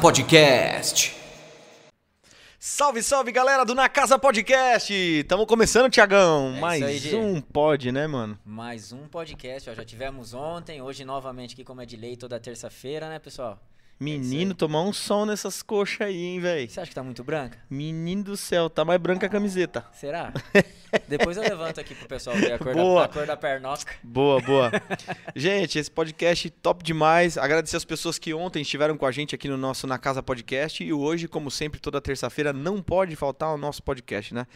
[0.00, 1.14] Podcast.
[2.58, 5.24] Salve, salve galera do Na Casa Podcast!
[5.28, 6.54] Tamo começando, Tiagão.
[6.56, 8.38] É Mais aí, um pod, né, mano?
[8.42, 12.40] Mais um podcast, ó, já tivemos ontem, hoje novamente aqui como é de lei toda
[12.40, 13.60] terça-feira, né, pessoal?
[14.02, 16.70] Menino, tomar um som nessas coxas aí, hein, velho?
[16.70, 17.58] Você acha que tá muito branca?
[17.68, 19.84] Menino do céu, tá mais branca a camiseta.
[19.92, 20.32] Será?
[21.06, 23.00] Depois eu levanto aqui pro pessoal ver a cor, Boa.
[23.00, 23.92] da, a cor da pernoca.
[24.02, 24.70] Boa, boa.
[25.36, 27.36] gente, esse podcast top demais.
[27.36, 30.82] Agradecer as pessoas que ontem estiveram com a gente aqui no nosso Na Casa Podcast.
[30.82, 34.46] E hoje, como sempre, toda terça-feira, não pode faltar o nosso podcast, né?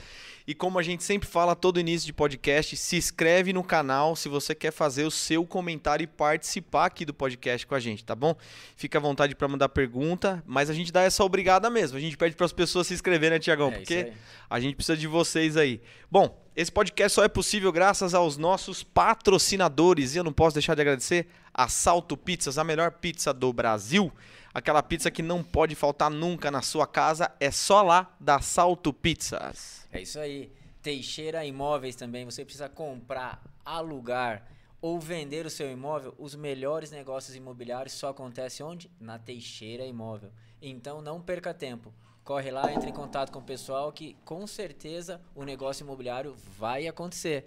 [0.46, 4.28] E como a gente sempre fala todo início de podcast, se inscreve no canal se
[4.28, 8.14] você quer fazer o seu comentário e participar aqui do podcast com a gente, tá
[8.14, 8.34] bom?
[8.76, 11.96] Fica à vontade para mandar pergunta, mas a gente dá essa obrigada mesmo.
[11.98, 13.68] A gente pede para as pessoas se inscreverem, né, Tiagão?
[13.68, 14.12] É porque
[14.48, 15.80] a gente precisa de vocês aí.
[16.10, 20.74] Bom, esse podcast só é possível graças aos nossos patrocinadores e eu não posso deixar
[20.74, 24.12] de agradecer a Salto Pizzas, a melhor pizza do Brasil.
[24.52, 28.92] Aquela pizza que não pode faltar nunca na sua casa, é só lá da Salto
[28.92, 29.88] Pizzas.
[29.92, 30.52] É isso aí.
[30.80, 34.53] Teixeira Imóveis também, você precisa comprar, alugar
[34.84, 38.90] ou vender o seu imóvel, os melhores negócios imobiliários só acontecem onde?
[39.00, 40.30] Na Teixeira Imóvel.
[40.60, 41.90] Então não perca tempo.
[42.22, 46.86] Corre lá, entre em contato com o pessoal que com certeza o negócio imobiliário vai
[46.86, 47.46] acontecer.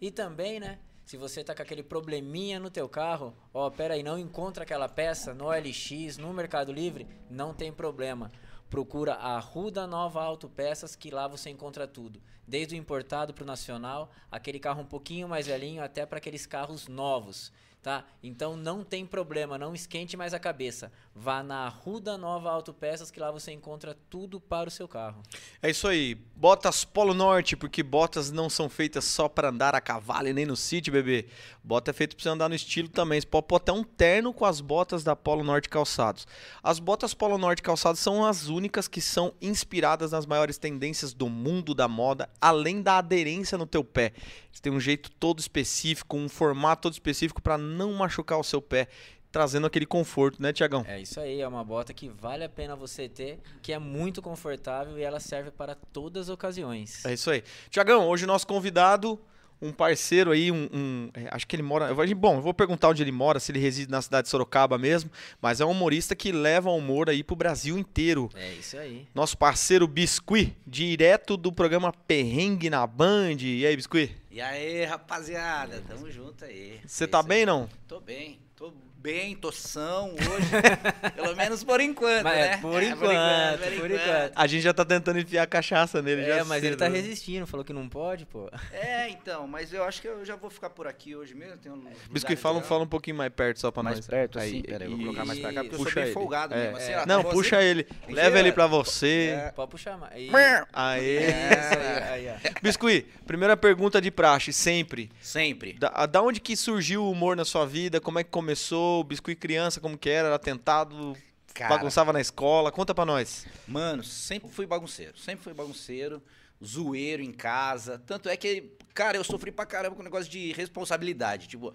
[0.00, 4.02] E também, né, se você tá com aquele probleminha no teu carro, ó, pera aí,
[4.02, 8.32] não encontra aquela peça no OLX, no Mercado Livre, não tem problema.
[8.70, 12.22] Procura a Ruda Nova Autopeças, que lá você encontra tudo.
[12.50, 16.46] Desde o importado para o nacional, aquele carro um pouquinho mais velhinho, até para aqueles
[16.46, 18.04] carros novos, tá?
[18.22, 20.92] Então não tem problema, não esquente mais a cabeça.
[21.14, 25.22] Vá na Ruda Nova Autopeças, que lá você encontra tudo para o seu carro.
[25.62, 26.14] É isso aí.
[26.36, 30.46] Botas Polo Norte, porque botas não são feitas só para andar a cavalo e nem
[30.46, 31.26] no sítio, bebê.
[31.62, 33.20] Bota é feito para você andar no estilo também.
[33.20, 36.26] Você pode até um terno com as botas da Polo Norte Calçados.
[36.62, 41.28] As botas Polo Norte Calçados são as únicas que são inspiradas nas maiores tendências do
[41.28, 44.12] mundo da moda, além da aderência no teu pé.
[44.50, 48.60] Eles têm um jeito todo específico, um formato todo específico para não machucar o seu
[48.60, 48.88] pé,
[49.32, 50.84] trazendo aquele conforto, né, Tiagão?
[50.88, 54.20] É isso aí, é uma bota que vale a pena você ter, que é muito
[54.20, 57.04] confortável e ela serve para todas as ocasiões.
[57.04, 57.42] É isso aí.
[57.70, 59.20] Tiagão, hoje o nosso convidado,
[59.62, 61.86] um parceiro aí, um, um- é, acho que ele mora.
[61.90, 64.76] eu Bom, eu vou perguntar onde ele mora, se ele reside na cidade de Sorocaba
[64.78, 68.28] mesmo, mas é um humorista que leva o humor aí pro Brasil inteiro.
[68.34, 69.06] É isso aí.
[69.14, 73.36] Nosso parceiro Biscuit, direto do programa Perrengue na Band.
[73.42, 74.16] E aí, Biscuit?
[74.30, 76.80] E aí, rapaziada, tamo junto aí.
[76.86, 77.68] Você tá bem, não?
[77.88, 80.50] Tô bem, tô bem, tô são hoje.
[81.16, 82.52] Pelo menos por enquanto, Mas né?
[82.52, 84.32] é, por enquanto, por enquanto.
[84.36, 86.24] A gente já tá tentando enfiar cachaça nele.
[86.24, 86.96] já É, mas ele cedo, tá né?
[86.98, 88.50] resistindo, falou que não pode, pô.
[88.72, 91.56] É, então, mas eu acho que eu já vou ficar por aqui hoje mesmo.
[91.56, 94.06] Tem um Biscuit, fala, fala um pouquinho mais perto só pra mais nós.
[94.06, 94.62] perto, Aí, assim.
[94.62, 96.12] Pera aí, eu vou colocar mais pra cá, porque eu puxa sou bem ele.
[96.14, 96.62] folgado É.
[96.64, 96.76] mesmo.
[96.76, 96.98] Assim, É.
[97.02, 97.84] ó, Não, você- puxa ele.
[97.84, 99.34] Tem Leva ele pra você.
[99.36, 99.50] É.
[99.52, 100.12] Pode puxar mais.
[100.12, 100.30] Aí,
[100.72, 101.16] Aê.
[101.16, 102.38] É, aí, aí.
[102.62, 105.10] Biscuit, primeira pergunta de praxe, sempre.
[105.20, 105.72] Sempre.
[105.74, 108.00] Da, da onde que surgiu o humor na sua vida?
[108.00, 108.89] Como é que começou?
[108.98, 110.28] O Biscuit criança, como que era?
[110.28, 111.16] Era tentado?
[111.54, 111.76] Cara.
[111.76, 112.72] Bagunçava na escola?
[112.72, 113.46] Conta pra nós.
[113.66, 115.18] Mano, sempre fui bagunceiro.
[115.18, 116.22] Sempre fui bagunceiro,
[116.64, 117.98] zoeiro em casa.
[118.06, 121.48] Tanto é que, cara, eu sofri pra caramba com o negócio de responsabilidade.
[121.48, 121.74] Tipo,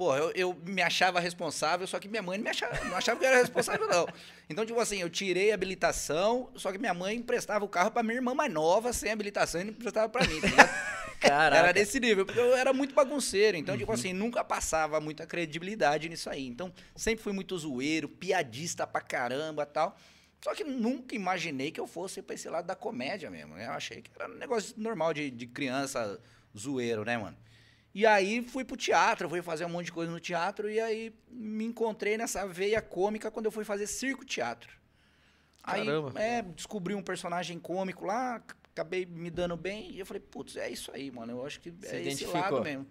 [0.00, 3.20] pô, eu, eu me achava responsável, só que minha mãe não, me achava, não achava
[3.20, 4.08] que eu era responsável, não.
[4.48, 8.02] Então, tipo assim, eu tirei a habilitação, só que minha mãe emprestava o carro pra
[8.02, 10.48] minha irmã mais nova, sem habilitação, e não emprestava pra mim, tá?
[11.20, 11.56] Caraca.
[11.64, 13.58] Era desse nível, porque eu era muito bagunceiro.
[13.58, 16.46] Então, tipo assim, nunca passava muita credibilidade nisso aí.
[16.46, 19.98] Então, sempre fui muito zoeiro, piadista pra caramba tal.
[20.42, 23.66] Só que nunca imaginei que eu fosse pra esse lado da comédia mesmo, né?
[23.66, 26.18] Eu achei que era um negócio normal de, de criança
[26.56, 27.36] zoeiro, né, mano?
[27.94, 31.12] E aí fui pro teatro, fui fazer um monte de coisa no teatro e aí
[31.28, 34.70] me encontrei nessa veia cômica quando eu fui fazer circo teatro.
[35.62, 36.20] Aí, Caramba.
[36.20, 38.40] é, descobri um personagem cômico lá,
[38.72, 41.32] acabei me dando bem e eu falei, putz, é isso aí, mano.
[41.32, 42.86] Eu acho que Você é esse lado mesmo.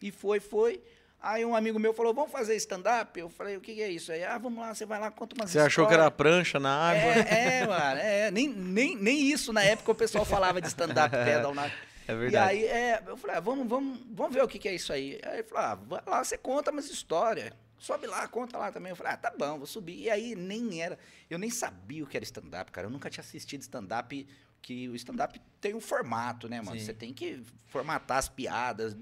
[0.00, 0.82] E foi, foi.
[1.20, 3.18] Aí um amigo meu falou, vamos fazer stand-up?
[3.18, 4.24] Eu falei, o que, que é isso aí?
[4.24, 6.74] Ah, vamos lá, você vai lá, conta umas Você achou que era histórias." prancha na
[6.74, 7.12] água?
[7.12, 11.14] É, é, mano, é, nem, nem, nem isso na época o pessoal falava de stand-up
[11.24, 11.70] pedal na.
[12.06, 12.50] É E verdade.
[12.50, 15.20] aí, é, eu falei, ah, vamos, vamos, vamos ver o que, que é isso aí.
[15.24, 17.52] Aí ele falou, ah, vai lá, você conta umas histórias.
[17.78, 18.90] Sobe lá, conta lá também.
[18.90, 19.98] Eu falei, ah, tá bom, vou subir.
[19.98, 22.86] E aí nem era, eu nem sabia o que era stand-up, cara.
[22.86, 24.26] Eu nunca tinha assistido stand-up,
[24.60, 26.78] que o stand-up tem um formato, né, mano?
[26.78, 26.86] Sim.
[26.86, 28.96] Você tem que formatar as piadas.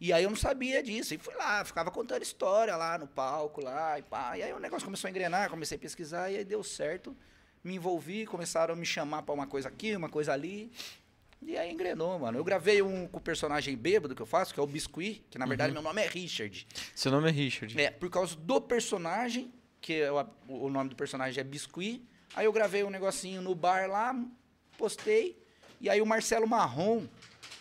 [0.00, 1.14] E aí eu não sabia disso.
[1.14, 4.38] E fui lá, ficava contando história lá no palco, lá e pá.
[4.38, 7.16] E aí o negócio começou a engrenar, comecei a pesquisar e aí deu certo.
[7.64, 10.70] Me envolvi, começaram a me chamar pra uma coisa aqui, uma coisa ali.
[11.42, 12.38] E aí engrenou, mano.
[12.38, 15.38] Eu gravei um com o personagem bêbado que eu faço, que é o Biscuit, que
[15.38, 16.66] na verdade meu nome é Richard.
[16.94, 17.80] Seu nome é Richard.
[17.80, 20.16] É, por causa do personagem que eu-
[20.48, 22.02] o nome do personagem é Biscuit.
[22.34, 24.14] Aí eu gravei um negocinho no bar lá,
[24.76, 25.40] postei.
[25.80, 27.06] E aí o Marcelo Marrom,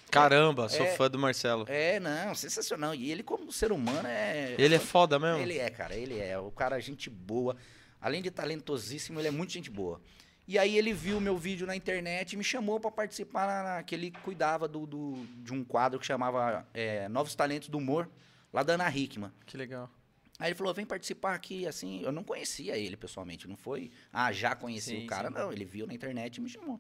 [0.10, 0.96] Caramba, sou É.
[0.96, 1.66] fã do Marcelo.
[1.68, 2.96] é, não, sensacional.
[2.96, 4.56] E ele como ser humano é...
[4.58, 5.42] Ele é foda mesmo?
[5.42, 6.40] Ele é, cara, ele é.
[6.40, 7.58] O cara, gente boa.
[8.00, 10.00] Além de talentosíssimo, ele é muito gente boa.
[10.48, 13.84] E aí ele viu meu vídeo na internet e me chamou pra participar na, na-
[13.84, 18.08] que ele cuidava do, do- de um quadro que chamava é, Novos Talentos do Humor,
[18.54, 19.32] lá da Ana Hickman.
[19.46, 19.90] Que legal.
[20.38, 24.32] Aí ele falou, vem participar aqui, assim, eu não conhecia ele pessoalmente, não foi, ah,
[24.34, 25.34] já conheci Sim, o cara, sim.
[25.34, 26.80] não, ele viu na internet e me chamou.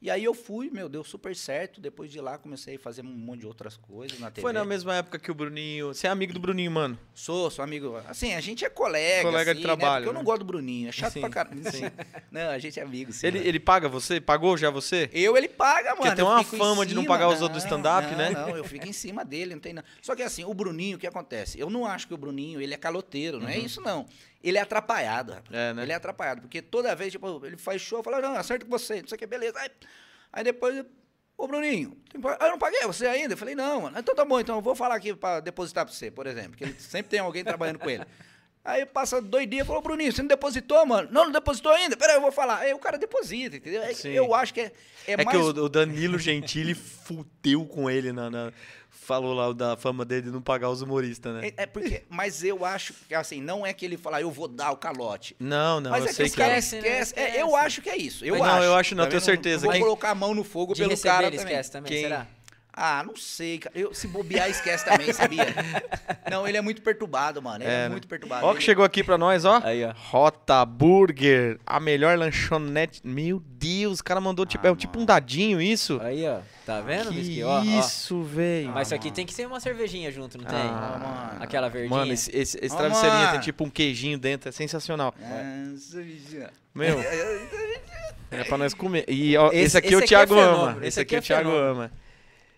[0.00, 3.04] E aí eu fui, meu, deu super certo, depois de lá comecei a fazer um
[3.04, 4.42] monte de outras coisas na TV.
[4.42, 5.94] Foi na mesma época que o Bruninho.
[5.94, 6.98] Você é amigo do Bruninho, mano?
[7.14, 7.96] Sou, sou amigo.
[8.06, 9.22] Assim, a gente é colega.
[9.22, 9.76] Colega de assim, né?
[9.76, 10.24] trabalho, Porque eu não né?
[10.26, 10.88] gosto do Bruninho.
[10.90, 11.70] É chato Sim, pra caramba.
[11.70, 11.84] sim.
[12.30, 13.28] Não, a gente é amigo, sim.
[13.28, 13.46] Ele, né?
[13.46, 14.20] ele paga você?
[14.20, 15.08] Pagou já você?
[15.12, 16.14] Eu, ele paga, mano.
[16.14, 18.30] tem eu uma fama de não pagar os outros do stand-up, não, né?
[18.30, 19.86] Não, eu fico em cima dele, não tem nada.
[20.02, 21.58] Só que assim, o Bruninho, o que acontece?
[21.58, 24.06] Eu não acho que o Bruninho, ele é caloteiro, não é isso não.
[24.44, 25.54] Ele é atrapalhado, rapaz.
[25.54, 25.82] É, né?
[25.82, 29.00] Ele é atrapalhado, porque toda vez, tipo, ele faz show, fala, não, acerto com você,
[29.00, 29.58] não sei o que, beleza.
[29.58, 29.70] Aí,
[30.30, 30.84] aí depois,
[31.36, 33.32] ô Bruninho, eu não paguei você ainda?
[33.32, 33.98] Eu falei, não, mano.
[33.98, 36.64] Então tá bom, então eu vou falar aqui pra depositar pra você, por exemplo, que
[36.64, 38.04] ele sempre tem alguém trabalhando com ele.
[38.64, 41.08] Aí passa dois dias, falou, Bruninho, você não depositou, mano?
[41.10, 41.96] Não, não depositou ainda?
[41.98, 42.60] Peraí, eu vou falar.
[42.60, 43.82] Aí o cara deposita, entendeu?
[43.82, 44.08] É- Sim.
[44.10, 44.72] Eu acho que é,
[45.06, 45.28] é, É, mais...
[45.28, 48.52] que o, o Danilo Gentili fudeu com ele na, na-
[48.90, 51.48] Falou lá da fama dele de não pagar os humoristas, né?
[51.58, 54.48] É, é porque, mas eu acho que assim, não é que ele fala, eu vou
[54.48, 55.36] dar o calote.
[55.38, 56.58] Não, não, mas eu é que sei os que é.
[56.58, 56.88] Esquece, né?
[56.88, 57.38] É, Esquece.
[57.38, 58.24] eu acho que é isso.
[58.24, 58.62] Eu Não, acho.
[58.64, 59.66] eu acho não, Também tenho certeza.
[59.66, 61.52] Não, vou colocar a mão no fogo De pelo receber cara ele também.
[61.52, 62.26] esquece também, Quem- será?
[62.76, 63.78] Ah, não sei, cara.
[63.78, 65.46] Eu, se bobear, esquece também, sabia?
[66.28, 67.62] não, ele é muito perturbado, mano.
[67.62, 67.88] Ele é, É, né?
[67.90, 68.44] muito perturbado.
[68.44, 69.60] Ó que Ele- chegou aqui pra nós, ó.
[69.62, 69.92] Aí, ó.
[69.96, 73.00] Rota Burger, a melhor lanchonete.
[73.04, 76.00] Meu Deus, o cara mandou tipo, Ah, é tipo um dadinho isso.
[76.02, 76.40] Aí, ó.
[76.66, 77.42] Tá vendo, que Bisque?
[77.44, 78.70] Ó, isso, velho.
[78.70, 80.58] Mas isso aqui tem que ser uma cervejinha junto, não tem?
[80.58, 81.42] Ah, mano.
[81.44, 81.96] Aquela verdinha.
[81.96, 83.32] Mano, esse, esse, esse travesseirinho mano.
[83.32, 85.14] tem tipo um queijinho dentro, é sensacional.
[85.94, 86.48] Bichinho.
[86.74, 86.98] Meu,
[88.30, 89.04] é pra nós comer.
[89.08, 90.76] E ó, esse, Esse- aqui esse o aqui é Thiago fenômeno, ama.
[90.78, 91.70] esse Esse aqui aqui o é Thiago fenômeno.
[91.82, 91.92] ama.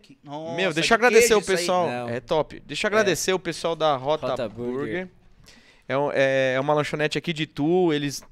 [0.06, 2.08] Que- Nossa, Meu, deixa de eu agradecer o pessoal.
[2.08, 2.62] É top.
[2.64, 4.76] Deixa eu agradecer o pessoal da Rota, Rota Burger.
[4.78, 5.08] Burger.
[5.88, 7.92] É, um- é- é uma lanchonete aqui de Tu.
[7.92, 8.22] Eles,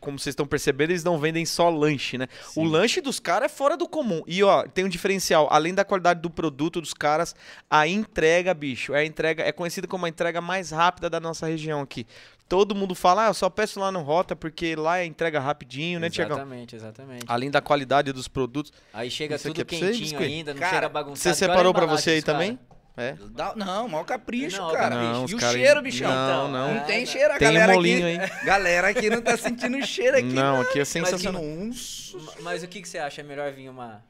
[0.00, 2.26] como vocês estão percebendo, eles não vendem só lanche, né?
[2.56, 4.22] O lanche dos caras é fora do comum.
[4.26, 5.46] E ó, tem um diferencial.
[5.50, 7.34] Além da qualidade do produto dos caras,
[7.70, 11.46] a entrega, bicho, é a entrega é conhecida como a entrega mais rápida da nossa
[11.46, 12.04] região aqui.
[12.48, 15.98] Todo mundo fala, ah, eu só peço lá no Rota porque lá é entrega rapidinho,
[15.98, 16.36] né, Tiagão?
[16.36, 17.24] Exatamente, exatamente.
[17.26, 18.72] Além da qualidade dos produtos.
[18.92, 20.24] Aí chega tudo é você, quentinho Biscoito?
[20.24, 21.18] ainda, não Cara, chega bagunçado.
[21.18, 22.38] Você separou pra embalagem você aí cara.
[22.38, 22.58] também?
[22.96, 23.16] É.
[23.30, 24.94] Dá- não, maior capricho, Não, cara.
[24.94, 26.08] Não, e o cara- cheiro, bichão?
[26.08, 26.74] Não, Então, não.
[26.74, 28.32] Não tem cheiro, a Tem um galera molinho aqui.
[28.34, 28.44] aí.
[28.46, 30.26] Galera aqui não tá sentindo cheiro aqui.
[30.28, 31.42] Não, aqui é Mas sensacional.
[31.42, 32.14] Uns...
[32.14, 33.20] Ma- Mas o que, que você acha?
[33.22, 34.00] É melhor vir uma.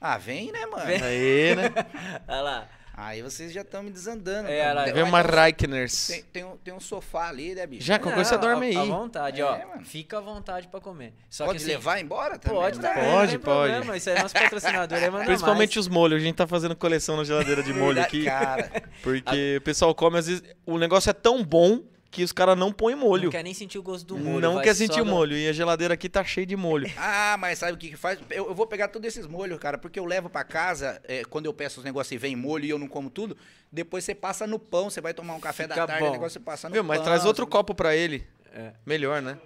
[0.00, 0.86] Ah, vem, né, mano?
[0.86, 1.02] Vem.
[1.02, 1.70] Aí, né?
[2.26, 2.68] Olha lá.
[2.94, 4.48] Aí vocês já estão me desandando.
[4.48, 6.08] É, ela- Tem- Vem uma Reikners.
[6.08, 7.84] Tem, tem, um, tem um sofá ali, né, bicho?
[7.86, 8.88] Já, qualquer coisa você dorme à- À aí.
[8.88, 9.58] vontade, É, ó.
[9.68, 9.84] mano.
[9.84, 11.14] Fica à vontade pra comer.
[11.30, 12.58] Só Pode que assim, levar embora também?
[12.58, 12.88] Pode né?
[12.88, 13.70] também, Pode, não tem pode.
[13.72, 13.96] problema.
[13.96, 15.86] Isso aí é nosso patrocinador, aí manda Principalmente mais.
[15.86, 16.20] os molhos.
[16.20, 18.24] A gente tá fazendo coleção na geladeira de molho aqui.
[18.24, 18.70] Cara,
[19.02, 20.42] Porque o pessoal come, às vezes.
[20.66, 21.80] O negócio é tão bom
[22.12, 23.24] que os caras não põem molho.
[23.24, 24.40] Não quer nem sentir o gosto do molho.
[24.40, 25.34] Não quer sentir o molho.
[25.36, 26.88] E a geladeira aqui tá cheia de molho.
[26.96, 28.18] Ah, mas sabe o que que faz?
[28.30, 31.46] Eu, eu vou pegar todos esses molhos, cara, porque eu levo pra casa, é, quando
[31.46, 33.36] eu peço os negócios e vem molho e eu não como tudo,
[33.72, 36.10] depois você passa no pão, você vai tomar um café da Fica tarde, bom.
[36.10, 36.84] o negócio você passa no Viu?
[36.84, 37.06] Mas pão.
[37.06, 38.26] traz outro você- copo pra ele.
[38.54, 38.72] É.
[38.84, 39.38] Melhor, né?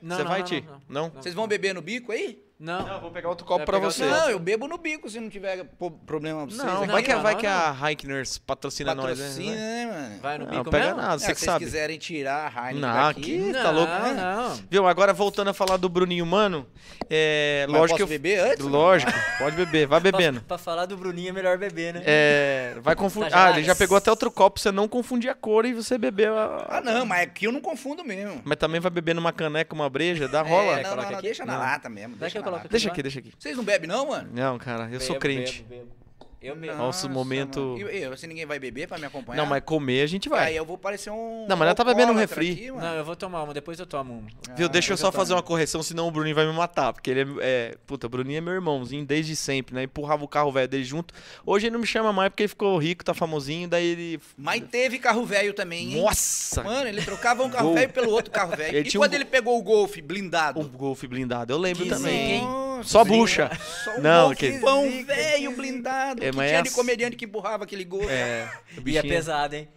[0.00, 0.64] Não, Você não, vai, não, Ti?
[0.66, 1.10] não, Não?
[1.10, 2.42] Vocês vão beber no bico aí?
[2.64, 3.00] Não.
[3.00, 4.04] vou pegar outro copo Vai pra pegar você.
[4.04, 6.64] outro Não, eu bebo no bico se não tiver po- problema pra vocês.
[6.66, 6.92] Não, aqui.
[6.92, 9.56] vai que, não, vai não, que a Heikners patrocina nós, Patrocina, né?
[9.86, 10.20] né, mano?
[10.22, 11.00] Vai no Não, bico pega mesmo?
[11.02, 11.64] nada, É, você se que vocês sabe.
[11.64, 13.20] quiserem tirar a Heineken Não, daqui...
[13.20, 13.92] aqui Não, tá louco.
[13.92, 14.60] não.
[14.70, 14.86] Viu?
[14.86, 16.66] Agora voltando a falar do Bruninho Mano,
[17.10, 17.66] é.
[17.68, 18.06] Mas Lógico posso que eu.
[18.06, 18.64] beber antes?
[18.64, 20.40] Lógico, pode beber, vai bebendo.
[20.40, 22.02] Pra, pra falar do Bruninho é melhor beber, né?
[22.04, 23.30] É, vai confundir.
[23.30, 23.58] Tá ah, gelado.
[23.58, 26.66] ele já pegou até outro copo, você não confundir a cor e você bebeu a...
[26.68, 28.40] Ah, não, mas aqui eu não confundo mesmo.
[28.44, 30.78] Mas também vai beber numa caneca, uma breja, dá rola.
[30.78, 31.26] É, não, Coloca não, não, aqui?
[31.26, 31.60] deixa na Não.
[31.60, 32.10] lata mesmo.
[32.10, 32.68] Vai Deixa que eu na lata.
[32.68, 33.32] Deixa aqui, deixa aqui.
[33.38, 34.28] Vocês não bebem não, mano?
[34.32, 35.64] Não, cara, eu sou crente.
[35.68, 36.03] bebo, bebo.
[36.44, 36.76] Eu mesmo.
[36.76, 37.90] Nosso momento- mano.
[37.90, 39.38] E, e, se ninguém vai beber pra me acompanhar?
[39.40, 40.58] Não, mas comer a gente Aí vai.
[40.58, 41.46] eu vou parecer um.
[41.48, 42.52] Não, mas ela tá bebendo um refri.
[42.52, 42.70] aqui.
[42.70, 44.28] Não, eu vou tomar uma, depois eu tomo uma.
[44.56, 46.52] Viu, Ah, deixa eu eu só já fazer uma correção, senão o Bruninho vai me
[46.52, 46.92] matar.
[46.92, 47.74] Porque ele é, é.
[47.86, 49.84] Puta, o Bruninho é meu irmãozinho desde sempre, né?
[49.84, 51.14] Empurrava o carro velho dele junto.
[51.46, 54.20] Hoje ele não me chama mais porque ele ficou rico, tá famosinho, daí ele.
[54.36, 56.02] Mas teve carro velho também, hein?
[56.02, 56.62] Nossa!
[56.62, 58.76] Mano, ele trocava um carro velho pelo outro carro velho.
[58.76, 60.60] Ele E quando um ele pegou o Golf blindado?
[60.60, 62.32] O Golf blindado, eu lembro Que também.
[62.32, 62.42] hein?
[62.78, 63.50] Nossa, Só bucha.
[63.84, 66.22] Só um Não, que- pão velho blindado.
[66.24, 68.08] É, que mas tinha é de comediante que empurrava aquele Golf.
[68.10, 68.48] É.
[68.78, 69.68] o E é pesado, hein?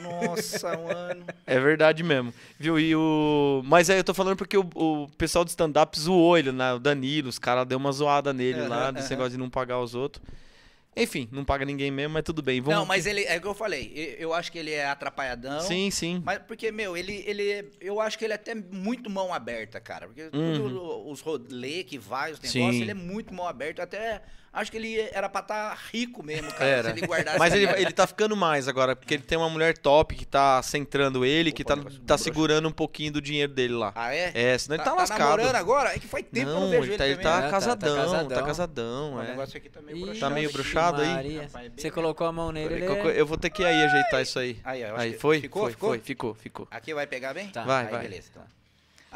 [0.00, 1.24] Nossa, mano.
[1.46, 2.34] É verdade mesmo.
[2.58, 2.78] Viu?
[2.78, 3.62] E o.
[3.64, 6.72] Mas aí eu tô falando porque o, o pessoal do stand-up zoou ele, né?
[6.74, 9.10] O Danilo, os caras deu uma zoada nele Aham, lá, desse aham.
[9.16, 10.22] negócio de não pagar os outros.
[10.96, 12.60] Enfim, não paga ninguém mesmo, mas tudo bem.
[12.60, 15.60] Vamos Não, mas ele, é o que eu falei, eu acho que ele é atrapalhadão.
[15.60, 16.22] Sim, sim.
[16.24, 17.70] Mas porque, meu, ele, ele.
[17.80, 20.06] Eu acho que ele é até muito mão aberta, cara.
[20.06, 20.54] Porque Uhum.
[20.54, 22.58] tudo, os rolê que vai, os Sim.
[22.60, 23.80] negócios, ele é muito mão aberta.
[23.80, 24.22] Eu até
[24.54, 26.64] acho que ele era pra estar rico mesmo, cara.
[26.64, 26.90] Era.
[26.92, 27.38] Se ele guardasse.
[27.38, 30.62] Mas ele, ele tá ficando mais agora, porque ele tem uma mulher top que tá
[30.62, 32.24] centrando ele, que Opa, tá, negócio tá broxa.
[32.24, 33.92] segurando um pouquinho do dinheiro dele lá.
[33.94, 34.30] Ah, é?
[34.34, 35.18] É, senão ele tá, lascado.
[35.20, 35.90] namorando agora?
[35.94, 37.24] É que faz tempo que eu não, não vejo ele ele, tá, ele também.
[37.32, 37.40] tá né?
[37.42, 38.46] Tá- tá casadão, tá casadão.
[38.46, 39.26] casadão, O é.
[39.28, 40.20] negócio aqui tá meio Ih, broxado.
[40.20, 41.08] Tá meio bruxado aí?
[41.08, 41.42] Maria.
[41.42, 43.20] Rapaz, Você colocou a mão nele, ele é...
[43.20, 44.58] Eu vou ter que aí ajeitar isso aí.
[44.64, 45.40] Aí, ó, eu acho Aí, que- foi?
[45.40, 45.88] ficou, foi, ficou?
[45.90, 46.68] foi, ficou, ficou.
[46.70, 47.48] Aqui vai pegar bem?
[47.48, 47.64] Tá.
[47.64, 48.02] Vai, Aí, vai.
[48.02, 48.28] beleza.
[48.30, 48.42] Então.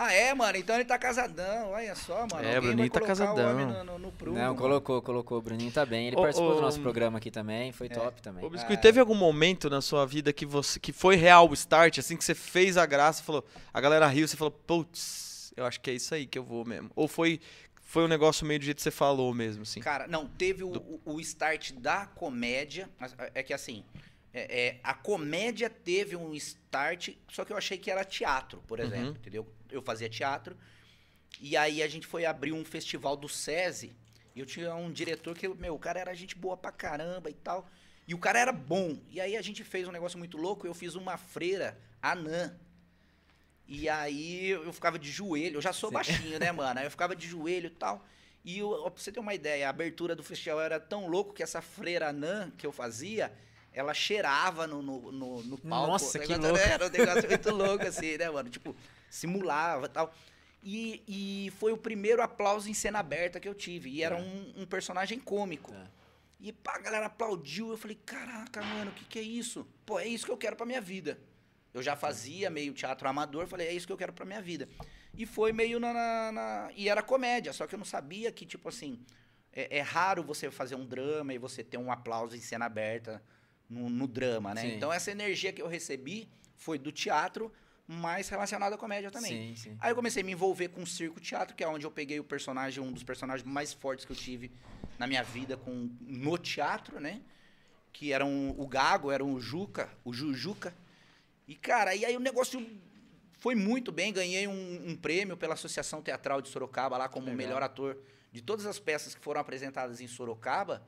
[0.01, 0.57] Ah, é, mano?
[0.57, 1.71] Então ele tá casadão.
[1.73, 2.47] Olha só, mano.
[2.47, 3.55] É, o Bruninho tá casadão.
[3.67, 4.57] no, no, no prumo, Não, mano.
[4.57, 5.39] colocou, colocou.
[5.39, 6.07] O Bruninho tá bem.
[6.07, 7.73] Ele Ô, participou ô, do nosso programa aqui também.
[7.73, 8.45] Foi top também.
[8.45, 8.83] Ô, Biscoito, Ah.
[8.83, 12.25] teve algum momento na sua vida que você que foi real o start, assim que
[12.25, 15.95] você fez a graça, falou, a galera riu, você falou, putz, eu acho que é
[15.95, 16.91] isso aí que eu vou mesmo.
[16.95, 17.41] Ou foi
[17.83, 19.81] foi um negócio meio do jeito que você falou mesmo, assim.
[19.81, 22.89] Cara, não, teve o, o- o start da comédia.
[23.01, 23.83] mas É que assim,
[24.33, 28.79] é- é, a comédia teve um start, só que eu achei que era teatro, por
[28.79, 29.11] exemplo, Uhum.
[29.13, 29.47] entendeu?
[29.71, 30.57] Eu fazia teatro.
[31.41, 33.95] E aí a gente foi abrir um festival do SESI.
[34.35, 37.35] E eu tinha um diretor que, meu, o cara era gente boa pra caramba e
[37.35, 37.69] tal.
[38.07, 38.99] E o cara era bom.
[39.09, 40.67] E aí a gente fez um negócio muito louco.
[40.67, 42.57] Eu fiz uma freira anã.
[43.67, 45.59] E aí eu ficava de joelho.
[45.59, 45.95] Eu já sou Sim.
[45.95, 46.81] baixinho, né, mano?
[46.81, 48.05] Aí eu ficava de joelho e tal.
[48.45, 51.43] E eu, pra você ter uma ideia, a abertura do festival era tão louco que
[51.43, 53.31] essa freira anã que eu fazia,
[53.73, 55.93] ela cheirava no, no, no, no palco.
[55.93, 56.57] Nossa, que louco.
[56.57, 58.49] Era um negócio muito louco, assim, né, mano?
[58.49, 58.75] Tipo,
[59.11, 60.15] simulava e tal.
[60.63, 63.91] E, e foi o primeiro aplauso em cena aberta que eu tive.
[63.91, 64.21] E era É.
[64.21, 65.73] um, um personagem cômico.
[65.73, 65.87] É.
[66.41, 67.71] E pá, a galera aplaudiu.
[67.71, 69.67] Eu falei, caraca, mano, o que, que é isso?
[69.87, 71.19] Pô, é isso que eu quero pra minha vida.
[71.75, 74.69] Eu já fazia meio teatro amador, falei, é isso que eu quero pra minha vida.
[75.17, 78.47] E foi meio na, na- na- E era comédia, só que eu não sabia que,
[78.47, 78.99] tipo assim,
[79.53, 83.23] é, é raro você fazer um drama e você ter um aplauso em cena aberta
[83.69, 84.63] no, no drama, né?
[84.63, 84.77] Sim.
[84.77, 87.53] Então essa energia que eu recebi foi do teatro,
[87.91, 89.57] mas relacionada à comédia também.
[89.57, 89.77] Sim, sim.
[89.81, 92.21] Aí eu comecei a me envolver com o circo teatro, que é onde eu peguei
[92.21, 94.53] o personagem, um dos personagens mais fortes que eu tive
[94.99, 97.23] na minha vida com no teatro, né?
[97.91, 100.75] Que era um, o Gago, era o Juca, o Jujuca.
[101.47, 102.65] E, cara, e aí o negócio
[103.39, 104.13] foi muito bem.
[104.13, 107.39] Ganhei um, um prêmio pela Associação Teatral de Sorocaba, lá como Legal.
[107.39, 107.97] melhor ator.
[108.31, 110.87] De todas as peças que foram apresentadas em Sorocaba,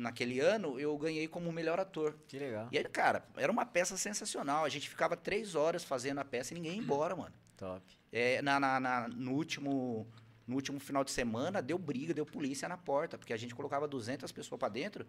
[0.00, 2.16] naquele ano, eu ganhei como melhor ator.
[2.26, 2.68] Que legal.
[2.72, 4.64] E aí, cara, era uma peça sensacional.
[4.64, 7.34] A gente ficava três horas fazendo a peça e ninguém ia embora, mano.
[7.56, 7.82] Top.
[8.12, 10.06] É, na, na- na- no, último,
[10.46, 13.86] no último final de semana, deu briga, deu polícia na porta, porque a gente colocava
[13.86, 15.06] 200 pessoas pra dentro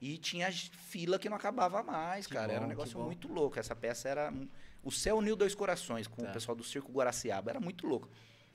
[0.00, 2.52] e tinha fila que não acabava mais, Que cara.
[2.52, 3.04] era um bom, negócio bom.
[3.06, 3.58] muito louco.
[3.58, 4.32] Essa peça era.
[4.82, 6.28] O Céu Uniu Dois Corações, com Tá.
[6.30, 7.50] o pessoal do Circo Guaraciaba.
[7.50, 8.08] Era muito louco.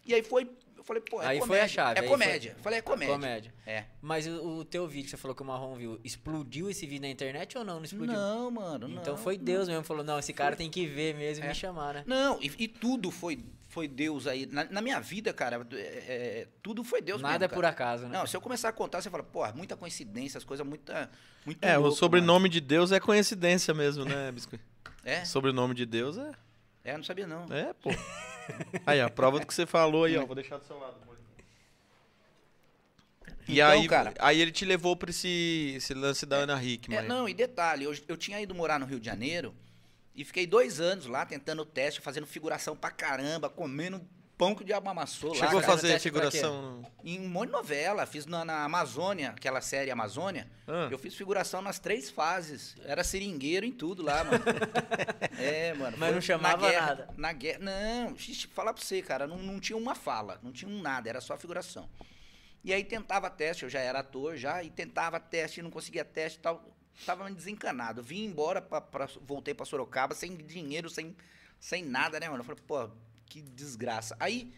[0.06, 0.50] E aí foi.
[0.78, 1.46] Eu falei, pô, é Aí comédia.
[1.48, 2.56] foi a chave, É comédia.
[2.58, 3.14] Eu falei, é comédia.
[3.14, 3.54] Comédia.
[3.68, 3.84] É.
[4.02, 7.02] Mas o, o teu vídeo, que você falou que o Marrom viu, explodiu esse vídeo
[7.02, 7.76] na internet ou não?
[7.76, 8.16] Não explodiu?
[8.16, 8.90] Não, mano.
[8.90, 9.44] Então não, foi não.
[9.44, 11.50] Deus mesmo, falou, não, esse cara tem que ver mesmo e É.
[11.50, 12.04] me chamar, né?
[12.08, 13.38] Não, e, e tudo foi,
[13.68, 14.48] foi Deus aí.
[14.48, 18.08] Na, na minha vida, cara, é- é- tudo foi Deus Nada mesmo, é por acaso,
[18.08, 18.18] né?
[18.18, 21.12] Não, se eu começar a contar, você fala, porra, muita coincidência, as coisas muita,
[21.46, 24.64] muito É, o louco, sobrenome de Deus é coincidência mesmo, né, Biscoito?
[24.86, 24.96] mano.
[25.06, 25.22] É?
[25.22, 26.32] O sobrenome de Deus é.
[26.86, 27.46] É, não sabia não.
[27.54, 27.90] É, pô.
[28.86, 30.26] Aí, a prova do que você falou aí, ó.
[30.26, 30.96] Vou deixar do seu lado.
[31.02, 31.18] amor.
[33.48, 37.00] E Então, aí, cara- aí ele te levou pra esse, esse lance da Ana Hickman.
[37.00, 39.56] É, não, e detalhe, eu, eu tinha ido morar no Rio de Janeiro
[40.16, 44.02] e fiquei dois anos lá tentando o teste, fazendo figuração pra caramba, comendo
[44.40, 45.36] pão que o diabo amassou lá.
[45.36, 46.00] Chegou a fazer quê?
[46.00, 46.82] figuração.
[47.04, 50.50] Em um monte de novela, fiz na, na Amazônia, aquela série Amazônia.
[50.66, 52.76] Ah, Eu fiz figuração nas três fases.
[52.86, 54.42] Era seringueiro em tudo lá, mano.
[55.38, 55.98] é, mano.
[56.00, 57.10] Mas não chamava na guerra, nada.
[57.18, 57.60] Na guerra.
[57.60, 61.10] Não, xixi, falar pra você, cara, não, não tinha uma fala, não tinha um nada,
[61.10, 61.90] era só figuração.
[62.64, 66.40] E aí tentava teste, eu já era ator já, e tentava teste, não conseguia teste
[66.40, 66.64] e tal.
[67.06, 68.02] Tava desencanado.
[68.02, 71.16] Vim embora, pra, pra- voltei pra Sorocaba, sem dinheiro, sem,
[71.60, 72.40] sem nada, né, mano?
[72.42, 72.90] Eu falei, pô,
[73.30, 74.16] que desgraça.
[74.20, 74.52] Aí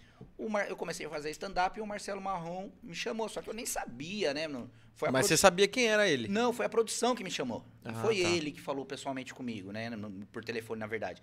[0.50, 3.54] Mar- eu comecei a fazer stand-up e o Marcelo Marrom me chamou, só que eu
[3.54, 4.48] nem sabia, né?
[4.48, 4.70] mano?
[4.96, 6.28] Foi Mas produ- você sabia quem era ele?
[6.28, 7.66] não, foi a produção que me chamou.
[7.84, 8.30] Ah, foi tá.
[8.30, 9.90] ele que falou pessoalmente comigo, né?
[10.32, 11.22] Por telefone, na verdade.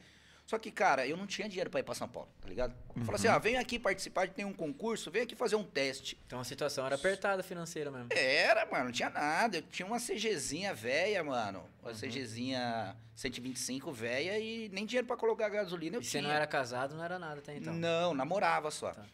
[0.48, 2.74] Só que, cara, eu não tinha dinheiro pra ir pra São Paulo, tá ligado?
[2.88, 3.14] Falou Uhum.
[3.14, 6.18] assim, ó, vem aqui participar de tem um concurso, vem aqui fazer um teste.
[6.26, 8.08] Então a situação era apertada financeira mesmo.
[8.12, 9.58] Era, mano, não tinha nada.
[9.58, 11.58] Eu tinha uma CGzinha velha, mano.
[11.58, 11.90] Uhum.
[11.90, 16.22] Uma CGzinha 125 velha e nem dinheiro pra colocar gasolina eu E você tinha.
[16.22, 17.74] não era casado, não era nada até então.
[17.74, 18.92] Não, namorava só.
[18.92, 19.04] Tá.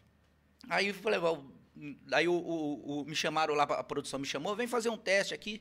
[0.71, 1.37] Aí eu falei, ó,
[2.13, 5.35] aí o, o- o- me chamaram lá, a produção me chamou, vem fazer um teste
[5.35, 5.61] aqui.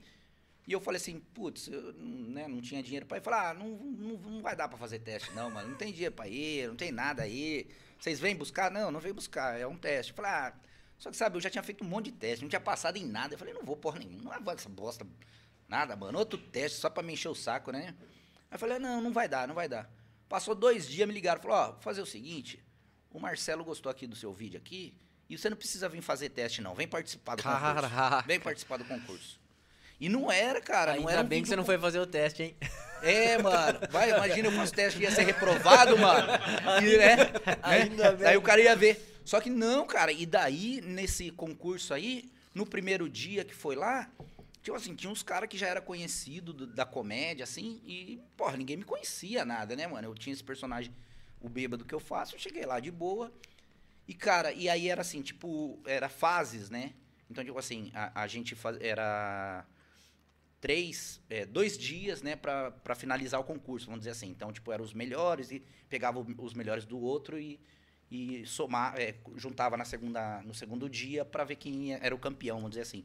[0.65, 3.22] E eu falei assim, putz, eu né, não tinha dinheiro pra ir.
[3.22, 5.70] Falei, ah, não, não, não vai dar pra fazer teste, não, mano.
[5.70, 7.67] Não tem dinheiro pra ir, não tem nada aí.
[8.00, 8.72] Vocês vêm buscar?
[8.72, 10.12] Não, não vem buscar, é um teste.
[10.12, 10.53] Eu falei, ah,
[10.98, 13.05] só que sabe, eu já tinha feito um monte de teste, não tinha passado em
[13.05, 13.34] nada.
[13.34, 15.05] Eu falei, não vou porra nenhuma, não vou essa bosta
[15.67, 16.20] Nada, mano.
[16.20, 17.96] Outro teste só pra me encher o saco, né?
[18.51, 19.89] Aí eu falei, não, não vai dar, não vai dar.
[20.29, 22.63] Passou dois dias, me ligaram, falou, ó, vou fazer o seguinte,
[23.10, 24.98] o Marcelo gostou aqui do seu vídeo aqui,
[25.29, 26.75] e você não precisa vir fazer teste, não.
[26.75, 27.60] Vem participar do concurso.
[27.60, 28.27] Caraca.
[28.27, 29.39] Vem participar do concurso.
[30.03, 32.05] E não era, cara, não Ainda era um bem que você não foi fazer o
[32.05, 32.57] teste, hein?
[33.01, 33.79] É, mano.
[33.89, 36.27] Vai, imagina eu faço teste e ia ser reprovado, mano.
[36.83, 37.15] E, né?
[37.63, 38.17] Ainda né?
[38.17, 38.27] bem.
[38.27, 39.22] Aí o cara ia ver.
[39.24, 40.12] Só que não, cara.
[40.12, 44.12] E daí, nesse concurso aí, no primeiro dia que foi lá,
[44.62, 48.57] tipo assim, tinha uns caras que já era conhecido do- da comédia, assim, e, porra,
[48.57, 50.10] ninguém me conhecia nada, né, mano?
[50.10, 50.93] Eu tinha esse personagem,
[51.39, 53.31] o bêbado que eu faço, eu cheguei lá de boa.
[54.05, 56.91] E, cara, e aí era assim, tipo, era fases, né?
[57.31, 59.65] Então, tipo assim, a, a gente faz, era
[60.63, 64.29] três, é, dois dias, né, pra, pra finalizar o concurso, vamos dizer assim.
[64.29, 67.60] Então, tipo, eram os melhores e pegava os melhores do outro e,
[68.10, 72.60] e somar, é, juntava na segunda, no segundo dia pra ver quem era o campeão,
[72.60, 73.03] vamos dizer assim.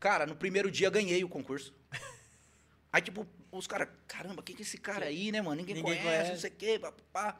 [0.00, 1.72] Cara, no primeiro dia ganhei o concurso.
[2.92, 5.56] Aí, tipo, os caras, caramba, quem que é esse cara aí, né, mano?
[5.60, 6.30] Ninguém, Ninguém conhece, conhece.
[6.32, 7.38] não sei o quê, papá.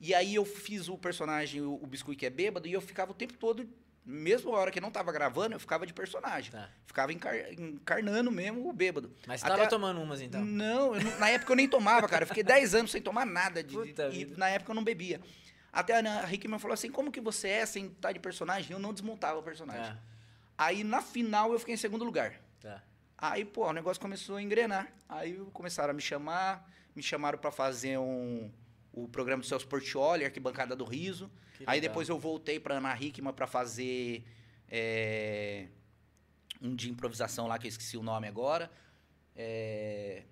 [0.00, 3.12] E aí eu fiz o personagem, o, o Biscuit que é bêbado, e eu ficava
[3.12, 3.68] o tempo todo,
[4.04, 6.50] mesmo a hora que não tava gravando, eu ficava de personagem.
[6.52, 6.68] Tá.
[6.86, 9.10] Ficava encar- encarnando mesmo o bêbado.
[9.26, 10.44] Mas você Até tava a- tomando umas, então.
[10.44, 12.24] Não, na época eu nem tomava, cara.
[12.24, 13.62] Eu fiquei 10 anos sem tomar nada.
[13.62, 14.36] De, Puta e vida.
[14.36, 15.20] na época eu não bebia.
[15.72, 18.70] Até a Ana Hickman falou assim: como que você é sem estar de personagem?
[18.72, 19.92] Eu não desmontava o personagem.
[19.92, 19.98] Tá,
[20.56, 22.34] Aí na final eu fiquei em segundo lugar.
[22.60, 22.82] tá.
[23.16, 24.92] Aí, pô, o negócio começou a engrenar.
[25.08, 28.50] Aí começaram a me chamar, me chamaram pra fazer um,
[28.94, 31.30] o programa do Celso Portioli, Arquibancada do Riso.
[31.66, 34.24] Aí depois eu voltei pra Ana Hickman pra fazer
[34.68, 35.66] é,
[36.62, 38.70] um de improvisação lá, que eu esqueci o nome agora.
[39.34, 40.22] É,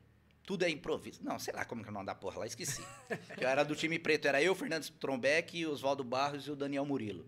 [0.47, 1.21] tudo é improviso.
[1.25, 2.83] Não, sei lá como que é o nome da porra lá, esqueci.
[3.37, 6.87] que eu era do time preto, era eu, Fernandes Trombeck, Oswaldo Barros e o Daniel
[6.87, 7.27] Murilo.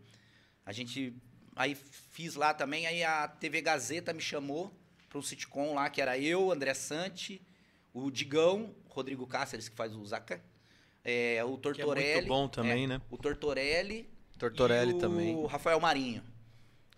[0.65, 1.13] A gente.
[1.57, 4.73] Aí fiz lá também, aí a TV Gazeta me chamou
[5.09, 7.41] para um sitcom lá, que era eu, André Sante,
[7.93, 10.43] o Digão, Rodrigo Cáceres, que faz o Zaca,
[11.05, 12.15] é, o Que é Tortorelli.
[12.15, 13.01] muito bom também, é, né?
[13.11, 14.09] O Tortorelli.
[14.39, 15.47] Tortorelli e o também.
[15.47, 16.23] Rafael Marinho.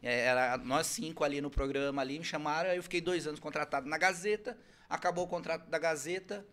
[0.03, 3.41] É, era nós cinco ali no programa ali, me chamaram, aí eu fiquei dois anos
[3.41, 4.57] contratado na Gazeta,
[4.89, 6.47] acabou o contrato da Gazeta,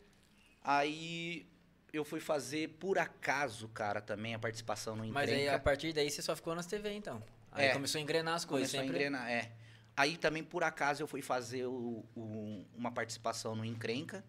[0.64, 1.46] aí
[1.92, 5.56] eu fui fazer, por acaso, cara, também a participação no Mas aí Encrenca.
[5.56, 7.22] a partir daí você só ficou nas TV, então.
[7.52, 7.74] Aí É.
[7.74, 8.72] começou a engrenar as coisas.
[8.72, 8.98] Começou a sempre...
[8.98, 9.52] engrenar, é.
[9.96, 14.24] Aí também, por acaso, eu fui fazer o- o- uma participação no Encrenca.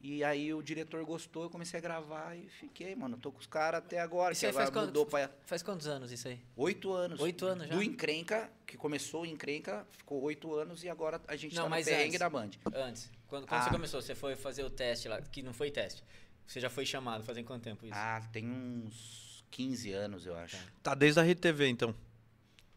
[0.00, 3.16] E aí o diretor gostou, eu comecei a gravar e fiquei, mano.
[3.16, 5.60] Tô com os caras até agora, Isso que aí faz agora quanto- mudou pra Faz
[5.62, 6.40] quantos anos isso aí?
[6.56, 7.20] oito anos.
[7.20, 7.74] Oito anos já?
[7.74, 11.68] Do Encrenca, que começou o Encrenca, ficou oito anos e agora a gente Não, tá
[11.68, 12.18] no mas perrengue antes.
[12.20, 12.50] da Band.
[12.74, 13.10] Antes.
[13.26, 13.64] Quando, quando Ah.
[13.64, 16.04] você começou, você foi fazer o teste lá, que não foi teste.
[16.46, 17.94] Você já foi chamado, fazem quanto tempo isso?
[17.96, 20.56] Ah, tem uns 15 anos, eu acho.
[20.82, 21.92] Tá desde a Rede TV, então.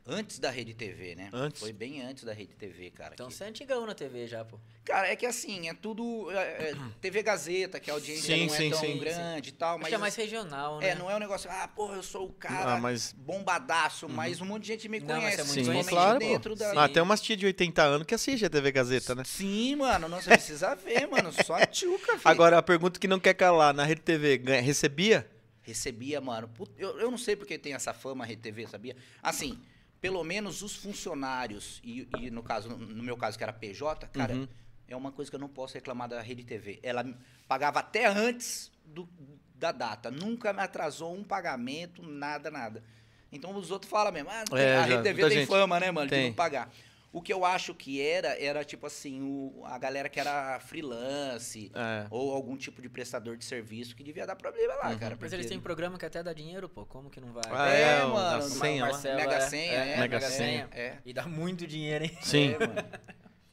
[0.07, 1.29] Antes da Rede TV, né?
[1.31, 1.59] Antes?
[1.61, 3.13] Foi bem antes da Rede TV, cara.
[3.13, 4.59] então que- você é antigão na TV já, pô.
[4.83, 6.31] Cara, é que assim, é tudo.
[6.31, 8.97] é, é, TV Gazeta, que a audiência Sim, não é sim, tão sim.
[8.97, 9.89] grande e tal, Acho mas.
[9.89, 10.89] que é mais regional, né?
[10.89, 14.41] É, não é um negócio, ah, porra, eu sou o cara Ah, mas- bombadaço, mas
[14.41, 16.59] um monte de gente me Não, mas conhece, é muito Sim, claro, dentro pô.
[16.59, 16.83] da.
[16.83, 19.23] Ah, tem umas tia de 80 anos que assiste a TV Gazeta, né?
[19.23, 22.21] Sim, mano, não você precisa ver, mano, só a tchuca, filho.
[22.25, 25.29] Agora, a pergunta que não quer calar, na Rede TV, ganha- recebia?
[25.61, 26.49] Recebia, mano.
[26.75, 28.95] Eu, eu não sei porque tem essa fama a Rede TV, sabia?
[29.21, 29.59] Assim,
[30.01, 34.33] pelo menos os funcionários, e, e no caso, no meu caso que era PJ, cara,
[34.33, 34.47] Uhum.
[34.87, 36.79] é uma coisa que eu não posso reclamar da Rede TV.
[36.81, 37.05] Ela
[37.47, 39.07] pagava até antes do-
[39.53, 40.09] da data.
[40.09, 42.83] Nunca me atrasou um pagamento, nada, nada.
[43.31, 45.47] Então os outros falam mesmo, ah, É, a Rede TV tem gente.
[45.47, 46.27] fama, né, mano, de Tem.
[46.29, 46.73] não pagar.
[47.13, 51.69] O que eu acho que era, era tipo assim, o- a galera que era freelance,
[51.75, 52.07] É.
[52.09, 54.97] ou algum tipo de prestador de serviço que devia dar problema lá, Uhum.
[54.97, 55.17] cara.
[55.19, 56.85] Mas eles têm programa que até dá dinheiro, pô.
[56.85, 57.43] Como que não vai?
[57.49, 58.85] Ah, é, é, mano, senha.
[58.85, 60.69] Marcelo, Mega é, senha, é, é, Mega Mega senha.
[60.71, 60.97] É.
[61.05, 62.17] E dá muito dinheiro, hein?
[62.21, 62.53] Sim.
[62.53, 62.89] É, mano.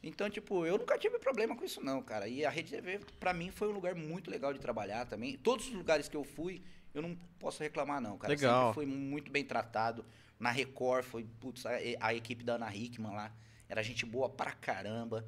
[0.01, 2.27] Então, tipo, eu nunca tive problema com isso, não, cara.
[2.29, 5.37] E a Rede TV, pra mim, foi um lugar muito legal de trabalhar também.
[5.37, 6.61] Todos os lugares que eu fui,
[6.93, 8.31] eu não posso reclamar, não, cara.
[8.33, 8.73] Legal.
[8.73, 10.05] Sempre fui muito bem tratado.
[10.39, 13.29] Na Record, foi, putz, a, a equipe da Ana Hickman lá,
[13.69, 15.25] era gente boa pra caramba.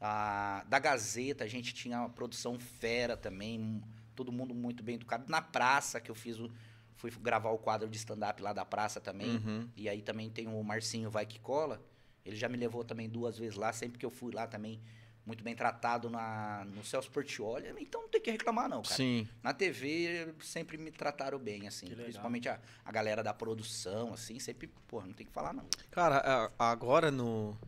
[0.00, 3.82] A, da Gazeta, a gente tinha uma produção fera também,
[4.14, 5.24] todo mundo muito bem educado.
[5.28, 6.50] Na praça, que eu fiz o.
[6.96, 9.36] Fui gravar o quadro de stand-up lá da praça também.
[9.36, 9.68] Uhum.
[9.76, 11.82] E aí também tem o Marcinho Vai Que Cola.
[12.24, 14.80] Ele já me levou também duas vezes lá, sempre que eu fui lá também,
[15.26, 17.68] muito bem tratado na, no Celso Portioli.
[17.78, 18.94] Então não tem que reclamar, não, cara.
[18.94, 19.28] Sim.
[19.42, 21.86] Na TV sempre me trataram bem, assim.
[21.86, 25.66] Principalmente a, a galera da produção, assim, sempre, porra, não tem que falar, não.
[25.90, 27.58] Cara, agora no.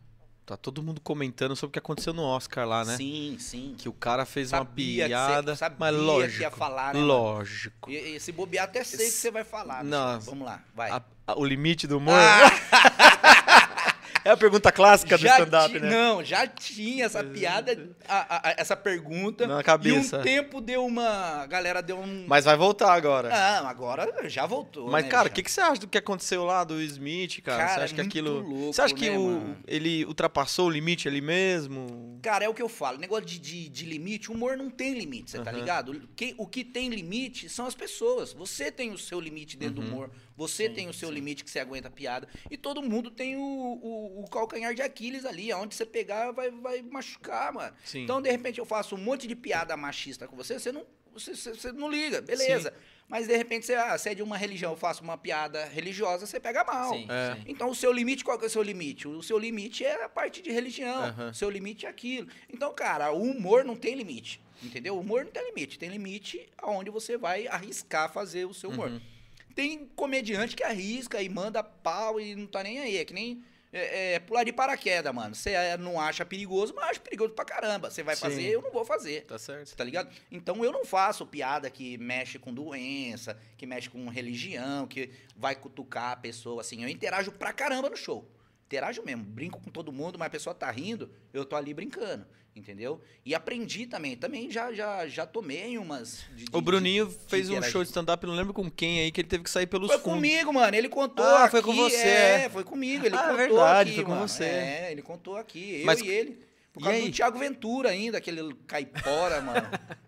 [0.47, 2.95] Tá todo mundo comentando sobre o que aconteceu no Oscar lá, né?
[2.95, 3.75] Sim, sim.
[3.77, 5.51] Que o cara fez uma Sabia que piada.
[5.53, 6.41] você- sabia mas que lógico.
[6.41, 7.91] ia falar, né, lógico.
[7.91, 9.83] E, e se bobear, até sei que você vai falar.
[9.83, 10.17] Não.
[10.19, 10.29] bicho.
[10.29, 10.89] Vamos lá, vai.
[10.89, 12.13] A- a- o limite do humor.
[12.17, 12.47] Ah!
[14.27, 15.89] É a pergunta clássica do stand-up, né?
[15.89, 19.47] Não, já tinha essa piada, a- a- essa pergunta.
[19.47, 20.17] Na cabeça.
[20.17, 21.43] E um tempo deu uma.
[21.43, 22.25] A galera deu um.
[22.27, 23.29] Mas vai voltar agora.
[23.29, 24.89] Não, agora já voltou.
[24.91, 27.57] Mas, né, cara, o que, que você acha do que aconteceu lá do Smith, cara?
[27.57, 28.33] Cara, você é acha que aquilo.
[28.41, 29.57] louco, você acha que né, o- mano?
[29.67, 32.19] ele ultrapassou o limite ali mesmo?
[32.21, 32.97] Cara, é o que eu falo.
[32.97, 35.59] Negócio de, de, de limite, o humor não tem limite, você tá Aham.
[35.59, 36.01] ligado?
[36.15, 38.33] Quem- o que tem limite são as pessoas.
[38.33, 39.87] Você tem o seu limite dentro Uhum.
[39.87, 40.11] do humor.
[40.37, 41.15] Você Sim, tem o seu sim.
[41.15, 42.27] limite que você aguenta a piada.
[42.49, 45.51] E todo mundo tem o, o, o calcanhar de Aquiles ali.
[45.51, 47.75] Aonde você pegar, vai, vai machucar, mano.
[47.83, 48.03] Sim.
[48.03, 51.35] Então, de repente, eu faço um monte de piada machista com você, você não, você,
[51.35, 52.71] você- você não liga, beleza.
[53.09, 56.25] Mas, de repente, você, ah, você é de uma religião, eu faço uma piada religiosa,
[56.27, 56.93] você pega mal.
[56.93, 57.35] Sim, É.
[57.35, 57.43] sim.
[57.47, 59.07] Então, o seu limite, qual que é o seu limite?
[59.07, 61.03] O seu limite é a parte de religião.
[61.05, 61.29] Aham.
[61.31, 62.27] O seu limite é aquilo.
[62.47, 64.39] Então, cara, o humor não tem limite.
[64.61, 64.95] Entendeu?
[64.95, 65.79] O humor não tem limite.
[65.79, 68.89] Tem limite aonde você vai arriscar fazer o seu humor.
[68.89, 69.01] Uhum.
[69.57, 72.97] Tem comediante que arrisca e manda pau e não tá nem aí.
[72.97, 73.43] É que nem
[73.73, 75.33] é, é, pular de paraquedas, mano.
[75.33, 77.89] Você é, não acha perigoso, mas acha perigoso pra caramba.
[77.89, 78.21] Você vai Sim.
[78.21, 79.25] fazer, eu não vou fazer.
[79.25, 79.75] Tá certo.
[79.75, 80.13] Tá ligado?
[80.31, 85.55] Então eu não faço piada que mexe com doença, que mexe com religião, que vai
[85.55, 86.83] cutucar a pessoa, assim.
[86.83, 88.29] Eu interajo pra caramba no show.
[88.67, 92.27] Interajo mesmo, brinco com todo mundo, mas a pessoa tá rindo, eu tô ali brincando,
[92.53, 93.01] entendeu?
[93.25, 94.17] E aprendi também.
[94.17, 96.25] Também já, já, já tomei umas.
[96.35, 99.09] de- de- O Bruninho de- fez um show de stand-up, não lembro com quem aí,
[99.09, 100.15] que ele teve que sair pelos Foi fundos.
[100.19, 100.75] comigo, mano.
[100.75, 101.51] Ele contou Ah, aqui.
[101.51, 102.49] foi com você, É, é.
[102.49, 103.05] foi comigo.
[103.05, 104.27] Ele Ah, contou verdade, aqui, foi com mano.
[104.27, 104.43] você.
[104.43, 105.79] É, ele contou aqui.
[105.79, 106.45] Eu Mas- e ele.
[106.73, 107.05] Por E causa aí?
[107.09, 109.67] do Thiago Ventura ainda, aquele caipora, mano.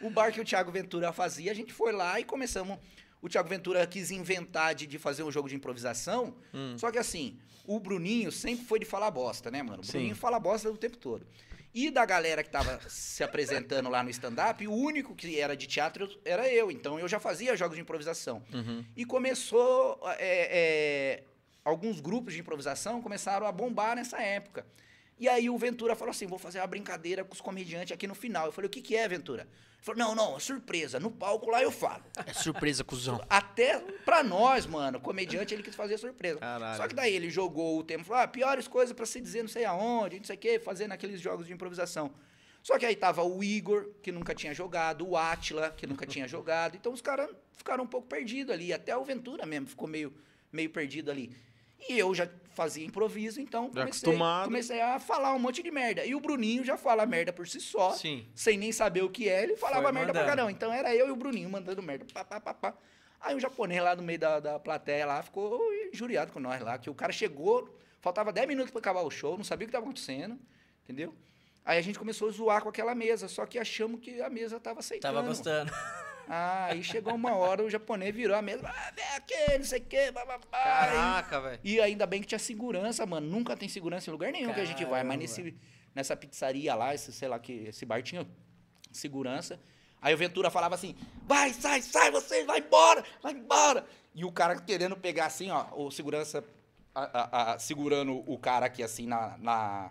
[0.00, 2.78] o bar que o Thiago Ventura fazia, a gente foi lá e começamos.
[3.20, 6.34] O Thiago Ventura quis inventar de, de fazer um jogo de improvisação.
[6.54, 6.76] Hum.
[6.78, 9.82] Só que assim, o Bruninho sempre foi de falar bosta, né, mano?
[9.82, 9.92] O Sim.
[9.92, 11.26] Bruninho fala bosta o tempo todo.
[11.74, 15.66] E da galera que tava se apresentando lá no stand-up, o único que era de
[15.66, 16.70] teatro era eu.
[16.70, 18.42] Então eu já fazia jogos de improvisação.
[18.52, 18.84] Uhum.
[18.96, 20.00] E começou.
[20.18, 21.24] é, é,
[21.64, 24.66] alguns grupos de improvisação começaram a bombar nessa época.
[25.18, 28.14] E aí o Ventura falou assim: vou fazer uma brincadeira com os comediantes aqui no
[28.14, 28.46] final.
[28.46, 29.46] Eu falei: o que, que é, Ventura?
[29.78, 31.00] Ele falou: não, não, surpresa.
[31.00, 32.02] No palco lá eu falo.
[32.26, 33.20] É surpresa, cuzão.
[33.30, 36.40] Até pra nós, mano, comediante, ele quis fazer surpresa.
[36.40, 36.76] Caralho.
[36.76, 39.48] Só que daí ele jogou o tempo, falou, ah, piores coisas pra se dizer não
[39.48, 42.12] sei aonde, não sei o quê, fazendo aqueles jogos de improvisação.
[42.62, 46.26] Só que aí tava o Igor, que nunca tinha jogado, o Atila, que nunca tinha
[46.26, 46.76] jogado.
[46.76, 48.72] Então os caras ficaram um pouco perdidos ali.
[48.72, 50.12] Até o Ventura mesmo ficou meio,
[50.52, 51.34] meio perdido ali.
[51.88, 54.44] E eu já fazia improviso, então Já comecei, acostumado.
[54.46, 56.04] comecei a falar um monte de merda.
[56.04, 58.26] E o Bruninho já fala merda por si só Sim.
[58.34, 60.36] sem nem saber o que é, ele falava Foi merda pra mandando.
[60.36, 60.50] caramba.
[60.50, 62.04] Então era eu e o Bruninho mandando merda.
[62.12, 62.74] Pá, pá, pá, pá.
[63.20, 65.60] Aí o japonês lá no meio da, da plateia lá ficou
[65.92, 67.68] injuriado com nós lá, que o cara chegou,
[68.00, 70.38] faltava 10 minutos pra acabar o show, não sabia o que tava acontecendo,
[70.84, 71.14] entendeu?
[71.64, 74.58] Aí a gente começou a zoar com aquela mesa, só que achamos que a mesa
[74.60, 75.14] tava aceitando.
[75.14, 75.70] Tava gostando.
[76.28, 79.80] Ah, aí chegou uma hora, o japonês virou a mesa, ah, vem aqui, não sei
[79.80, 80.46] o quê, bababá.
[80.50, 81.60] Caraca, velho.
[81.64, 83.26] e ainda bem que tinha segurança, mano.
[83.26, 85.02] Nunca tem segurança em lugar nenhum que a gente vai.
[85.02, 85.42] Mas Caramba.
[85.42, 85.56] nesse,
[85.94, 88.26] nessa pizzaria lá, esse, sei lá, que esse bar tinha
[88.92, 89.58] segurança.
[90.00, 90.94] Aí o Ventura falava assim:
[91.26, 93.86] vai, sai, sai, vocês, vai embora, vai embora.
[94.14, 96.44] E o cara querendo pegar assim, ó, o segurança
[96.94, 99.36] a- a- a- segurando o cara aqui assim na.
[99.38, 99.90] na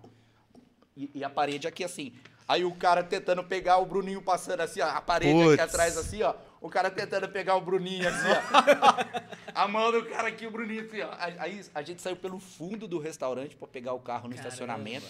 [0.95, 2.13] e, e a parede aqui assim.
[2.47, 5.53] Aí o cara tentando pegar o Bruninho passando assim, ó, a parede Putz.
[5.53, 6.33] aqui atrás assim, ó.
[6.62, 9.51] O cara tentando pegar o Bruninho assim, ó.
[9.53, 11.10] a mão do cara aqui, o Bruninho assim, ó.
[11.17, 14.47] Aí a gente saiu pelo fundo do restaurante pra pegar o carro no Caramba.
[14.47, 15.05] estacionamento.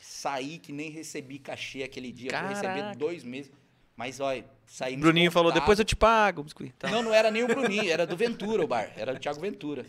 [0.00, 2.30] Saí que nem recebi cachê aquele dia.
[2.30, 3.50] Eu recebi dois meses.
[3.96, 6.42] Mas, olha, saí Bruninho falou, depois eu te pago.
[6.42, 6.74] biscoito.
[6.78, 6.90] Tá.
[6.90, 8.90] Não, não era nem o Bruninho, era do Ventura o bar.
[8.96, 9.86] Era do Thiago Ventura.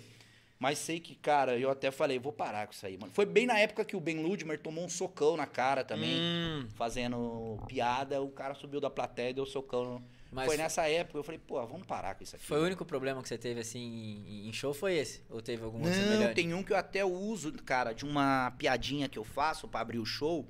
[0.63, 3.11] Mas sei que, cara, eu até falei, vou parar com isso aí, mano.
[3.11, 6.69] Foi bem na época que o Ben Ludmer tomou um socão na cara também, Hum,
[6.75, 8.21] fazendo piada.
[8.21, 10.01] O cara subiu da plateia e deu socão.
[10.31, 12.45] Mas foi nessa época, eu falei, pô, vamos parar com isso aqui.
[12.45, 14.73] Foi o único problema que você teve, assim, em- show?
[14.73, 15.21] Foi esse?
[15.29, 16.33] Ou teve algum outro Não, semelhante?
[16.35, 19.99] tem um que eu até uso, cara, de uma piadinha que eu faço pra abrir
[19.99, 20.47] o show,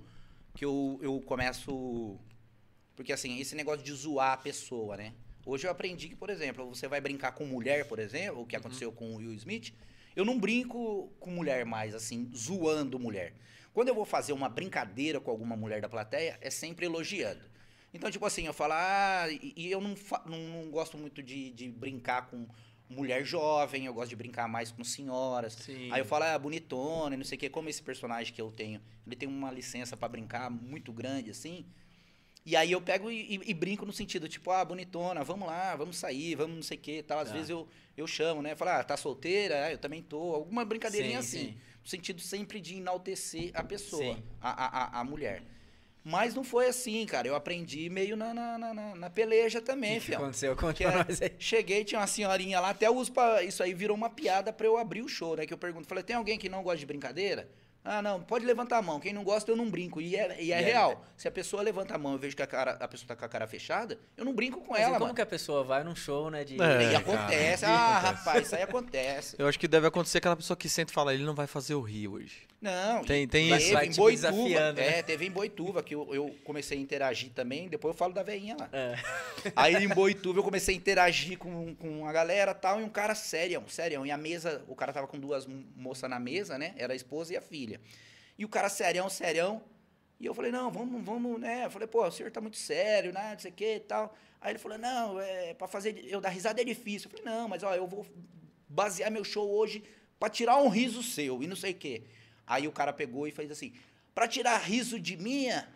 [0.54, 2.20] que eu, eu começo.
[2.96, 5.12] Porque assim, esse negócio de zoar a pessoa, né?
[5.44, 8.56] Hoje eu aprendi que, por exemplo, você vai brincar com mulher, por exemplo, o que
[8.56, 9.74] aconteceu com o Will Smith,
[10.16, 13.34] eu não brinco com mulher mais, assim, zoando mulher.
[13.74, 17.42] Quando eu vou fazer uma brincadeira com alguma mulher da plateia, é sempre elogiando.
[17.94, 19.96] Então, tipo assim, eu falo, ah, e, e eu não,
[20.26, 22.48] não, não gosto muito de, de brincar com
[22.90, 25.54] mulher jovem, eu gosto de brincar mais com senhoras.
[25.54, 25.92] sim.
[25.92, 27.50] Aí eu falo, ah, bonitona, não sei o quê.
[27.50, 31.66] Como esse personagem que eu tenho, ele tem uma licença pra brincar muito grande, assim.
[32.46, 35.76] E aí eu pego e, e- e brinco no sentido, tipo, ah, bonitona, vamos lá,
[35.78, 37.20] vamos sair, vamos não sei o quê e tal.
[37.20, 37.34] Às Tá.
[37.36, 38.54] vezes eu, eu chamo, né?
[38.56, 39.66] Falo, ah, tá solteira?
[39.66, 40.36] Ah, eu também tô.
[40.36, 41.48] Alguma brincadeirinha Sim, assim.
[41.52, 41.58] sim.
[41.84, 45.42] No sentido sempre de enaltecer a pessoa, a, a, a, mulher.
[46.04, 47.28] Mas não foi assim, cara.
[47.30, 50.54] Eu aprendi meio na, na, na, na peleja também, O que aconteceu?
[50.56, 51.32] Conte Que pra é- nós aí.
[51.40, 53.42] Cheguei, tinha uma senhorinha lá, até uso pra.
[53.42, 55.46] Isso aí virou uma piada pra eu abrir o show, né?
[55.46, 57.50] Que eu pergunto, falei, tem alguém que não gosta de brincadeira?
[57.86, 59.00] Ah, não, pode levantar a mão.
[59.00, 60.00] Quem não gosta, eu não brinco.
[60.00, 60.92] E é, e é E real.
[60.92, 60.98] né?
[61.18, 63.16] Se a pessoa levanta a mão e eu vejo que a, cara, a pessoa tá
[63.16, 65.16] com a cara fechada, eu não brinco com Mas e ela, como mano.
[65.16, 66.44] que a pessoa vai num show, né?
[66.46, 66.62] De...
[66.62, 67.66] É, e acontece.
[67.66, 68.14] cara, ah, acontece.
[68.26, 69.36] rapaz, isso aí acontece.
[69.38, 71.76] Eu acho que deve acontecer aquela pessoa que senta e fala, ele não vai fazer
[71.76, 72.48] o rio hoje.
[72.62, 73.74] Não, Tem- tem teve isso.
[73.74, 74.72] Vai, em Boituva.
[74.72, 75.00] né?
[75.00, 78.24] É, teve em Boituva, que eu, eu comecei a interagir também, depois eu falo da
[78.24, 78.70] veinha lá.
[78.72, 78.96] É.
[79.54, 82.88] Aí em Boituva eu comecei a interagir com, com a galera e tal, e um
[82.90, 84.06] cara sério, sério.
[84.06, 86.74] E a mesa, o cara tava com duas mo- moças na mesa, né?
[86.78, 87.73] Era a esposa e a filha.
[88.38, 89.62] E o cara serião, serião.
[90.20, 91.66] E eu falei, não, vamos, vamos, né?
[91.66, 93.32] Eu falei, pô, o senhor tá muito sério, né?
[93.34, 94.16] Não sei o que e tal.
[94.40, 97.10] Aí ele falou, não, é, pra fazer, eu dar risada é difícil.
[97.12, 98.06] Eu falei, não, mas ó, eu vou
[98.68, 99.84] basear meu show hoje
[100.20, 102.04] pra tirar um riso seu e não sei o quê.
[102.46, 103.74] Aí o cara pegou e fez assim,
[104.14, 105.68] pra tirar riso de minha,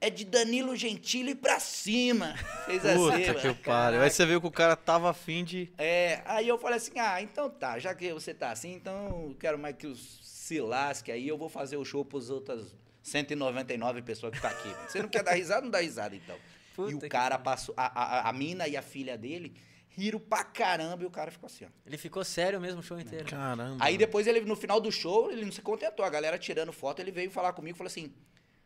[0.00, 2.34] é de Danilo Gentili pra cima.
[2.66, 3.40] Fez assim, Puta mano.
[3.40, 4.00] que pariu.
[4.02, 5.72] Aí você viu que o cara tava afim de...
[5.78, 9.36] É, aí eu falei assim, ah, então tá, já que você tá assim, então eu
[9.38, 14.00] quero mais que os se lasque aí, eu vou fazer o show pros outras 199
[14.02, 14.68] pessoas que tá aqui.
[14.88, 16.36] Você não quer dar risada, não dá risada, então.
[16.74, 17.44] Puta e o que cara pariu.
[17.44, 17.86] passou, a,
[18.26, 19.54] a, a mina e a filha dele
[19.88, 21.68] riram pra caramba e o cara ficou assim, ó.
[21.84, 23.24] Ele ficou sério mesmo o show inteiro.
[23.28, 23.76] Caramba.
[23.84, 27.00] Aí depois ele, no final do show, ele não se contentou, a galera tirando foto,
[27.00, 28.12] ele veio falar comigo e falou assim,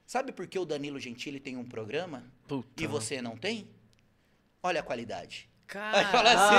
[0.04, 2.82] sabe por que o Danilo Gentili tem um programa Puta.
[2.82, 3.70] e você não tem?
[4.62, 5.48] Olha a qualidade.
[5.66, 6.56] Cara, Aí fala assim,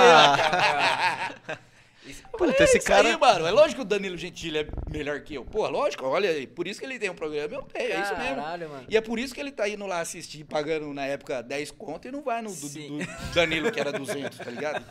[1.52, 1.58] Ah.
[2.04, 3.08] Isso- Puta, esse isso cara...
[3.08, 3.46] aí, mano.
[3.46, 5.44] É lógico que o Danilo Gentili é melhor que eu.
[5.44, 6.46] Pô, lógico, olha aí.
[6.46, 8.36] Por isso que ele tem um programa, eu tenho, é isso mesmo.
[8.36, 8.86] Caralho, mano.
[8.88, 12.08] E é por isso que ele tá indo lá assistir, pagando na época 10 conto
[12.08, 14.84] e não vai no do, do Danilo, que era 200, tá ligado?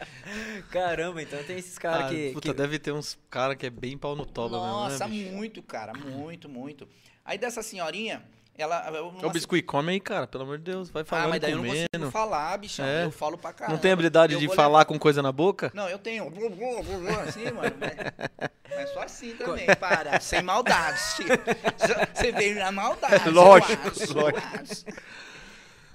[0.70, 3.70] Caramba, então tem esses caras Ah, que, puta, que- deve ter uns cara que é
[3.70, 5.36] bem pau no toba Nossa, mesmo, né, bicho?
[5.36, 5.92] muito, cara.
[5.94, 6.88] Muito, muito.
[7.24, 8.22] Aí dessa senhorinha,
[8.56, 9.02] ela...
[9.02, 10.26] Ô, Nossa, Biscuit, come aí, cara.
[10.26, 10.90] Pelo amor de Deus.
[10.90, 11.88] Vai ah, falando, mas daí eu não comendo.
[11.92, 12.84] consigo falar, bichão.
[12.84, 13.04] É.
[13.04, 13.74] Eu falo pra caramba.
[13.74, 15.70] Não tem habilidade Eu de falar com coisa na boca?
[15.74, 16.24] Não, eu tenho.
[17.26, 17.76] Assim, mano.
[17.80, 20.20] Mas, mas só assim também, para.
[20.20, 20.98] Sem maldade.
[22.14, 23.28] Você veio na maldade.
[23.30, 24.92] Lógico, eu acho, lógico.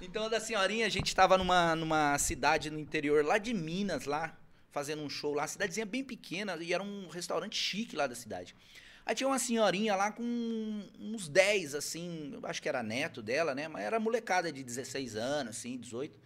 [0.00, 4.36] Então, da senhorinha, a gente tava numa, numa cidade no interior, lá de Minas, lá,
[4.70, 5.46] fazendo um show lá.
[5.46, 8.54] Cidadezinha bem pequena, e era um restaurante chique lá da cidade.
[9.06, 10.24] Aí tinha uma senhorinha lá com
[10.98, 13.68] uns 10, assim, eu acho que era neto dela, né?
[13.68, 16.18] Mas era molecada de 16 anos, assim, 18.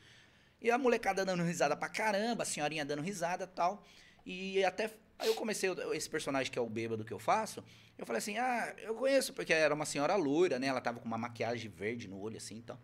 [0.63, 3.85] E a molecada dando risada pra caramba, a senhorinha dando risada e tal.
[4.25, 4.91] E até.
[5.19, 7.63] Aí eu comecei, esse personagem que é o bêbado que eu faço,
[7.99, 10.69] eu falei assim: ah, eu conheço, porque era uma senhora loira, né?
[10.69, 12.79] Ela tava com uma maquiagem verde no olho, assim, então.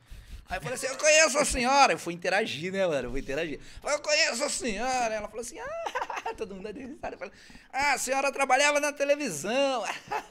[0.49, 1.93] Aí eu falei assim: eu conheço a senhora.
[1.93, 3.09] Eu fui interagir, né, mano?
[3.09, 3.59] Eu fui interagir.
[3.59, 5.15] Eu falei, eu conheço a senhora.
[5.15, 7.17] Ela falou assim: ah, todo mundo deu risada.
[7.17, 7.33] Falei,
[7.73, 9.85] ah, a senhora trabalhava na televisão.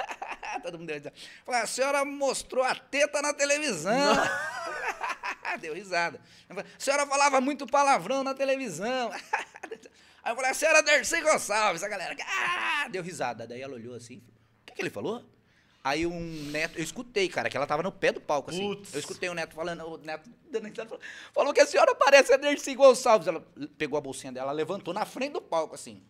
[0.63, 1.15] todo mundo deu risada.
[1.45, 4.15] Falei, a senhora mostrou a teta na televisão.
[5.62, 6.19] Deu risada.
[6.49, 9.10] Falei, A senhora falava muito palavrão na televisão.
[9.13, 12.13] Aí eu falei, a senhora Dercy Gonçalves, a galera.
[12.28, 13.47] Ah, deu risada.
[13.47, 15.23] Daí ela olhou assim, o que, que ele falou?
[15.86, 16.19] Aí um
[16.50, 18.74] neto, eu escutei, cara, que ela tava no pé do palco, assim.
[18.74, 18.91] Putz.
[18.91, 22.34] Eu escutei o neto falando, o neto dando risada, falou, falou que a senhora parece
[22.34, 23.28] a Dercy Gonçalves.
[23.28, 23.45] Ela
[23.78, 26.02] pegou a bolsinha dela, levantou na frente do palco, assim.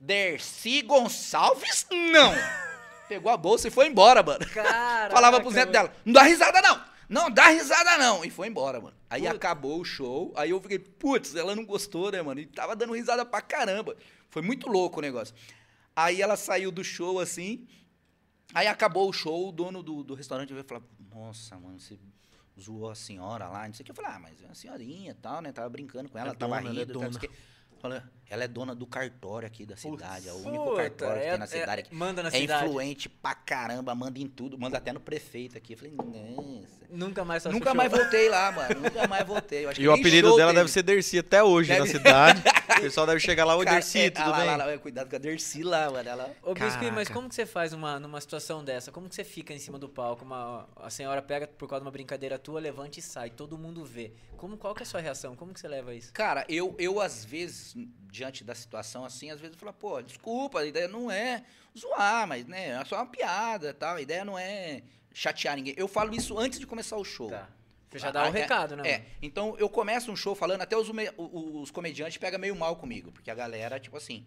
[0.00, 1.86] Dercy Gonçalves?
[1.88, 2.32] Não!
[3.08, 4.44] Pegou a bolsa e foi embora, mano.
[4.52, 5.88] Caraca, Falava pros netos mano.
[5.88, 6.84] dela, não dá risada não!
[7.08, 8.24] Não dá risada não!
[8.24, 8.96] E foi embora, mano.
[9.08, 9.34] Aí Putz.
[9.36, 12.40] acabou o show, aí eu fiquei, putz, ela não gostou, né, mano?
[12.40, 13.96] E tava dando risada pra caramba.
[14.28, 15.32] Foi muito louco o negócio.
[15.94, 17.66] Aí ela saiu do show assim,
[18.54, 20.82] aí acabou o show, o dono do, do restaurante veio falar,
[21.12, 21.98] nossa, mano, você
[22.60, 23.90] zoou a senhora lá, não sei o que.
[23.90, 25.52] Eu falei, ah, mas é uma senhorinha e tal, né?
[25.52, 27.20] Tava brincando com ela, É tava dona, ela é rindo, o dona.
[27.80, 31.26] Falei, ela é dona do cartório aqui da cidade, é o único Puta, cartório que
[31.26, 31.80] é- tem na é- cidade.
[31.82, 31.94] aqui.
[31.94, 32.64] manda na é cidade.
[32.66, 35.72] influente pra caramba, manda em tudo, manda até no prefeito aqui.
[35.74, 36.80] Eu falei, nossa.
[36.88, 37.74] Nunca mais só Nunca show.
[37.76, 38.80] mais voltei lá, mano.
[38.80, 39.64] Nunca mais voltei.
[39.64, 40.60] Eu acho E que o apelido show dela teve.
[40.60, 42.40] deve ser Dercy até hoje na Deve- cidade.
[42.40, 44.46] O pessoal deve chegar lá, ô Dercy, é, tudo ah, lá, bem?
[44.56, 46.08] lá, lá, cuidado com a Dercy lá, mano.
[46.08, 46.34] Ela...
[46.42, 48.90] Ô, Biscuit, mas como que você faz uma, numa situação dessa?
[48.90, 50.24] Como que você fica em cima do palco?
[50.24, 53.84] Uma, a senhora pega por causa de uma brincadeira tua, levanta e sai, todo mundo
[53.84, 54.12] vê.
[54.36, 55.36] Como, qual que é a sua reação?
[55.36, 56.12] Como que você leva isso?
[56.12, 57.76] Cara, eu, eu às vezes,
[58.20, 61.42] diante da situação assim, às vezes eu falo, pô, desculpa, a ideia não é
[61.78, 63.96] zoar, mas, né, é só uma piada tal.
[63.96, 64.82] A ideia não é
[65.14, 65.74] chatear ninguém.
[65.76, 67.30] Eu falo isso antes de começar o show.
[67.30, 67.48] Tá.
[67.90, 68.88] Você já dá o Ah, é- recado, né?
[68.88, 73.10] É, então eu começo um show falando, até os, os comediantes pegam meio mal comigo,
[73.10, 74.24] porque a galera, tipo assim,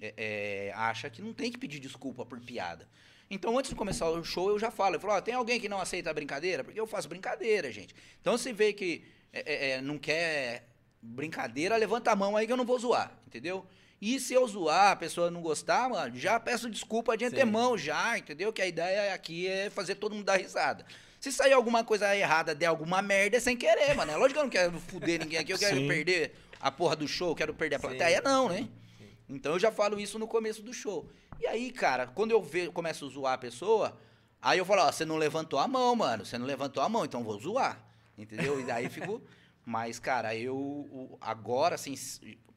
[0.00, 2.88] é- é, acha que não tem que pedir desculpa por piada.
[3.28, 5.68] Então, antes de começar o show, eu já falo, eu falo, ó, tem alguém que
[5.68, 6.62] não aceita a brincadeira?
[6.62, 7.94] Porque eu faço brincadeira, gente.
[8.20, 10.68] Então, se vê que é, é, não quer
[11.02, 13.66] brincadeira, levanta a mão aí que eu não vou zoar, entendeu?
[14.00, 17.34] E se eu zoar, a pessoa não gostar, mano, já peço desculpa de Sim.
[17.34, 18.52] antemão, já, entendeu?
[18.52, 20.84] Que a ideia aqui é fazer todo mundo dar risada.
[21.20, 24.10] Se sair alguma coisa errada, der alguma merda, é sem querer, mano.
[24.10, 25.86] É lógico que eu não quero fuder ninguém aqui, eu quero Sim.
[25.86, 28.20] perder a porra do show, eu quero perder a Sim, plateia.
[28.20, 28.68] Não, né?
[28.98, 31.08] sim, Então eu já falo isso no começo do show.
[31.38, 33.96] E aí, cara, quando eu vejo, começo a zoar a pessoa,
[34.40, 36.24] aí eu falo, ó, você não levantou a mão, mano.
[36.24, 37.80] Você não levantou a mão, então eu vou zoar.
[38.18, 38.58] Entendeu?
[38.60, 39.22] E daí fico.
[39.64, 41.18] Mas, cara, eu.
[41.20, 41.94] Agora, assim,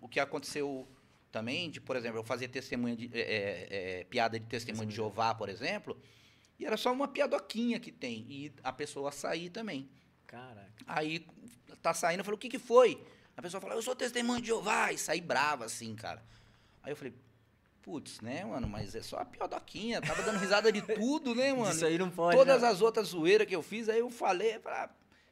[0.02, 0.88] o que aconteceu
[1.32, 3.10] também, de, por exemplo, eu fazia testemunha de.
[3.14, 6.00] é, é, é, piada de testemunha de Jeová, por exemplo.
[6.58, 8.26] E era só uma piadoquinha que tem.
[8.30, 9.90] E a pessoa sair também.
[10.26, 10.74] Caraca.
[10.88, 11.26] Aí
[11.82, 13.02] tá saindo, eu falei, o que que foi?
[13.38, 16.24] A pessoa falou, eu sou testemunho de Jeová, e saí brava assim, cara.
[16.82, 17.14] Aí eu falei,
[17.82, 21.72] putz, né, mano, mas é só a piadoquinha, tava dando risada de tudo, né, mano?
[21.72, 22.38] Isso aí não pode.
[22.38, 22.68] Todas né?
[22.68, 24.90] as outras zoeiras que eu fiz, aí eu falei, pra...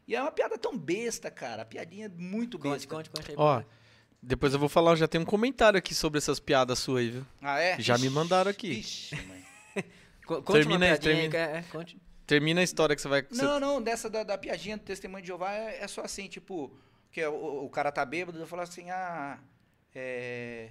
[0.07, 2.95] e é uma piada tão besta, cara, a piadinha é muito Conte, besta.
[2.95, 3.35] conte, conte aí.
[3.37, 3.63] Ó,
[4.21, 7.25] depois eu vou falar, já tem um comentário aqui sobre essas piadas suas aí, viu?
[7.41, 7.79] Ah, é?
[7.79, 8.71] Já me mandaram aqui.
[8.71, 9.45] Ixi, mãe.
[10.25, 11.37] Co- Conte termina uma piadinha termina.
[11.37, 12.01] é- conte.
[12.25, 13.21] Termina a história que você vai...
[13.23, 16.01] que você- Não, não, dessa da, da piadinha do testemunho de Jeová é, é só
[16.01, 16.73] assim, tipo,
[17.11, 19.37] que é o, o cara tá bêbado, eu falo assim, ah,
[19.93, 20.69] é...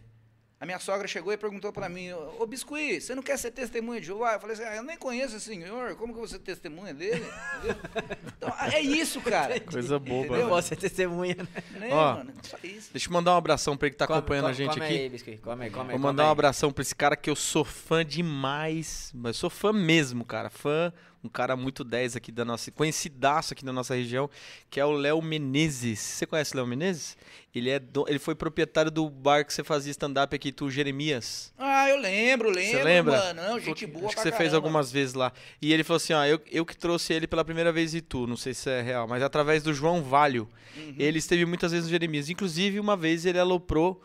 [0.62, 4.00] A minha sogra chegou e perguntou pra mim, ô Biscuit, você não quer ser testemunha
[4.00, 4.34] de Jeová?
[4.34, 6.94] Eu falei assim, ah, eu nem conheço esse senhor, como que eu vou ser testemunha
[6.94, 7.26] dele?
[7.58, 7.76] Entendeu?
[8.42, 9.58] Então, é isso, cara.
[9.60, 10.26] Coisa boba.
[10.26, 10.40] Entendeu?
[10.42, 11.36] Eu posso ser testemunha,
[11.72, 11.88] né?
[11.92, 12.32] Ó, mano?
[12.42, 12.90] Só isso.
[12.92, 14.84] Deixa eu mandar um abração pra ele que tá Come- acompanhando a come- gente come
[14.84, 14.94] aqui.
[14.94, 15.38] Aí, biscuit.
[15.38, 17.64] Come aí, come aí, Vou come mandar um abração pra esse cara que eu sou
[17.64, 19.10] fã demais.
[19.14, 20.48] Mas sou fã mesmo, cara.
[20.50, 20.92] Fã,
[21.24, 22.70] um cara muito 10 aqui da nossa.
[22.72, 24.28] Conhecidaço aqui da nossa região,
[24.68, 26.00] que é o Léo Menezes.
[26.00, 27.16] Você conhece o Léo Menezes?
[27.54, 31.52] Ele, é do- ele foi proprietário do bar que você fazia stand-up aqui, tu Jeremias.
[31.58, 33.18] Ah, eu lembro, lembro, Você lembra?
[33.18, 33.42] mano.
[33.42, 34.56] Não, gente boa Acho que você fez caramba.
[34.56, 35.32] algumas vezes lá.
[35.60, 38.26] E ele falou assim: ó, eu, eu que trouxe ele pela primeira vez e tu,
[38.26, 40.48] não sei se é real, mas através do João Valho.
[40.76, 40.94] Uhum.
[40.98, 42.30] Ele esteve muitas vezes no Jeremias.
[42.30, 44.02] Inclusive, uma vez ele aloprou.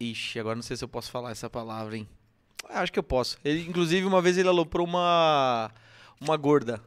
[0.00, 2.08] Ixi, agora não sei se eu posso falar essa palavra, hein?
[2.68, 3.36] Ah, acho que eu posso.
[3.44, 5.70] Ele, inclusive, uma vez ele aloprou uma.
[6.20, 6.82] Uma gorda.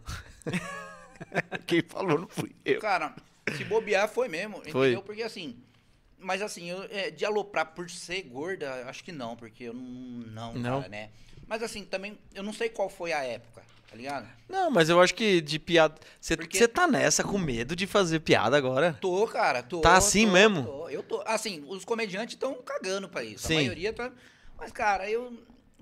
[1.67, 2.79] Quem falou não fui eu.
[2.79, 3.13] Cara,
[3.55, 4.87] se bobear foi mesmo, Foi.
[4.87, 5.03] entendeu?
[5.03, 5.57] Porque assim,
[6.17, 9.83] mas assim, eu, é, de aloprar por ser gorda, acho que não, porque eu não,
[9.83, 10.77] não, Não?
[10.79, 11.09] cara, né?
[11.47, 14.27] Mas assim, também, eu não sei qual foi a época, tá ligado?
[14.47, 15.95] Não, mas eu acho que de piada.
[16.19, 18.97] Você Porque- tá nessa com medo de fazer piada agora?
[19.01, 19.81] Tô, cara, tô.
[19.81, 20.63] Tá assim tô, mesmo?
[20.63, 20.89] tô.
[20.89, 23.53] Eu tô, assim, os comediantes estão cagando pra isso, Sim.
[23.53, 24.11] a maioria tá...
[24.57, 25.33] Mas, cara, eu...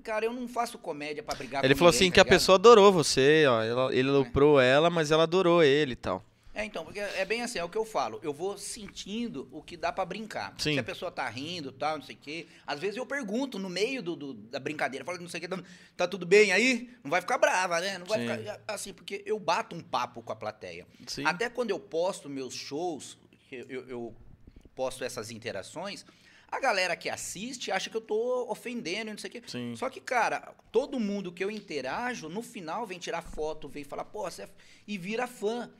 [0.02, 2.22] Cara, eu não faço comédia pra brigar Ele com falou ninguém, assim tá que a
[2.24, 2.38] ligado?
[2.38, 3.62] pessoa adorou você, ó.
[3.62, 6.24] Ela- ele aloprou ela, mas ela adorou ele e tal.
[6.52, 8.18] É, então, porque é bem assim, é o que eu falo.
[8.24, 10.52] Eu vou sentindo o que dá pra brincar.
[10.58, 10.74] Sim.
[10.74, 12.46] Se a pessoa tá rindo tal, não sei o quê.
[12.66, 15.48] Às vezes eu pergunto no meio do, do- da brincadeira, falo, não sei o quê,
[15.48, 15.62] tá,
[15.96, 16.90] tá tudo bem aí?
[17.04, 17.98] Não vai ficar brava, né?
[17.98, 18.36] Não vai Sim.
[18.38, 18.60] ficar.
[18.66, 20.86] Assim, porque eu bato um papo com a plateia.
[21.06, 21.24] Sim.
[21.24, 23.16] Até quando eu posto meus shows,
[23.50, 24.14] eu, eu- eu
[24.74, 26.04] posto essas interações,
[26.50, 29.42] a galera que assiste acha que eu tô ofendendo e não sei o quê.
[29.46, 29.74] Sim.
[29.76, 34.04] Só que, cara, todo mundo que eu interajo, no final vem tirar foto, vem falar,
[34.04, 34.44] pô, você é...
[34.44, 34.54] f-"
[34.86, 35.70] e vira fã.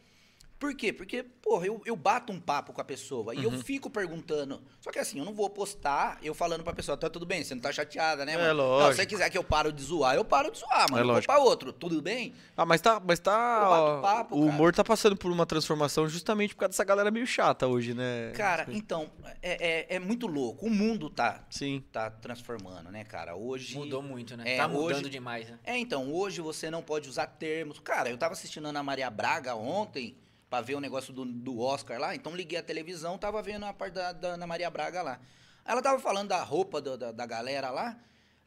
[0.61, 0.93] Por quê?
[0.93, 3.55] Porque, porra, eu, eu bato um papo com a pessoa e Uhum.
[3.55, 4.61] eu fico perguntando.
[4.79, 7.55] Só que assim, eu não vou postar eu falando pra pessoa, tá tudo bem, você
[7.55, 8.49] não tá chateada, né, É, mano?
[8.49, 8.91] Não, lógico.
[8.93, 10.99] se você quiser que eu paro de zoar, eu paro de zoar, mano.
[10.99, 11.33] É eu vou lógico.
[11.33, 12.35] pra outro, tudo bem?
[12.55, 13.01] Ah, mas tá.
[13.03, 13.31] Mas tá.
[13.63, 14.51] Eu bato ó, papo, o cara.
[14.53, 18.33] humor tá passando por uma transformação justamente por causa dessa galera meio chata hoje, né?
[18.37, 19.11] Cara, então,
[19.43, 20.67] é, é, é muito louco.
[20.67, 21.83] O mundo tá, Sim.
[21.91, 23.35] tá transformando, né, cara?
[23.35, 23.75] Hoje.
[23.79, 24.45] Mudou muito, né?
[24.47, 25.59] É, tá mudando hoje- demais, né?
[25.65, 27.79] É, então, hoje você não pode usar termos.
[27.81, 30.17] Cara, eu tava assistindo a Ana Maria Braga ontem
[30.51, 33.73] pra ver o negócio do, do Oscar lá, então liguei a televisão, tava vendo a
[33.73, 35.21] parte da, da Ana Maria Braga lá.
[35.65, 37.97] Ela tava falando da roupa do- da, da galera lá,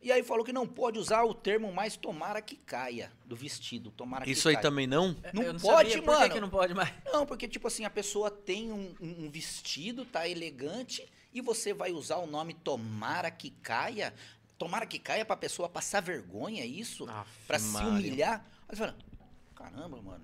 [0.02, 3.90] e aí falou que não pode usar o termo mais tomara que caia do vestido,
[3.90, 4.62] tomara Isso que aí caia.
[4.62, 5.16] também não?
[5.34, 6.34] Não Eu pode, sabia, Por que, mano.
[6.34, 6.94] que não pode mais?
[7.06, 11.92] Não, porque, tipo assim, a pessoa tem um, um- vestido, tá elegante, e você vai
[11.94, 14.14] usar o nome Tomara que caia?
[14.58, 17.10] Tomara que caia pra pessoa passar vergonha, é isso?
[17.10, 17.90] Aff, pra se Maria.
[17.90, 18.46] humilhar?
[18.68, 18.96] Aí você fala,
[19.56, 20.24] caramba, mano.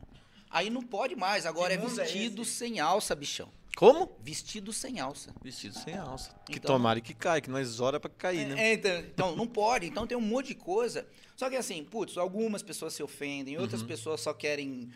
[0.50, 2.52] Aí não pode mais, agora é Que mundo é vestido esse?
[2.52, 3.52] sem alça, bichão.
[3.76, 4.12] Como?
[4.22, 5.34] Vestido sem alça.
[5.42, 6.32] Vestido sem alça.
[6.46, 8.70] Que Então- tomara que cai, que nós ora pra cair, né?
[8.70, 9.86] É, então, então, não pode.
[9.88, 11.08] Então tem um monte de coisa.
[11.38, 14.90] Só que assim, putz, algumas pessoas se ofendem, outras pessoas só querem.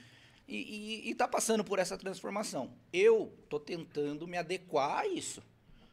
[0.47, 0.57] E,
[1.05, 2.73] e, e tá passando por essa transformação.
[2.91, 5.41] Eu tô tentando me adequar a isso.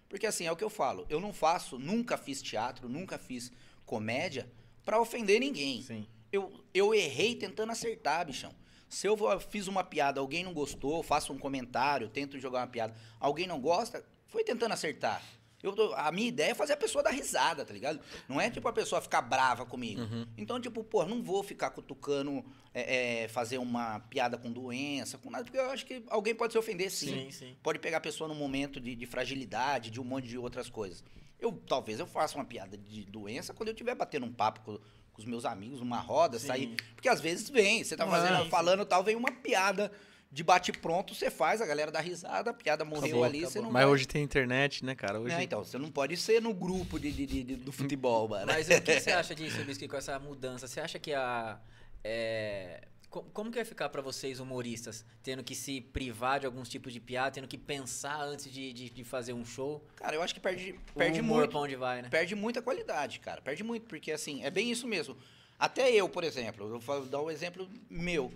[0.09, 1.07] Porque assim, é o que eu falo.
[1.09, 3.53] Eu não faço, nunca fiz teatro, nunca fiz
[3.87, 4.51] comédia
[4.85, 5.83] pra ofender ninguém.
[5.83, 6.07] Sim.
[6.33, 8.53] Eu, eu errei tentando acertar, bichão.
[8.91, 12.93] Se eu fiz uma piada, alguém não gostou, faço um comentário, tento jogar uma piada,
[13.20, 15.22] alguém não gosta, foi tentando acertar.
[15.62, 18.01] Eu a minha ideia é fazer a pessoa dar risada, tá ligado?
[18.28, 20.01] Não é tipo a pessoa ficar brava comigo.
[20.36, 25.30] Então, tipo, pô, não vou ficar cutucando, é, é, fazer uma piada com doença, com
[25.30, 27.26] nada, porque eu acho que alguém pode se ofender sim.
[27.26, 27.57] Sim, sim.
[27.62, 31.05] Pode pegar a pessoa num momento de, de fragilidade, de um monte de outras coisas.
[31.38, 34.78] Eu talvez eu faça uma piada de doença quando eu estiver batendo um papo com,
[35.21, 36.47] com os meus amigos numa roda, Sim.
[36.47, 36.77] sair.
[36.95, 39.93] Porque às vezes vem, você tá fazendo, Sim, falando tal, vem uma piada
[40.33, 43.62] de bate-pronto, você faz, a galera dá risada, a piada morreu Acabou, ali, você acabou.
[43.64, 43.93] não Mas vai.
[43.93, 45.18] hoje tem internet, né, cara?
[45.21, 48.29] Hoje É, então, você não pode ser no grupo de, de- de- de- do futebol,
[48.29, 48.47] mano.
[48.47, 50.68] Mas o que você acha disso, Biscuit, com essa mudança?
[50.68, 51.59] Você acha que a.
[52.05, 56.93] é, como que vai ficar pra vocês, humoristas, tendo que se privar de alguns tipos
[56.93, 59.85] de piada, tendo que pensar antes de, de, de fazer um show?
[59.97, 61.51] Cara, eu acho que perde, o perde humor muito.
[61.51, 62.09] pra onde vai, né?
[62.09, 63.43] Perde muita qualidade, cara.
[63.43, 65.17] Perde muito, porque assim, é bem isso mesmo.
[65.59, 68.33] Até eu, por exemplo, eu vou dar um exemplo meu.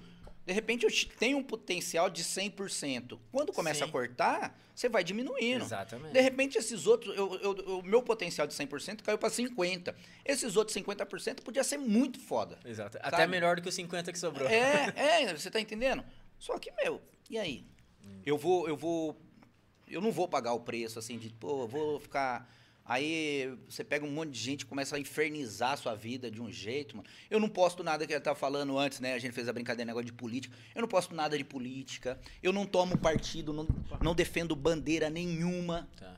[0.46, 3.18] De repente eu te- tenho um potencial de 100%.
[3.32, 3.88] Quando começa Sim.
[3.88, 5.64] a cortar, você vai diminuindo.
[5.64, 6.12] Exatamente.
[6.12, 9.94] De repente, esses outros, o meu potencial de 100% caiu para 50%.
[10.24, 12.58] Esses outros 50% podia ser muito foda.
[12.64, 12.98] Exato.
[12.98, 13.06] Sabe?
[13.06, 14.46] Até melhor do que os 50 que sobrou.
[14.48, 14.92] É,
[15.30, 16.04] é, você tá entendendo?
[16.38, 17.64] Só que, meu, e aí?
[18.26, 19.16] Eu vou, eu vou.
[19.88, 22.50] Eu não vou pagar o preço, assim, de, pô, eu vou ficar.
[22.86, 26.50] Aí você pega um monte de gente começa a infernizar a sua vida de um
[26.50, 27.08] jeito, mano.
[27.30, 29.14] Eu não posto nada que ele tava falando antes, né?
[29.14, 30.54] A gente fez a brincadeira negócio de política.
[30.74, 32.20] Eu não posto nada de política.
[32.42, 33.66] Eu não tomo partido, não,
[34.02, 35.88] não defendo bandeira nenhuma.
[35.96, 36.14] Tá.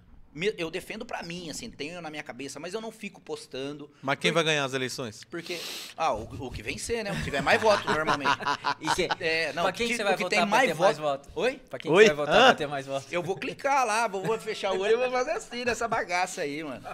[0.59, 3.91] Eu defendo pra mim, assim, tenho na minha cabeça, mas eu não fico postando.
[4.03, 5.25] Mas quem vai ganhar as eleições?
[5.25, 5.59] Porque.
[5.97, 7.11] Ah, o, o que vencer, né?
[7.13, 8.31] O que tiver mais votos, normalmente.
[8.81, 10.75] E que, É, não, pra quem que- você vai o que votar tem mais ter
[10.75, 11.31] mais voto- votos?
[11.37, 11.61] Oi?
[11.71, 12.05] Pra quem Oi?
[12.05, 12.45] que você vai votar Hã?
[12.47, 13.11] pra ter mais votos?
[13.13, 16.43] Eu vou clicar lá, vou, vou fechar o olho e vou fazer assim nessa bagaça
[16.43, 16.85] aí, mano.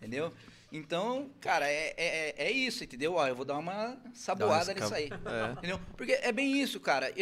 [0.00, 0.32] Entendeu?
[0.72, 3.14] Então, cara, é, é, é isso, entendeu?
[3.14, 5.08] Ó, eu vou dar uma saboada nisso aí.
[5.08, 5.52] é.
[5.52, 5.80] Entendeu?
[5.96, 7.12] Porque é bem isso, cara.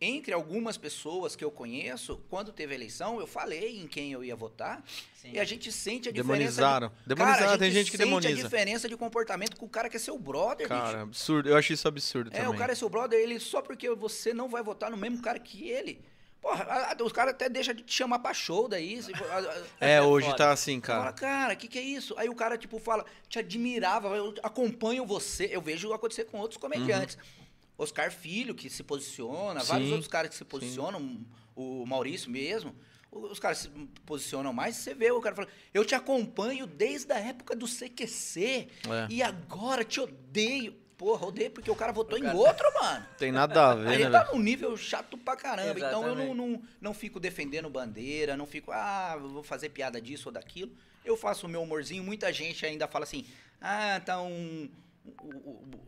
[0.00, 4.34] Entre algumas pessoas que eu conheço, quando teve eleição, eu falei em quem eu ia
[4.36, 4.82] votar.
[5.14, 5.30] Sim.
[5.32, 6.60] E a gente sente a diferença.
[6.60, 6.88] Demonizaram.
[6.88, 8.28] de- Demonizaram, Cara, a tem gente que sente demoniza.
[8.40, 10.80] a diferença de comportamento com o cara que é seu brother, bicho.
[10.80, 11.48] Cara, absurdo.
[11.48, 12.54] Eu acho isso absurdo É, também.
[12.54, 15.38] o cara é seu brother, ele só porque você não vai votar no mesmo cara
[15.38, 16.00] que ele.
[16.42, 19.00] Porra, os caras até deixam de te chamar pra show daí.
[19.80, 20.36] É, É hoje foda.
[20.36, 21.12] tá assim, Você fala, cara.
[21.14, 22.14] cara, o que, que é isso?
[22.18, 25.48] Aí o cara, tipo, fala, te admirava, eu acompanho você.
[25.50, 27.16] Eu vejo acontecer com outros comediantes.
[27.76, 29.88] Oscar Filho, que se posiciona, vários.
[29.88, 31.20] Sim, outros caras que se posicionam,
[31.56, 32.74] o Maurício mesmo.
[33.10, 33.68] Os caras se
[34.04, 38.68] posicionam mais, você vê o cara falando, eu te acompanho desde a época do CQC
[38.88, 39.06] É.
[39.08, 40.74] e agora te odeio.
[40.96, 43.04] Porra, odeio porque o cara votou O cara- em outro, mano.
[43.18, 44.36] Tem nada a Aí ver, ele né, tá velho?
[44.36, 45.76] num nível chato pra caramba.
[45.78, 46.34] Então eu não, Exatamente.
[46.36, 50.72] não, não fico defendendo bandeira, não fico, ah, vou fazer piada disso ou daquilo.
[51.04, 52.02] Eu faço o meu humorzinho.
[52.02, 53.26] Muita gente ainda fala assim,
[53.60, 54.68] ah, tá um.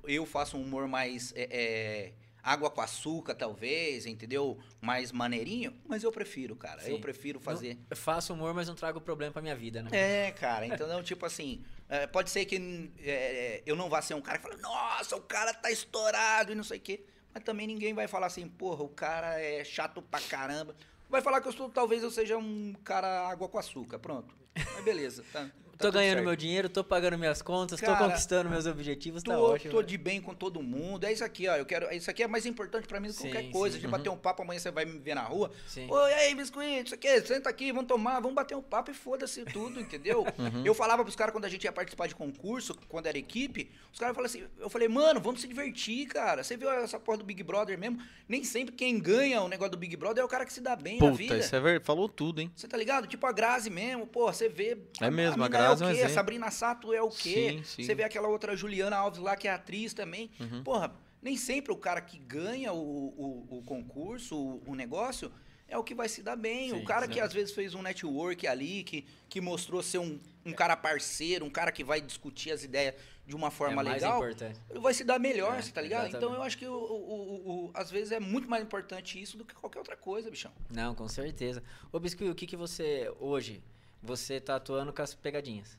[0.04, 1.32] Eu faço um humor mais.
[1.36, 2.12] é, é,
[2.46, 4.56] água com açúcar, talvez, entendeu?
[4.80, 5.74] Mais maneirinho.
[5.84, 6.80] Mas eu prefiro, cara.
[6.84, 7.00] Eu Sim.
[7.00, 7.76] prefiro fazer.
[7.90, 9.90] Eu faço humor, mas não trago problema pra minha vida, né?
[9.92, 14.14] É, cara, então não, tipo assim, é, pode ser que é, eu não vá ser
[14.14, 17.04] um cara que fala, nossa, o cara tá estourado e não sei o quê.
[17.34, 20.76] Mas também ninguém vai falar assim, porra, o cara é chato pra caramba.
[21.10, 24.36] Vai falar que eu sou, talvez eu seja um cara água com açúcar, pronto.
[24.54, 25.50] Mas beleza, tá.
[25.76, 26.26] Tá tô ganhando certo.
[26.26, 29.72] meu dinheiro, tô pagando minhas contas, tô Cara, conquistando meus objetivos, tá Tô, ótimo.
[29.72, 31.04] tô de bem com todo mundo.
[31.04, 31.56] É isso aqui, ó.
[31.56, 31.92] Eu quero.
[31.94, 33.74] Isso aqui é mais importante pra mim do que Sim, qualquer coisa.
[33.76, 33.80] sim.
[33.82, 35.50] De bater um papo, amanhã você vai me ver na rua.
[35.66, 35.86] Sim.
[35.90, 39.44] Oi, aí, biscoito, isso aqui, senta aqui, vamos tomar, vamos bater um papo e foda-se
[39.44, 40.24] tudo, entendeu?
[40.64, 43.98] Eu falava pros caras quando a gente ia participar de concurso, quando era equipe, os
[43.98, 46.42] caras falavam assim, eu falei, mano, vamos se divertir, cara.
[46.42, 47.98] Você viu essa porra do Big Brother mesmo?
[48.28, 50.74] Nem sempre quem ganha o negócio do Big Brother é o cara que se dá
[50.76, 51.36] bem na Puta, vida.
[51.38, 51.84] isso é verdade.
[51.84, 52.50] Falou tudo, hein?
[52.54, 53.06] Você tá ligado?
[53.06, 54.76] Tipo a Grazi mesmo, pô, você vê.
[55.00, 55.84] É mesmo, a mina Grazi é é o quê?
[55.84, 56.14] a exemplo.
[56.14, 57.56] Sabrina Sato é o quê?
[57.58, 57.82] Sim, sim.
[57.84, 60.30] Você vê aquela outra Juliana Alves lá, que é atriz também.
[60.40, 60.62] Uhum.
[60.62, 60.92] Porra,
[61.22, 65.30] nem sempre o cara que ganha o, o, o concurso, o, o negócio,
[65.68, 66.70] é o que vai se dar bem.
[66.70, 70.20] Sim, o cara que às vezes fez um network ali, que, que mostrou ser um,
[70.44, 72.94] um cara parceiro, um cara que vai discutir as ideias
[73.26, 74.60] de uma forma é legal importante.
[74.74, 76.02] vai se dar melhor, É, você tá ligado?
[76.06, 76.24] exatamente.
[76.24, 79.36] Então eu acho que o, o- o- o- às vezes é muito mais importante isso
[79.36, 80.52] do que qualquer outra coisa, bichão.
[80.70, 81.60] Não, com certeza.
[81.90, 83.60] Ô, Biscuit, o que, que você, hoje,
[84.06, 85.76] você tá atuando com as pegadinhas?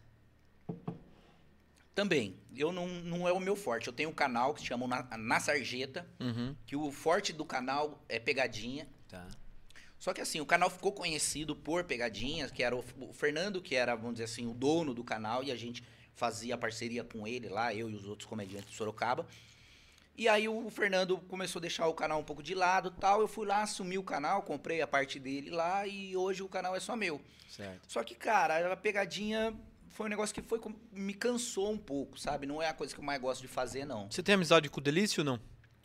[1.95, 3.87] Também, eu não, não é o meu forte.
[3.87, 6.55] Eu tenho um canal que se chama Na, Na Sarjeta, Uhum.
[6.65, 8.87] que o forte do canal é pegadinha.
[9.09, 9.27] Tá.
[9.97, 13.75] Só que assim, o canal ficou conhecido por pegadinhas, que era o, o Fernando, que
[13.75, 17.49] era, vamos dizer assim, o dono do canal, e a gente fazia parceria com ele
[17.49, 19.25] lá, eu e os outros comediantes de Sorocaba.
[20.17, 23.21] E aí o Fernando começou a deixar o canal um pouco de lado tal.
[23.21, 26.75] Eu fui lá, assumi o canal, comprei a parte dele lá e hoje o canal
[26.75, 27.21] é só meu.
[27.47, 27.81] Certo.
[27.87, 29.53] Só que, cara, a pegadinha
[29.89, 30.59] foi um negócio que foi
[30.91, 32.47] me cansou um pouco, sabe?
[32.47, 34.09] Não é a coisa que eu mais gosto de fazer, não.
[34.09, 35.39] Você tem amizade com o Delício ou não?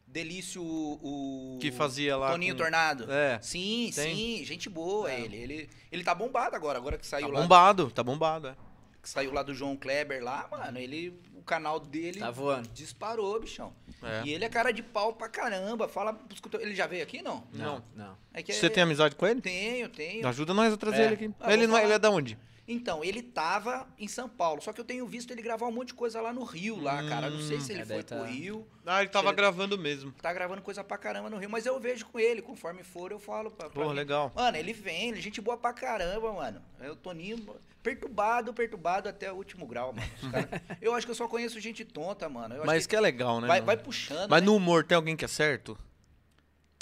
[0.06, 1.58] Delício, o.
[1.60, 3.10] Que fazia lá Toninho com- Tornado.
[3.10, 3.38] É.
[3.40, 4.14] Sim, Tem?
[4.14, 5.20] sim, gente boa É.
[5.20, 5.36] ele.
[5.36, 5.70] ele.
[5.90, 7.40] Ele tá bombado agora, agora que Tá saiu lá.
[7.40, 8.56] bombado, tá bombado, é.
[9.02, 11.12] Que saiu lá do João Kleber lá, mano, ele.
[11.34, 12.68] O canal dele Tá voando.
[12.68, 13.72] disparou, bichão.
[14.00, 14.22] É.
[14.24, 15.88] E ele é cara de pau pra caramba.
[15.88, 16.16] Fala.
[16.60, 17.42] Ele já veio aqui, não?
[17.52, 18.16] Não, não.
[18.32, 19.40] É que Você é- tem amizade com ele?
[19.40, 20.24] Tenho, tenho.
[20.28, 21.04] Ajuda nós a trazer É.
[21.06, 21.30] ele aqui.
[21.40, 21.84] Ah, ele, não é, falar.
[21.84, 22.38] ele é da onde?
[22.66, 25.88] Então, ele tava em São Paulo, só que eu tenho visto ele gravar um monte
[25.88, 27.28] de coisa lá no Rio, lá, cara.
[27.28, 29.76] Não sei se ele É, foi daí pro tá- Rio, Ah, ele tava Ele- gravando
[29.78, 30.12] mesmo.
[30.22, 33.18] tá gravando coisa pra caramba no Rio, mas eu vejo com ele, conforme for, eu
[33.18, 33.94] falo pra, pra Pô, mim.
[33.96, 34.32] legal.
[34.34, 36.62] Mano, ele vem, ele é gente boa pra caramba, mano.
[36.80, 37.44] Eu tô Toninho,
[37.82, 40.08] perturbado, perturbado até o último grau, mano.
[40.22, 40.48] Os cara-
[40.80, 42.54] eu acho que eu só conheço gente tonta, mano.
[42.54, 43.48] Eu acho Mas que é legal, né?
[43.48, 44.46] vai, vai puxando, Mas né?
[44.46, 45.76] no humor tem alguém que é certo?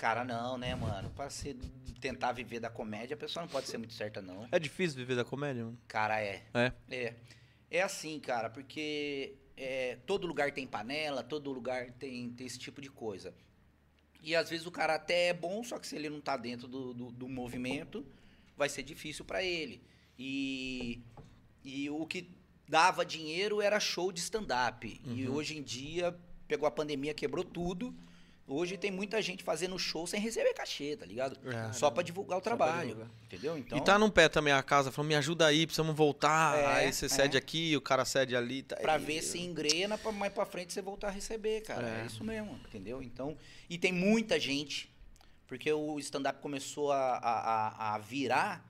[0.01, 1.11] Cara, não, né, mano?
[1.11, 1.55] Pra você
[2.01, 4.49] tentar viver da comédia, a pessoa não pode ser muito certa, não.
[4.51, 5.79] É difícil viver da comédia, mano?
[5.87, 6.43] Cara, é.
[6.55, 6.73] É.
[6.91, 7.15] É.
[7.71, 12.81] É assim, cara, porque é, todo lugar tem panela, todo lugar tem, tem esse tipo
[12.81, 13.35] de coisa.
[14.23, 16.67] E às vezes o cara até é bom, só que se ele não tá dentro
[16.67, 18.07] do, do, do movimento,
[18.57, 19.83] vai ser difícil pra ele.
[20.19, 21.03] E,
[21.63, 22.35] e o que
[22.67, 24.99] dava dinheiro era show de stand-up.
[25.05, 27.95] E hoje em dia, pegou a pandemia, quebrou tudo.
[28.53, 31.39] Hoje tem muita gente fazendo show sem receber cachê, tá ligado?
[31.49, 31.73] É.
[31.73, 32.89] Só pra divulgar o trabalho.
[32.89, 33.11] divulgar.
[33.25, 33.57] Entendeu?
[33.57, 36.59] Então, E tá num pé também a casa, falando, me ajuda aí, precisamos voltar.
[36.59, 37.09] É, aí você é.
[37.09, 38.63] cede aqui, o cara cede ali.
[38.65, 39.05] Tá Pra aí.
[39.05, 41.89] ver se engrena, pra mais pra frente você voltar a receber, cara.
[41.89, 42.03] É.
[42.03, 42.07] É.
[42.07, 43.01] isso mesmo, entendeu?
[43.03, 43.37] Então,
[43.69, 44.91] e tem muita gente,
[45.47, 48.69] porque o stand-up começou a, a, a- a virar,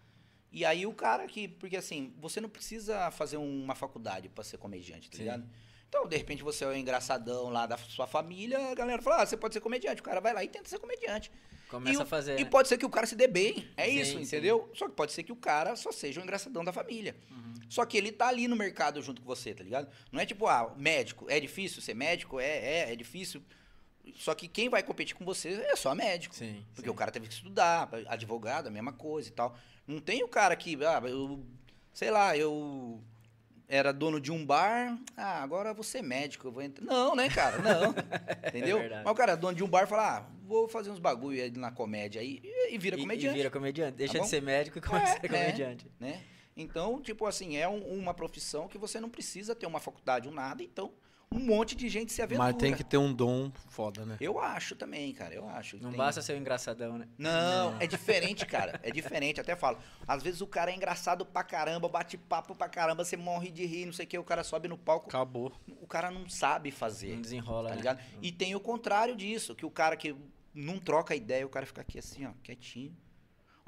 [0.53, 4.59] e aí o cara que, porque assim, você não precisa fazer uma faculdade pra ser
[4.59, 5.22] comediante, tá Sim.
[5.22, 5.45] ligado?
[5.91, 9.26] Então, de repente, você é o engraçadão lá da sua família, a galera fala, ah,
[9.26, 10.01] você pode ser comediante.
[10.01, 11.32] O cara vai lá e tenta ser comediante.
[11.68, 12.38] Começa e, a fazer.
[12.38, 12.49] E né?
[12.49, 13.68] pode ser que o cara se dê bem.
[13.76, 14.22] É Sim, isso, sim.
[14.22, 14.70] entendeu?
[14.72, 17.16] Só que pode ser que o cara só seja o engraçadão da família.
[17.28, 17.55] Uhum.
[17.68, 19.88] Só que ele tá ali no mercado junto com você, tá ligado?
[20.12, 21.26] Não é tipo, ah, médico.
[21.28, 22.38] É difícil ser médico?
[22.38, 23.43] É, é, é difícil.
[24.14, 26.36] Só que quem vai competir com você é só médico.
[26.36, 26.64] Sim.
[26.72, 26.95] Porque sim.
[26.95, 29.59] o cara teve que estudar, advogado, a mesma coisa e tal.
[29.88, 31.45] Não tem o cara que, ah, eu,
[31.93, 33.03] sei lá, eu
[33.71, 36.85] era dono de um bar, ah, agora eu vou ser médico, eu vou entrar.
[36.85, 37.59] Não, né, cara?
[37.59, 37.95] Não.
[38.49, 38.79] Entendeu?
[38.81, 39.05] verdade.
[39.05, 41.51] Mas o cara é dono de um bar fala, ah, vou fazer uns bagulho aí
[41.53, 43.35] na comédia aí e, e vira E- comediante.
[43.35, 43.97] E vira comediante.
[43.97, 44.25] Deixa bom?
[44.25, 45.45] de ser médico e começa É, a ser né?
[45.45, 45.87] comediante.
[46.01, 46.21] né?
[46.57, 50.35] Então, tipo assim, é um- uma profissão que você não precisa ter uma faculdade ou
[50.35, 50.93] nada, então
[51.33, 52.49] um monte de gente se aventura.
[52.49, 54.16] Mas tem que ter um dom foda, né?
[54.20, 55.76] Eu acho também, cara, eu acho.
[55.81, 57.07] Não Tem- basta ser o engraçadão, né?
[57.16, 58.81] Não, é diferente, cara.
[58.83, 59.41] É diferente.
[59.41, 59.78] Até falo.
[60.09, 63.64] Às vezes o cara é engraçado pra caramba, bate papo pra caramba, você morre de
[63.64, 65.53] rir, não sei o que, o cara sobe no palco, Acabou.
[65.81, 67.14] o cara não sabe fazer.
[67.14, 67.81] Não desenrola, Tá né?
[67.81, 68.01] ligado?
[68.20, 70.16] E tem o contrário disso, que o cara que
[70.53, 72.93] não troca ideia, o cara fica aqui assim, ó, quietinho.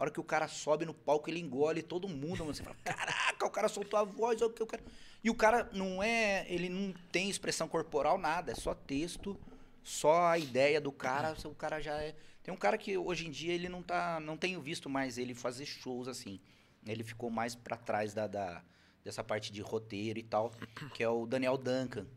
[0.03, 2.38] A hora que o cara sobe no palco, ele engole todo mundo.
[2.40, 2.53] mano.
[2.53, 4.82] Você fala, caraca, o cara soltou a voz, olha o que eu quero.
[5.22, 6.44] E o cara não é.
[6.53, 8.50] Ele não tem expressão corporal, nada.
[8.50, 9.38] É só texto,
[9.80, 11.36] só a ideia do cara.
[11.44, 12.16] O cara já é.
[12.42, 14.18] Tem um cara que hoje em dia ele não tá.
[14.18, 16.40] Não tenho visto mais ele fazer shows assim.
[16.84, 18.61] Ele ficou mais pra trás da, da-
[19.05, 20.50] dessa parte de roteiro e tal,
[20.94, 22.09] que é o Daniel Duncan.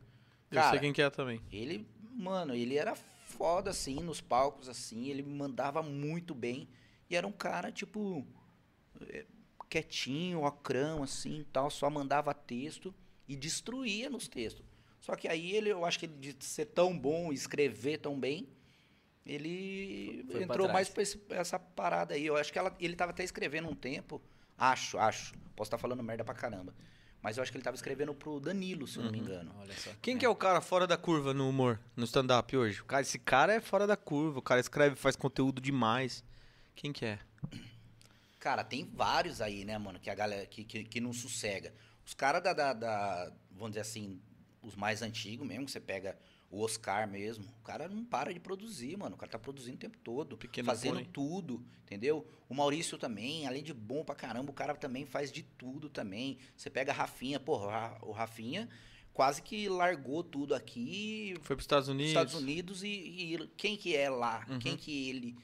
[0.49, 1.39] Eu sei quem que é também.
[1.51, 2.95] Ele, mano, ele era
[3.27, 6.67] foda, assim, nos palcos, assim, ele mandava muito bem.
[7.09, 8.25] E era um cara, tipo,
[9.09, 9.25] é,
[9.69, 12.93] quietinho, ocrão, assim, tal, só mandava texto
[13.27, 14.65] e destruía nos textos.
[14.99, 18.47] Só que aí ele, eu acho que ele de ser tão bom, escrever tão bem,
[19.25, 20.73] ele Foi pra entrou trás.
[20.73, 22.25] mais pra esse- essa parada aí.
[22.25, 24.21] Eu acho que ela- ele tava até escrevendo um tempo,
[24.57, 26.73] acho, acho, posso estar falando merda pra caramba.
[27.21, 29.51] Mas eu acho que ele tava escrevendo pro Danilo, se eu não me engano.
[29.59, 29.89] Olha só.
[29.99, 32.81] Quem que é o cara fora da curva no humor, no stand-up hoje?
[32.81, 36.23] O cara, esse cara é fora da curva, o cara escreve, faz conteúdo demais.
[36.75, 37.19] Quem que é?
[38.39, 41.73] Cara, tem vários aí, né, mano, que a galera que, que, que não sossega.
[42.05, 44.19] Os caras da, da, da- vamos dizer assim,
[44.61, 46.17] os mais antigos mesmo, que você pega
[46.51, 49.15] o Oscar mesmo, o cara não para de produzir, mano.
[49.15, 51.09] O cara tá produzindo o tempo todo, Pequeno fazendo Pônei.
[51.11, 52.27] tudo, entendeu?
[52.47, 56.37] O Maurício também, além de bom pra caramba, o cara também faz de tudo também.
[56.55, 58.69] Você pega a Rafinha, porra, o Ra- o Rafinha
[59.11, 62.09] quase que largou tudo aqui, Foi pros Estados Unidos?
[62.11, 64.45] Estados Unidos e, e quem que é lá?
[64.47, 64.59] Uhum.
[64.59, 65.35] Quem que ele...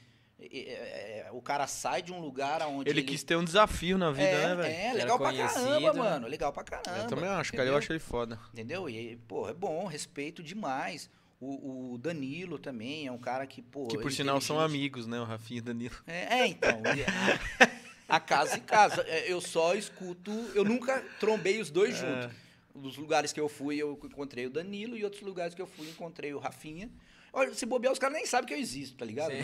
[0.50, 3.96] é, é, é, o cara sai de um lugar onde Ele, quis ter um desafio
[3.96, 4.74] na vida, é, né, velho?
[4.74, 5.98] É, legal pra caramba, né?
[5.98, 6.26] mano.
[6.26, 7.02] Legal pra caramba.
[7.02, 7.68] Eu também acho, cara.
[7.68, 8.38] Eu acho ele foda.
[8.52, 8.88] Entendeu?
[8.88, 11.10] E, pô, é bom, respeito demais.
[11.40, 13.88] O, o Danilo também é um cara que, pô.
[13.88, 15.20] Que por sinal são amigos, né?
[15.20, 15.96] O Rafinha e o Danilo.
[16.06, 16.80] É, é, então.
[16.96, 17.68] e
[18.08, 19.02] a, casa em casa.
[19.02, 20.30] É, Eu só escuto.
[20.54, 21.98] Eu nunca trombei os dois É.
[21.98, 22.42] juntos.
[22.74, 25.90] Nos lugares que eu fui, eu encontrei o Danilo, e outros lugares que eu fui,
[25.90, 26.88] encontrei o Rafinha.
[27.34, 29.30] Olha, se bobear, os caras nem sabem que eu existo, tá ligado?
[29.32, 29.42] É,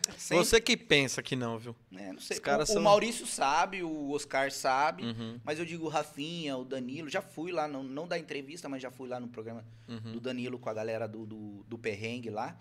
[0.16, 1.76] Você que pensa que não, viu?
[1.94, 2.36] É, não sei.
[2.38, 5.38] Os caras o, o são- Maurício sabe, o Oscar sabe, Uhum.
[5.44, 8.80] mas eu digo o Rafinha, o Danilo, já fui lá, não, não da entrevista, mas
[8.82, 10.12] já fui lá no programa Uhum.
[10.12, 12.56] do Danilo com a galera do, do, do Perrengue lá.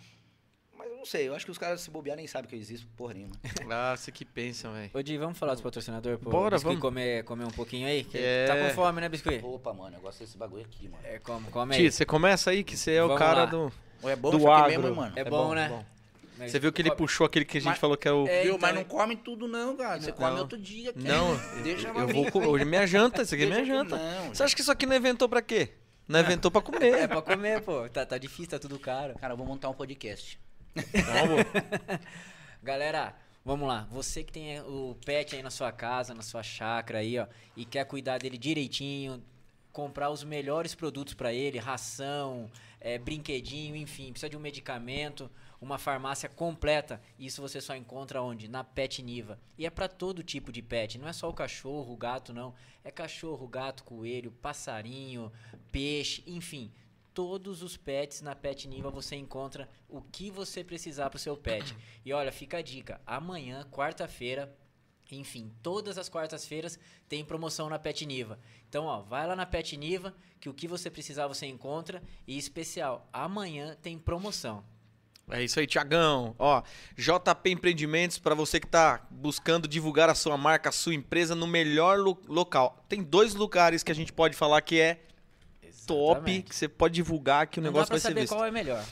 [0.78, 2.60] Mas eu não sei, eu acho que os caras se bobear nem sabem que eu
[2.60, 3.36] existo, porra nenhuma.
[3.72, 4.90] Ah, você que pensa, velho.
[4.94, 6.20] Ô, Di, vamos falar dos patrocinadores?
[6.22, 6.80] Pô, Bora, vamos.
[6.82, 8.04] Comer, comer um pouquinho aí?
[8.04, 8.46] Que É.
[8.48, 9.44] Tá com fome, né, Biscuit?
[9.44, 11.04] Opa, mano, eu gosto desse bagulho aqui, mano.
[11.06, 11.82] É, come, come aí.
[11.82, 13.46] Tio, você começa aí, que você é o Vamos cara lá.
[13.46, 13.72] do,
[14.04, 14.82] é bom do agro.
[14.82, 15.14] mesmo, mano?
[15.16, 15.86] É bom, né?
[16.38, 18.26] Mas Você viu que ele puxou aquele que a gente Mas- falou que é o.
[18.26, 18.56] É, Viu?
[18.56, 20.00] então, Mas não é- come tudo não, cara.
[20.00, 20.18] Você Não.
[20.18, 20.94] come outro dia.
[20.94, 21.06] cara.
[21.06, 22.48] Não, Deixa eu pra vou comer.
[22.48, 23.98] Hoje é minha janta, isso aqui é minha janta.
[23.98, 25.70] Não, Você acha que isso aqui não inventou pra quê?
[26.08, 26.94] Não inventou pra comer.
[26.94, 27.90] É pra comer, pô.
[27.90, 29.16] Tá, tá difícil, tá tudo caro.
[29.20, 30.40] Cara, eu vou montar um podcast.
[30.74, 31.44] Vamos.
[32.64, 33.14] Galera,
[33.46, 33.88] vamos lá.
[33.92, 37.66] Você que tem o pet aí na sua casa, na sua chácara aí, ó, e
[37.66, 39.22] quer cuidar dele direitinho,
[39.72, 45.30] comprar os melhores produtos pra ele, ração, é, brinquedinho, enfim, precisa de um medicamento,
[45.62, 47.02] uma farmácia completa.
[47.18, 48.48] Isso você só encontra onde?
[48.48, 49.40] Na Pet Niva.
[49.58, 52.54] E é pra todo tipo de pet, não é só o cachorro, o gato, não.
[52.84, 55.32] É cachorro, gato, coelho, passarinho,
[55.72, 56.72] peixe, enfim.
[57.14, 61.76] Todos os pets na Pet Niva você encontra o que você precisar pro seu pet.
[62.06, 63.02] E olha, fica a dica.
[63.06, 64.56] Amanhã, quarta-feira,
[65.18, 68.38] enfim, todas as quartas-feiras tem promoção na Pet Niva.
[68.68, 72.02] Então, ó, vai lá na Pet Niva que o que você precisar você encontra.
[72.28, 74.64] E especial, amanhã tem promoção.
[75.32, 76.36] É isso aí, Tiagão.
[76.40, 76.64] Ó,
[76.98, 81.46] JP Empreendimentos, pra você que tá buscando divulgar a sua marca, a sua empresa no
[81.46, 82.84] melhor lo- local.
[82.90, 84.96] Tem dois lugares que a gente pode falar que é
[85.86, 86.50] top, Exatamente.
[86.50, 88.34] que você pode divulgar que o Não negócio pra vai ser saber visto.
[88.34, 88.84] qual é melhor.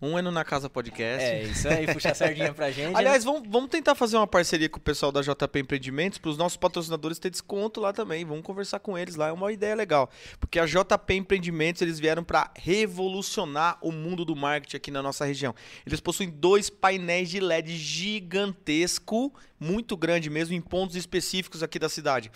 [0.00, 1.24] Um é no Na Casa Podcast.
[1.24, 2.92] É, isso aí, puxa a sardinha pra gente.
[2.92, 2.98] né?
[2.98, 6.36] Aliás, vamos, vamos tentar fazer uma parceria com o pessoal da JP Empreendimentos para os
[6.36, 8.24] nossos patrocinadores ter desconto lá também.
[8.24, 10.10] Vamos conversar com eles lá, é uma ideia legal.
[10.38, 15.24] Porque a JP Empreendimentos, eles vieram para revolucionar o mundo do marketing aqui na nossa
[15.24, 15.54] região.
[15.86, 21.88] Eles possuem dois painéis de LED gigantesco, muito grande mesmo, em pontos específicos aqui da
[21.88, 22.30] cidade.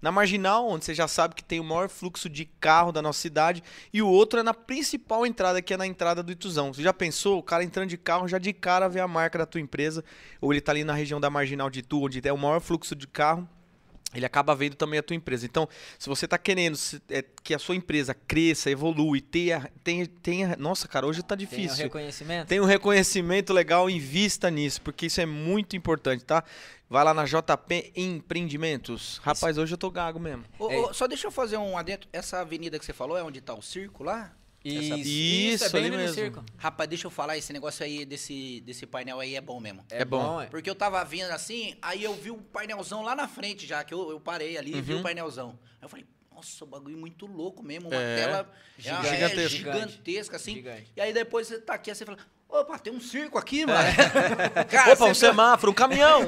[0.00, 3.20] Na Marginal, onde você já sabe que tem o maior fluxo de carro da nossa
[3.20, 6.72] cidade, e o outro é na principal entrada, que é na entrada do Ituzão.
[6.72, 7.38] Você já pensou?
[7.38, 10.04] O cara entrando de carro, já de cara vê a marca da tua empresa,
[10.40, 12.94] ou ele tá ali na região da Marginal de Itu, onde tem o maior fluxo
[12.94, 13.48] de carro,
[14.14, 15.44] ele acaba vendo também a tua empresa.
[15.44, 20.06] Então, se você está querendo se- é, que a sua empresa cresça, evolui, tenha, tenha,
[20.22, 20.56] tenha...
[20.58, 21.84] Nossa, cara, hoje tá Tem o difícil.
[21.84, 22.48] reconhecimento?
[22.48, 26.42] Tem um reconhecimento legal, invista nisso, porque isso é muito importante, tá?
[26.88, 29.18] Vai lá na JP Empreendimentos.
[29.22, 30.44] Rapaz, hoje eu tô gago mesmo.
[30.58, 30.78] Ô, É.
[30.78, 32.08] ô, só deixa eu fazer um adentro.
[32.12, 34.32] Essa avenida que você falou é onde tá o circo lá?
[34.68, 36.14] Isso, Essa- isso, é Isso, bem mesmo.
[36.14, 36.44] circo.
[36.56, 39.84] Rapaz, deixa eu falar, esse negócio aí desse, desse painel aí é bom mesmo.
[39.90, 40.40] É bom.
[40.40, 40.46] é.
[40.46, 43.94] Porque eu tava vindo assim, aí eu vi o painelzão lá na frente já, que
[43.94, 45.00] eu, eu parei ali e vi Uhum.
[45.00, 45.50] o painelzão.
[45.50, 46.04] Aí eu falei,
[46.34, 48.16] nossa, o bagulho muito louco mesmo, uma É.
[48.16, 49.48] tela é, Gigantesca.
[49.48, 50.54] gigantesca, assim.
[50.54, 50.92] Gigante.
[50.96, 52.18] E aí depois você tá aqui, aí você fala,
[52.60, 53.88] opa, tem um circo aqui, mano.
[54.70, 56.20] Cara, Opa, um você vê- semáforo, um caminhão.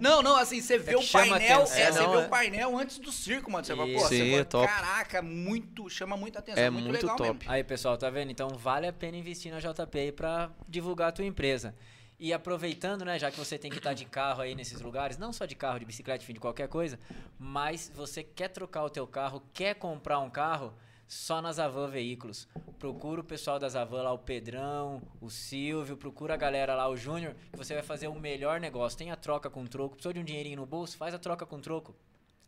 [0.00, 2.20] Não, não, assim, você vê É o painel, atenção, é, você não, vê é?
[2.20, 3.64] o painel antes do circo, mano.
[3.64, 4.08] Você fala, pô, Isso.
[4.08, 4.66] você Sim, fala, é top.
[4.68, 7.30] caraca, muito, chama muita atenção, É muito, muito legal top.
[7.38, 7.52] mesmo.
[7.52, 8.30] Aí, pessoal, tá vendo?
[8.30, 11.74] Então vale a pena investir na JP aí pra divulgar a tua empresa.
[12.18, 15.32] E aproveitando, né, já que você tem que estar de carro aí nesses lugares, não
[15.32, 16.98] só de carro, de bicicleta, enfim, de qualquer coisa,
[17.38, 20.72] mas você quer trocar o teu carro, quer comprar um carro,
[21.06, 22.48] só na Zavan Veículos.
[22.78, 26.96] Procura o pessoal da Zavan lá, o Pedrão, o Silvio, procura a galera lá, o
[26.96, 28.98] Júnior, que você vai fazer o melhor negócio.
[28.98, 31.60] Tem a troca com troco, precisou de um dinheirinho no bolso, faz a troca com
[31.60, 31.94] troco.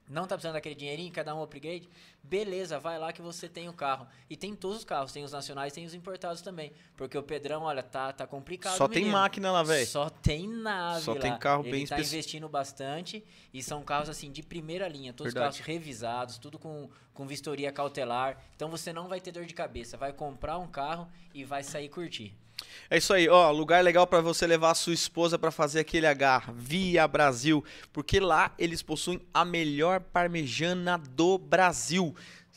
[0.09, 1.88] Não tá precisando daquele dinheirinho, quer dar um upgrade?
[2.22, 4.07] Beleza, vai lá que você tem o carro.
[4.30, 6.72] E tem todos os carros, tem os nacionais, tem os importados também.
[6.96, 8.76] Porque o Pedrão, olha, tá, tá complicado.
[8.76, 9.18] Só tem menino.
[9.18, 9.86] máquina lá, velho.
[9.86, 11.20] Só tem nave Só lá.
[11.20, 15.12] tem carro Ele bem tá especi- investindo bastante e são carros assim de primeira linha,
[15.12, 15.54] todos Verdade.
[15.59, 18.40] carros revisados, tudo com, com vistoria cautelar.
[18.54, 21.88] Então você não vai ter dor de cabeça, vai comprar um carro e vai sair
[21.88, 22.32] curtir.
[22.88, 26.07] É isso aí, ó, lugar legal pra você levar a sua esposa pra fazer aquele
[26.07, 32.14] H, Via Brasil, porque lá eles possuem a melhor parmejana do Brasil.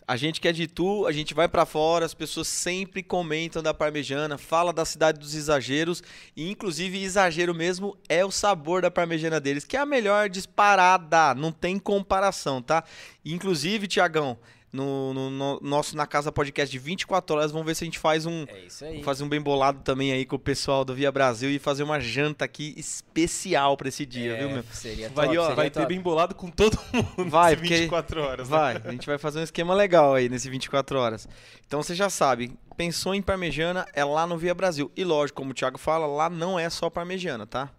[0.08, 3.62] A gente que é de Tu, a gente vai pra fora, as pessoas sempre comentam
[3.62, 6.02] da parmejana, fala da cidade dos exageros,
[6.36, 11.36] e inclusive exagero mesmo é o sabor da parmejana deles, que é a melhor disparada,
[11.36, 12.84] não tem comparação, tá?
[13.24, 14.40] Inclusive, Tiagão,
[14.72, 17.98] no, no- no nosso Na Casa Podcast de 24 horas, vamos ver se a gente
[18.00, 19.02] faz um, É isso aí.
[19.04, 22.00] Fazer um bem bolado também aí com o pessoal do Via Brasil e fazer uma
[22.00, 24.64] janta aqui especial pra esse dia, É, viu, meu?
[24.72, 25.88] Seria Vai, top, ó, seria vai ter top.
[25.94, 28.50] bem bolado com todo mundo Vai, nesse porque- 24 horas.
[28.50, 28.58] né?
[28.58, 31.28] Vai, a gente vai fazer um esquema legal aí nesse 24 horas.
[31.66, 34.92] Então você já sabe, pensou em parmejana, é lá no Via Brasil.
[34.96, 37.70] E lógico, como o Thiago fala, lá não é só parmejana, tá?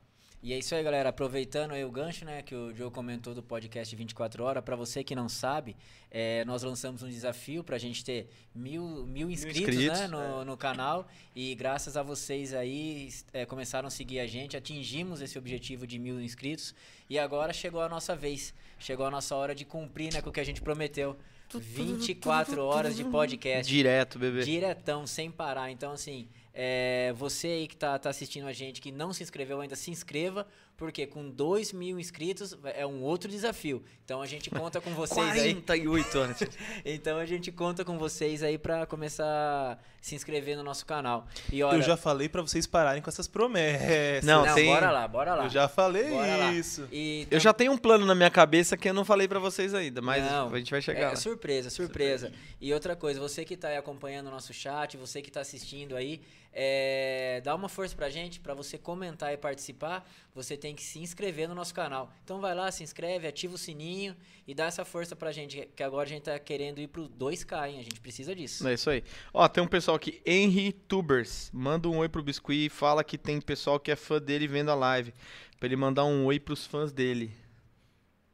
[0.43, 1.11] E é isso aí, galera.
[1.11, 4.65] Aproveitando aí o gancho, né, que o Joe comentou do podcast 24 horas.
[4.65, 5.77] Pra você que não sabe,
[6.11, 10.57] é, nós lançamos um desafio pra gente ter mil, mil inscritos, inscritos, né, no, no
[10.57, 11.07] canal.
[11.37, 14.57] E graças a vocês aí, é, começaram a seguir a gente.
[14.57, 16.75] Atingimos esse objetivo de mil inscritos.
[17.09, 18.55] E agora chegou a nossa vez.
[18.79, 21.19] Chegou a nossa hora de cumprir, né, com o que a gente prometeu.
[21.53, 23.71] 24 horas de podcast.
[23.71, 24.43] Direto, bebê.
[24.43, 25.71] Diretão, sem parar.
[25.71, 26.29] Então, assim,
[26.63, 29.91] é, você aí que tá, tá assistindo a gente, que não se inscreveu ainda, se
[29.91, 30.47] inscreva,
[30.77, 33.83] Porque com 2 mil inscritos é um outro desafio.
[34.05, 35.53] Então a gente conta com vocês aí.
[35.55, 36.39] 48 anos.
[36.85, 41.27] Então a gente conta com vocês aí pra começar a se inscrever no nosso canal.
[41.53, 44.25] E olha, Eu já falei pra vocês pararem com essas promessas.
[44.25, 45.45] Não, não, tem- bora lá, bora lá.
[45.45, 46.89] Eu já falei Bora isso.
[46.91, 49.75] E Eu já tenho um plano na minha cabeça que eu não falei pra vocês
[49.75, 51.17] ainda, mas Não, a gente vai chegar É, lá.
[51.17, 52.33] surpresa, surpresa.
[52.61, 55.95] E outra coisa, você que tá aí acompanhando o nosso chat, você que tá assistindo
[55.95, 56.23] aí,
[56.53, 60.99] é, dá uma força pra gente, pra você comentar e participar, você tem que se
[60.99, 62.13] inscrever no nosso canal.
[62.25, 65.83] Então vai lá, se inscreve, ativa o sininho e dá essa força pra gente, que
[65.83, 67.79] agora a gente tá querendo ir pro 2K, hein?
[67.79, 68.67] A gente precisa disso.
[68.67, 69.05] É isso aí.
[69.33, 71.51] Ó, tem um pessoal aqui, Henry Tubers.
[71.53, 74.71] Manda um oi pro Biscuit e fala que tem pessoal que é fã dele vendo
[74.71, 75.15] a live.
[75.59, 77.33] Pra ele mandar um oi pros fãs dele.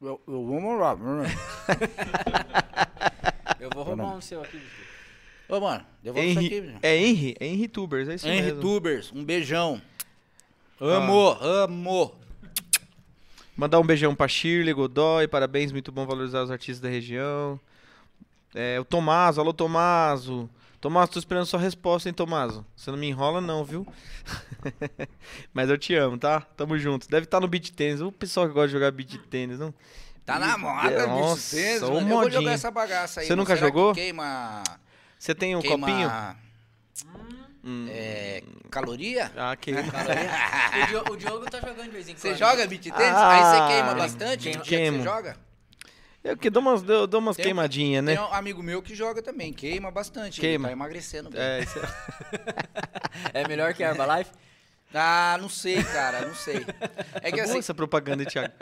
[0.01, 0.93] Eu, eu, lá.
[0.93, 1.29] vamos lá.
[3.59, 4.57] Eu vou roubar um seu aqui.
[4.57, 4.96] Biscoito.
[5.49, 6.77] Ô, mano, devolve isso Henry, aqui.
[6.81, 7.35] é Henry?
[7.39, 8.61] É Henry Tubers, é isso Henry mesmo.
[8.61, 9.81] Tubers, um beijão.
[10.79, 12.13] Amo, amo.
[13.55, 17.59] Mandar um beijão pra Shirley Godoy, parabéns, muito bom valorizar os artistas da região.
[18.53, 20.49] É, o Tomaso, alô Tomaso.
[20.79, 22.63] Tomaso, tô esperando sua resposta, hein, Tomaso?
[22.75, 23.87] Você não me enrola não, viu?
[25.51, 26.41] Mas eu te amo, tá?
[26.41, 27.09] Tamo junto.
[27.09, 27.99] Deve estar no beat tênis.
[27.99, 29.73] O pessoal que gosta de jogar beat tênis, não?
[30.23, 31.65] Tá na moda, Nossa, bicho.
[31.65, 31.99] tênis, mano.
[31.99, 33.27] Eu vou jogar essa bagaça aí.
[33.27, 33.93] Você nunca Será que jogou?
[33.95, 34.61] queima...
[35.17, 36.11] Você tem um queima copinho?
[37.63, 37.87] Hum.
[37.89, 39.31] é, caloria?
[39.35, 42.21] Ah, que o, Diogo, o Diogo tá jogando de vez em quando.
[42.21, 42.97] Você joga beat tênis?
[42.99, 44.97] Ah, aí você queima bastante queima- queimo.
[44.97, 45.35] você joga?
[46.23, 48.15] Eu que dou umas, eu dou umas Tem- queimadinhas, né?
[48.15, 50.39] Tem um amigo meu que joga também, queima bastante.
[50.39, 50.67] Queima.
[50.67, 51.29] Ele tá emagrecendo.
[51.33, 53.41] É, isso é...
[53.41, 54.31] É melhor que a Herbalife?
[54.93, 56.65] Ah, não sei, cara, não sei.
[57.21, 58.53] É que boa assim, essa propaganda, Thiago.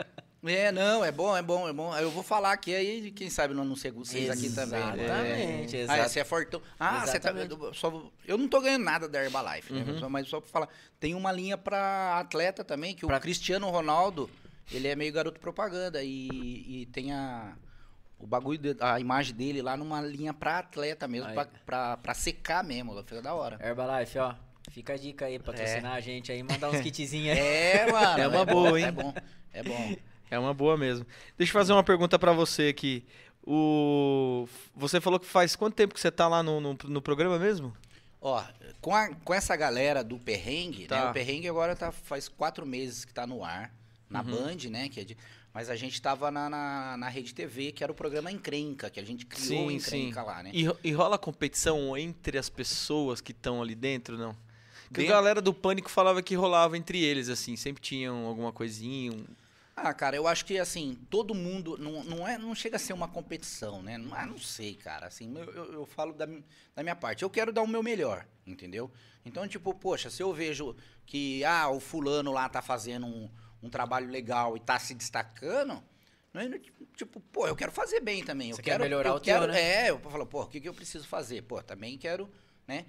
[0.54, 1.96] É, não, é bom, é bom, é bom.
[1.96, 4.80] Eu vou falar aqui, aí quem sabe não anuncia vocês aqui também.
[4.96, 5.04] né?
[5.04, 6.08] Exatamente, Ah, exato.
[6.10, 6.62] você é fortão.
[6.78, 7.30] Ah, você tá.
[7.30, 7.52] Exatamente.
[7.52, 9.84] eu Só, eu não tô ganhando nada da Herbalife, né?
[10.00, 10.08] Uhum.
[10.08, 10.68] Mas só pra falar,
[11.00, 14.28] tem uma linha pra atleta também, que Pra- o Cristiano Ronaldo,
[14.72, 16.28] ele é meio garoto propaganda e,
[16.82, 17.54] e tem a.
[18.18, 22.14] O bagulho, de- a imagem dele lá numa linha pra atleta mesmo, pra, pra, pra
[22.14, 22.94] secar mesmo.
[23.04, 23.58] Fica da hora.
[23.62, 24.34] Herbalife, ó.
[24.70, 27.38] Fica a dica aí, patrocinar a gente aí, mandar uns kitzinhos aí.
[27.38, 28.20] É, mano.
[28.22, 28.86] É uma bom, boa, hein?
[28.86, 29.14] É bom,
[29.52, 29.96] é bom.
[30.30, 31.06] É uma boa mesmo.
[31.38, 33.04] Deixa eu fazer uma pergunta pra você aqui.
[33.60, 34.48] O...
[34.74, 37.72] Você falou que faz quanto tempo que você tá lá no, no, no programa mesmo?
[38.20, 38.42] Ó,
[38.80, 41.04] com, a- com essa galera do Perrengue, Tá.
[41.04, 41.10] né?
[41.10, 43.72] O Perrengue agora tá, faz quatro meses que tá no ar,
[44.10, 44.30] na Uhum.
[44.30, 44.88] Band, né?
[44.88, 45.16] Que é de-
[45.54, 49.00] mas a gente tava na, na, na Rede TV, que era o programa Encrenca, que
[49.00, 50.50] a gente criou o Encrenca lá, né?
[50.52, 54.36] E, e rola competição entre as pessoas que estão ali dentro, não?
[54.88, 58.52] Porque Dentro- a galera do Pânico falava que rolava entre eles, assim, sempre tinham alguma
[58.52, 59.12] coisinha.
[59.12, 59.24] um-
[59.78, 61.76] Ah, cara, eu acho que assim, todo mundo.
[61.76, 63.98] Não, não, é, não chega a ser uma competição, né?
[63.98, 65.06] Não, ah, não sei, cara.
[65.06, 66.26] Assim, eu, eu, eu falo da,
[66.74, 67.22] da minha parte.
[67.22, 68.90] Eu quero dar o meu melhor, entendeu?
[69.22, 70.74] Então, tipo, poxa, se eu vejo
[71.04, 73.28] que ah, o fulano lá tá fazendo um,
[73.62, 75.82] um trabalho legal e tá se destacando.
[76.34, 76.58] é,
[76.96, 78.50] Tipo, pô, eu quero fazer bem também.
[78.50, 79.60] Eu Você quer quero melhorar eu o teu, quero, né?
[79.60, 81.42] É, eu falo, pô, o que, que eu preciso fazer?
[81.42, 82.30] Pô, também quero,
[82.66, 82.86] né?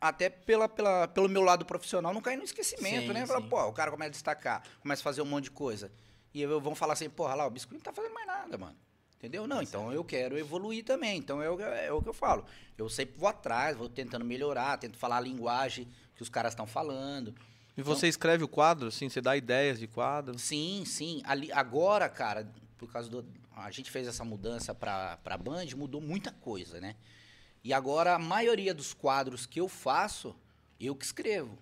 [0.00, 3.26] Até pela, pela, pelo meu lado profissional, não cair no esquecimento, Sim, né?
[3.26, 3.48] Fala, sim.
[3.48, 5.92] pô, o cara começa a destacar, começa a fazer um monte de coisa.
[6.32, 8.76] E eu, vão falar assim, porra, lá, o biscoito não tá fazendo mais nada, mano.
[9.18, 9.46] Entendeu?
[9.46, 11.18] Não, então eu quero evoluir também.
[11.18, 12.44] Então é o, que- é o que eu falo.
[12.78, 16.66] Eu sempre vou atrás, vou tentando melhorar, tento falar a linguagem que os caras estão
[16.66, 17.34] falando.
[17.76, 20.38] E você escreve o quadro, assim, você dá ideias de quadro?
[20.38, 21.20] Sim, sim.
[21.24, 23.24] Ali, agora, cara, por causa do.
[23.54, 26.96] A gente fez essa mudança pra, pra Band, mudou muita coisa, né?
[27.62, 30.34] E agora a maioria dos quadros que eu faço,
[30.80, 31.58] eu que escrevo.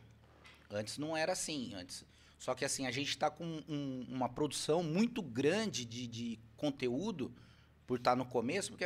[0.71, 1.75] Antes não era assim.
[1.75, 2.05] Antes.
[2.39, 7.32] Só que assim, a gente está com um- uma produção muito grande de, de conteúdo
[7.86, 8.84] por estar no começo, porque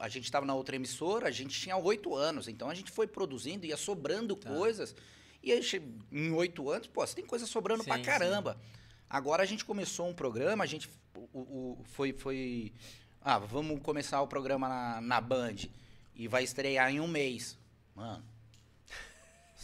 [0.00, 3.06] a gente estava na outra emissora, a gente tinha oito anos, então a gente foi
[3.06, 4.50] produzindo, ia sobrando Tá.
[4.50, 4.94] coisas.
[5.42, 5.60] E aí,
[6.12, 8.58] em oito anos, pô, você tem coisa sobrando pra Sim, caramba.
[9.08, 10.88] Agora a gente começou um programa, a gente
[11.32, 12.72] o, o- foi, foi.
[13.20, 15.56] Ah, vamos começar o programa na, na Band.
[16.14, 17.56] E vai estrear em um mês.
[17.94, 18.22] Mano,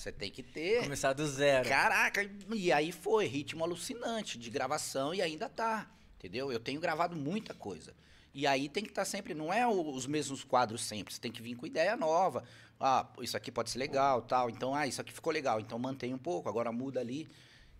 [0.04, 0.82] você tem que ter.
[0.82, 1.66] Começar do zero.
[1.66, 6.52] Caraca, e aí foi, ritmo alucinante de gravação e ainda tá, entendeu?
[6.52, 7.94] Eu tenho gravado muita coisa.
[8.34, 11.40] E aí tem que estar sempre, não é os mesmos quadros sempre, você tem que
[11.40, 12.44] vir com ideia nova.
[12.78, 14.50] Ah, isso aqui pode ser legal, tal.
[14.50, 17.26] Então, ah, isso aqui ficou legal, então mantém um pouco, agora muda ali.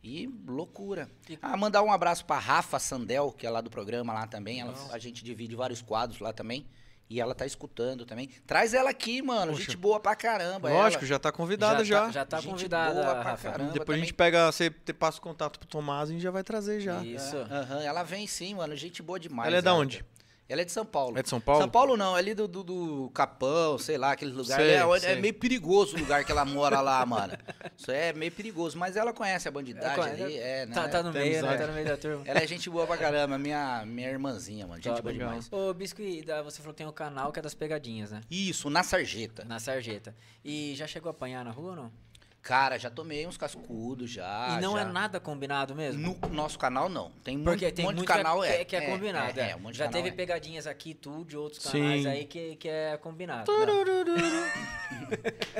[0.02, 1.10] E loucura.
[1.42, 4.60] Ah, mandar um abraço pra Rafa Sandel, que é lá do programa lá também.
[4.60, 6.66] Ela, a gente divide vários quadros lá também.
[7.09, 8.28] E ela tá escutando também.
[8.46, 9.52] Traz ela aqui, mano.
[9.52, 9.64] Poxa.
[9.64, 10.70] Gente boa pra caramba.
[10.70, 11.09] Lógico, ela.
[11.09, 12.07] já tá convidada já.
[12.07, 13.50] Tá, já tá Gente convidada, boa pra Rafa.
[13.50, 13.72] caramba.
[13.72, 14.00] Depois a também.
[14.00, 17.05] gente pega, você passa o contato pro Tomás e a gente já vai trazer já.
[17.05, 17.36] Isso.
[17.36, 18.74] É, aham, ela vem sim, mano.
[18.74, 19.46] Gente boa demais.
[19.48, 20.05] Ela é da onde?
[20.47, 21.18] Ela é de São Paulo.
[21.18, 21.62] É de São Paulo?
[21.62, 25.01] São Paulo não, é ali do, do, do Capão, sei lá, aqueles lugares.
[25.01, 27.32] Sei, é, é meio perigoso o lugar que ela mora lá, mano.
[27.76, 28.76] Isso é meio perigoso.
[28.76, 30.74] Mas ela conhece a bandidagem É, ali, é, né?
[30.74, 31.57] Tá, tá no meio, né?
[31.57, 32.22] Tá no meio da turma.
[32.26, 34.82] Ela é gente boa pra caramba, minha, minha irmãzinha, mano.
[34.82, 35.28] Gente Top, boa legal.
[35.28, 35.51] demais.
[35.51, 38.20] Ô, Biscuit, você falou que tem um canal que é das pegadinhas, né?
[38.30, 39.45] Isso, na sarjeta.
[39.47, 40.14] Na sarjeta.
[40.45, 42.03] E já chegou a apanhar na rua ou não?
[42.45, 44.59] Cara, já tomei uns cascudos, já.
[44.59, 44.82] e não já.
[44.82, 46.14] é nada combinado mesmo?
[46.20, 47.11] No nosso canal, não.
[47.24, 49.40] Tem muito, Porque tem um monte muito canal que, é, é, que é combinado.
[49.40, 49.57] É, é.
[49.57, 50.12] um monte de Já teve é.
[50.12, 52.09] pegadinhas aqui, tu, de outros canais Sim.
[52.09, 53.51] aí que, que é combinado.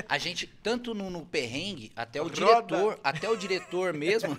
[0.07, 2.35] A gente, tanto no, no perrengue, até o Roda.
[2.35, 4.37] diretor, até o diretor mesmo,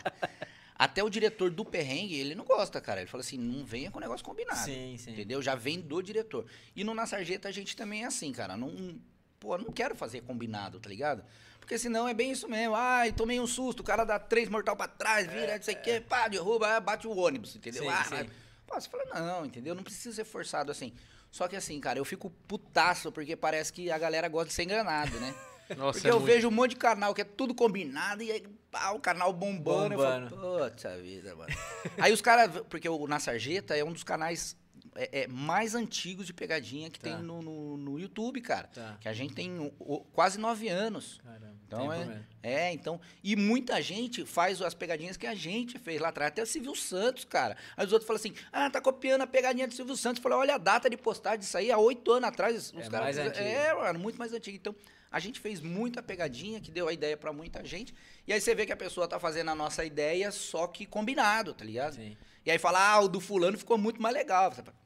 [0.74, 3.02] até o diretor do perrengue, ele não gosta, cara.
[3.02, 4.64] Ele fala assim, não venha com negócio combinado.
[4.64, 5.10] Sim, sim.
[5.10, 5.42] Entendeu?
[5.42, 6.46] Já vem do diretor.
[6.74, 8.56] E no Na Sarjeta a gente também é assim, cara.
[8.56, 8.98] Não,
[9.38, 11.22] pô, não quero fazer combinado, tá ligado?
[11.64, 12.74] Porque senão é bem isso mesmo.
[12.74, 15.80] Ai, tomei um susto, o cara dá três mortal pra trás, vira, não sei o
[15.82, 17.84] quê, pá, derruba, bate o ônibus, entendeu?
[17.84, 18.30] Sim, ah, sim.
[18.66, 19.74] Pô, você fala, não, entendeu?
[19.74, 20.92] Não precisa ser forçado assim.
[21.30, 24.64] Só que assim, cara, eu fico putaço porque parece que a galera gosta de ser
[24.64, 25.34] enganado, né?
[25.78, 28.30] Nossa, Porque é eu muito- vejo um monte de canal que é tudo combinado e
[28.30, 29.96] aí, pá, o canal bombando.
[29.96, 30.26] Bombando.
[30.26, 31.52] Eu falo, puta vida, mano.
[31.98, 34.54] aí os caras, porque o Na Sarjeta é um dos canais
[34.96, 37.10] é, é, mais antigos de pegadinha que Tá.
[37.16, 38.68] tem no, no, no YouTube, cara.
[38.68, 38.96] Tá.
[39.00, 41.20] Que a gente tem o- o- quase nove anos.
[41.24, 41.54] Caramba.
[41.66, 42.24] Então é, mesmo.
[42.42, 43.00] é, então.
[43.22, 46.28] E muita gente faz as pegadinhas que a gente fez lá atrás.
[46.30, 47.56] Até o Silvio Santos, cara.
[47.76, 50.22] Aí os outros falam assim: ah, tá copiando a pegadinha do Silvio Santos.
[50.22, 52.72] Falei, olha a data de postagem disso aí, há oito anos atrás.
[52.72, 53.44] Os É caras mais antigo.
[53.44, 54.56] É, mano, muito mais antigo.
[54.56, 54.74] Então,
[55.10, 57.92] a gente fez muita pegadinha que deu a ideia pra muita gente.
[58.26, 61.54] E aí você vê que a pessoa tá fazendo a nossa ideia, só que combinado,
[61.54, 61.94] tá ligado?
[61.94, 62.16] Sim.
[62.46, 64.52] E aí fala, ah, o do fulano ficou muito mais legal.
[64.52, 64.76] Você fala,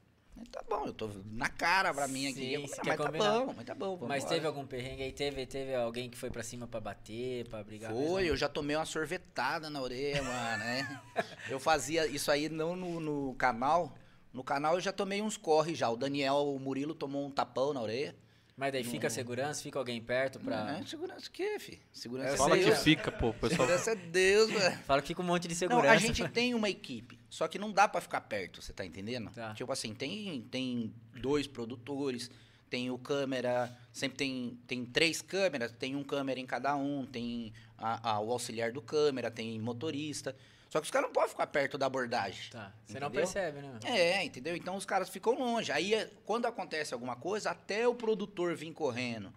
[0.51, 2.57] Tá bom, eu tô na cara pra mim aqui.
[2.57, 3.99] Sim, "Ah, mas tá combinar." bom, mas tá bom.
[4.07, 5.12] Mas vambora." teve algum perrengue aí?
[5.12, 7.93] Teve, teve alguém que foi pra cima pra bater, pra brigar?
[7.93, 8.09] mesmo?
[8.09, 11.01] Foi, eu já tomei uma sorvetada na orelha, mano, né?
[11.51, 13.97] Eu fazia isso aí não no, no canal.
[14.32, 15.89] No canal eu já tomei uns corre já.
[15.89, 18.14] O Daniel o Murilo tomou um tapão na orelha.
[18.57, 20.64] Mas daí fica segurança, fica alguém perto pra.
[20.64, 21.80] Não, é segurança o quê, fi?
[21.93, 23.28] Segurança Eu é Fala sei, que fica, pô.
[23.28, 23.51] o Pessoal...
[23.68, 24.78] Segurança é Deus, velho.
[24.78, 25.91] Fala que fica um monte de Não, segurança.
[25.93, 29.30] a gente tem uma equipe, só que não dá pra ficar perto, você tá entendendo?
[29.30, 29.54] Tá.
[29.54, 32.30] Tipo assim, tem, tem dois produtores,
[32.70, 37.52] tem o câmera, sempre tem, tem três câmeras, tem um câmera em cada um, tem
[37.78, 40.34] a- a- o auxiliar do câmera, tem motorista.
[40.70, 42.50] Só que os caras não podem ficar perto da abordagem.
[42.50, 42.72] Tá.
[42.84, 43.22] Você não Entendeu?
[43.22, 43.78] percebe, né?
[43.84, 44.54] É, entendeu?
[44.54, 45.72] Então os caras ficam longe.
[45.72, 49.32] Aí, é- quando acontece alguma coisa, até o produtor vir correndo.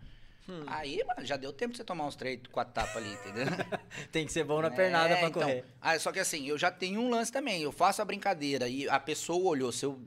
[0.50, 0.64] Hum.
[0.68, 3.46] Aí, mano, já deu tempo pra você tomar uns três, quatro tapas ali, entendeu?
[4.12, 5.42] Tem que ser bom na É, pernada pra então.
[5.42, 5.66] correr.
[5.80, 7.62] Ah, só que assim, eu já tenho um lance também.
[7.62, 9.72] Eu faço a brincadeira e a pessoa olhou.
[9.72, 10.00] Se eu...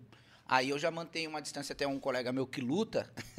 [0.47, 3.11] Aí eu já mantenho uma distância até um colega meu que luta.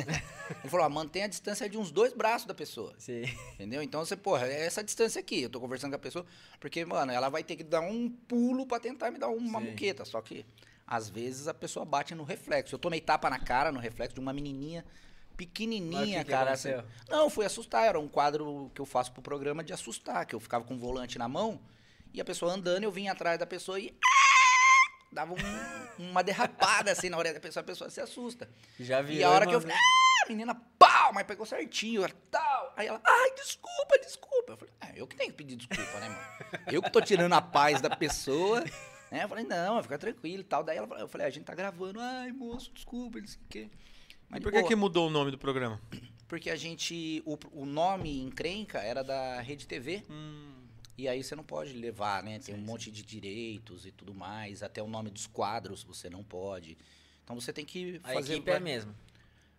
[0.63, 2.95] ele falou: ó, mantém a distância de uns dois braços da pessoa.
[2.97, 3.23] Sim.
[3.53, 3.83] Entendeu?
[3.83, 5.43] Então você, porra, é essa distância aqui.
[5.43, 6.25] Eu tô conversando com a pessoa,
[6.59, 9.65] porque, mano, ela vai ter que dar um pulo pra tentar me dar uma Sim.
[9.67, 10.03] muqueta.
[10.03, 10.43] Só que,
[10.87, 12.73] às vezes, a pessoa bate no reflexo.
[12.73, 14.83] Eu tomei tapa na cara no reflexo de uma menininha
[15.36, 16.51] pequenininha, que que cara.
[16.51, 16.79] aconteceu?
[16.79, 16.88] assim.
[17.09, 17.86] Não, fui assustar.
[17.86, 20.77] Era um quadro que eu faço pro programa de assustar, que eu ficava com o
[20.77, 21.59] volante na mão
[22.13, 23.95] e a pessoa andando, eu vinha atrás da pessoa e.
[25.11, 28.49] Dava um- uma derrapada assim na orelha da pessoa, a pessoa se assusta.
[28.79, 29.17] Já vi.
[29.17, 32.73] E a hora que eu falei, ah, a menina, pau, mas pegou certinho, tal.
[32.75, 34.51] Aí ela, ai, desculpa, desculpa.
[34.53, 36.63] Eu falei, ah, eu que tenho que pedir desculpa, né, mano?
[36.69, 38.61] Eu que tô tirando a paz da pessoa.
[39.11, 39.23] Né?
[39.23, 40.63] Eu falei, não, fica tranquilo e tal.
[40.63, 43.45] Daí ela, falou- eu falei, a gente tá gravando, ai, moço, desculpa, não sei o
[43.49, 43.69] quê.
[44.30, 45.80] Mas E por que, que mudou o nome do programa?
[46.28, 50.03] Porque a gente, o, o nome encrenca era da Rede TV.
[50.97, 52.39] E aí você não pode levar, né?
[52.39, 54.63] Tem um monte de direitos e tudo mais.
[54.63, 56.78] Até o nome dos quadros você não pode.
[57.23, 58.34] Então você tem que A fazer.
[58.34, 58.95] equipe é a mesma.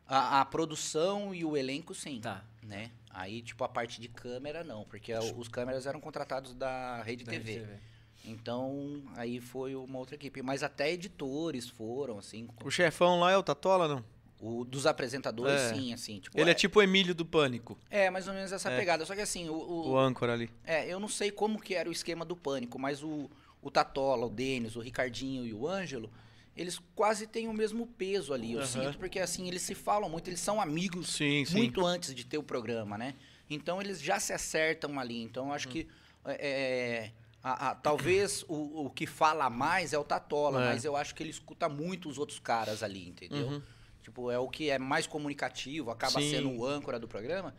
[0.07, 2.21] A, a produção e o elenco, sim.
[2.21, 2.45] Tá.
[2.63, 2.91] Né?
[3.11, 4.85] Aí, tipo, a parte de câmera, não.
[4.85, 7.61] Porque os câmeras eram contratados da Rede Da TV.
[7.61, 7.77] TV.
[8.25, 10.43] Então, aí foi uma outra equipe.
[10.43, 12.49] Mas até editores foram, assim.
[12.65, 14.05] O chefão lá é o Tatola, não?
[14.41, 15.75] O, dos apresentadores, É.
[15.75, 16.21] sim, assim.
[16.21, 18.77] Tipo, Ele é, é tipo o Emílio do Pânico, é, mais ou menos essa É.
[18.79, 19.07] pegada.
[19.07, 20.51] Só que assim, o, o- o âncora ali.
[20.65, 23.31] É, eu não sei como que era o esquema do Pânico, mas o,
[23.63, 26.11] o Tatola, o Denis, o Ricardinho e o Ângelo,
[26.55, 28.67] eles quase têm o mesmo peso ali, eu Aham.
[28.67, 31.57] sinto, porque assim, eles se falam muito, eles são amigos Sim, sim.
[31.57, 33.15] muito antes de ter o programa, né?
[33.49, 35.23] Então eles já se acertam ali.
[35.23, 35.87] Então eu acho que
[36.27, 37.11] é,
[37.43, 40.67] a- a- talvez o, o que fala mais é o Tatola, É.
[40.69, 43.47] mas eu acho que ele escuta muito os outros caras ali, entendeu?
[43.49, 43.63] Uhum.
[44.07, 46.31] Tipo, é o que é mais comunicativo, acaba Sim.
[46.31, 47.53] sendo o âncora do programa.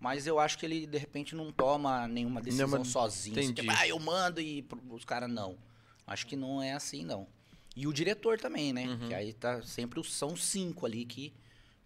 [0.00, 3.38] Mas eu acho que ele, de repente, não toma nenhuma decisão Nenhuma- sozinho.
[3.38, 3.62] assim, entendi.
[3.68, 5.56] tipo, ah, eu mando e os caras não.
[6.04, 7.28] Acho que não é assim, não.
[7.76, 8.84] E o diretor também, né?
[8.88, 9.06] Uhum.
[9.06, 11.32] Que aí tá sempre os- são cinco ali que,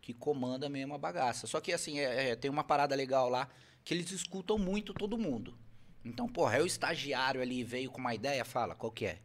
[0.00, 1.46] que comanda mesmo a bagaça.
[1.46, 3.50] Só que, assim, é- é, tem uma parada legal lá
[3.84, 5.54] que eles escutam muito todo mundo.
[6.02, 9.18] Então, porra, é o estagiário ali veio com uma ideia, fala, qual que é?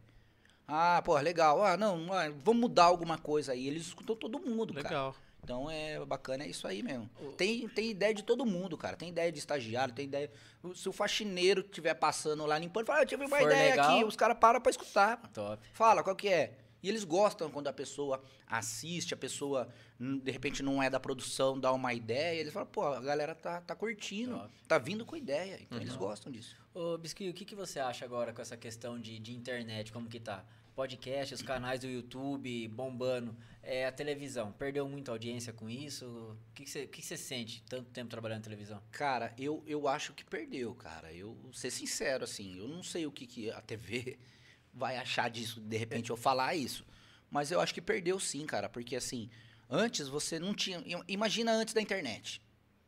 [0.74, 1.62] Ah, pô, legal.
[1.62, 3.68] Ah, não, ah, vamos mudar alguma coisa aí.
[3.68, 4.88] Eles escutam todo mundo, cara.
[4.88, 5.16] Legal.
[5.44, 7.10] Então é bacana, é isso aí mesmo.
[7.36, 8.96] Tem, tem ideia de todo mundo, cara.
[8.96, 10.30] Tem ideia de estagiário, tem ideia.
[10.74, 13.96] Se o faxineiro estiver passando lá limpando, fala, ah, eu tive uma For ideia legal.
[13.96, 15.18] aqui, os caras param pra escutar.
[15.34, 15.62] Top.
[15.74, 16.56] Fala, qual que é?
[16.82, 19.68] E eles gostam quando a pessoa assiste, a pessoa
[20.00, 23.34] hum, de repente não é da produção, dá uma ideia, eles falam, pô, a galera
[23.34, 24.50] tá, tá curtindo, Top.
[24.66, 25.58] tá vindo com ideia.
[25.60, 26.56] Então eles gostam disso.
[26.74, 30.08] Ô, Biscuit, o que, que você acha agora com essa questão de, de internet, como
[30.08, 30.44] que tá?
[30.74, 36.06] Podcast, os canais do YouTube bombando, é, a televisão, perdeu muita audiência com isso?
[36.06, 38.82] O que, você, que que sente tanto tempo trabalhando na televisão?
[38.90, 41.12] Cara, eu, eu acho que perdeu, cara.
[41.12, 44.18] Eu ser sincero, assim, eu não sei o que, que a TV
[44.72, 46.86] vai achar disso, de repente eu falar isso.
[47.30, 49.30] Mas eu acho que perdeu sim, cara, porque assim,
[49.68, 50.82] antes você não tinha.
[51.06, 52.42] Imagina antes da internet.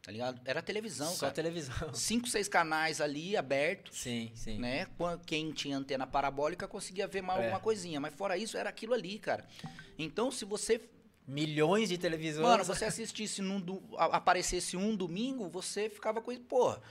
[0.04, 0.38] Tá ligado?
[0.44, 1.32] Era televisão, Só cara.
[1.32, 1.74] televisão.
[1.94, 3.98] Cinco, seis canais ali abertos.
[3.98, 4.58] Sim, sim.
[4.58, 4.86] né?
[5.24, 7.44] Quem tinha antena parabólica conseguia ver mais É.
[7.44, 9.46] alguma coisinha, mas fora isso era aquilo ali, cara.
[9.98, 10.80] Então, se você,
[11.26, 12.46] Milhões de televisões.
[12.46, 16.82] mano, você assistisse num do, aparecesse um domingo, você ficava com isso, porra.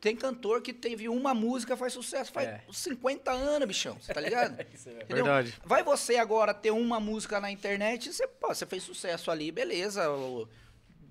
[0.00, 2.60] Tem cantor que teve uma música faz sucesso faz É.
[2.70, 4.60] 50 anos, bichão, você tá ligado?
[4.74, 5.04] Isso é verdade.
[5.04, 5.24] Entendeu?
[5.24, 5.54] Verdade.
[5.64, 10.10] Vai você agora ter uma música na internet, você, pô, você fez sucesso ali, beleza.
[10.10, 10.46] o-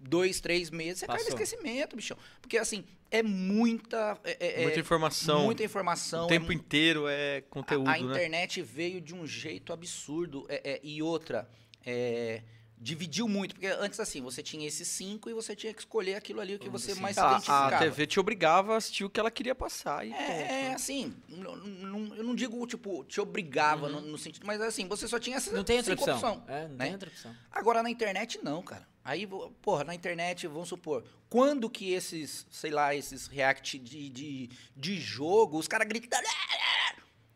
[0.01, 1.39] Dois, três meses, você cai no Passou.
[1.41, 2.17] esquecimento, bichão.
[2.41, 4.17] Porque assim, é muita.
[4.23, 5.45] é- é- Muita é informação.
[5.45, 6.23] Muita informação.
[6.23, 8.09] O é tempo inteiro é conteúdo, a, a né?
[8.09, 10.45] internet veio de um jeito absurdo.
[10.49, 11.49] é- é, e outra,
[11.85, 12.41] é,
[12.79, 13.55] dividiu muito.
[13.55, 16.69] Porque antes, assim, você tinha esses cinco e você tinha que escolher aquilo ali que
[16.69, 17.27] você dos mais cinco.
[17.27, 17.75] se A, identificava.
[17.75, 20.05] a TV te obrigava a assistir o que ela queria passar.
[20.07, 20.73] E É, ponto, é, né?
[20.75, 25.07] assim, não- não- eu não digo, tipo, te obrigava no, no sentido, mas assim, você
[25.07, 25.57] só tinha essas Uhum.
[25.57, 26.15] Não tem cinco opção.
[26.15, 26.85] opção, É, não né?
[26.85, 27.35] tem outra opção.
[27.51, 28.87] Agora na internet não, cara.
[29.03, 29.27] Aí,
[29.61, 34.99] porra, na internet, vamos supor, quando que esses, sei lá, esses react de, de, de
[34.99, 36.23] jogo, os caras gritando,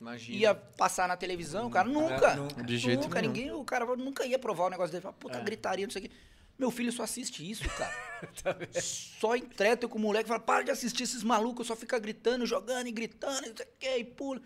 [0.03, 0.37] Imagina.
[0.37, 1.87] ia passar na televisão, cara?
[1.87, 2.35] Nunca.
[2.35, 2.63] nunca.
[2.63, 3.33] De jeito nunca, nenhum.
[3.33, 5.01] ninguém, o cara nunca ia provar o negócio dele.
[5.01, 5.43] Fala, Puta, É.
[5.43, 6.11] gritaria, não sei o quê.
[6.59, 7.93] Meu filho só assiste isso, cara.
[8.43, 12.45] Tá só entreta com o moleque, fala, para de assistir esses malucos, só fica gritando,
[12.45, 14.41] jogando e gritando, não sei o quê, e pula.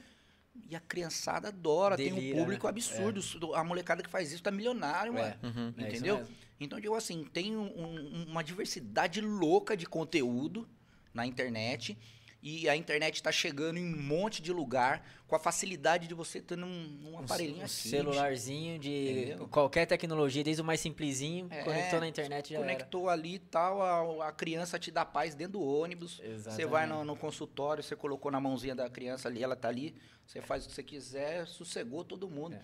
[0.68, 2.70] E a criançada adora, tem Delira, um público né?
[2.72, 3.54] absurdo.
[3.54, 5.28] A molecada que faz isso tá milionário, mano.
[5.44, 5.46] É.
[5.46, 5.74] Uhum.
[5.78, 6.26] É Entendeu?
[6.60, 10.68] Então, digo assim, tem um- um- uma diversidade louca de conteúdo
[11.14, 11.96] na internet.
[12.42, 16.40] E a internet tá chegando em um monte de lugar com a facilidade de você
[16.40, 17.90] ter num, num aparelhinho Um assim.
[17.90, 19.48] celularzinho de Entendeu?
[19.48, 22.64] qualquer tecnologia, desde o mais simplesinho, É, conectou na internet já era.
[22.66, 23.82] Conectou ali e tal,
[24.22, 26.22] a, a criança te dá paz dentro do ônibus.
[26.38, 29.96] Você vai no, no consultório, você colocou na mãozinha da criança ali, ela tá ali,
[30.26, 32.54] você faz o que você quiser, sossegou todo mundo.
[32.56, 32.62] É.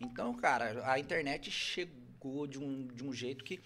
[0.00, 3.60] Então, cara, a internet chegou de um, de um jeito que.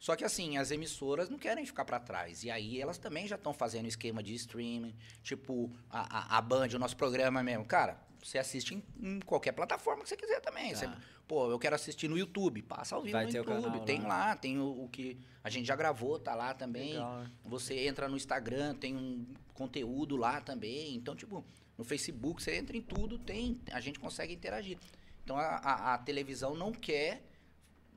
[0.00, 2.42] Só que assim, as emissoras não querem ficar pra trás.
[2.42, 4.94] E aí elas também já estão fazendo esquema de streaming.
[5.22, 7.64] Tipo, a, a, a Band, o nosso programa mesmo.
[7.66, 10.74] Cara, você assiste em, em qualquer plataforma que você quiser também.
[10.74, 10.96] Você- Tá.
[11.28, 12.62] pô, eu quero assistir no YouTube.
[12.62, 13.62] Passa ao vivo Vai no YouTube.
[13.62, 14.08] canal tem lá.
[14.08, 16.94] lá, tem o, o que a gente já gravou, tá lá também.
[16.94, 17.30] Legal, né?
[17.44, 20.94] Você entra no Instagram, tem um conteúdo lá também.
[20.96, 21.44] Então, tipo,
[21.76, 24.78] no Facebook, você entra em tudo, tem, a gente consegue interagir.
[25.22, 27.22] Então, a, a- a televisão não quer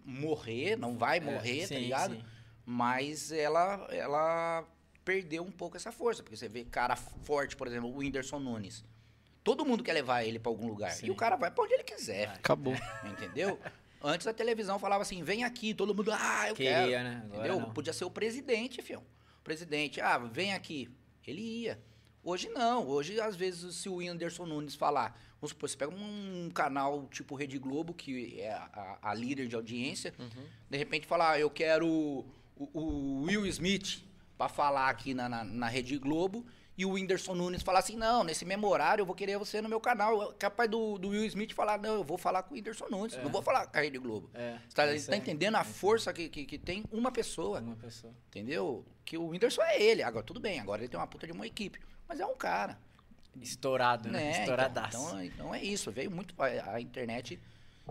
[0.06, 2.16] morrer, não vai morrer, É, tá sim, ligado?
[2.16, 2.24] sim.
[2.66, 4.64] Mas ela, ela
[5.04, 6.24] perdeu um pouco essa força.
[6.24, 8.84] Porque você vê cara forte, por exemplo, o Whindersson Nunes.
[9.44, 10.92] Todo mundo quer levar ele pra algum lugar.
[10.92, 11.08] Sim.
[11.08, 12.30] E o cara vai pra onde ele quiser.
[12.30, 12.74] Acabou.
[13.04, 13.60] Entendeu?
[14.02, 17.04] Antes a televisão falava assim, vem aqui, todo mundo, ah, eu Queria, quero.
[17.04, 17.22] né?
[17.26, 17.60] Agora Entendeu?
[17.60, 17.74] não.
[17.74, 19.02] Podia ser o presidente, fião.
[19.40, 20.90] O presidente, ah, vem aqui.
[21.28, 21.82] Ele ia.
[22.24, 22.88] Hoje não.
[22.88, 27.36] Hoje, às vezes, se o Whindersson Nunes falar, vamos supor, você pega um canal tipo
[27.36, 30.14] Rede Globo, que é a, a líder de audiência,
[30.70, 32.26] de repente falar, ah, eu quero o,
[32.74, 34.02] o Will Smith
[34.38, 36.46] pra falar aqui na, na, na Rede Globo,
[36.76, 39.70] e o Whindersson Nunes falar assim, não, nesse mesmo horário eu vou querer você no
[39.70, 40.32] meu canal.
[40.32, 43.16] É Capaz do, do Will Smith falar, não, eu vou falar com o Whindersson Nunes,
[43.18, 44.30] não vou falar com a Rede Globo.
[44.34, 47.76] É, Você tá, é tá entendendo a força que, que, que tem uma pessoa, Uma
[47.76, 48.12] pessoa.
[48.30, 48.84] entendeu?
[49.06, 50.02] Que o Whindersson é ele.
[50.02, 51.80] Agora, tudo bem, agora ele tem uma puta de uma equipe.
[52.08, 52.78] Mas é um cara.
[53.42, 54.20] Estourado, né?
[54.20, 54.40] Né?
[54.42, 54.98] Estouradaço.
[54.98, 57.40] então, então é isso, veio muito a, a internet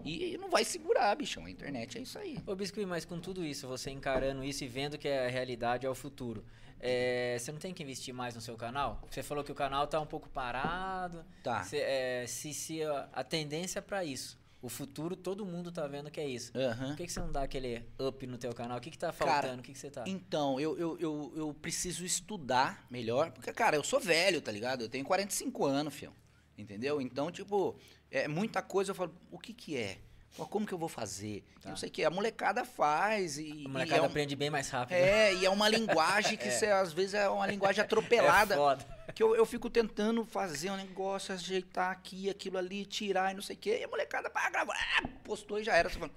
[0.04, 1.44] e não vai segurar, bichão.
[1.44, 2.38] A internet é isso aí.
[2.46, 5.90] Ô Biscuit, mas com tudo isso, você encarando isso e vendo que a realidade é
[5.90, 6.44] o futuro,
[6.80, 9.00] é, você não tem que investir mais no seu canal?
[9.08, 11.24] Você falou que o canal tá um pouco parado.
[11.42, 11.62] Tá.
[11.62, 14.38] Você, é, se, se a, a tendência é pra isso.
[14.62, 16.56] O futuro, todo mundo tá vendo que é isso.
[16.56, 16.88] Aham.
[16.90, 18.78] Por que, que você não dá aquele up no teu canal?
[18.78, 19.60] O que, que tá Cara, faltando?
[19.60, 20.04] o que, que você tá?
[20.06, 24.82] Então, eu, eu, eu, eu preciso estudar melhor, porque, cara, eu sou velho, tá ligado?
[24.82, 26.12] Eu tenho 45 anos, fião.
[26.56, 27.00] Entendeu?
[27.00, 27.76] Então, tipo,
[28.08, 29.98] é muita coisa, eu falo, o que que é?
[30.36, 31.44] Pô, como que eu vou fazer?
[31.64, 32.04] E Não sei o que.
[32.04, 33.42] A molecada faz e.
[33.42, 34.96] A e molecada é um- aprende bem mais rápido.
[34.96, 38.54] É, e é uma linguagem que cê, às vezes é uma linguagem atropelada.
[38.54, 38.86] É foda.
[39.14, 43.42] que eu, eu fico tentando fazer um negócio, ajeitar aqui, aquilo ali, tirar e não
[43.42, 43.78] sei o quê.
[43.80, 45.90] E a molecada, pá, gravou, ah, postou e já era.
[45.90, 46.10] Você fala,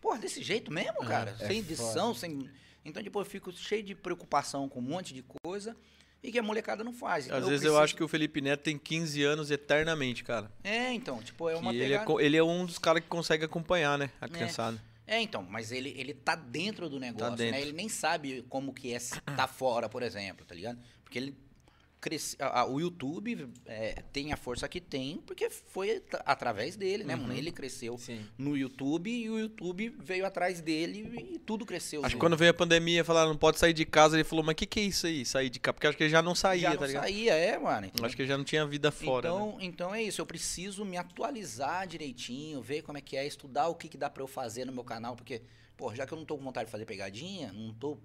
[0.00, 1.36] porra, desse jeito mesmo, cara?
[1.40, 2.48] é sem edição, sem.
[2.84, 5.76] Então, tipo, eu fico cheio de preocupação com um monte de coisa
[6.26, 7.26] e que a molecada não faz.
[7.26, 10.50] Então, Às vezes eu acho que o Felipe Neto tem 15 anos eternamente, cara.
[10.64, 12.22] É, então, tipo, é uma ele, é, pegada.
[12.22, 14.10] ele é um dos caras que consegue acompanhar, né?
[14.20, 14.28] A É.
[14.28, 14.82] criançada.
[15.06, 17.52] É, então, mas ele, ele tá dentro do negócio, dentro.
[17.52, 17.62] né?
[17.62, 20.80] Ele nem sabe como que é se tá fora, por exemplo, tá ligado?
[21.04, 21.36] Porque ele
[22.00, 26.76] cresce, a- a- o YouTube é, tem a força que tem porque foi tra- através
[26.76, 27.22] dele, né, Uhum.
[27.22, 27.34] mano?
[27.34, 28.24] Ele cresceu Sim.
[28.38, 32.00] no YouTube e o YouTube veio atrás dele e tudo cresceu.
[32.00, 32.20] Acho que junto.
[32.20, 34.16] quando veio a pandemia, falaram, não pode sair de casa.
[34.16, 35.72] Ele falou, mas o que, que é isso aí, sair de casa?
[35.74, 37.02] Porque acho que ele já não saía, já tá não ligado?
[37.02, 37.86] saía, é, mano.
[37.86, 38.06] entendeu?
[38.06, 39.34] Acho que ele já não tinha vida fora, né?
[39.36, 43.68] então, então é isso, eu preciso me atualizar direitinho, ver como é que é, estudar
[43.68, 45.42] o que, que dá pra eu fazer no meu canal, porque,
[45.76, 47.98] pô, já que eu não tô com vontade de fazer pegadinha, não tô.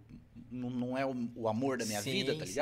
[0.49, 2.53] Não, não é o, o amor da minha Sim, vida, tá sim.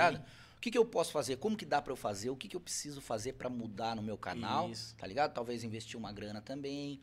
[0.59, 1.37] O que, que eu posso fazer?
[1.37, 2.29] Como que dá pra eu fazer?
[2.29, 4.69] O que, que eu preciso fazer pra mudar no meu canal?
[4.69, 4.93] Isso.
[4.97, 5.33] Tá ligado?
[5.33, 6.99] Talvez investir uma grana também.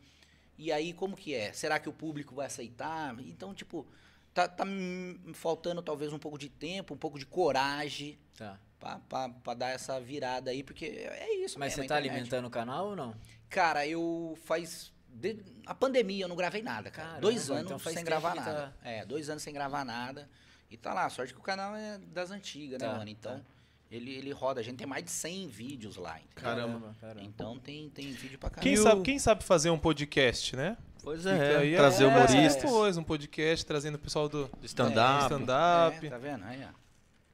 [0.59, 1.51] E aí, como que é?
[1.53, 3.19] Será que o público vai aceitar?
[3.19, 3.87] Então, tipo,
[4.31, 8.59] tá, tá me faltando talvez um pouco de tempo, um pouco de coragem Tá.
[8.79, 12.11] pra, pra, pra dar essa virada aí, porque é isso Mas mesmo, você tá internet.
[12.11, 13.15] alimentando o canal ou não?
[13.49, 14.93] Cara, eu faz.
[15.09, 17.07] de- a pandemia eu não gravei nada, cara.
[17.07, 18.77] Caramba, dois anos então sem gravar tá- nada.
[18.83, 20.29] É, dois anos sem gravar nada.
[20.69, 23.09] E tá lá, sorte que o canal é das antigas, né, Tá, mano?
[23.09, 23.41] Então, tá.
[23.89, 24.59] ele, ele roda.
[24.59, 26.33] A gente tem mais de 100 vídeos lá, entendeu?
[26.35, 26.95] Caramba.
[26.99, 27.21] caramba.
[27.23, 28.63] Então tem, tem vídeo pra caramba.
[28.63, 30.77] Quem o- sabe, quem sabe fazer um podcast, né?
[31.03, 35.23] Pois é, aí, trazer é, humoristas, Depois, um podcast trazendo o pessoal do do stand-up.
[35.23, 36.05] stand-up.
[36.05, 36.43] É, tá vendo?
[36.43, 36.87] Aí, ó.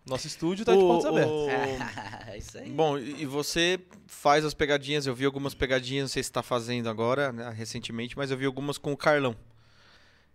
[0.05, 1.31] Nosso estúdio tá de portas abertas.
[1.31, 1.47] o-
[2.29, 2.69] É isso aí.
[2.69, 6.43] Bom, e e você faz as pegadinhas, eu vi algumas pegadinhas, não sei se tá
[6.43, 9.35] fazendo agora, né, recentemente, mas eu vi algumas com o Carlão.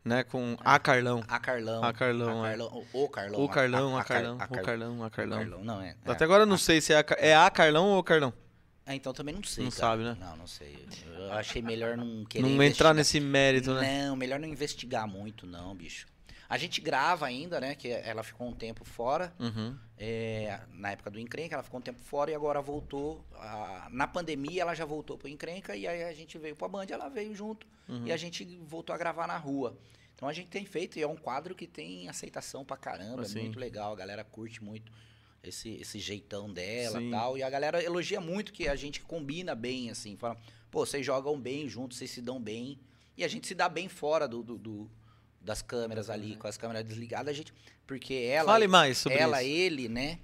[0.04, 1.22] Né, com a Carlão.
[1.28, 1.84] A Carlão.
[1.84, 2.50] A Carlão, a é.
[2.50, 3.44] Carlão, O Carlão.
[3.44, 5.38] O Carlão, a Car- Carlão, a o Car- Carlão, a Carlão.
[5.38, 5.96] Carlão, não é.
[6.06, 8.32] Até agora eu não sei se é a, é a Carlão ou o Carlão.
[8.86, 9.64] Ah, então também não sei.
[9.64, 9.80] Não cara.
[9.82, 10.16] sabe, né?
[10.18, 10.86] Não, não sei.
[11.14, 12.48] Eu achei melhor não querer.
[12.48, 14.06] Não entrar nesse mérito, né?
[14.06, 16.06] Não, melhor não investigar muito, não, bicho.
[16.48, 17.74] A gente grava ainda, né?
[17.74, 19.32] Que ela ficou um tempo fora.
[19.38, 19.76] Uhum.
[20.00, 23.24] é, na época do Encrenca, ela ficou um tempo fora e agora voltou.
[23.34, 26.86] a- na pandemia, ela já voltou pro Encrenca e aí a gente veio pra Band,
[26.90, 28.06] ela veio junto Uhum.
[28.06, 29.76] e a gente voltou a gravar na rua.
[30.14, 33.38] Então a gente tem feito e é um quadro que tem aceitação pra caramba, Assim.
[33.40, 34.90] é muito legal, a galera curte muito
[35.42, 37.08] esse, esse jeitão dela Sim.
[37.08, 37.36] e tal.
[37.38, 40.36] E a galera elogia muito que a gente combina bem, assim, fala,
[40.70, 42.78] pô, vocês jogam bem juntos, vocês se dão bem.
[43.16, 44.90] E a gente se dá bem fora do, do- do-
[45.40, 47.52] das câmeras ali, com as câmeras desligadas, a gente.
[47.86, 48.52] Porque ela.
[48.52, 49.50] Fale mais sobre ela, isso.
[49.50, 50.18] ele, né?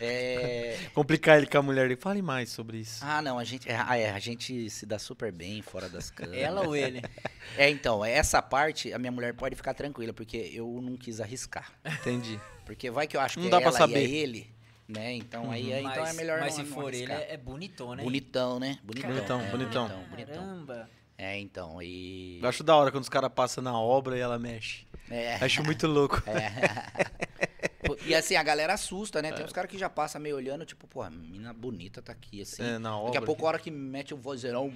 [0.00, 0.78] É...
[0.94, 2.00] Complicar ele com a mulher dele.
[2.00, 3.04] Fale mais sobre isso.
[3.04, 6.08] Ah, não, a gente, é, ah, é, a gente se dá super bem fora das
[6.10, 6.42] câmeras.
[6.42, 7.02] Ela ou ele?
[7.58, 11.72] É, então, essa parte a minha mulher pode ficar tranquila, porque eu não quis arriscar.
[11.84, 12.38] Entendi.
[12.64, 14.06] Porque vai que eu acho Não que dá é pra ela saber.
[14.06, 14.50] e é ele,
[14.86, 15.12] né?
[15.14, 17.28] Então aí é, então é Mas- melhor Mas não, se não for ele, arriscar.
[17.28, 18.02] é, é bonitão, né?
[18.04, 18.78] Bonitão, né?
[18.84, 19.10] Bonitão.
[19.10, 19.88] Bonitão, é, bonitão.
[19.88, 20.34] bonitão, bonitão.
[20.36, 20.90] Caramba.
[21.22, 22.38] É, então, e...
[22.42, 24.86] Eu acho da hora quando os caras passam na obra e ela mexe.
[25.10, 25.34] É.
[25.34, 26.22] Acho muito louco.
[27.84, 29.30] Pô, E assim, a galera assusta, né?
[29.30, 32.40] Tem uns caras que já passam meio olhando, tipo, pô, a menina bonita tá aqui,
[32.40, 32.62] assim.
[32.62, 33.18] É, na Daqui obra.
[33.18, 34.72] a pouco, a hora que mete o vozeirão,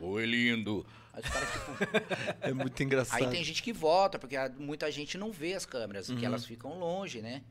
[0.00, 0.86] oi, lindo.
[1.12, 1.72] Aí os caras, tipo...
[2.40, 3.22] É muito engraçado.
[3.22, 6.16] Aí tem gente que volta, porque muita gente não vê as câmeras, Uhum.
[6.16, 7.42] que elas ficam longe, né?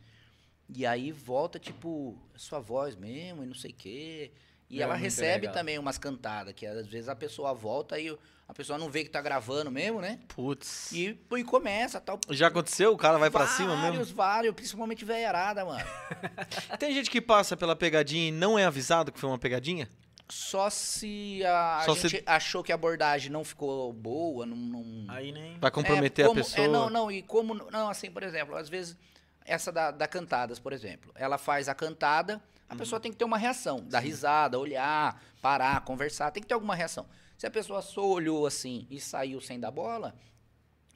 [0.76, 4.32] E aí volta, tipo, "É sua voz mesmo, e não sei o quê.
[4.74, 5.54] E É ela recebe legal.
[5.54, 8.18] também umas cantadas, que às vezes a pessoa volta e
[8.48, 10.20] a pessoa não vê que tá gravando mesmo, né?
[10.28, 10.92] Putz.
[10.92, 12.20] E, e começa, tal.
[12.30, 12.92] Já aconteceu?
[12.92, 13.92] O cara vai pra cima mesmo?
[13.92, 15.86] Vários, vários, principalmente veiarada, mano.
[16.80, 19.88] Tem gente que passa pela pegadinha e não é avisado que foi uma pegadinha?
[20.30, 24.56] Só se a, a Só gente se- achou que a abordagem não ficou boa, não...
[24.58, 25.06] não...
[25.14, 25.60] Aí nem.
[25.60, 26.66] Vai comprometer É, a como- pessoa?
[26.66, 27.54] É, não, não, e como.
[27.54, 28.98] Não, assim, por exemplo, às vezes,
[29.46, 33.26] essa da, da cantadas, por exemplo, ela faz a cantada, a pessoa tem que ter
[33.26, 37.05] uma reação, dar risada, olhar, parar, conversar, tem que ter alguma reação.
[37.38, 40.16] Se a pessoa só olhou assim e saiu sem dar bola,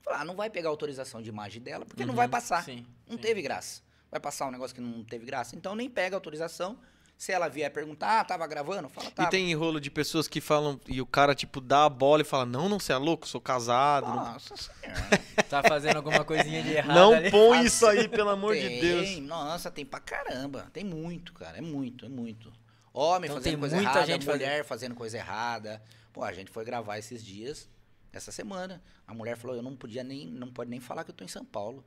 [0.01, 2.63] fala, ah, não vai pegar autorização de imagem dela, porque não vai passar.
[2.63, 2.85] Sim.
[3.07, 3.21] Não sim.
[3.21, 3.81] teve graça.
[4.09, 5.55] Vai passar um negócio que não teve graça.
[5.55, 6.79] Então nem pega autorização.
[7.17, 8.87] Se ela vier perguntar, ah, tava gravando?
[8.89, 9.29] Fala, E tava.
[9.31, 12.45] tem enrolo de pessoas que falam e o cara, tipo, dá a bola e fala:
[12.45, 14.05] Não, não, você é louco, sou casado.
[14.07, 15.27] não- Nossa senhora.
[15.49, 17.31] Tá fazendo alguma coisinha de errado Não ali.
[17.31, 19.17] põe isso aí, pelo amor de Tem, Deus.
[19.19, 20.69] Nossa, tem pra caramba.
[20.73, 21.57] Tem muito, cara.
[21.57, 22.51] É muito, é muito.
[22.93, 25.81] Homem Então fazendo tem coisa muita errada, gente mulher fazendo coisa errada.
[26.13, 27.67] Pô, a gente foi gravar esses dias.
[28.13, 28.81] essa semana.
[29.05, 31.27] A mulher falou, eu não podia nem, não pode nem falar que eu tô em
[31.27, 31.83] São Paulo.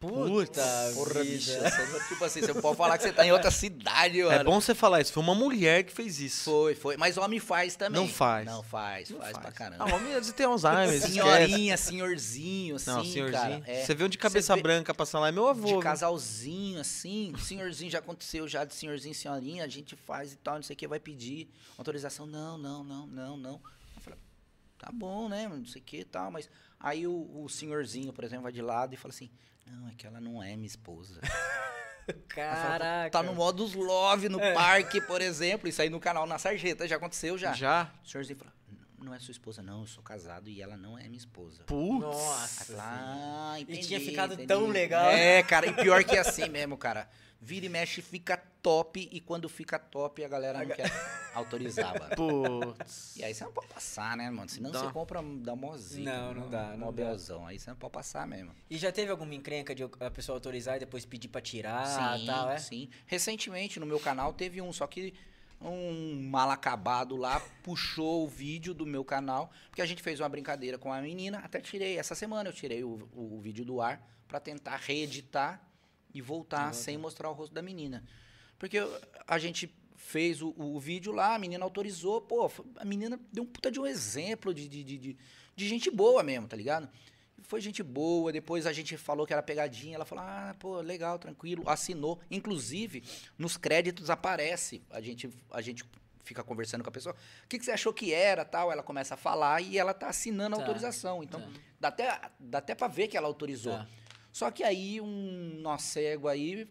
[0.00, 0.62] Puta
[0.94, 1.24] Porra, vida.
[1.24, 1.50] bicho.
[1.58, 4.32] você- tipo assim, você pode falar que você tá em outra cidade, mano.
[4.32, 5.12] É bom você falar isso.
[5.12, 6.44] Foi uma mulher que fez isso.
[6.44, 6.96] Foi, foi.
[6.96, 8.00] Mas homem faz também.
[8.00, 8.46] Não faz.
[8.46, 9.84] Não faz, Não faz, pra caramba.
[9.84, 11.12] Ah, homem você tem Alzheimer, esquece.
[11.14, 13.32] Senhorinha, senhorzinho, assim, Não, senhorzinho.
[13.32, 13.62] cara.
[13.66, 13.84] é.
[13.84, 15.66] Você viu de cabeça vê- branca passar lá, é meu avô.
[15.66, 15.80] De viu?
[15.80, 20.54] casalzinho, assim, senhorzinho, já aconteceu já de senhorzinho e senhorinha, a gente faz e tal,
[20.56, 22.24] não sei o que, vai pedir autorização.
[22.24, 23.60] Não, não, não, não, não.
[23.96, 24.18] Eu falei,
[24.78, 26.48] tá bom, né, não sei o que e tal, mas
[26.78, 29.28] aí o, o senhorzinho, por exemplo, vai de lado e fala assim,
[29.70, 31.20] não, é que ela não é minha esposa.
[32.28, 33.10] Caraca.
[33.10, 36.96] Tá no modus love no parque, por exemplo, isso aí no canal na Sarjeta, já
[36.96, 37.52] aconteceu já.
[37.52, 37.92] Já?
[38.02, 38.52] O senhorzinho fala,
[39.00, 41.64] não é sua esposa, não, eu sou casado e ela não é minha esposa.
[41.64, 42.00] Putz.
[42.00, 42.76] Nossa.
[42.76, 44.48] Fala, ah, entendi, tinha ficado entendi.
[44.48, 45.10] tão legal.
[45.10, 47.08] É, cara, e pior que é assim mesmo, cara.
[47.40, 50.90] Vira e mexe, fica top, e quando fica top, a galera não quer
[51.32, 52.16] autorizar, mano.
[52.16, 53.16] Putz.
[53.16, 54.48] E aí você não pode passar, né, mano?
[54.48, 54.80] Senão Dá.
[54.80, 56.12] você compra da mozinha.
[56.12, 57.46] Não, não dá, não belzão.
[57.46, 58.50] Aí você não pode passar mesmo.
[58.68, 62.26] E já teve alguma encrenca de a pessoa autorizar e depois pedir pra tirar e
[62.26, 62.58] tal, é?
[62.58, 62.90] sim.
[63.06, 65.14] Recentemente no meu canal teve um, só que
[65.60, 70.28] um mal acabado lá puxou o vídeo do meu canal, porque a gente fez uma
[70.28, 74.00] brincadeira com a menina, até tirei, essa semana eu tirei o, o, vídeo do ar
[74.28, 75.60] pra tentar reeditar
[76.14, 78.04] e voltar sem mostrar o rosto da menina.
[78.58, 78.78] Porque
[79.26, 83.46] a gente fez o, o vídeo lá, a menina autorizou, pô, a menina deu um
[83.46, 85.16] puta de um exemplo de, de, de, de,
[85.56, 86.88] de gente boa mesmo, tá ligado?
[87.48, 91.18] Foi gente boa, depois a gente falou que era pegadinha, ela falou, ah, pô, legal,
[91.18, 92.20] tranquilo, assinou.
[92.30, 93.02] Inclusive,
[93.38, 95.82] nos créditos aparece, a gente, a gente
[96.22, 99.14] fica conversando com a pessoa, o que, que você achou que era, tal, ela começa
[99.14, 101.22] a falar e ela tá assinando a Tá, autorização.
[101.22, 101.48] Então, tá.
[101.80, 103.72] dá até, dá até pra ver que ela autorizou.
[103.72, 103.88] Tá.
[104.30, 106.68] Só que aí um nó cego aí,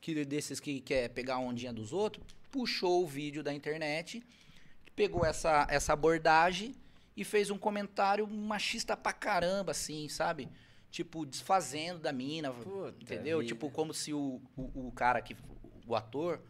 [0.00, 4.22] que desses que quer pegar a ondinha dos outros, puxou o vídeo da internet,
[4.94, 6.76] pegou essa, essa abordagem
[7.16, 10.48] e fez um comentário machista pra caramba, assim, sabe?
[10.90, 13.38] Tipo, desfazendo da mina, Puta entendeu?
[13.38, 13.48] vida.
[13.48, 15.36] Tipo, como se o, o, o cara que,
[15.86, 16.40] o ator,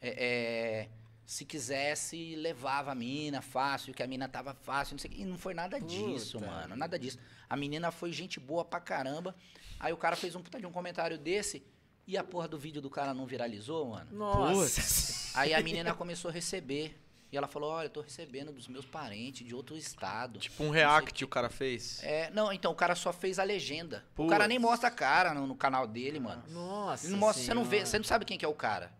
[0.00, 0.88] é, é,
[1.24, 5.22] se quisesse, levava a mina fácil, que a mina tava fácil, não sei o quê.
[5.22, 7.18] E não foi nada disso, Puta mano, nada disso.
[7.48, 9.34] A menina foi gente boa pra caramba.
[9.78, 11.64] Aí o cara fez um puta de um comentário desse
[12.06, 14.10] e a porra do vídeo do cara não viralizou, mano.
[14.12, 15.38] Nossa.
[15.38, 17.00] Aí a menina começou a receber.
[17.34, 20.38] E ela falou: Olha, eu tô recebendo dos meus parentes de outro estado.
[20.38, 22.00] Tipo um react o cara fez.
[22.04, 24.04] É, não, então o cara só fez a legenda.
[24.12, 24.30] O Putz.
[24.30, 26.44] cara nem mostra a cara no, no canal dele, mano.
[26.48, 27.06] Nossa.
[27.06, 28.92] Ele não mostra, você não vê, você não sabe quem que é o cara.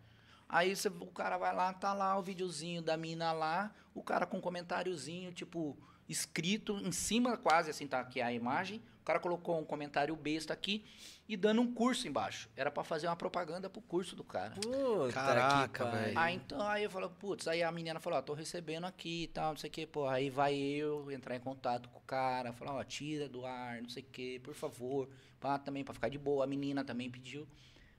[0.48, 4.26] Aí você- o cara vai lá, tá lá o videozinho da mina lá, o cara
[4.26, 5.78] com um comentáriozinho, tipo,
[6.08, 8.82] escrito em cima quase, assim, tá aqui a imagem.
[9.00, 10.84] O cara colocou um comentário besta aqui
[11.28, 12.48] e dando um curso embaixo.
[12.54, 14.54] Era pra fazer uma propaganda pro curso do cara.
[14.54, 16.18] Puta Caraca, velho.
[16.18, 19.28] Aí então, aí eu falo, putz, aí a menina falou, ó, tô recebendo aqui e
[19.28, 20.06] tal, não sei o que, pô.
[20.06, 23.88] Aí vai eu entrar em contato com o cara, falar, ó, tira do ar, não
[23.88, 25.08] sei o que, por favor.
[25.40, 26.44] Pá, também pra ficar de boa.
[26.44, 27.46] A menina também pediu.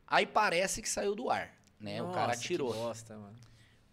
[0.07, 2.02] Aí parece que saiu do ar, né?
[2.02, 2.73] o cara Nossa, que tirou.
[2.73, 3.35] bosta, mano.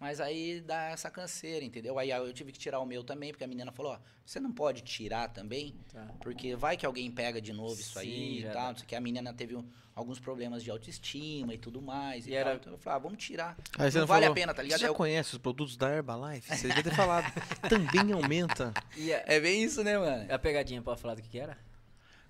[0.03, 1.97] Mas aí dá essa canseira, entendeu?
[1.97, 4.51] Aí eu tive que tirar o meu também, porque a menina falou, ó, você não
[4.51, 6.09] pode tirar também, Tá.
[6.21, 8.71] porque vai que alguém pega de novo isso Sim, aí e tal.
[8.71, 8.97] Não sei o que.
[8.97, 9.65] A menina teve um-
[9.95, 12.27] alguns problemas de autoestima e tudo mais.
[12.27, 12.41] E, E tal.
[12.41, 13.57] era- Então eu falei, ah, vamos tirar.
[13.79, 14.79] Aí você não vale falou, a pena, tá ligado?
[14.81, 16.49] Você já Eu- conhece os produtos da Herbalife?
[16.53, 17.33] Você devia ter falado.
[17.69, 18.75] Também aumenta.
[18.99, 20.27] E a, É bem isso, né, mano?
[20.35, 21.57] a pegadinha, pode falar do que que era?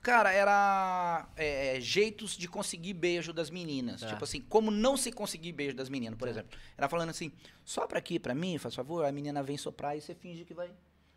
[0.03, 4.01] Cara, era é, jeitos de conseguir beijo das meninas.
[4.01, 4.09] Tá.
[4.09, 6.59] Tipo assim, como não se conseguir beijo das meninas, por exemplo.
[6.77, 7.31] Era falando assim,
[7.65, 9.05] sopra aqui pra mim, faz favor.
[9.05, 10.69] A menina vem soprar e você finge que vai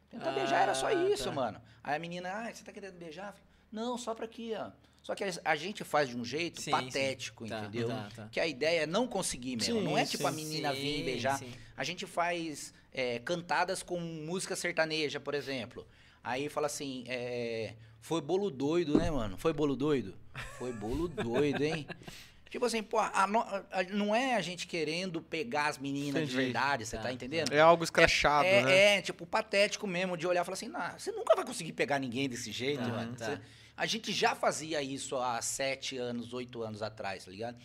[0.10, 0.62] tentar Ah, beijar.
[0.62, 1.32] Era só isso, tá.
[1.32, 1.60] mano.
[1.84, 3.36] Aí a menina, ah, você tá querendo beijar?
[3.72, 4.70] Não, sopra aqui, ó.
[5.02, 7.50] Só que a- gente faz de um jeito Sim, patético, sim.
[7.50, 7.88] Tá, entendeu?
[7.90, 8.28] tá, tá.
[8.32, 9.80] Que a ideia é não conseguir mesmo.
[9.80, 11.40] Sim, não é tipo a menina vir beijar.
[11.78, 15.88] A gente faz é, cantadas com música sertaneja, por exemplo.
[16.24, 17.76] Aí fala assim, é,
[18.06, 19.36] foi bolo doido, né, mano?
[19.38, 20.14] Foi bolo doido?
[20.60, 21.88] Foi bolo doido, hein?
[22.50, 26.46] Tipo assim, pô, a a- não é a gente querendo pegar as meninas de Entendi.
[26.46, 27.52] verdade, você Tá, tá entendendo?
[27.52, 28.98] É algo escrachado, é, né?
[28.98, 32.00] é, tipo, patético mesmo de olhar e falar assim, nah, você nunca vai conseguir pegar
[32.00, 33.16] ninguém desse jeito, Tá, mano.
[33.18, 33.26] tá.
[33.26, 33.42] Você-
[33.76, 37.58] a gente já fazia isso há sete anos, oito anos atrás, tá ligado?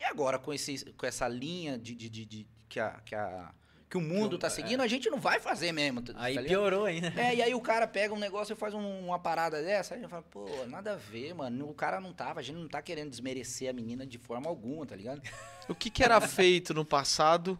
[0.00, 3.52] E agora, com, esse, com essa linha de, de, de- de- que, a, que, a,
[3.90, 6.02] que o mundo o- tá seguindo, a gente não vai fazer mesmo.
[6.02, 6.58] tá- Aí tá ligado?
[6.58, 7.08] piorou ainda.
[7.20, 10.00] É, e aí o cara pega um negócio e faz um- uma parada dessa, aí
[10.00, 11.68] a gente fala, pô, nada a ver, mano.
[11.70, 14.84] O cara não tava, a gente não tá querendo desmerecer a menina de forma alguma,
[14.84, 15.22] tá ligado?
[15.68, 17.58] O que, que era feito no passado,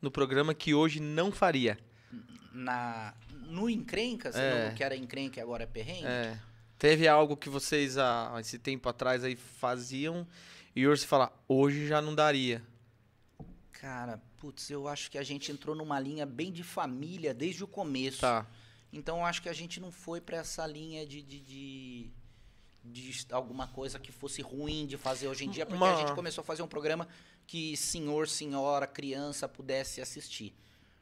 [0.00, 1.76] no programa, que hoje não faria?
[2.52, 3.12] Na,
[3.48, 4.68] no encrenca, É.
[4.68, 6.06] não que era encrenca e agora é perrengue?
[6.06, 6.38] É.
[6.78, 10.26] Teve algo que vocês, há esse tempo atrás, aí faziam,
[10.76, 12.62] e hoje você fala, hoje já não daria.
[13.72, 17.66] Cara, putz, eu acho que a gente entrou numa linha bem de família desde o
[17.66, 18.20] começo.
[18.20, 18.46] Tá.
[18.92, 22.10] Então eu acho que a gente não foi pra essa linha de, de, de,
[22.84, 26.14] de alguma coisa que fosse ruim de fazer hoje em dia, porque Uma- a gente
[26.14, 27.08] começou a fazer um programa
[27.46, 30.54] que senhor, senhora, criança pudesse assistir.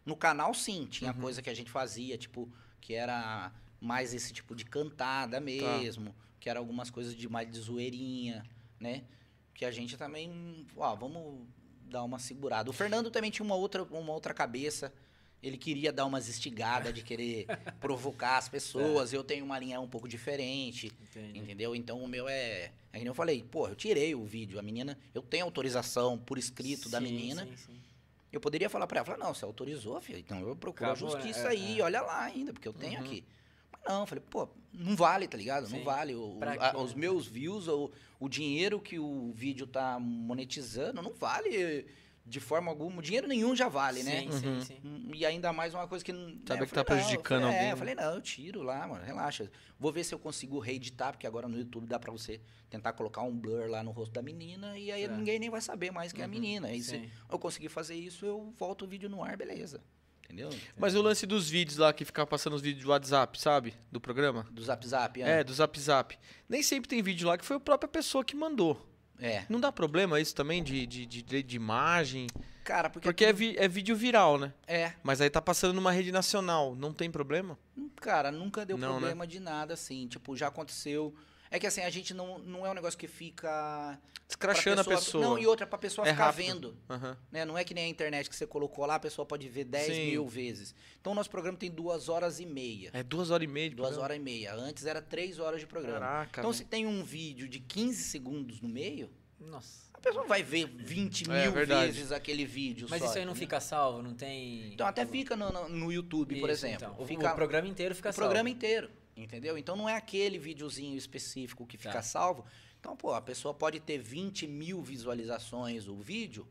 [0.06, 2.48] No canal, sim, tinha coisa que a gente fazia, tipo,
[2.80, 7.58] que era mais esse tipo de cantada mesmo, que era algumas coisas de mais de
[7.58, 8.44] zoeirinha,
[8.78, 9.02] né?
[9.52, 11.44] Que a gente também, ó, vamos
[11.86, 12.70] dar uma segurada.
[12.70, 14.92] O Fernando também tinha uma outra, uma outra cabeça.
[15.42, 17.46] Ele queria dar umas estigadas de querer
[17.80, 19.12] provocar as pessoas.
[19.12, 20.92] Eu tenho uma linha um pouco diferente.
[21.10, 21.38] Entendi.
[21.38, 21.74] Entendeu?
[21.74, 22.70] Então o meu é.
[22.92, 24.58] É que eu falei, pô, eu tirei o vídeo.
[24.58, 27.44] A menina, eu tenho autorização por escrito da Sim, menina.
[27.46, 27.80] sim, sim.
[28.30, 30.18] Eu poderia falar pra ela, falar, não, você autorizou, filho.
[30.18, 31.54] Então eu procuro Acabou, a justiça né?
[31.54, 31.82] É, aí, é.
[31.82, 33.06] olha lá ainda, porque eu tenho Uhum.
[33.06, 33.24] aqui.
[33.86, 35.66] Não, eu falei, pô, não vale, tá ligado?
[35.66, 35.78] Sim.
[35.78, 36.14] Não vale.
[36.14, 37.00] O, a- os né?
[37.00, 37.90] meus views, o,
[38.20, 41.86] o dinheiro que o vídeo tá monetizando, não vale
[42.24, 43.02] de forma alguma.
[43.02, 44.20] Dinheiro nenhum já vale, né?
[44.22, 44.60] Sim, sim, Uhum.
[44.60, 45.10] sim.
[45.14, 46.28] E ainda mais uma coisa que não.
[46.46, 47.72] Sabe né, eu que tá falei, não, prejudicando eu falei, alguém, É, né?
[47.72, 49.50] eu falei, não, eu tiro lá, mano, relaxa.
[49.78, 52.40] Vou ver se eu consigo reeditar, porque agora no YouTube dá pra você
[52.70, 55.16] tentar colocar um blur lá no rosto da menina e aí Certo.
[55.18, 56.68] ninguém nem vai saber mais que é a Uhum, menina.
[56.68, 57.10] Aí se sim.
[57.28, 59.80] eu conseguir fazer isso, eu volto o vídeo no ar, beleza.
[60.32, 60.48] Entendeu?
[60.78, 63.74] Mas o lance dos vídeos lá, que ficava passando os vídeos do WhatsApp, sabe?
[63.90, 64.46] Do programa.
[64.50, 66.18] Do Zap Zap, É, do Zap Zap.
[66.48, 68.88] Nem sempre tem vídeo lá que foi a própria pessoa que mandou.
[69.20, 69.44] É.
[69.48, 72.26] Não dá problema isso também de, de, de, de- imagem?
[72.64, 73.06] Cara, porque.
[73.06, 74.52] Porque é, vi- é vídeo viral, né?
[74.66, 74.94] É.
[75.02, 76.74] Mas aí tá passando numa rede nacional.
[76.74, 77.58] Não tem problema?
[78.00, 78.98] Cara, nunca deu Não, né?
[79.00, 80.08] problema de nada, assim.
[80.08, 81.14] Tipo, já aconteceu.
[81.52, 83.98] É que assim, a gente não, não é um negócio que fica.
[84.28, 85.22] Escrachando a pessoa.
[85.22, 86.42] Não, e outra, pra pessoa É ficar rápido.
[86.46, 86.76] vendo.
[86.88, 87.18] Aham.
[87.30, 87.44] né?
[87.44, 89.94] Não é que nem a internet que você colocou lá, a pessoa pode ver 10
[89.94, 90.06] Sim.
[90.06, 90.74] mil vezes.
[90.98, 92.88] Então, o nosso programa tem duas horas e meia.
[92.94, 94.04] É duas horas e meia de Duas programa.
[94.06, 94.54] horas e meia.
[94.54, 95.98] Antes era três horas de programa.
[96.00, 96.40] Caraca.
[96.40, 99.90] então, se tem um vídeo de 15 segundos no meio, Nossa.
[99.92, 101.92] a pessoa vai ver 20 É, mil verdade.
[101.92, 103.46] vezes aquele vídeo Mas só, isso aí não entendeu?
[103.48, 104.72] fica salvo, não tem.
[104.72, 106.86] Então, até fica no, no- no YouTube, por Isso, exemplo.
[106.90, 107.04] então.
[107.04, 108.28] O- Fica O programa inteiro fica o salvo.
[108.28, 109.56] programa inteiro, entendeu?
[109.58, 112.02] Então, não é aquele videozinho específico que fica Tá.
[112.02, 112.44] salvo.
[112.80, 116.46] Então, pô, a pessoa pode ter 20 mil visualizações o vídeo,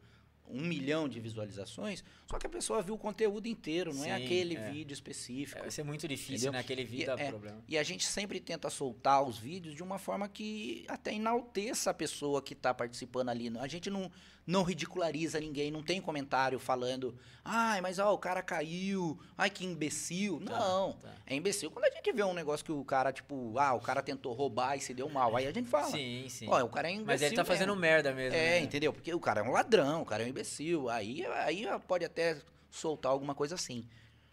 [0.47, 4.25] um milhão de visualizações, só que a pessoa viu o conteúdo inteiro, não é Sim,
[4.25, 4.69] aquele é.
[4.71, 5.59] vídeo específico.
[5.59, 6.51] É, vai ser muito difícil, Entendeu?
[6.53, 6.59] né?
[6.59, 7.63] Aquele vídeo E- dá é, problema.
[7.69, 11.93] E a gente sempre tenta soltar os vídeos de uma forma que até enalteça a
[11.93, 13.49] pessoa que está participando ali.
[13.59, 14.11] A gente não,
[14.51, 19.65] não ridiculariza ninguém, não tem comentário falando, ai, mas ó, o cara caiu, ai, que
[19.65, 20.39] imbecil.
[20.41, 21.09] Tá, não, tá.
[21.25, 24.01] é imbecil quando a gente vê um negócio que o cara, tipo, ah, o cara
[24.01, 25.35] tentou roubar e se deu mal.
[25.37, 26.47] Aí a gente fala, Sim, sim.
[26.49, 27.07] ó, o cara é imbecil.
[27.07, 27.81] Mas ele tá fazendo mesmo.
[27.81, 28.35] merda mesmo.
[28.37, 28.59] É, né?
[28.59, 28.91] entendeu?
[28.91, 30.89] Porque o cara é um ladrão, o cara é um imbecil.
[30.89, 32.37] Aí, aí pode até
[32.69, 33.87] soltar alguma coisa assim.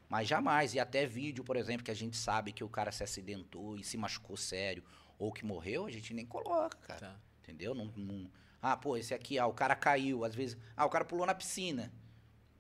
[0.09, 0.75] Mas jamais.
[0.75, 3.85] E até vídeo, por exemplo, que a gente sabe que o cara se acidentou e
[3.85, 4.83] se machucou sério
[5.19, 7.01] ou que morreu, a gente nem coloca, cara.
[7.01, 7.17] Tá.
[7.43, 7.75] Entendeu?
[7.75, 8.31] Não, não-
[8.61, 10.25] Ah, pô, esse aqui, ah, o cara caiu.
[10.25, 11.93] Às vezes, ah, o cara pulou na piscina.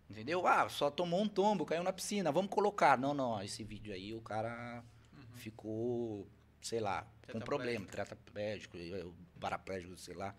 [0.08, 0.46] Entendeu?
[0.46, 2.32] Ah, só tomou um tombo, caiu na piscina.
[2.32, 2.96] Vamos colocar.
[2.96, 4.82] Não, não, esse vídeo aí o cara
[5.34, 6.26] ficou,
[6.62, 7.08] sei lá, com
[7.38, 7.44] Tetraplégico.
[7.46, 9.06] problema, tetraplégico, eh,
[9.38, 10.34] paraplégico, sei lá.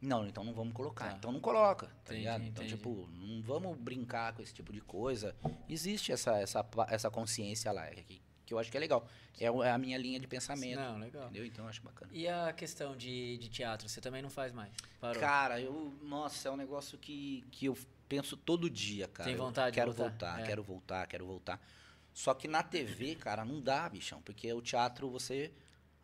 [0.00, 1.10] Não, então não vamos colocar.
[1.10, 1.16] Tá.
[1.16, 2.42] Então não coloca, tá Entendi, ligado?
[2.42, 2.76] Então, entendi.
[2.76, 5.34] tipo, não vamos brincar com esse tipo de coisa.
[5.68, 9.06] Existe essa, essa, essa consciência lá, que, que eu acho que é legal.
[9.38, 10.78] É é a minha linha de pensamento.
[10.78, 11.24] Não, legal.
[11.24, 11.44] Entendeu?
[11.46, 12.10] Então eu acho bacana.
[12.14, 14.72] E a questão de, de teatro, você também não faz mais?
[15.00, 15.20] Parou.
[15.20, 15.92] Cara, eu.
[16.02, 17.76] Nossa, é um negócio que, que eu
[18.08, 19.24] penso todo dia, cara.
[19.28, 20.26] Tem Eu vontade de Quero voltar?
[20.32, 20.46] voltar, É.
[20.46, 21.60] quero voltar, quero voltar.
[22.12, 24.20] Só que na TV, cara, não dá, bichão.
[24.20, 25.50] Porque o teatro você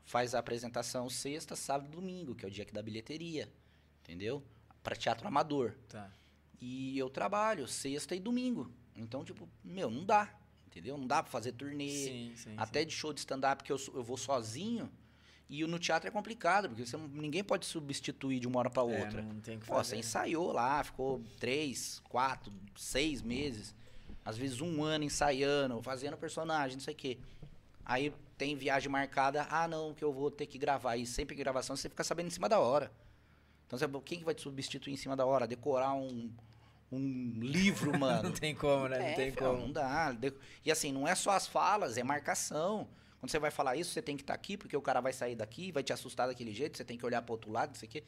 [0.05, 3.52] faz a apresentação sexta, sábado e domingo, que é o dia que dá bilheteria.
[4.02, 4.43] Entendeu?
[4.82, 5.74] Pra teatro amador.
[5.86, 6.10] Tá.
[6.60, 8.73] E eu trabalho sexta e domingo.
[8.97, 10.35] Então, tipo, meu, não dá.
[10.79, 10.97] Entendeu?
[10.97, 11.89] Não dá pra fazer turnê.
[11.91, 12.55] Sim, sim.
[12.57, 14.89] Até de show de stand-up que eu, eu vou sozinho.
[15.51, 18.93] E no teatro é complicado, porque você ninguém pode substituir de uma hora pra sim.
[18.93, 19.23] É, outra.
[19.23, 19.97] não tem que Pô, você fazer.
[19.97, 23.75] ensaiou lá, ficou três, quatro, seis meses.
[24.25, 27.19] Às vezes um ano ensaiando, fazendo personagem, não sei o quê.
[27.85, 30.97] Aí tem viagem marcada, ah não, que eu vou ter que gravar.
[30.97, 32.93] E sempre gravação você fica sabendo em cima da hora.
[33.67, 35.47] Então você, quem que vai te substituir em cima da hora?
[35.47, 36.31] Decorar um,
[36.90, 38.24] um livro, mano.
[38.24, 38.98] Não tem como, né?
[38.98, 39.62] Não É, tem fiel, como.
[39.66, 40.16] Não dá.
[40.65, 42.89] E assim, não é só as falas, é marcação.
[43.20, 45.35] Quando você vai falar isso, você tem que estar aqui, porque o cara vai sair
[45.35, 47.89] daqui, vai te assustar daquele jeito, você tem que olhar pro outro lado, não sei
[47.89, 48.05] o quê.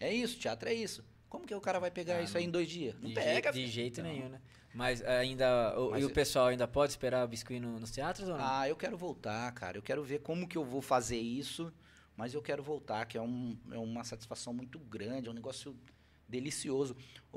[0.00, 1.04] É isso, teatro é isso.
[1.28, 2.94] Como que o cara vai pegar Ah, isso aí não- em dois dias?
[3.00, 3.52] Não de, pega.
[3.52, 4.08] jei- de jeito Não.
[4.10, 4.40] nenhum, né?
[4.74, 5.78] Mas ainda.
[5.78, 8.44] o- Mas e o eu- pessoal ainda pode esperar biscuit no- nos teatros ou não?
[8.44, 9.76] Ah, eu quero voltar, cara.
[9.78, 11.72] Eu quero ver como que eu vou fazer isso,
[12.16, 15.76] mas eu quero voltar, que é, um, é uma satisfação muito grande, é um negócio
[16.34, 16.96] delicioso.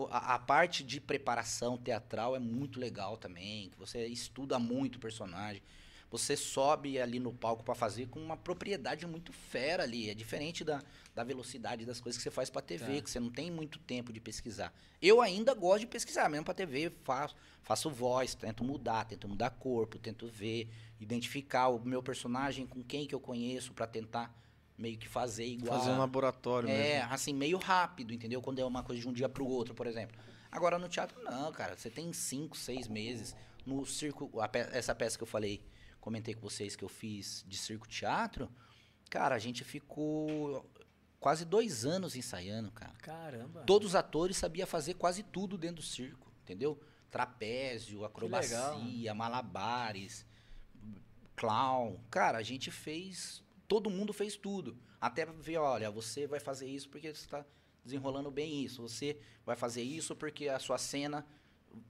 [0.09, 4.99] A, a parte de preparação teatral é muito legal também, que você estuda muito o
[4.99, 5.61] personagem.
[6.09, 10.09] você sobe ali no palco pra fazer com uma propriedade muito fera ali.
[10.09, 10.81] É diferente da,
[11.13, 13.01] da velocidade das coisas que você faz pra TV, Tá.
[13.03, 14.71] que você não tem muito tempo de pesquisar.
[15.01, 19.49] Eu ainda gosto de pesquisar, mesmo pra TV, faço, faço voz, tento mudar, tento mudar
[19.49, 24.33] corpo, tento ver, identificar o meu personagem com quem que eu conheço pra tentar
[24.77, 25.79] meio que fazer igual.
[25.79, 27.13] Fazer um laboratório É, mesmo.
[27.13, 28.41] assim, meio rápido, entendeu?
[28.41, 30.17] Quando é uma coisa de um dia pro outro, por exemplo.
[30.51, 31.75] Agora no teatro, não, cara.
[31.75, 33.35] Você tem cinco, seis meses.
[33.65, 35.61] No circo, a pe- essa peça que eu falei,
[35.99, 38.49] comentei com vocês que eu fiz de circo-teatro,
[39.09, 40.65] cara, a gente ficou
[41.19, 42.93] quase dois anos ensaiando, cara.
[43.01, 43.63] Caramba.
[43.65, 46.79] Todos os atores sabiam fazer quase tudo dentro do circo, entendeu?
[47.09, 50.25] Trapézio, acrobacia, malabares,
[51.35, 51.97] clown.
[52.09, 53.43] Cara, a gente fez.
[53.68, 54.77] Todo mundo fez tudo.
[54.99, 57.45] Até ver, olha, você vai fazer isso porque você está
[57.84, 58.81] desenrolando bem isso.
[58.81, 61.26] Você vai fazer isso porque a sua cena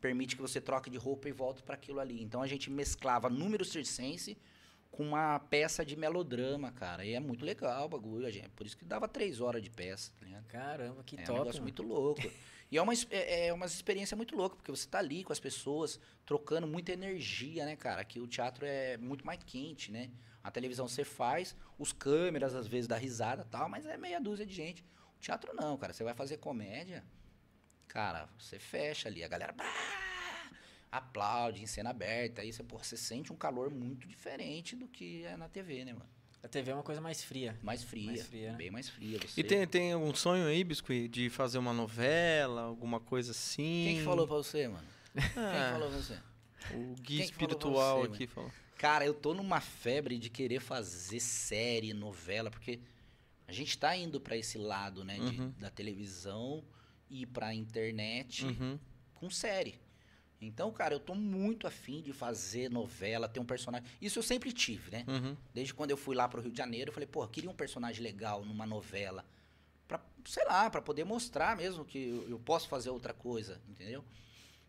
[0.01, 2.21] permite que você troque de roupa e volte para aquilo ali.
[2.21, 4.37] Então a gente mesclava número circense
[4.91, 7.05] com uma peça de melodrama, cara.
[7.05, 8.49] E é muito legal o bagulho, a gente.
[8.49, 10.45] Por isso que dava três horas de peça, tá ligado?
[10.45, 11.39] Caramba, que é um top.
[11.39, 11.63] negócio mano.
[11.63, 12.21] muito louco.
[12.69, 15.39] E é uma, é, é uma experiência muito louca, porque você tá ali com as
[15.39, 18.03] pessoas, trocando muita energia, né, cara?
[18.03, 20.09] Que o teatro é muito mais quente, né?
[20.47, 24.17] A televisão você faz, os câmeras às vezes dá risada e tal, mas é meia
[24.17, 24.81] dúzia de gente.
[25.17, 25.91] O teatro não, cara.
[25.91, 27.03] Você vai fazer comédia,
[27.85, 29.65] cara, você fecha ali, a galera "Bah!"
[30.89, 35.25] aplaude em cena aberta, aí você, pô, você sente um calor muito diferente do que
[35.25, 36.09] é na TV, né, mano?
[36.41, 37.59] A TV é uma coisa mais fria.
[37.61, 38.57] Mais fria, Mais fria, né?
[38.57, 39.19] bem mais fria.
[39.19, 39.41] Você...
[39.41, 43.83] E tem, tem algum sonho aí, Biscuit, de fazer uma novela, alguma coisa assim?
[43.85, 44.87] Quem que falou pra você, mano?
[45.13, 46.13] Quem falou pra você?
[46.73, 48.51] O Quem guia que falou pra espiritual você, aqui falou.
[48.77, 52.79] Cara, eu tô numa febre de querer fazer série, novela, porque
[53.47, 55.53] a gente tá indo pra esse lado, né, de- Uhum.
[55.57, 56.63] da televisão
[57.09, 58.77] e pra internet Uhum.
[59.15, 59.75] com série.
[60.39, 63.87] Então, cara, eu tô muito afim de fazer novela, ter um personagem.
[63.99, 65.03] Isso eu sempre tive, né?
[65.07, 65.35] Uhum.
[65.51, 67.55] Desde quando eu fui lá pro Rio de Janeiro, eu falei, pô, eu queria um
[67.55, 69.25] personagem legal numa novela.
[69.87, 74.05] Pra, sei lá, pra poder mostrar mesmo que eu, eu posso fazer outra coisa, entendeu?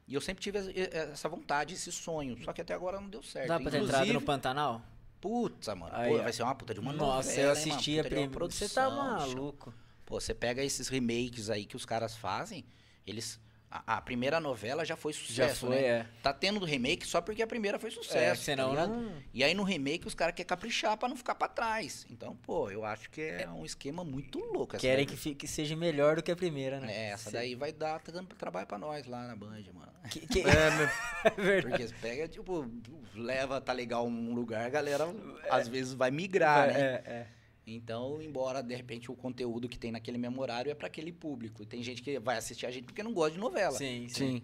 [0.08, 2.42] E eu sempre tive es- essa vontade, esse sonho.
[2.42, 3.46] Só que até agora não deu certo.
[3.48, 4.82] Dá pra ter entrado no Pantanal?
[5.20, 5.94] Puta, mano.
[5.94, 8.00] Aí, pô, vai ser uma puta de uma Nossa, novela, eu hein, assisti mano?
[8.00, 8.30] a primeira.
[8.48, 9.74] Você tá produção, maluco.
[10.06, 12.64] Pô, você pega esses remakes aí que os caras fazem,
[13.06, 13.38] eles...
[13.70, 15.82] A, a primeira novela já foi sucesso, Já foi, né?
[15.82, 16.06] é.
[16.22, 19.12] Tá tendo remake só porque a primeira foi É, sucesso, senão tá não.
[19.32, 22.06] E aí no remake os caras querem caprichar pra não ficar pra trás.
[22.10, 24.78] Então, pô, eu acho que é um esquema muito louco.
[24.78, 26.90] Querem que, fique, seja melhor do que a primeira, né?
[26.90, 29.92] É, essa Cê- daí vai dar tá trabalho pra nós lá na Band, mano.
[30.10, 30.40] Que, que...
[30.48, 30.88] É, meu,
[31.24, 31.66] é verdade.
[31.68, 32.70] Porque você pega, tipo,
[33.14, 35.04] leva, tá legal num lugar, a galera
[35.50, 36.80] às vezes vai migrar, né?
[36.80, 37.26] É, é.
[37.74, 41.62] Então, embora de repente o conteúdo que tem naquele mesmo horário é pra aquele público.
[41.62, 43.76] E tem gente que vai assistir a gente porque não gosta de novela.
[43.76, 44.38] Sim, sim.
[44.38, 44.42] sim.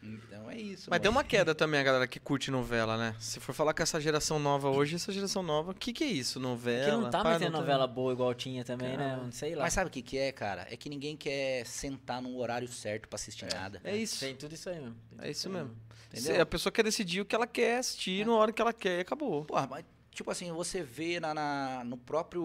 [0.00, 0.88] Então é isso.
[0.88, 3.16] Mas tem uma queda também, a galera que curte novela, né?
[3.18, 6.06] Se for falar com essa geração nova hoje, essa geração nova, o que, que é
[6.06, 6.38] isso?
[6.38, 6.84] Novela?
[6.84, 9.08] Que não tá mais tendo não tá- novela boa igual tinha também, né?
[9.08, 9.32] Caramba.
[9.32, 9.64] Sei lá.
[9.64, 10.66] Mas sabe o que, que é, cara?
[10.70, 13.80] É que ninguém quer sentar num horário certo pra assistir nada.
[13.82, 14.20] É isso.
[14.20, 14.96] Tem tudo isso aí mesmo.
[15.18, 15.74] É isso mesmo.
[16.12, 16.34] Entendeu?
[16.34, 18.98] Se a pessoa quer decidir o que ela quer assistir na hora que ela quer
[18.98, 19.44] e acabou.
[19.44, 19.84] Porra, mas
[20.18, 22.42] tipo assim, você vê na, na- no próprio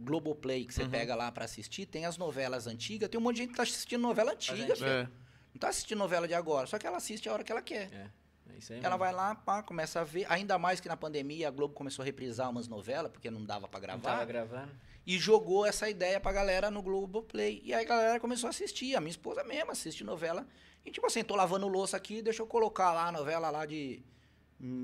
[0.00, 0.90] Globoplay que você Uhum.
[0.90, 3.62] pega lá pra assistir, tem as novelas antigas, tem um monte de gente que tá
[3.62, 4.88] assistindo novela antiga, filho.
[4.88, 5.08] É.
[5.54, 7.88] Não tá assistindo novela de agora, só que ela assiste a hora que ela quer.
[7.92, 8.98] É, é isso aí Ela mesmo.
[8.98, 12.06] vai lá, pá, começa a ver, ainda mais que na pandemia a Globo começou a
[12.06, 14.72] reprisar umas novelas, porque não dava pra Não gravar, tava gravando.
[15.06, 17.62] e jogou essa ideia pra galera no Globoplay.
[17.64, 20.44] E aí a galera começou a assistir, a minha esposa mesmo assiste novela.
[20.84, 24.02] E tipo assim, tô lavando louça aqui, deixa eu colocar lá a novela lá de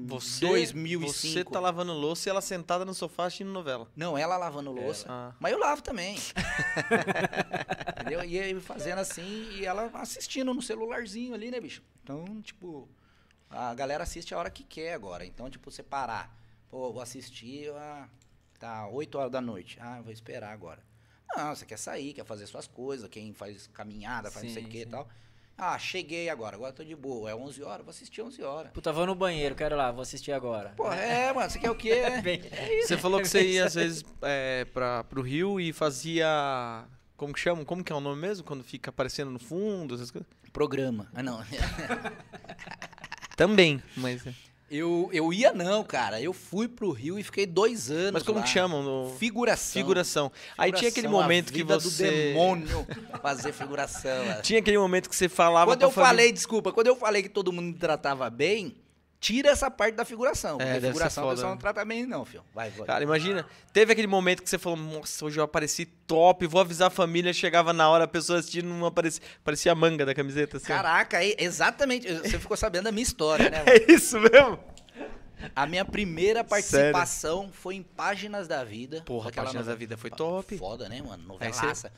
[0.07, 1.13] Você, 2005.
[1.13, 3.89] Você tá lavando louça e ela sentada no sofá assistindo novela.
[3.95, 5.07] Não, ela lavando louça.
[5.09, 5.33] Ah.
[5.39, 6.17] Mas eu lavo também.
[8.01, 8.25] Entendeu?
[8.25, 11.81] E aí fazendo assim e ela assistindo no celularzinho ali, né, bicho?
[12.03, 12.89] Então, tipo,
[13.49, 15.25] a galera assiste a hora que quer agora.
[15.25, 16.37] Então, tipo, você parar.
[16.69, 18.09] Pô, vou assistir, ah,
[18.59, 19.79] tá 8 horas da noite.
[19.81, 20.83] Ah, vou esperar agora.
[21.37, 24.67] Não, você quer sair, quer fazer suas coisas, quem faz caminhada, faz não sei o
[24.67, 24.91] Sim, que e sim.
[24.91, 25.09] tal.
[25.61, 27.29] Ah, cheguei agora, agora tô de boa.
[27.31, 28.71] É 11 horas, vou assistir 11 horas.
[28.73, 30.73] Puta, vou no banheiro, quero lá, vou assistir agora.
[30.77, 32.01] Pô, é, mano, você quer o quê?
[32.01, 32.23] né?
[32.23, 32.43] Bem-
[32.81, 36.85] Você falou que você ia às vezes é, pra, pro Rio e fazia.
[37.17, 37.65] Como que chama?
[37.65, 38.45] Como que é o nome mesmo?
[38.47, 40.29] Quando fica aparecendo no fundo, essas coisas?
[40.53, 41.09] Programa.
[41.13, 41.43] Ah, não.
[43.37, 44.23] Também, mas.
[44.71, 46.21] Eu, eu ia não, cara.
[46.21, 48.45] Eu fui pro Rio e fiquei dois anos Mas como lá.
[48.45, 48.83] que chamam?
[48.83, 49.17] No...
[49.17, 49.73] Figuração.
[49.73, 50.33] Figuração.
[50.59, 52.05] Aí tinha aquele momento que você.
[52.05, 52.87] do demônio
[53.23, 54.25] fazer figuração.
[54.27, 54.43] mano.
[54.43, 57.29] Tinha aquele momento que você falava Quando eu família- falei, desculpa, quando eu falei que
[57.31, 58.75] todo mundo me tratava bem,
[59.21, 60.59] tira essa parte da figuração.
[60.61, 61.55] É, porque ser figuração foda, pessoal né?
[61.55, 62.45] não trata bem, não, filho.
[62.55, 62.87] Vai, vai.
[62.87, 66.89] Cara, imagina, teve aquele momento que você falou, nossa, hoje eu apareci top, vou avisar
[66.89, 70.57] a família, chegava na hora, a pessoa assistindo, não aparecia, parecia a manga da camiseta,
[70.59, 70.67] assim.
[70.67, 72.07] Caraca, aí, exatamente.
[72.13, 73.59] Você ficou sabendo da minha história, né?
[73.65, 73.71] mano?
[73.71, 74.59] É isso mesmo?
[75.55, 79.03] A minha primeira participação foi em Páginas da Vida.
[79.05, 80.59] Porra, Páginas da novela- Vida foi top.
[80.59, 81.23] Foda, né, mano?
[81.25, 81.93] Novelaça.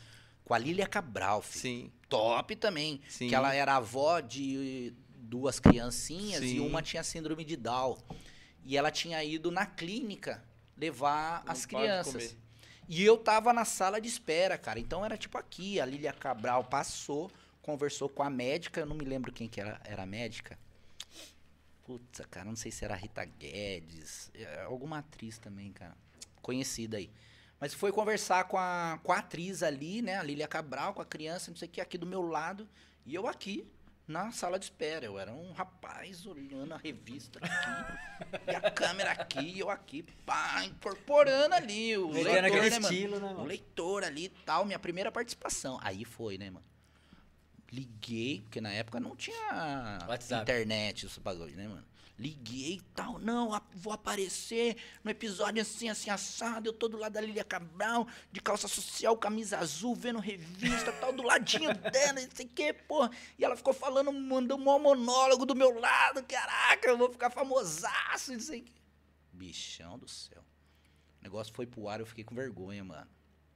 [0.45, 1.61] Com a Lília Cabral, filho.
[1.63, 3.01] Sim, Top também.
[3.09, 3.29] sim.
[3.29, 4.93] Que ela era avó de
[5.31, 6.61] duas criancinhas e Sim.
[6.61, 7.97] uma tinha síndrome de Down.
[8.65, 10.43] E ela tinha ido na clínica
[10.77, 12.37] levar Não as crianças.
[12.89, 14.81] E eu tava na sala de espera, cara.
[14.81, 17.31] Então era tipo aqui, a Lília Cabral passou,
[17.63, 20.59] conversou com a médica, eu não me lembro quem que era, era a médica.
[21.85, 25.97] Putz, cara, não sei se era a Rita Guedes, é, alguma atriz também, cara,
[26.43, 27.11] conhecida aí.
[27.61, 31.07] Mas foi conversar com a, com a atriz ali, né, a Lília Cabral, com a
[31.07, 32.69] criança, não sei o que, aqui do meu lado,
[33.07, 33.71] e eu aqui,
[34.11, 35.07] na sala de espera.
[35.07, 40.65] Eu era um rapaz olhando a revista aqui, e a câmera aqui, eu aqui, pá,
[40.65, 42.95] incorporando ali o leitor, aquele né, mano?
[42.95, 45.79] estilo, né, O leitor ali e tal, minha primeira participação.
[45.83, 46.67] Aí foi, né, mano?
[47.73, 50.43] Liguei, porque na época não tinha WhatsApp.
[50.43, 51.85] internet, esse bagulho, né, mano?
[52.21, 57.15] Liguei e tal, não, vou aparecer no episódio assim, assim, assado, eu tô do lado
[57.15, 62.29] da Lilia Cabral, de calça social, camisa azul, vendo revista, tal, do ladinho dela, não
[62.35, 63.11] sei o que, porra.
[63.39, 68.35] E ela ficou falando, mandou um monólogo do meu lado, caraca, eu vou ficar famosaço,
[68.35, 68.75] não sei o que.
[69.33, 70.43] Bichão do céu.
[71.21, 73.09] O negócio foi pro ar, eu fiquei com vergonha, mano.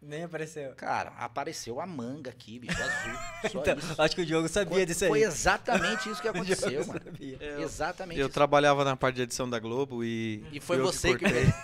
[0.06, 0.74] Nem apareceu.
[0.74, 3.12] Cara, apareceu a manga aqui, bicho, azul.
[3.50, 4.02] Só Então, isso.
[4.02, 5.10] acho que o Diogo sabia Foi- disso aí.
[5.10, 7.00] Foi exatamente isso que O aconteceu, mano.
[7.04, 7.38] sabia.
[7.60, 8.34] Exatamente Eu isso.
[8.34, 10.44] trabalhava na parte de edição da Globo e.
[10.52, 11.46] E foi eu você que cortei.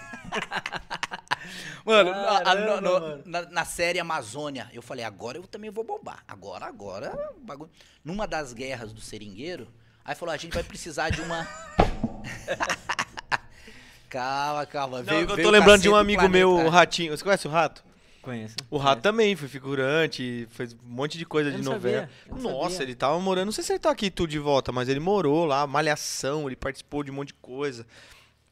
[1.85, 3.23] Mano, na- a- Caramba, no- no- mano.
[3.27, 6.23] Na, na série Amazônia, eu falei, agora eu também vou bombar.
[6.29, 7.71] Agora, agora, o bagulho.
[8.05, 9.67] Numa das guerras do seringueiro,
[10.05, 11.47] aí falou, a gente vai precisar de uma.
[14.09, 14.99] calma, calma.
[14.99, 16.39] Não, veio- eu tô lembrando de um amigo planeta.
[16.39, 17.17] meu, o Ratinho.
[17.17, 17.83] Você conhece o Rato?
[18.31, 18.55] Conheço.
[18.71, 22.09] O Rato também foi figurante, fez um monte de coisa Eu de novela.
[22.29, 22.87] sabia, Nossa, sabia.
[22.87, 23.47] ele tava morando.
[23.47, 26.55] Não sei se ele tá aqui tudo de volta, mas ele morou lá, Malhação, ele
[26.57, 27.85] participou de um monte de coisa.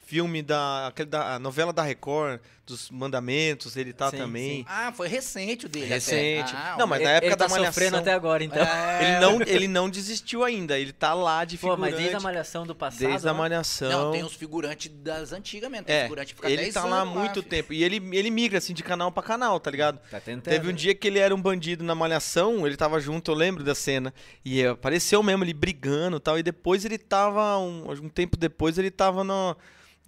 [0.09, 4.57] Filme da, aquele da a novela da Record, dos mandamentos, ele tá Sim, também.
[4.61, 4.65] sim.
[4.67, 5.85] Ah, foi recente o dele.
[5.85, 5.95] até.
[5.97, 6.55] Recente.
[6.57, 7.99] Ah, Não, mas Ele- na época ele da tá sofrendo Malhação.
[8.01, 8.63] até agora, então.
[8.63, 11.81] é, Ele não, ele não desistiu ainda, ele tá lá de Pô, figurante.
[11.93, 13.01] mas desde a malhação do passado.
[13.07, 13.39] desde a né?
[13.39, 13.91] Malhação.
[13.91, 15.85] Não, tem os figurantes das antigas mesmo.
[15.85, 17.43] Tem É, figurante fica ele 10 tá lá há muito filho.
[17.43, 17.73] tempo.
[17.75, 19.99] E ele, ele migra, assim, de canal pra canal, tá ligado?
[20.11, 20.45] Tá tentando.
[20.55, 23.63] Teve um dia que ele era um bandido na malhação, ele tava junto, eu lembro
[23.63, 24.13] da cena.
[24.43, 26.39] E apareceu mesmo ele brigando e tal.
[26.39, 29.55] E depois ele tava, um, um tempo depois, ele tava no-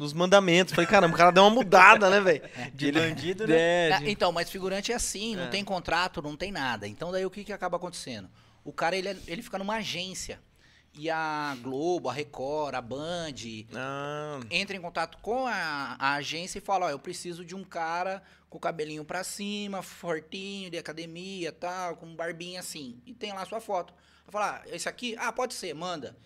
[0.01, 0.73] nos mandamentos.
[0.73, 2.43] Falei, caramba, o cara deu uma mudada, né, velho?
[2.75, 3.91] De bandido, né?
[3.91, 5.49] É, de- Então, mas figurante é assim, não É.
[5.49, 6.89] tem contrato, não tem nada.
[6.89, 8.29] Então daí o que, que acaba acontecendo?
[8.65, 10.41] O cara, ele, é- ele fica numa agência.
[10.95, 13.35] E a Globo, a Record, a Band,
[13.75, 17.63] Ah, entra em contato com a, a agência e fala, ó, eu preciso de um
[17.63, 23.01] cara com o cabelinho pra cima, fortinho, de academia, tal, com barbinha assim.
[23.07, 23.95] E tem lá a sua foto.
[24.27, 25.15] Vai falar, ah, esse aqui?
[25.19, 26.17] Ah, pode ser, manda.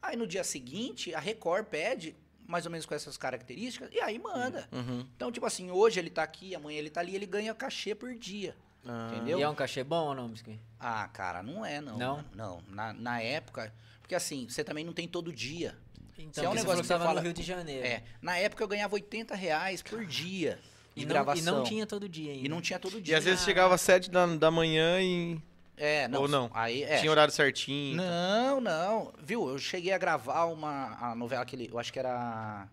[0.00, 4.18] Aí no dia seguinte, a Record pede, mais ou menos com essas características, e aí
[4.18, 4.68] manda.
[4.72, 5.06] uhum.
[5.16, 8.14] Então, tipo assim, hoje ele tá aqui, amanhã ele tá ali, ele ganha cachê por
[8.14, 8.56] dia.
[8.86, 9.10] Ah.
[9.14, 9.38] Entendeu?
[9.38, 10.58] E é um cachê bom ou não, Biscuit?
[10.80, 11.96] Ah, cara, não é, não.
[11.96, 12.16] Não?
[12.16, 12.28] mano.
[12.34, 12.62] Não.
[12.68, 13.72] Na, na época.
[14.00, 15.76] Porque assim, você também não tem todo dia.
[16.18, 17.86] Então, é um negócio que você fala- no Rio de Janeiro.
[17.86, 18.02] É.
[18.20, 20.58] Na época eu ganhava 80 reais por dia
[20.94, 21.40] de E não, gravação.
[21.42, 22.44] e não tinha todo dia ainda.
[22.44, 23.18] E não tinha todo E dia.
[23.18, 25.40] às vezes chegava às sete da, da manhã e
[25.76, 26.22] É, não.
[26.22, 26.50] Ou não?
[26.52, 26.98] Aí, é.
[26.98, 27.96] tinha horário certinho.
[27.96, 29.12] Não, não.
[29.22, 29.48] Viu?
[29.48, 32.68] Eu cheguei a gravar uma a novela que ele, eu acho que era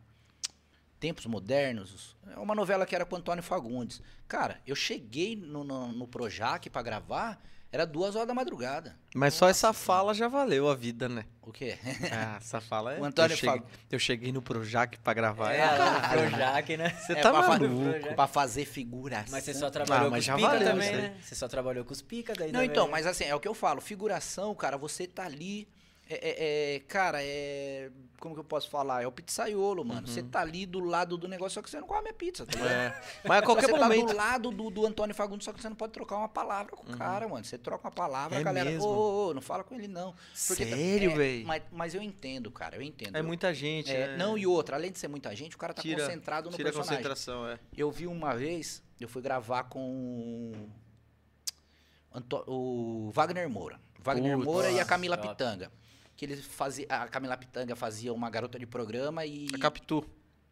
[0.99, 2.15] Tempos Modernos.
[2.29, 4.01] É uma novela que era com Antônio Fagundes.
[4.27, 8.95] Cara, eu cheguei no, no, no Projac pra gravar, era duas horas da madrugada.
[9.15, 11.25] Mas só essa fala já valeu a vida, né?
[11.41, 11.77] O quê?
[12.11, 12.99] Ah, essa fala é.
[12.99, 15.51] O Antônio eu, cheguei, Fag- eu cheguei no Projac pra gravar.
[15.53, 16.29] É, caralho.
[16.29, 16.89] Projac, né?
[16.99, 18.15] Você É, tá pra, fa- maluco.
[18.15, 19.31] pra fazer figuração.
[19.31, 21.17] Mas você só trabalhou Ah, mas com já os pica valeu também, né?
[21.21, 22.91] Você só trabalhou com os pica daí Não, também, então, né?
[22.91, 23.81] mas assim, é o que eu falo.
[23.81, 25.67] Figuração, cara, você tá ali.
[26.11, 27.91] É, é- é, cara, é.
[28.19, 29.01] Como que eu posso falar?
[29.03, 30.05] É o pizzaiolo, mano.
[30.07, 32.59] Você tá ali do lado do negócio, só que você não come a pizza, tá?
[32.59, 33.01] É.
[33.23, 34.07] Mas a qualquer você momento.
[34.07, 36.75] tá do lado do, do Antônio Fagundes, só que você não pode trocar uma palavra
[36.75, 37.45] com o cara, mano.
[37.45, 38.69] Você troca uma palavra, É a galera.
[38.81, 40.13] Ô, ô, ô, não fala com ele, não.
[40.47, 41.43] Porque tá- Sério, é, véi?
[41.45, 43.15] Mas, mas eu entendo, cara, eu entendo.
[43.15, 44.17] É muita gente, É, né?
[44.17, 46.69] Não, e outra, além de ser muita gente, o cara tá Tira- concentrado no Tira
[46.69, 46.97] a personagem.
[46.97, 47.57] concentração, é.
[47.77, 50.51] Eu vi uma vez, eu fui gravar com
[52.47, 53.79] o Wagner Moura.
[53.99, 54.45] Wagner Putz.
[54.45, 55.29] Moura e a Camila Top.
[55.29, 55.71] Pitanga.
[56.19, 60.03] Que eles fazia, a Camila Pitanga fazia uma garota de programa e, A Capitu.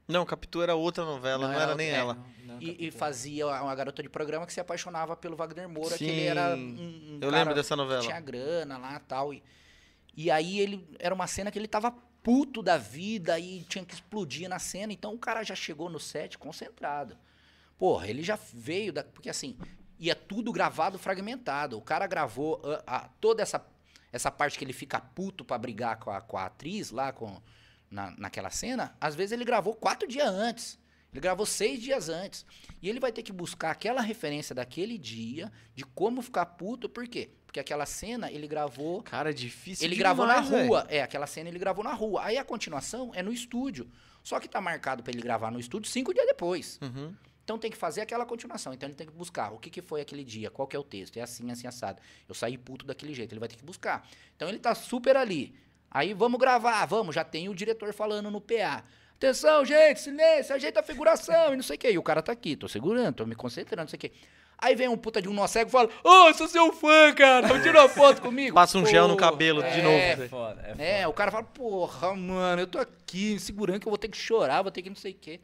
[0.08, 2.14] Não, Capitu era outra novela, Não, não, era era- nem é, ela.
[2.14, 3.00] Não, não, e, e capitão.
[3.00, 6.56] fazia uma garota de programa que se apaixonava pelo Wagner Moura, que Sim, ele era
[6.56, 8.02] um, um Eu cara lembro dessa que novela.
[8.02, 9.48] tinha grana lá tal, e tal.
[10.16, 11.92] E aí ele era uma cena que ele tava
[12.24, 14.94] puto da vida e tinha que explodir na cena.
[14.94, 17.18] Então o cara já chegou no set concentrado.
[17.78, 19.04] Porra, ele já veio da.
[19.04, 19.58] Porque assim,
[20.00, 21.78] ia tudo gravado fragmentado.
[21.78, 23.62] O cara gravou ah, ah, toda essa,
[24.12, 27.42] essa parte que ele fica puto pra brigar com a, com a atriz lá, com.
[27.90, 30.80] na, naquela cena, às vezes ele gravou quatro dias antes.
[31.12, 32.46] Ele gravou seis dias antes.
[32.82, 37.08] E ele vai ter que buscar aquela referência daquele dia, de como ficar puto, por
[37.08, 37.30] quê?
[37.46, 39.02] Porque aquela cena ele gravou.
[39.04, 40.86] Cara, é difícil Ele demais, gravou na rua.
[40.90, 42.24] É, aquela cena ele gravou na rua.
[42.24, 43.90] Aí a continuação é no estúdio.
[44.22, 46.78] Só que tá marcado pra ele gravar no estúdio cinco dias depois.
[46.82, 47.16] Uhum.
[47.48, 48.74] Então tem que fazer aquela continuação.
[48.74, 50.84] Então ele tem que buscar o que, que foi aquele dia, qual que é o
[50.84, 51.16] texto.
[51.16, 52.02] É assim, assim, assado.
[52.28, 53.32] Eu saí puto daquele jeito.
[53.32, 54.06] Ele vai ter que buscar.
[54.36, 55.56] Então ele tá super ali.
[55.90, 57.16] Aí vamos gravar, vamos.
[57.16, 58.84] Já tem o diretor falando no PA.
[59.16, 61.92] Atenção, gente, silêncio, ajeita a figuração e não sei o quê.
[61.94, 64.12] E o cara tá aqui, tô segurando, tô me concentrando, não sei o quê.
[64.58, 67.48] Aí vem um puta de um nó cego e fala: Ô, sou seu fã, cara,
[67.62, 68.56] tira uma foto comigo.
[68.56, 69.96] Passa um gel no Pô, cabelo de é, novo.
[69.96, 70.84] É foda, é foda.
[70.84, 74.18] É, o cara fala, porra, mano, eu tô aqui segurando que eu vou ter que
[74.18, 75.40] chorar, vou ter que não sei o quê.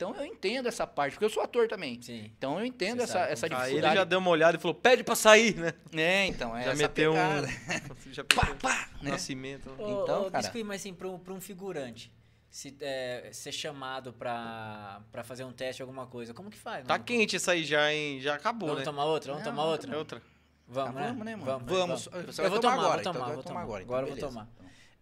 [0.00, 2.00] Então eu entendo essa parte, porque eu sou ator também.
[2.00, 2.32] Sim.
[2.38, 3.92] Então eu entendo essa, essa como Aí dificuldade.
[3.94, 5.74] ele já deu uma olhada e falou, pede pra sair, né?
[5.94, 7.46] É, então, é já essa meteu pegada.
[7.46, 7.50] um...
[8.10, 9.10] já Pá, meteu pá, um né?
[9.10, 9.70] nascimento.
[9.78, 12.10] Ô, Então, ô, cara- Biscuit, mas assim, pra um, pra um figurante,
[12.48, 16.86] se, é, ser chamado pra, pra fazer um teste, alguma coisa, como que faz?
[16.86, 17.04] Tá mano?
[17.04, 18.20] quente essa aí já, hein?
[18.20, 18.84] Já acabou, Vamos né?
[18.86, 19.32] tomar outra?
[19.32, 19.94] Vamos Não, tomar não, outra?
[19.94, 20.22] É outra.
[20.66, 21.06] Vamos, Ah, né?
[21.08, 21.44] vamos, né, mano?
[21.44, 22.04] Vamos, Vamos.
[22.06, 22.26] vamos.
[22.34, 24.16] Você eu vou tomar tomar, agora, vou então tomar, vai vou tomar agora, Agora, então
[24.16, 24.48] eu vou tomar.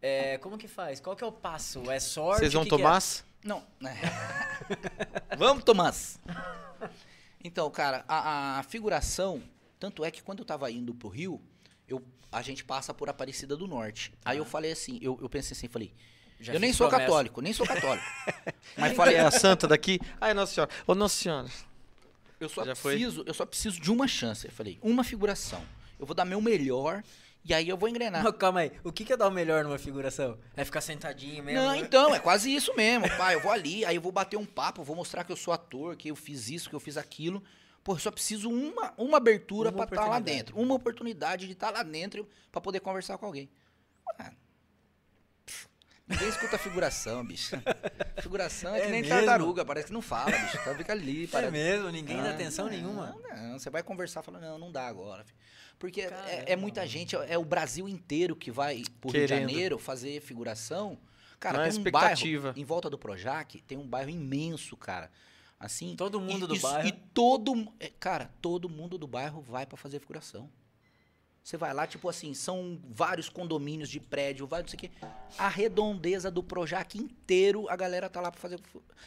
[0.03, 0.99] É, como que faz?
[0.99, 1.89] Qual que é o passo?
[1.91, 2.41] É sorte?
[2.41, 2.97] Vocês vão que tomar?
[2.97, 3.28] é?
[3.45, 3.65] Não.
[5.37, 6.19] Vamos, Tomás.
[7.43, 9.43] Então, cara, a, a figuração,
[9.79, 11.41] tanto é que quando eu tava indo pro Rio,
[11.87, 14.13] eu, a gente passa por Aparecida do Norte.
[14.25, 15.93] Aí eu falei assim, eu, eu pensei assim, falei,
[16.41, 17.09] Já eu nem sou promessa.
[17.09, 18.05] católico, nem sou católico.
[18.77, 20.01] Mas Falei, é a santa daqui?
[20.21, 20.71] Ai, Nossa Senhora.
[20.87, 21.49] Ô, Nossa Senhora.
[22.41, 22.95] eu só Já foi?
[22.95, 24.47] preciso, eu só preciso de uma chance.
[24.47, 25.65] Eu falei, uma figuração.
[25.99, 27.03] Eu vou dar meu melhor
[27.45, 28.23] e aí eu vou engrenar.
[28.23, 28.73] Não, calma aí.
[28.85, 30.39] O que que é dar o melhor numa figuração?
[30.57, 31.63] É ficar sentadinho mesmo?
[31.63, 31.79] Não, né?
[31.79, 33.09] então, é quase isso mesmo.
[33.17, 35.53] Pai, eu vou ali, aí eu vou bater um papo, vou mostrar que eu sou
[35.55, 37.43] ator, que eu fiz isso, que eu fiz aquilo.
[37.83, 40.37] Pô, eu só preciso uma, uma abertura Uma pra estar lá oportunidade.
[40.37, 40.59] dentro.
[40.61, 43.49] Uma oportunidade de estar lá dentro pra poder conversar com alguém.
[44.21, 44.33] Ué,
[45.47, 45.69] pff,
[46.07, 47.57] Ninguém escuta a figuração, bicho.
[48.21, 49.17] Figuração é, É que nem mesmo?
[49.17, 50.59] tartaruga, parece que não fala, bicho.
[50.65, 51.53] Tá, fica ali, É parece.
[51.53, 51.91] mesmo?
[51.91, 53.17] Ninguém dá Ah, atenção não, nenhuma.
[53.31, 55.25] Não, você vai conversar e fala, não, não dá agora.
[55.25, 55.39] filho.
[55.79, 59.29] Porque é, é Caramba, muita gente, é o Brasil inteiro que vai pro Rio de
[59.29, 59.49] Querendo.
[59.49, 60.99] Janeiro fazer figuração.
[61.39, 62.43] Cara, Não é tem um expectativa.
[62.49, 65.11] bairro, em volta do Projac, tem um bairro imenso, cara.
[65.61, 66.89] Assim, Todo mundo e, do e- bairro.
[66.89, 70.51] E todo, é, cara, todo mundo do bairro vai pra fazer figuração.
[71.43, 75.07] Você vai lá, tipo assim, são vários condomínios de prédio, vários não sei o quê.
[75.39, 78.61] A redondeza do Projac inteiro, a galera tá lá pra fazer.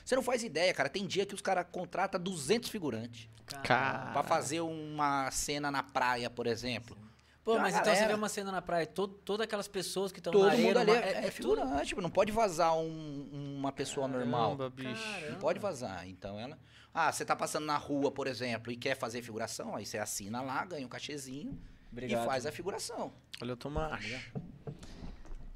[0.03, 0.90] Você não faz ideia, cara.
[0.90, 3.30] Tem dia que os caras contratam 200 figurantes
[3.64, 4.12] Cara.
[4.12, 6.98] pra fazer uma cena na praia, por exemplo.
[7.44, 10.32] Pô, mas então você vê uma cena na praia, todo, todas aquelas pessoas que estão
[10.32, 10.68] na Todo areia...
[10.68, 14.58] mundo ali numa- é, é tudo- figurante, tipo, não pode vazar um- uma pessoa normal.
[14.58, 15.03] Caramba, bicho.
[15.03, 15.30] Caramba.
[15.32, 16.08] Não pode vazar.
[16.08, 16.58] Então ela.
[16.94, 20.41] Ah, você tá passando na rua, por exemplo, e quer fazer figuração, aí você assina
[20.41, 21.60] lá, ganha um cachezinho
[21.91, 22.23] Obrigado.
[22.23, 23.11] e faz a figuração.
[23.41, 24.15] Olha, eu tô macho.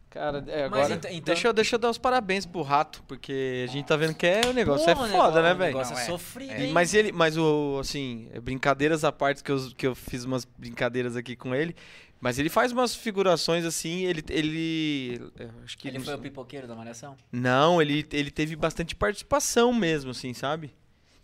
[0.09, 0.93] Cara, é, agora.
[0.93, 3.97] então- então- Deixa, eu, deixa eu dar os parabéns pro rato, porque a gente tá
[3.97, 5.59] vendo que é, o negócio Pô, é foda, negócio- né, o velho?
[5.73, 6.05] negócio Não, é é.
[6.05, 6.67] sofrido, É.
[6.71, 11.17] Mas ele, mas o, assim, brincadeiras à parte que eu, que eu fiz umas brincadeiras
[11.17, 11.75] aqui com ele,
[12.21, 16.19] mas ele faz umas figurações assim, ele, ele, eu acho que Ele não foi o
[16.19, 17.17] pipoqueiro da Malhação?
[17.29, 20.73] não, ele, ele teve bastante participação mesmo, assim, sabe?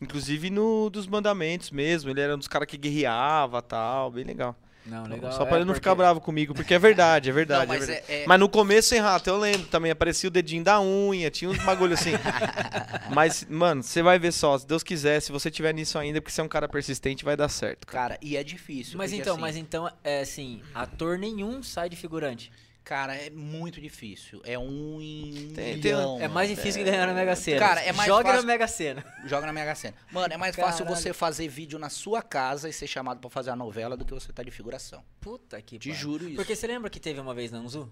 [0.02, 4.54] Inclusive no dos mandamentos mesmo, ele era um dos caras que guerreava, tal, bem legal.
[4.86, 5.32] Não, legal.
[5.32, 7.68] Só pra é ele não porque- ficar bravo comigo, porque é verdade, é verdade.
[7.68, 8.12] Não, é mas verdade.
[8.12, 11.30] é- é- Mas no começo, sem rato, eu lembro também, aparecia o dedinho da unha,
[11.30, 12.12] tinha uns bagulho assim.
[13.14, 16.32] mas, mano, você vai ver só, se Deus quiser, se você tiver nisso ainda, porque
[16.34, 18.02] você é um cara persistente, vai dar certo, cara.
[18.02, 18.98] Cara, e é difícil.
[18.98, 22.52] Mas então, assim, mas então, é assim, ator nenhum sai de figurante.
[22.84, 24.42] Cara, é muito difícil.
[24.44, 27.60] É um em Tem- tem- milhão, É mais difícil que ganhar na Mega Sena.
[27.60, 29.06] Cara, é mais Joga fácil- na Mega Sena.
[29.26, 29.94] Joga na Mega Sena.
[30.12, 31.02] Mano, é mais fácil Caralho.
[31.02, 34.14] você fazer vídeo na sua casa e ser chamado pra fazer a novela do que
[34.14, 35.04] você tá de figuração.
[35.22, 36.02] Puta que Te pariu.
[36.02, 36.36] juro isso.
[36.38, 37.90] Porque você lembra que teve uma vez na Anzu?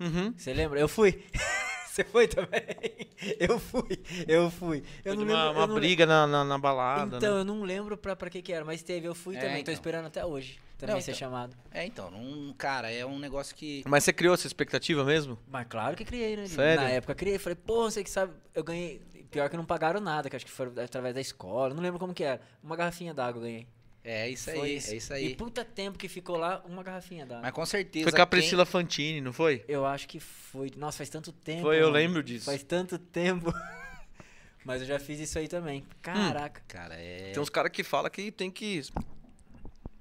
[0.00, 0.34] Uhum.
[0.36, 0.80] Você lembra?
[0.80, 1.22] Eu fui.
[1.94, 2.60] Você foi também?
[3.38, 4.02] Eu fui.
[4.26, 4.82] Eu fui.
[5.04, 5.52] Eu Foi não uma, lembro.
[5.52, 7.40] uma eu não briga na, na, na balada, Então, né?
[7.40, 9.54] eu não lembro pra, pra que que era, mas teve, eu fui É, também.
[9.56, 9.74] Tô então.
[9.74, 11.18] esperando até hoje também Não, ser então.
[11.18, 11.56] chamado.
[11.70, 13.82] É, então, não, cara, é um negócio que.
[13.86, 15.38] Mas você criou essa expectativa mesmo?
[15.48, 16.46] Mas claro que criei, né?
[16.46, 16.82] Sério?
[16.82, 17.38] Na época criei.
[17.38, 19.00] Falei, pô, você que sabe, eu ganhei.
[19.30, 21.74] Pior que não pagaram nada, que acho que foi através da escola.
[21.74, 22.40] Não lembro como que era.
[22.62, 23.66] Uma garrafinha d'água eu ganhei.
[24.06, 25.34] É isso Foi aí, é isso E aí.
[25.34, 27.42] puta tempo que ficou lá, uma garrafinha d'água.
[27.42, 28.04] Mas com certeza.
[28.04, 29.64] Foi com a quem- Priscila Fantini, não foi?
[29.66, 30.70] Eu acho que foi.
[30.76, 31.62] Nossa, faz tanto tempo.
[31.62, 31.94] Foi, eu mano.
[31.94, 32.44] lembro disso.
[32.44, 33.50] Faz tanto tempo.
[34.64, 35.84] Mas eu já fiz isso aí também.
[36.00, 36.62] Caraca.
[36.68, 37.32] Cara, é.
[37.32, 38.82] Tem uns caras que falam que tem que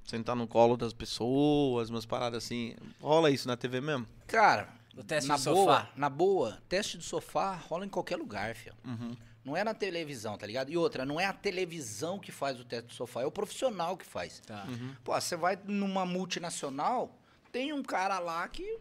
[0.05, 2.75] sentar no colo das pessoas, umas paradas assim.
[3.01, 4.07] Rola isso na TV mesmo?
[4.27, 5.89] Cara, O teste na do boa, sofá.
[5.95, 8.75] na boa, teste do sofá rola em qualquer lugar, filho.
[8.85, 9.15] Uhum.
[9.43, 10.69] Não é na televisão, tá ligado?
[10.71, 13.97] E outra, não é a televisão que faz o teste do sofá, é o profissional
[13.97, 14.39] que faz.
[14.39, 14.65] Tá.
[14.69, 14.95] Uhum.
[15.03, 17.17] Pô, você vai numa multinacional,
[17.51, 18.77] tem um cara lá que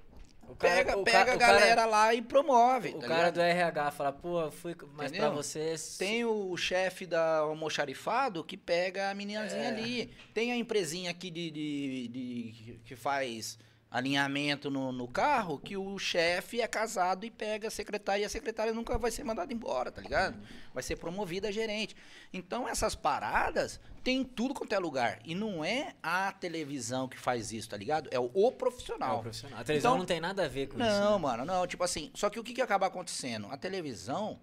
[0.49, 2.91] O cara- pega, o pega ca- a o cara- galera lá e promove.
[2.91, 3.35] O tá cara ligado?
[3.35, 5.29] do RH fala, pô, fui, mas Entendeu?
[5.29, 5.97] pra vocês.
[5.97, 9.69] Tem o chefe da almoxarifado que pega a meninazinha É.
[9.69, 10.11] ali.
[10.35, 13.59] Tem a empresinha aqui de, de- de- que faz
[13.91, 18.29] alinhamento no, no carro, que o chefe é casado e pega a secretária e a
[18.29, 20.39] secretária nunca vai ser mandada embora, tá ligado?
[20.73, 21.95] Vai ser promovida a gerente.
[22.33, 25.21] Então essas paradas tem em tudo quanto é lugar.
[25.25, 28.09] E não é a televisão que faz isso, tá ligado?
[28.11, 29.21] É o, o É o profissional.
[29.21, 29.61] profissional.
[29.61, 30.89] A televisão Então- não tem nada a ver com isso.
[30.89, 31.19] Não, né?
[31.19, 31.67] mano, não.
[31.67, 33.47] Tipo assim, só que o que, que acaba acontecendo?
[33.51, 34.41] A televisão,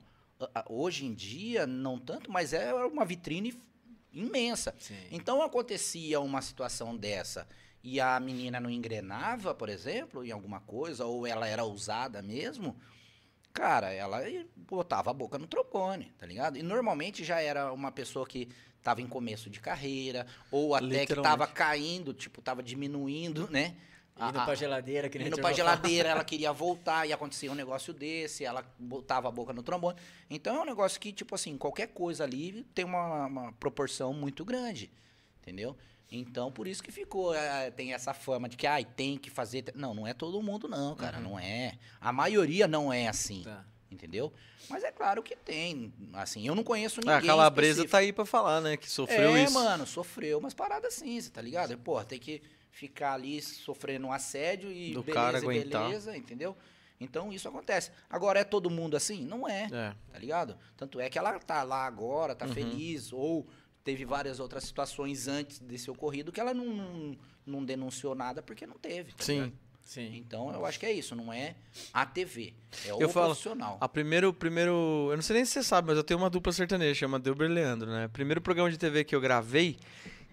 [0.69, 3.60] hoje em dia, não tanto, mas é uma vitrine
[4.14, 4.73] imensa.
[4.80, 4.98] Sim.
[5.11, 7.48] Então acontecia uma situação dessa
[7.84, 12.76] e a menina não engrenava, por exemplo, em alguma coisa, ou ela era ousada mesmo,
[13.53, 14.22] cara, ela
[14.56, 16.57] botava a boca no trombone, tá ligado?
[16.57, 18.49] E normalmente já era uma pessoa que
[18.84, 21.23] tava em começo de carreira, ou até que Literalmente.
[21.38, 23.76] tava caindo, tipo, tava diminuindo, né?
[24.18, 27.56] Indo A- pra geladeira, que nem Indo pra geladeira, ela queria voltar e acontecia um
[27.56, 29.97] negócio desse, ela botava a boca no trombone.
[30.30, 34.43] Então é um negócio que, tipo assim, qualquer coisa ali tem uma, uma proporção muito
[34.43, 34.91] grande,
[35.41, 35.77] entendeu?
[36.11, 39.61] Então, por isso que ficou, é, tem essa fama de que, ai, tem que fazer...
[39.61, 39.77] te-".
[39.77, 41.77] Não, não é todo mundo não, cara, não é.
[42.01, 43.64] A maioria não é assim, Tá.
[43.91, 44.32] Entendeu?
[44.70, 47.91] Mas é claro que tem, assim, eu não conheço ninguém Ah, a calabresa específico.
[47.91, 48.78] tá aí pra falar, né?
[48.78, 49.53] Que sofreu é, isso.
[49.53, 51.78] mano, sofreu umas paradas assim, você tá ligado?
[51.78, 52.41] Pô, tem que
[52.72, 55.84] ficar ali sofrendo um assédio e Do beleza, cara aguentar.
[55.88, 56.56] beleza, entendeu?
[57.02, 57.91] Então isso acontece.
[58.10, 59.26] Agora, é todo mundo assim?
[59.26, 59.95] Não é, É.
[60.11, 60.57] tá ligado?
[60.78, 62.53] Tanto é que ela tá lá agora, tá Uhum.
[62.53, 63.48] feliz, ou
[63.84, 68.68] teve várias outras situações antes desse ocorrido que ela não, não, não denunciou nada porque
[68.68, 69.14] não teve.
[69.14, 69.34] tá Sim.
[69.45, 69.53] ligado?
[69.90, 70.18] Sim.
[70.18, 71.56] Então eu acho que é isso, não é
[71.91, 72.53] a TV,
[72.86, 73.76] é o Eu falo, profissional.
[73.82, 75.07] A primeiro, primeiro.
[75.10, 77.49] Eu não sei nem se você sabe, mas eu tenho uma dupla sertaneja, chama Delber
[77.49, 78.07] Leandro, né?
[78.07, 79.80] Primeiro programa de TV que eu gravei,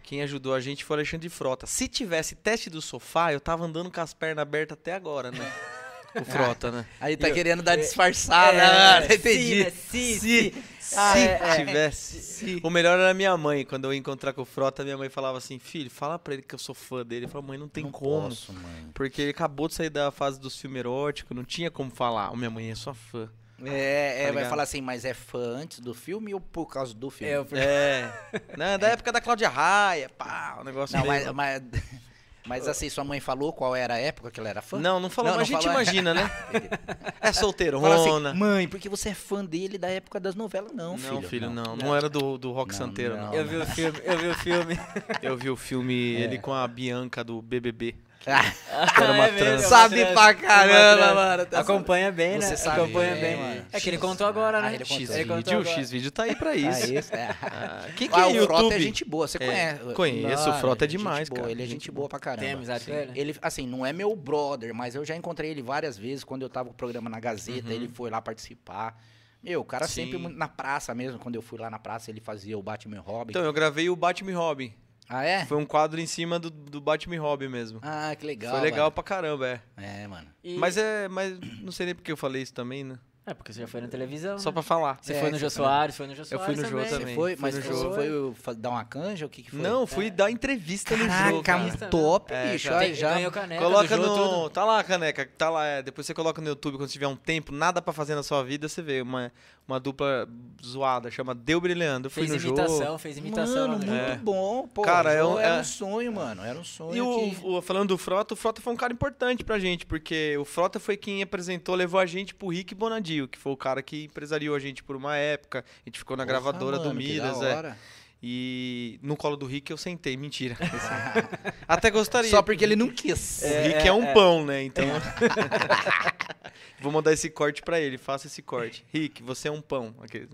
[0.02, 1.66] quem ajudou a gente foi o Alexandre de Frota.
[1.66, 5.38] Se tivesse teste do sofá, eu tava andando com as pernas abertas até agora, né?
[6.20, 6.86] O Frota, né?
[7.00, 9.06] Aí tá Eu- querendo dar é- disfarçada, É, né?
[9.14, 9.48] entendi.
[9.48, 9.70] sim, né?
[9.70, 10.62] Sim, Se, sim.
[10.80, 11.56] se Ah, é, é.
[11.56, 12.60] tivesse.
[12.62, 13.64] O melhor era minha mãe.
[13.64, 16.42] Quando eu ia encontrar com o Frota, minha mãe falava assim: Filho, fala pra ele
[16.42, 17.24] que eu sou fã dele.
[17.26, 18.28] Ele falou: Mãe, não tem Não como.
[18.28, 18.88] posso, mãe.
[18.94, 22.30] Porque ele acabou de sair da fase dos filmes eróticos, não tinha como falar.
[22.30, 23.28] Ô, minha mãe é sua fã.
[23.64, 26.92] É, é, Tá vai falar assim, mas é fã antes do filme ou por causa
[26.92, 27.32] do filme?
[27.32, 28.12] É, o É.
[28.56, 31.62] Não, da época da Cláudia Raia, pá, o negócio Não, meio- mas, mas,
[32.46, 34.78] mas assim, sua mãe falou qual era a época que ela era fã?
[34.78, 35.82] Não, não falou, Não, mas não a gente falou.
[35.82, 36.30] imagina, né?
[37.20, 37.88] É solteirona.
[37.88, 40.72] Fala assim, mãe, porque você é fã dele da época das novelas?
[40.72, 41.28] Não, não, filho.
[41.28, 41.76] filho, não.
[41.76, 43.26] Não, era do, do Rock Não, Santeiro, não.
[43.26, 43.34] não.
[43.34, 44.78] Eu vi o filme, eu vi o filme.
[45.22, 46.20] Eu vi o filme, É.
[46.20, 47.96] ele com a Bianca do BBB.
[48.26, 49.62] Ah, Era uma É trans.
[49.62, 52.40] é Sabe trans, pra caramba, mano, tá Acompanha bem, né?
[52.40, 53.36] Você sabe Acompanha bem, bem.
[53.36, 53.66] mano.
[53.72, 54.68] É que ele contou agora, né?
[54.68, 54.96] Ah, ele contou.
[55.06, 55.64] X-Vídeo.
[55.66, 56.92] X-Vídeo tá aí pra Ah, isso.
[56.92, 57.36] isso, é.
[57.42, 58.74] Ah, que Ah, é o Frota YouTube?
[58.74, 59.94] é gente boa, você É, conhece.
[59.94, 61.52] conheço, o Frota é demais, boa, cara.
[61.52, 62.42] Ele é gente boa pra caramba.
[62.42, 63.12] Tem amizade com ele?
[63.14, 66.48] Ele, assim, não é meu brother, mas eu já encontrei ele várias vezes quando eu
[66.48, 69.00] tava com o programa na Gazeta, ele foi lá participar.
[69.42, 69.88] Meu, o cara Uhum.
[69.88, 70.04] Sim.
[70.04, 72.96] sempre muito na praça mesmo, quando eu fui lá na praça, ele fazia o Batman
[72.96, 73.30] e Robin.
[73.30, 74.74] Então, eu gravei o Batman e Robin.
[75.08, 75.44] Ah, é?
[75.46, 77.78] Foi um quadro em cima do, do Batman e Robin mesmo.
[77.82, 78.52] Ah, que legal.
[78.52, 79.60] Foi legal pra caramba, é.
[79.76, 79.88] mano.
[79.88, 80.28] É, mano.
[80.42, 81.08] E- Mas é.
[81.08, 82.98] Mas não sei nem porque eu falei isso também, né?
[83.28, 84.38] É, porque você já foi na televisão.
[84.38, 84.52] Só né?
[84.52, 84.98] pra falar.
[85.02, 86.64] Você É, foi no você Jô foi- Soares, foi no Jô Eu fui Soares no
[86.64, 86.90] Jô também.
[86.90, 87.06] também.
[87.06, 87.94] Você foi, mas no você jogo.
[87.96, 89.26] foi fa- dar uma canja?
[89.26, 89.60] O que que foi?
[89.60, 91.42] Não, fui dar entrevista no jogo.
[91.42, 91.90] Caraca, cara.
[91.90, 92.68] top, É, bicho.
[92.68, 93.14] já- já...
[93.14, 94.04] Ganhou caneca Coloca no.
[94.04, 94.50] tudo.
[94.50, 95.28] Tá lá, caneca.
[95.36, 95.66] Tá lá.
[95.66, 95.82] é.
[95.82, 98.68] Depois você coloca no YouTube quando tiver um tempo, nada pra fazer na sua vida,
[98.68, 99.32] você vê uma,
[99.66, 100.28] uma dupla
[100.64, 102.08] zoada, chama Deu Brilhando.
[102.08, 102.98] Fui Fez no imitação, jogo.
[102.98, 103.68] fez imitação.
[103.68, 103.92] Mano, no muito.
[104.12, 104.16] É.
[104.16, 104.68] bom.
[104.68, 106.42] Pô, Cara, é um- era é- um sonho, mano.
[106.42, 107.46] Era um sonho E o, que...
[107.46, 110.78] o- falando do Frota, o Frota foi um cara importante pra gente, porque o Frota
[110.78, 114.54] foi quem apresentou, levou a gente pro Rick Bonadio, que foi o cara que empresariou
[114.54, 115.64] a gente por uma época.
[115.84, 117.76] A gente ficou na gravadora do mano, que Midas, da é.
[118.22, 120.56] E no colo do Rick eu sentei, mentira.
[121.68, 122.30] Até gostaria.
[122.30, 123.42] Só porque ele não quis.
[123.42, 124.12] O É, Rick é, é, um é.
[124.14, 124.62] pão, né?
[124.62, 124.84] Então.
[126.80, 128.84] Vou mandar esse corte pra ele, faça esse corte.
[128.92, 129.94] Rick, você é um pão.
[130.02, 130.28] Aquele...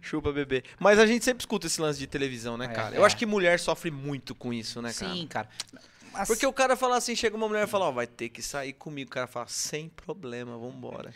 [0.00, 0.62] Chupa, bebê.
[0.78, 2.94] Mas a gente sempre escuta esse lance de televisão, né, É, cara?
[2.94, 2.98] é.
[2.98, 5.12] Eu acho que mulher sofre muito com isso, né, cara?
[5.12, 5.48] Sim, cara.
[6.14, 8.40] Mas- Porque o cara fala assim, chega uma mulher e fala, ó, vai ter que
[8.40, 9.08] sair comigo.
[9.10, 11.12] O cara fala, sem problema, vambora.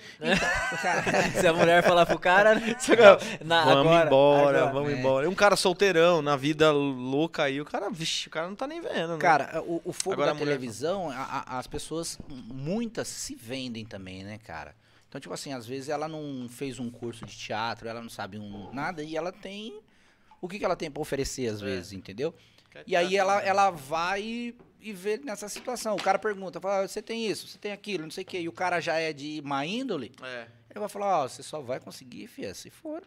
[0.82, 2.76] cara, Se a mulher falar pro cara, né?
[3.44, 4.72] Na- vamos agora, embora, agora.
[4.72, 4.98] vamos É.
[4.98, 5.24] embora.
[5.26, 8.66] E um cara solteirão, na vida louca aí, o cara, vixe, o cara não tá
[8.66, 9.18] nem vendo, né?
[9.18, 13.34] Cara, o, o fogo Agora da a mulher- televisão, a- a- as pessoas, muitas se
[13.34, 14.74] vendem também, né, cara?
[15.08, 18.38] Então, tipo assim, às vezes ela não fez um curso de teatro, ela não sabe
[18.38, 19.80] um, nada, e ela tem.
[20.40, 22.34] O que, que ela tem pra oferecer, às vezes, entendeu?
[22.86, 25.94] E aí ela, ela vai e, vê nessa situação.
[25.96, 28.40] O cara pergunta, fala, "Ah, você tem isso, você tem aquilo, não sei o quê.
[28.40, 30.46] E o cara já é de má índole, É.
[30.70, 33.02] ele vai falar, ó, você só vai conseguir, fia, se for.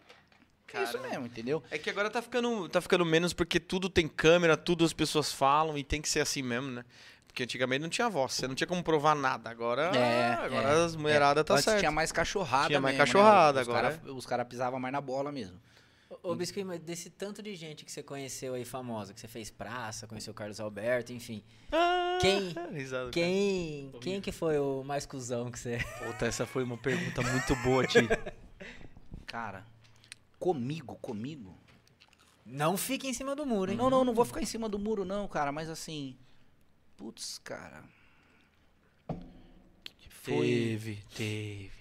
[0.74, 1.62] É isso mesmo, entendeu?
[1.70, 5.30] É que agora tá ficando, tá ficando menos porque tudo tem câmera, tudo as pessoas
[5.32, 6.86] falam e tem que ser assim mesmo, né?
[7.28, 9.50] Porque antigamente não tinha voz, você não tinha como provar nada.
[9.50, 10.84] Agora, É, agora é.
[10.86, 11.80] as mulheradas tá Antes certo.
[11.80, 13.12] tinha mais cachorrada Tinha mais mesmo, né?
[13.14, 13.98] cachorrada, Os agora é.
[13.98, 15.60] cara- Os caras pisavam mais na bola mesmo.
[16.22, 19.50] Ô, Biscuit, mas desse tanto de gente que você conheceu aí famosa, que você fez
[19.50, 21.42] praça, conheceu o Carlos Alberto, enfim.
[21.72, 23.12] Ah, Quem- risada, cara.
[23.12, 25.78] Quem, quem que foi o mais cuzão que você...
[26.06, 28.00] Puta, essa foi uma pergunta muito boa, Ti.
[29.26, 29.66] Cara,
[30.38, 31.58] comigo, comigo.
[32.46, 33.78] Não fique em cima do muro, hein?
[33.78, 36.18] Não, não, não vou ficar em cima do muro, não, cara, mas assim.
[36.98, 37.84] Putz, cara.
[40.10, 40.48] Foi.
[40.48, 41.81] Teve, teve.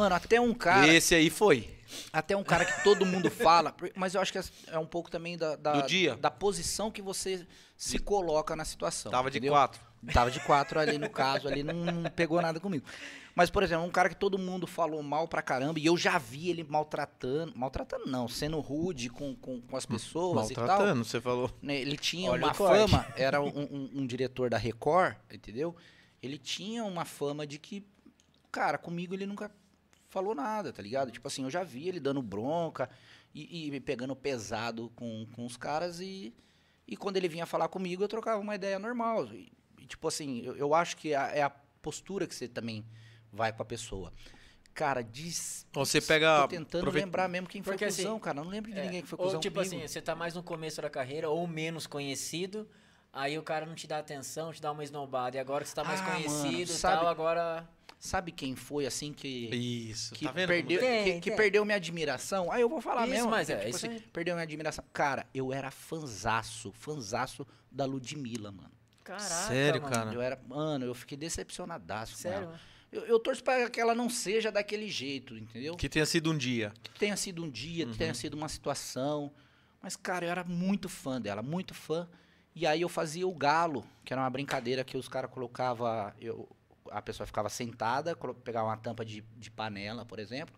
[0.00, 0.92] Mano, até um cara.
[0.92, 1.68] Esse aí foi.
[2.12, 5.10] Até um cara que todo mundo fala, mas eu acho que é- é um pouco
[5.10, 6.14] também da, da, Do dia.
[6.16, 7.46] da posição que você
[7.76, 9.10] se coloca na situação.
[9.10, 9.52] Tava de entendeu?
[9.54, 9.80] quatro.
[10.12, 12.86] Tava de quatro ali no caso, ali não, não pegou nada comigo.
[13.34, 16.16] Mas, por exemplo, um cara que todo mundo falou mal pra caramba, e eu já
[16.16, 20.66] vi ele maltratando, maltratando não, sendo rude com, com, com as pessoas e tal.
[20.66, 21.50] Maltratando, você falou.
[21.60, 25.76] né, Ele tinha Olha uma fama, era um, um- um diretor da Record, entendeu?
[26.22, 27.84] Ele tinha uma fama de que,
[28.50, 29.50] cara, comigo ele nunca
[30.10, 31.10] falou nada, tá ligado?
[31.10, 32.90] Tipo assim, eu já vi ele dando bronca
[33.34, 36.34] e, e pegando pesado com, com os caras e,
[36.86, 39.26] e quando ele vinha falar comigo eu trocava uma ideia normal.
[39.32, 42.84] E, e, tipo assim, eu, eu acho que a- é a postura que você também
[43.32, 44.12] vai com a pessoa.
[44.74, 45.66] Cara, diz.
[45.72, 48.38] Você pega- Tô tentando aproveita- lembrar mesmo quem foi Porque, assim, cuzão, cara.
[48.40, 49.74] Eu não lembro de É, ninguém que foi ou cuzão tipo comigo.
[49.76, 52.68] assim, você tá mais no começo da carreira ou menos conhecido,
[53.12, 55.36] aí o cara não te dá atenção, te dá uma esnobada.
[55.36, 57.68] E agora que você tá mais Ah, mano, conhecido e sabe- tal, agora...
[58.00, 59.28] Sabe quem foi assim que.
[59.54, 60.48] Isso, que tá vendo?
[60.48, 62.50] perdeu, Tem, que, que perdeu minha admiração.
[62.50, 63.30] Aí eu vou falar Isso, mesmo.
[63.30, 64.00] mas é, tipo isso assim, aí.
[64.10, 64.82] perdeu minha admiração.
[64.90, 68.70] Cara, eu era fanzaço, fanzaço da Ludmilla, mano.
[69.04, 69.94] Caraca, Sério, mano.
[69.94, 70.14] cara?
[70.14, 72.38] Eu era, mano, eu fiquei decepcionadaço com Sério?
[72.38, 72.46] ela.
[72.46, 72.60] mano?
[72.90, 75.76] Eu, eu torço pra que ela não seja daquele jeito, entendeu?
[75.76, 76.72] Que tenha sido um dia.
[76.82, 79.30] Que tenha sido um dia, que tenha sido uma situação.
[79.82, 82.08] Mas, cara, eu era muito fã dela, muito fã.
[82.54, 86.12] E aí eu fazia o galo, que era uma brincadeira que os caras colocavam.
[86.20, 86.48] Eu,
[86.90, 90.54] a pessoa ficava sentada, pegava uma tampa de, de panela, por exemplo.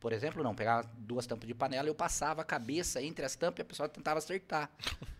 [0.00, 3.60] Por exemplo, não, pegava duas tampas de panela, eu passava a cabeça entre as tampas
[3.60, 4.70] e a pessoa tentava acertar.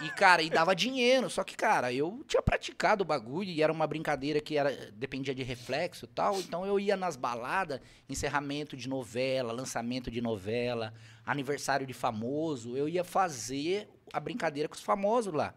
[0.00, 1.28] E, cara, e dava dinheiro.
[1.28, 5.34] Só que, cara, eu tinha praticado o bagulho e era uma brincadeira que era, dependia
[5.34, 6.38] de reflexo e tal.
[6.38, 10.94] Então eu ia nas baladas, encerramento de novela, lançamento de novela,
[11.26, 12.76] aniversário de famoso.
[12.76, 15.52] Eu ia fazer a brincadeira com os famosos lá.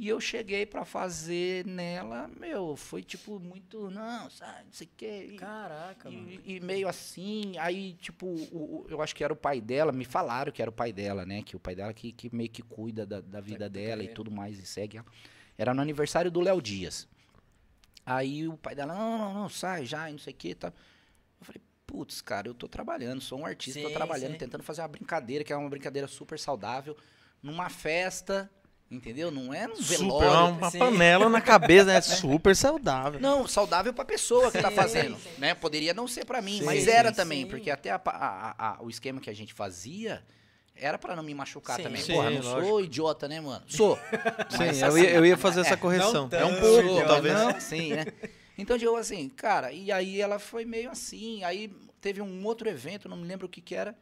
[0.00, 4.90] E eu cheguei pra fazer nela, meu, foi tipo muito, não, sabe, não sei o
[4.96, 5.28] quê.
[5.32, 6.26] E- Caraca, mano.
[6.26, 9.92] e, e meio assim, aí, tipo, o- o- eu acho que era o pai dela,
[9.92, 11.42] me falaram que era o pai dela, né?
[11.42, 14.06] Que o pai dela que, que meio que cuida da, da vida da dela e
[14.06, 14.14] carreira.
[14.14, 15.06] tudo mais, e segue ela.
[15.58, 17.06] Era no aniversário do Léo Dias.
[18.06, 20.68] Aí o pai dela, não, não, não, sai já, e não sei o que, tá.
[21.38, 24.38] Eu falei, putz, cara, eu tô trabalhando, sou um artista, tô Sim, trabalhando, sim.
[24.38, 26.96] tentando fazer uma brincadeira, que é uma brincadeira super saudável,
[27.42, 28.50] numa festa,
[28.90, 29.30] entendeu?
[29.30, 30.28] Não é Super, velório.
[30.30, 30.78] uma, uma sim.
[30.78, 32.00] panela na cabeça, né?
[32.00, 33.20] Super saudável.
[33.20, 35.28] Não, saudável pra pessoa que tá Sim, fazendo, sim.
[35.38, 35.54] né?
[35.54, 37.16] Poderia não ser pra mim, Sim, mas sim, era sim.
[37.16, 40.22] também, porque até a a- a- o esquema que a gente fazia
[40.74, 41.82] era pra não me machucar Sim.
[41.84, 42.02] também.
[42.02, 42.66] Sim, Porra, não lógico.
[42.68, 43.64] sou idiota, né, mano?
[43.68, 43.96] Sou.
[44.50, 46.28] Sim, Mas eu assim, ia, eu ia fazer essa correção.
[46.30, 47.34] não É um pouco, idiota, talvez.
[47.34, 48.04] Não, sim, né?
[48.56, 53.08] Então, eu assim, cara, e aí ela foi meio assim, aí teve um outro evento,
[53.08, 53.96] não me lembro o que que era,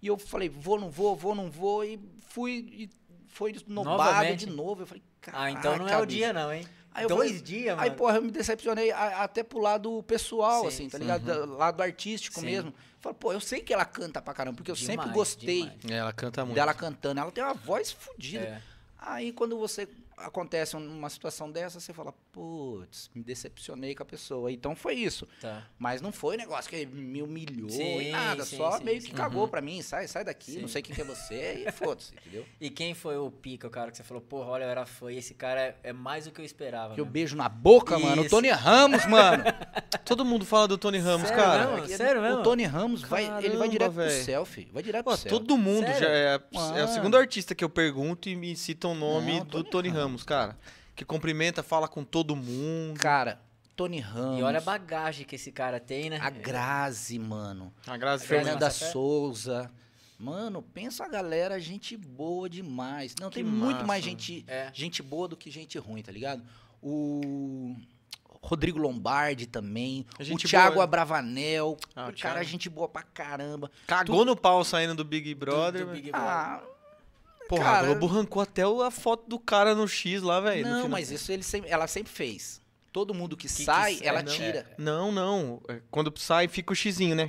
[0.00, 2.90] e eu falei, vou, não vou, vou, não vou, e fui, e
[3.32, 5.02] foi nobado de novo, eu falei,
[5.32, 6.66] Ah, então não é "Caraca, o dia bicho." não, hein?
[6.94, 7.80] Aí eu Dois falei- dias, mano.
[7.82, 11.04] Aí, porra, eu me decepcionei até pro lado pessoal, Sim, assim, tá sim.
[11.04, 11.24] ligado?
[11.24, 12.46] Da- Lado artístico Sim.
[12.46, 12.74] mesmo.
[13.00, 15.80] Falei, pô, eu sei que ela canta pra caramba, porque eu sempre Demais, gostei demais.
[15.90, 16.54] É, Ela canta muito.
[16.54, 17.18] dela cantando.
[17.20, 18.44] Ela tem uma voz fodida.
[18.44, 18.62] É.
[18.98, 24.50] Aí, quando você acontece uma situação dessa, você fala, putz, me decepcionei com a pessoa.
[24.52, 25.26] Então foi isso.
[25.40, 25.66] Tá.
[25.78, 28.44] Mas não foi um negócio que me humilhou Sim, e nada.
[28.44, 29.08] sim, só sim, meio sim.
[29.08, 29.82] que cagou pra mim.
[29.82, 30.60] Sai, sai daqui, Sim.
[30.60, 32.44] não sei quem que é você e foda-se, entendeu?
[32.60, 35.10] E quem foi o pica, o cara que você falou, porra, olha, eu era fã,
[35.12, 36.94] e esse cara é, é mais do que eu esperava.
[36.94, 37.12] Que eu mesmo.
[37.12, 38.22] beijo na boca, mano.
[38.22, 38.30] O Isso.
[38.34, 39.44] Tony Ramos, mano.
[40.04, 41.66] Todo mundo fala do Tony Ramos, Sério cara.
[41.70, 41.84] mesmo?
[41.86, 42.40] Ele- Sério mesmo?
[42.40, 44.24] O Tony Ramos, vai, ele vai Caramba, direto pro velho.
[44.24, 44.68] selfie.
[44.72, 45.38] Vai direto Pô, pro selfie.
[45.38, 46.00] todo mundo Sério?
[46.00, 46.88] já é, é o Mano.
[46.88, 50.02] segundo artista que eu pergunto e me cita o nome Não, do Tony Tony Ramos.
[50.02, 50.58] Ramos, cara.
[50.94, 52.98] Que cumprimenta, fala com todo mundo.
[53.00, 53.40] Cara,
[53.74, 54.40] Tony Ramos.
[54.40, 56.18] E olha a bagagem que esse cara tem, né?
[56.20, 57.72] a Grazi, mano.
[57.86, 58.68] A Grazi Fernanda?
[58.70, 59.70] Souza.
[60.18, 63.14] Mano, pensa a galera, gente boa demais.
[63.20, 64.18] Não, Que tem muito massa, mais mano.
[64.18, 64.70] gente, É.
[64.72, 66.42] gente boa do que gente ruim, tá ligado?
[66.80, 67.74] O
[68.40, 70.04] Rodrigo Lombardi também.
[70.18, 70.84] O Gente Thiago boa.
[70.84, 71.76] Abravanel.
[71.94, 72.44] Ah, o cara, Thiago.
[72.44, 73.70] gente boa pra caramba.
[73.86, 75.82] Cagou no pau saindo do Big Brother.
[75.82, 76.02] do velho.
[76.02, 76.28] Big Brother.
[76.28, 76.62] Ah,
[77.56, 80.66] Porra, cara- a Globo arrancou até a foto do cara no X lá, velho.
[80.66, 82.60] não, mas isso ele sempre- ela sempre fez.
[82.92, 84.32] Todo mundo que, Que- que sai, sai, ela não.
[84.32, 84.66] tira.
[84.76, 85.62] Não, não.
[85.68, 87.26] É, Quando sai, fica o xizinho, né?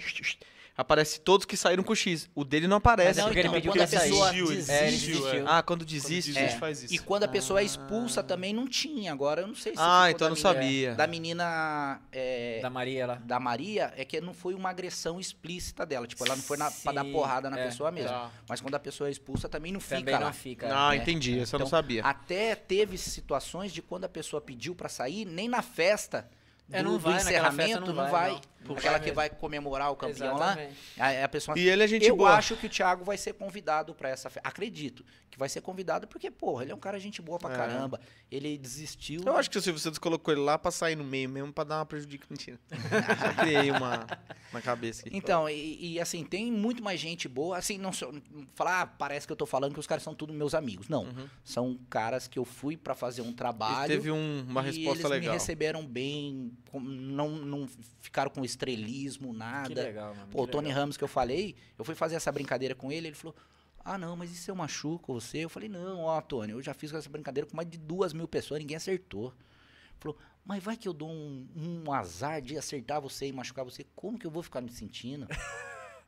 [0.75, 2.29] Aparece todos que saíram com X.
[2.33, 3.09] O dele não aparece.
[3.09, 5.47] Mas é porque ele então, pediu quando a pessoa Desistiu, ele desiste, É, ele desistiu.
[5.47, 6.31] Ah, quando Quando desiste.
[6.33, 6.59] desiste, É.
[6.59, 6.93] faz isso.
[6.93, 9.11] E quando a pessoa é expulsa também não tinha.
[9.11, 10.95] Agora eu não sei se Ah, então eu da não menina- sabia.
[10.95, 13.15] Da menina é, Da Maria lá.
[13.15, 16.07] da Maria é que não foi uma agressão explícita dela.
[16.07, 18.09] Tipo, ela não foi na, pra dar porrada na é, pessoa mesmo.
[18.09, 18.31] tá.
[18.47, 20.19] Mas quando a pessoa é expulsa também não fica Também lá.
[20.21, 20.69] não fica.
[20.71, 21.39] Ah, É, entendi.
[21.39, 22.03] Essa eu não Então, sabia.
[22.03, 26.27] Até teve situações de quando a pessoa pediu pra sair, nem na festa
[26.67, 28.41] do, É, não do vai, festa encerramento não não vai, vai.
[28.65, 29.15] Não Aquela que mesmo.
[29.15, 30.53] vai comemorar o campeão lá.
[30.53, 30.77] Exatamente.
[30.97, 32.31] Aí a pessoa E ele é gente eu boa.
[32.35, 34.47] acho que o Thiago vai ser convidado pra essa festa.
[34.47, 37.55] Acredito que vai ser convidado porque, porra, ele é um cara gente boa pra É.
[37.57, 37.99] caramba.
[38.31, 39.21] Ele desistiu.
[39.25, 41.63] Eu acho que o Silvio Santos colocou ele lá pra sair no meio mesmo, pra
[41.63, 42.25] dar uma prejudica.
[42.29, 42.59] Mentira.
[43.19, 44.05] Só criei uma
[44.51, 45.15] na cabeça aqui.
[45.17, 47.57] Então, e, e, assim, tem muito mais gente boa.
[47.57, 48.13] Assim, não sou,
[48.53, 50.87] falar, ah, parece que eu tô falando que os caras são tudo meus amigos.
[50.87, 51.03] Não.
[51.05, 51.27] Uhum.
[51.43, 53.87] São caras que eu fui pra fazer um trabalho.
[53.87, 55.33] teve um- uma e resposta eles legal.
[55.33, 57.67] me receberam bem, não, não
[57.99, 59.83] ficaram com estrelismo, Que nada.
[59.83, 60.27] legal, mano.
[60.31, 60.81] Pô, o que Tony legal.
[60.81, 63.35] Ramos que eu falei, eu fui fazer essa brincadeira com ele, ele falou:
[63.83, 65.39] Ah, não, mas e se eu machuco você?
[65.39, 68.27] Eu falei: Não, ó, Tony, eu já fiz essa brincadeira com mais de duas mil
[68.27, 69.27] pessoas, ninguém acertou.
[69.27, 71.47] Ele falou: Mas vai que eu dou um,
[71.85, 75.27] um azar de acertar você e machucar você, como que eu vou ficar me sentindo?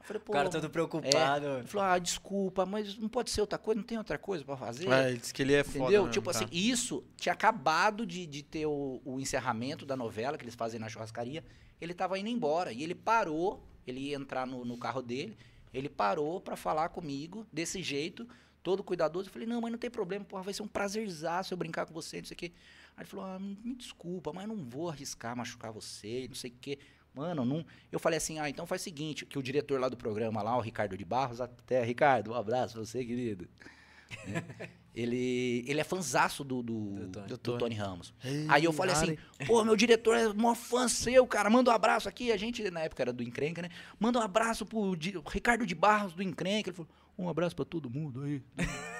[0.05, 1.47] Eu falei: O cara todo preocupado.
[1.57, 4.55] ele falou: Ah, desculpa, mas não pode ser outra coisa, não tem outra coisa pra
[4.55, 4.87] fazer?
[4.87, 5.79] É, ele disse que ele é foda.
[5.79, 6.01] Entendeu?
[6.03, 6.37] mesmo, tipo tá.
[6.37, 10.79] assim, isso tinha acabado de, de ter o, o encerramento da novela que eles fazem
[10.79, 11.43] na churrascaria.
[11.81, 15.37] Ele tava indo embora e ele parou, ele ia entrar no, no carro dele,
[15.73, 18.27] ele parou pra falar comigo desse jeito,
[18.63, 19.27] todo cuidadoso.
[19.27, 21.93] Eu falei, não, mas não tem problema, porra, vai ser um prazerzaço eu brincar com
[21.93, 22.51] você, não sei o quê.
[22.95, 26.55] Aí ele falou, ah, me desculpa, mas não vou arriscar machucar você, não sei o
[26.61, 26.79] quê.
[27.15, 27.65] Mano, não.
[27.91, 30.57] Eu falei assim, ah, então faz o seguinte, que o diretor lá do programa lá,
[30.57, 33.47] o Ricardo de Barros, até, Ricardo, um abraço pra você, querido.
[34.93, 37.27] Ele, ele é fanzaço do, do, Do Tony.
[37.27, 38.13] do Tony Ramos.
[38.23, 41.73] Ei, Aí eu falei assim, pô, meu diretor é mó fã seu, cara, manda um
[41.73, 42.31] abraço aqui.
[42.31, 43.67] A gente, na época, era do Encrenca, né?
[43.99, 46.69] Manda um abraço pro Di- Ricardo de Barros do Encrenca.
[46.69, 48.41] Ele falou, um abraço pra todo mundo aí.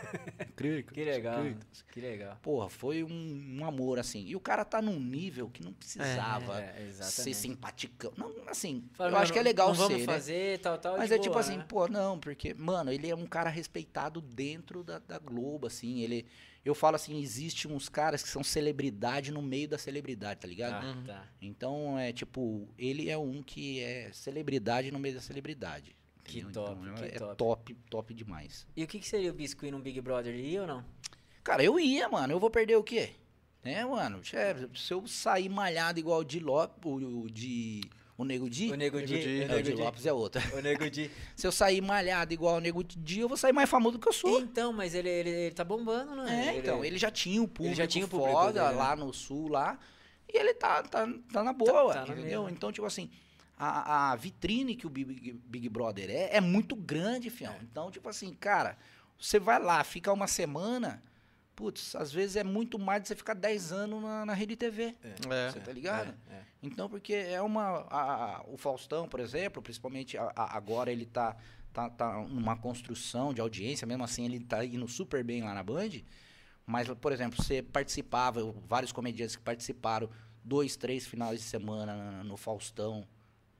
[0.55, 1.43] Que legal,
[1.91, 2.37] que legal.
[2.41, 4.25] Porra, foi um, um amor, assim.
[4.25, 7.35] E o cara tá num nível que não precisava É, ser exatamente.
[7.37, 8.13] simpaticão.
[8.15, 10.05] Não, assim, Fala, eu mano, acho que é legal não ser, vamos né?
[10.05, 10.97] fazer, tal, tal.
[10.97, 11.65] Mas é tipo boa, assim, né?
[11.67, 16.25] pô, não, porque, mano, ele é um cara respeitado dentro da, da Globo, assim, ele...
[16.63, 20.83] Eu falo assim, existe uns caras que são celebridade no meio da celebridade, tá ligado?
[20.83, 21.03] Uhum.
[21.03, 21.27] tá.
[21.39, 25.95] Então, é tipo, ele é um que é celebridade no meio da celebridade.
[26.25, 26.63] Que entendeu?
[26.63, 27.35] top, Então, que é top.
[27.35, 28.67] top, top demais.
[28.75, 30.33] E o que, que seria o Biscuit num Big Brother?
[30.33, 30.83] Ele ia ou não?
[31.43, 33.11] Cara, eu ia, mano, eu vou perder o quê?
[33.63, 34.21] Né, mano?
[34.75, 37.81] Se eu sair malhado igual o de Lopes, o, o de...
[38.17, 38.71] O Nego Di?
[38.71, 39.19] O Nego Di.
[39.19, 39.39] Di.
[39.39, 39.81] O É, o Nego de Di.
[39.81, 40.41] Lopes é outra.
[40.57, 41.11] O Nego Di.
[41.35, 44.07] Se eu sair malhado igual o Nego Di, eu vou sair mais famoso do que
[44.07, 44.39] eu sou.
[44.39, 46.55] Então, mas ele, ele, ele tá bombando, né?
[46.55, 48.79] É, então, ele já tinha o público, já tinha o público foda dele, né?
[48.79, 49.77] lá no sul, lá,
[50.33, 52.47] e ele tá, tá, tá na boa, tá na entendeu?
[52.49, 53.09] Então, tipo assim,
[53.57, 57.53] a, a vitrine que o Big, Big Brother é, é muito grande, fião.
[57.53, 57.59] É.
[57.63, 58.77] Então, tipo assim, cara,
[59.19, 61.01] você vai lá, fica uma semana,
[61.55, 64.95] putz, às vezes é muito mais de você ficar 10 anos na, na Rede TV.
[65.29, 65.51] É.
[65.51, 66.13] Você tá ligado?
[66.29, 66.41] É, é.
[66.61, 67.61] Então, porque é uma.
[67.89, 71.37] a- a- o Faustão, por exemplo, principalmente a- agora ele tá,
[71.71, 75.63] tá, tá numa construção de audiência, mesmo assim ele tá indo super bem lá na
[75.63, 75.91] Band.
[76.65, 80.09] Mas, por exemplo, você participava, vários comediantes que participaram
[80.43, 83.07] dois, três finais de semana na- no Faustão,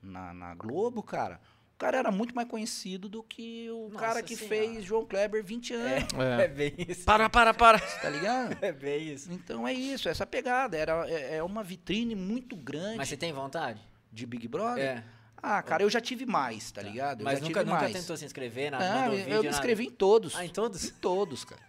[0.06, 1.40] na, na Globo, cara.
[1.74, 4.56] O cara era muito mais conhecido do que o Nossa cara que Senhora.
[4.56, 6.08] fez João Kleber 20 anos,
[6.40, 7.04] É bem isso.
[7.04, 7.80] Para, para, para.
[8.02, 8.58] tá ligado?
[8.64, 9.30] É bem isso.
[9.34, 10.78] Então é isso, essa pegada.
[10.78, 13.82] Era, é, é uma vitrine muito grande Mas você tem vontade?
[14.10, 14.84] de Big Brother.
[14.84, 15.04] É.
[15.44, 17.20] Ah, cara, eu já tive mais, tá, ligado?
[17.22, 17.94] Eu Mas já nunca, tive nunca mais.
[17.94, 18.72] tentou se inscrever?
[18.72, 19.48] Na, Não, vídeo, eu me nada?
[19.50, 20.34] inscrevi em todos.
[20.36, 20.86] Ah, em todos?
[20.86, 21.62] Em todos, cara.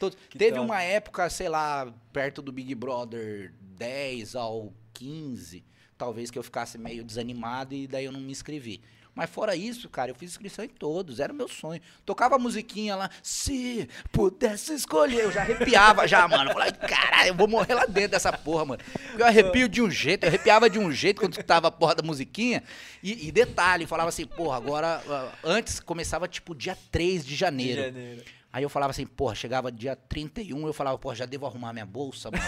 [0.00, 0.18] Todos.
[0.36, 0.66] Teve top.
[0.66, 5.64] uma época, sei lá, perto do Big Brother 10 ao 15,
[6.02, 8.80] talvez que eu ficasse meio desanimado e daí eu não me inscrevi.
[9.14, 11.80] Mas fora isso, cara, eu fiz inscrição em todos, era o meu sonho.
[12.04, 16.50] Tocava a musiquinha lá, se pudesse escolher, eu já arrepiava já, mano.
[16.50, 18.82] Eu falei, caralho, eu vou morrer lá dentro dessa porra, mano.
[19.16, 22.02] Eu arrepio de um jeito, eu arrepiava de um jeito quando escutava a porra da
[22.02, 22.64] musiquinha.
[23.00, 25.00] E, e detalhe, falava assim, porra, agora,
[25.44, 28.24] antes começava tipo dia 3 de De janeiro.
[28.52, 31.86] Aí eu falava assim, porra, chegava dia 31, eu falava, porra, já devo arrumar minha
[31.86, 32.44] bolsa, mano.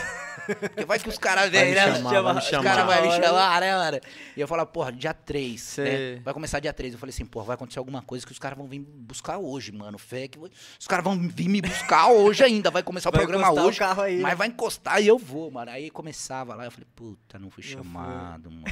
[0.60, 1.94] Porque vai que os caras vêm, me né?
[1.94, 3.22] chamar, vai Os caras vão me Hora.
[3.24, 4.00] chamar, né, mano?
[4.36, 5.82] E eu falava, porra, dia 3, Cê-
[6.16, 6.20] né?
[6.22, 6.92] Vai começar dia 3.
[6.92, 9.72] Eu falei assim, porra, vai acontecer alguma coisa que os caras vão vir buscar hoje,
[9.72, 9.96] mano.
[9.96, 10.38] Fé que...
[10.38, 12.70] Os caras vão vir me buscar hoje ainda.
[12.70, 13.78] Vai começar o Vai programa o hoje.
[13.78, 14.36] carro aí, mas né?
[14.36, 15.70] vai encostar e eu vou, mano.
[15.70, 18.64] Aí começava lá, eu falei, puta, não fui chamado, mano.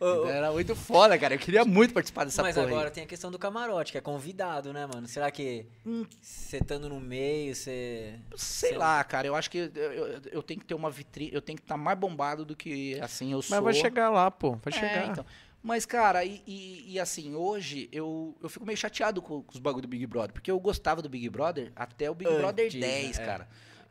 [0.00, 1.34] Ô, Era muito foda, cara.
[1.34, 2.92] Eu queria muito participar dessa Mas porra agora aí.
[2.94, 5.06] tem a questão do camarote, que é convidado, né, mano?
[5.06, 6.04] Será que Hum.
[6.20, 8.14] você estando no meio, você.
[8.36, 11.32] Sei Sei lá, cara, eu acho que eu, eu- eu tenho que ter uma vitrine,
[11.34, 13.56] eu tenho que estar mais bombado do que assim eu sou.
[13.56, 14.52] Mas vai chegar lá, pô.
[14.62, 15.06] Vai É, chegar.
[15.10, 15.24] então.
[15.62, 19.58] Mas, cara, e, e- e assim, hoje eu, eu fico meio chateado com, com os
[19.58, 20.32] bagulho do Big Brother.
[20.34, 22.80] Porque eu gostava do Big Brother até o Big Antes, Brother né?
[22.80, 23.24] 10, É.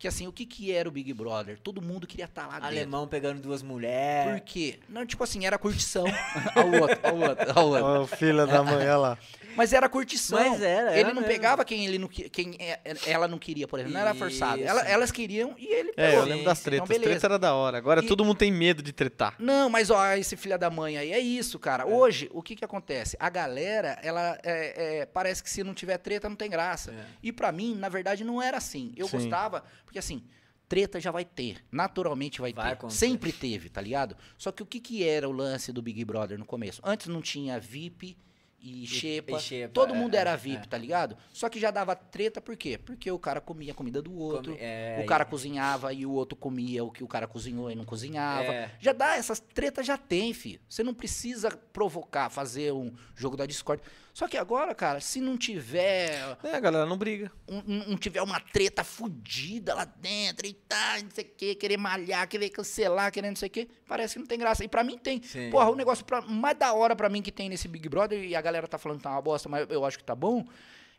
[0.04, 1.58] Que assim, o que que era o Big Brother?
[1.58, 2.68] Todo mundo queria estar lá dentro.
[2.68, 4.44] Alemão pegando duas Por mulheres.
[4.46, 4.78] quê?
[4.90, 6.04] Não, tipo assim, era curtição.
[6.58, 7.86] Olha o outro, olha o outro, olha o outro.
[8.14, 9.18] Ó, filha da mãe, olha lá.
[9.56, 10.38] Mas era curtição.
[10.40, 11.28] Mas era, Ele era não mesmo.
[11.28, 13.94] pegava quem, ele não, quem é- ela não queria, por exemplo.
[13.94, 14.62] Não era forçado.
[14.62, 16.20] Ela- elas queriam e ele É, pegou.
[16.20, 16.84] eu lembro das tretas.
[16.84, 17.28] então As tretas beleza.
[17.28, 17.78] era da hora.
[17.78, 19.36] Agora E- todo mundo tem medo de tretar.
[19.40, 21.86] Não, mas ó, esse filho da mãe aí, é isso, cara.
[21.86, 23.16] Hoje, o que que acontece?
[23.20, 26.92] A galera, ela é, é, parece que se não tiver treta, não tem graça.
[26.92, 27.06] É.
[27.22, 28.94] E pra mim, na verdade, não era assim.
[28.98, 29.18] Eu Sim.
[29.18, 30.24] gostava, porque assim,
[30.68, 31.58] treta já vai ter.
[31.72, 32.74] Naturalmente vai, Vai ter.
[32.74, 33.00] acontecer.
[33.08, 34.16] Sempre teve, tá ligado?
[34.38, 36.82] Só que o que que era o lance do Big Brother no começo?
[36.84, 38.18] Antes não tinha VIP
[38.64, 39.34] e Xepa.
[39.38, 40.68] e xepa, Todo é, mundo é, era VIP, é.
[40.70, 41.18] tá ligado?
[41.34, 42.78] Só que já dava treta, por quê?
[42.78, 44.54] Porque o cara comia a comida do outro.
[44.54, 47.76] Come- é, o cara cozinhava e o outro comia o que o cara cozinhou e
[47.76, 48.44] não cozinhava.
[48.54, 48.72] É.
[48.80, 50.62] Já dá, essas tretas já tem, filho.
[50.70, 53.84] Você não precisa provocar, fazer um jogo da Discord.
[54.14, 57.32] Só que agora, cara, se não tiver É, a galera não briga.
[57.50, 61.56] um, um- não tiver uma treta fudida lá dentro e tá, não sei o que,
[61.56, 64.64] querer malhar, querer cancelar, querer não sei o que, parece que não tem graça.
[64.64, 65.20] E pra mim tem.
[65.24, 65.50] Sim.
[65.50, 68.36] Porra, o negócio pra- mais da hora pra mim que tem nesse Big Brother, e
[68.36, 70.46] a galera tá falando que tá uma bosta, mas eu acho que tá bom,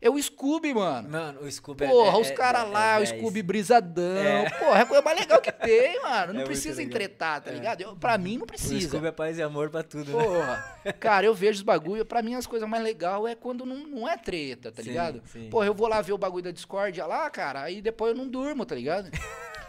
[0.01, 1.09] é o Scooby, mano.
[1.09, 3.09] Mano, o Scooby é- Porra, é- os é- caras é- lá, é o 10.
[3.11, 4.45] Scooby brisadão.
[4.59, 6.33] Porra, é a coisa mais legal que tem, mano.
[6.35, 7.55] Não precisa entretar, tá É.
[7.55, 7.81] ligado?
[7.81, 8.89] Eu, pra mim, não O precisa.
[8.89, 10.23] Scooby é paz e amor pra tudo, né?
[10.25, 10.79] Porra.
[11.01, 12.05] Cara, eu vejo os bagulho.
[12.05, 15.23] Pra mim, as coisas mais legais é quando não, não é treta, tá Sim, ligado?
[15.27, 15.49] sim.
[15.51, 18.29] Porra, eu vou lá ver o bagulho da Discord lá, cara, aí depois eu não
[18.29, 19.11] durmo, tá ligado?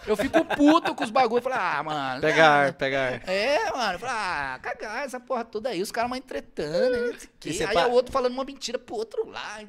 [0.07, 1.43] Eu fico puto com os bagulhos.
[1.43, 2.21] Falo, ah, mano.
[2.21, 3.21] Pega ah, ar, pega ar.
[3.27, 3.93] É, mano.
[3.93, 5.81] Eu falo, ah, cagar essa porra toda aí.
[5.81, 7.17] Os caras mais entretando, né?
[7.17, 9.63] o Aí pa- é o outro falando uma mentira pro outro lá.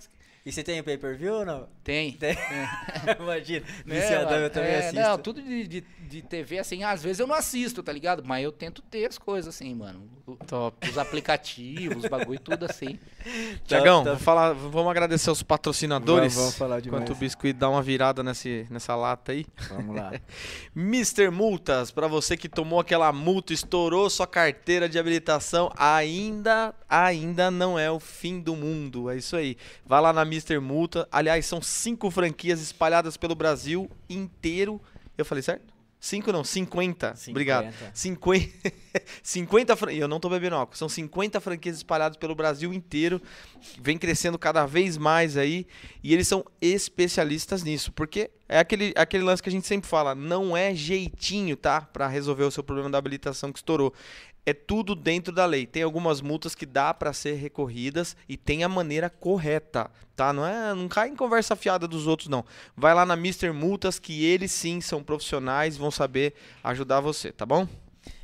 [0.46, 0.48] O.
[0.48, 1.68] E você tem pay-per-view ou não?
[1.82, 2.12] Tem.
[2.12, 2.36] Tem.
[3.18, 4.96] Imagina, Né, viciadão eu também É, assisto.
[5.00, 8.22] Não, tudo de, de, de TV, assim, às vezes eu não assisto, tá ligado?
[8.24, 10.08] Mas eu tento ter as coisas, assim, mano.
[10.26, 10.88] O- Top.
[10.88, 12.98] Os aplicativos, os bagulho, tudo assim.
[13.66, 14.10] Tiagão, tá.
[14.12, 16.34] vou falar, vamos agradecer aos patrocinadores.
[16.34, 17.02] Vamos, vamos falar demais.
[17.02, 19.44] Enquanto o biscoito dá uma virada nesse, nessa lata aí.
[19.68, 20.12] Vamos lá.
[20.74, 21.30] Mr.
[21.30, 27.78] Multas, pra você que tomou aquela multa, estourou sua carteira de habilitação, ainda, ainda não
[27.78, 29.10] é o fim do mundo.
[29.10, 29.56] É isso aí.
[29.84, 30.58] Vai lá na Mr.
[30.60, 31.08] Multa.
[31.10, 34.80] Aliás, são cinco franquias espalhadas pelo Brasil inteiro.
[35.16, 35.75] Eu falei certo?
[35.98, 37.14] Cinco não, 50.
[37.32, 37.64] Obrigado.
[37.94, 38.72] 50,
[39.22, 40.76] 50 fran- e eu não tô bebendo álcool.
[40.76, 43.20] São 50 franquias espalhadas pelo Brasil inteiro.
[43.80, 45.66] Vem crescendo cada vez mais aí.
[46.02, 47.90] E eles são especialistas nisso.
[47.92, 50.14] Porque é aquele, aquele lance que a gente sempre fala.
[50.14, 51.80] Não é jeitinho, tá?
[51.80, 53.92] Pra resolver o seu problema da habilitação que estourou.
[54.48, 55.66] É tudo dentro da lei.
[55.66, 60.32] Tem algumas multas que dá pra ser recorridas e tem a maneira correta, tá?
[60.32, 62.44] Não é, não cai em conversa fiada dos outros não.
[62.76, 63.50] Vai lá na Mr.
[63.50, 67.66] Multas que eles sim são profissionais, vão saber ajudar você, tá bom?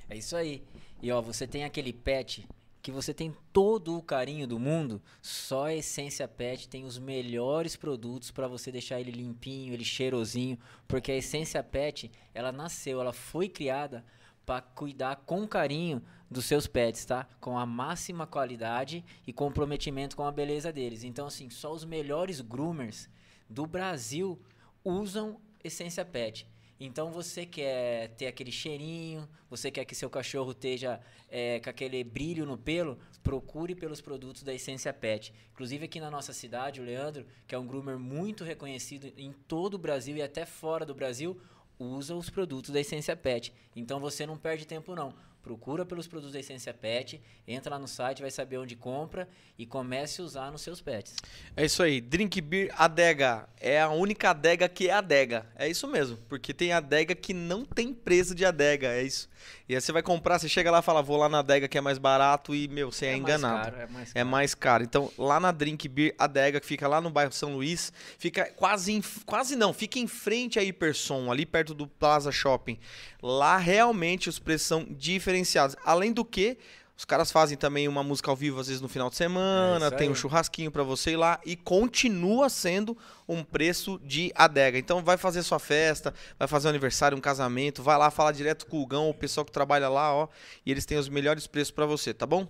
[0.08, 0.62] É isso aí.
[1.02, 2.46] E ó, você tem aquele pet
[2.80, 7.76] que você tem todo o carinho do mundo, só a Essência Pet tem os melhores
[7.76, 10.58] produtos para você deixar ele limpinho, ele cheirosinho,
[10.88, 14.04] porque a Essência Pet, ela nasceu, ela foi criada
[14.44, 17.27] para cuidar com carinho dos seus pets, tá?
[17.40, 21.05] Com a máxima qualidade e comprometimento com a beleza deles.
[21.05, 23.09] Então assim, só os melhores groomers
[23.48, 24.40] do Brasil
[24.85, 26.47] usam Essência Pet.
[26.85, 31.01] Então você quer ter aquele cheirinho, você quer que seu cachorro esteja
[31.31, 35.32] é, com aquele brilho no pelo, procure pelos produtos da Essência Pet.
[35.52, 39.74] Inclusive aqui na nossa cidade, o Leandro, que é um groomer muito reconhecido em todo
[39.74, 41.40] o Brasil e até fora do Brasil,
[41.82, 43.52] usa os produtos da Essência Pet.
[43.74, 45.14] Então você não perde tempo não.
[45.43, 49.28] Procura pelos produtos da Essência Pet, entra lá no site, vai saber onde compra
[49.59, 51.16] e comece a usar nos seus pets.
[51.56, 53.48] É isso aí, Drink Beer Adega.
[53.60, 55.44] É a única adega que é adega.
[55.56, 59.28] É isso mesmo, porque tem adega que não tem preço de adega, é isso.
[59.69, 61.77] E aí você vai comprar, você chega lá e fala, vou lá na adega que
[61.77, 63.55] é mais barato e, meu, você é, enganado.
[63.55, 64.28] Mais caro, é mais É caro.
[64.28, 64.85] mais caro.
[64.85, 68.93] Então, lá na Drink Beer Adega, que fica lá no bairro São Luís, fica quase,
[68.93, 72.78] em- quase não, fica em frente à Hipersom, ali perto do Plaza Shopping.
[73.20, 74.85] Lá realmente os preços são
[75.32, 75.76] diferenciados.
[75.84, 76.59] Além do que,
[76.96, 79.90] os caras fazem também uma música ao vivo às vezes no final de semana, É
[79.90, 82.96] tem um churrasquinho pra você ir lá e continua sendo
[83.26, 84.78] um preço de adega.
[84.78, 88.66] Então vai fazer sua festa, vai fazer um aniversário, um casamento, vai lá, fala direto
[88.66, 90.28] com o Gão, o pessoal que trabalha lá, ó,
[90.64, 92.46] e eles têm os melhores preços pra você, tá bom?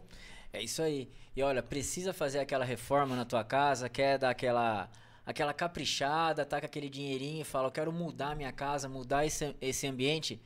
[0.52, 1.08] É isso aí.
[1.34, 4.90] E olha, precisa fazer aquela reforma na tua casa, quer dar aquela
[5.24, 9.54] aquela caprichada, tá com aquele dinheirinho e fala, eu quero mudar minha casa, mudar esse,
[9.60, 10.40] esse ambiente.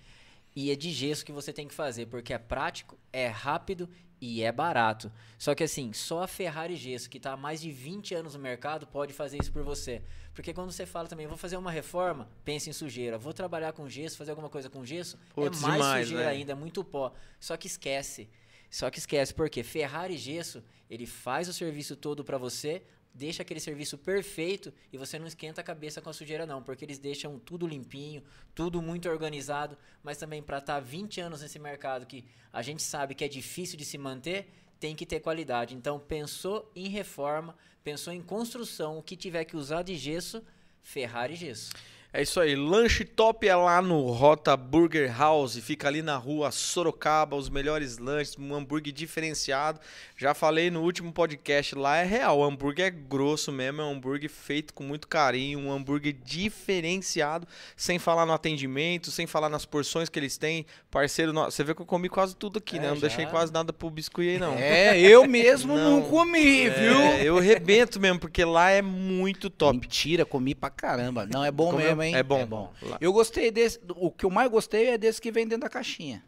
[0.56, 3.86] E é de gesso que você tem que fazer, porque é prático, é rápido
[4.18, 5.12] e é barato.
[5.38, 8.40] Só que assim, só a Ferrari Gesso, que tá há mais de 20 anos no
[8.40, 10.02] mercado, pode fazer isso por você.
[10.32, 13.18] Porque quando você fala também, vou fazer uma reforma, pense em sujeira.
[13.18, 16.30] Vou trabalhar com gesso, fazer alguma coisa com gesso, Putz, é mais demais, sujeira né?
[16.30, 17.12] ainda, é muito pó.
[17.38, 18.26] Só que esquece.
[18.70, 22.82] Só que esquece, porque Ferrari Gesso, ele faz o serviço todo para você,
[23.16, 26.84] deixa aquele serviço perfeito e você não esquenta a cabeça com a sujeira não, porque
[26.84, 28.22] eles deixam tudo limpinho,
[28.54, 33.14] tudo muito organizado, mas também para estar 20 anos nesse mercado que a gente sabe
[33.14, 34.48] que é difícil de se manter,
[34.78, 35.74] tem que ter qualidade.
[35.74, 40.42] Então, pensou em reforma, pensou em construção, o que tiver que usar de gesso,
[40.82, 41.72] Ferrari Gesso.
[42.18, 46.50] É isso aí, lanche top é lá no Rota Burger House, fica ali na rua
[46.50, 49.78] Sorocaba, os melhores lanches, um hambúrguer diferenciado.
[50.16, 53.90] Já falei no último podcast, lá é real, o hambúrguer é grosso mesmo, é um
[53.92, 59.66] hambúrguer feito com muito carinho, um hambúrguer diferenciado, sem falar no atendimento, sem falar nas
[59.66, 60.64] porções que eles têm.
[60.90, 62.88] Parceiro, você vê que eu comi quase tudo aqui, É, né?
[62.88, 63.08] Não já.
[63.08, 64.54] deixei quase nada pro biscuit aí, não.
[64.56, 66.08] É, eu mesmo não, Não.
[66.08, 66.96] comi, viu?
[66.98, 69.78] É, eu rebento mesmo, porque lá é muito top.
[69.80, 71.26] Mentira, comi pra caramba.
[71.26, 71.88] Não, é bom Comeu?
[71.88, 72.05] mesmo, hein?
[72.14, 72.72] É bom.
[72.82, 72.98] Lá.
[73.00, 73.80] Eu gostei desse.
[73.96, 76.22] O que eu mais gostei é desse que vem dentro da caixinha.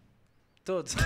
[0.64, 0.94] Todos.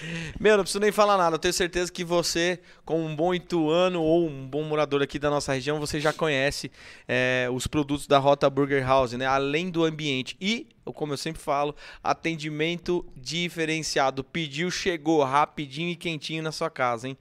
[0.38, 1.36] Meu, não preciso nem falar nada.
[1.36, 5.30] Eu tenho certeza que você, como um bom ituano ou um bom morador aqui da
[5.30, 6.70] nossa região, você já conhece
[7.08, 9.26] é, os produtos da Rota Burger House, né?
[9.26, 10.36] Além do ambiente.
[10.40, 14.22] E, como eu sempre falo, atendimento diferenciado.
[14.22, 17.16] Pediu, chegou rapidinho e quentinho na sua casa, hein?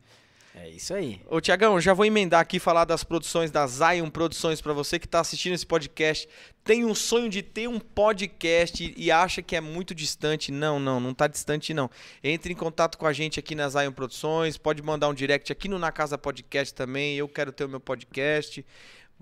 [0.57, 1.21] É isso aí.
[1.29, 5.05] Ô, Tiagão, já vou emendar aqui falar das produções da Zion Produções para você que
[5.05, 6.29] está assistindo esse podcast.
[6.63, 10.53] Tem um sonho de ter um podcast e acha que é muito distante.
[10.53, 11.91] Não, não, não tá distante não.
[12.23, 15.67] Entre em contato com a gente aqui na Zion Produções, pode mandar um direct aqui
[15.67, 17.17] no Na Casa Podcast também.
[17.17, 18.65] Eu quero ter o meu podcast.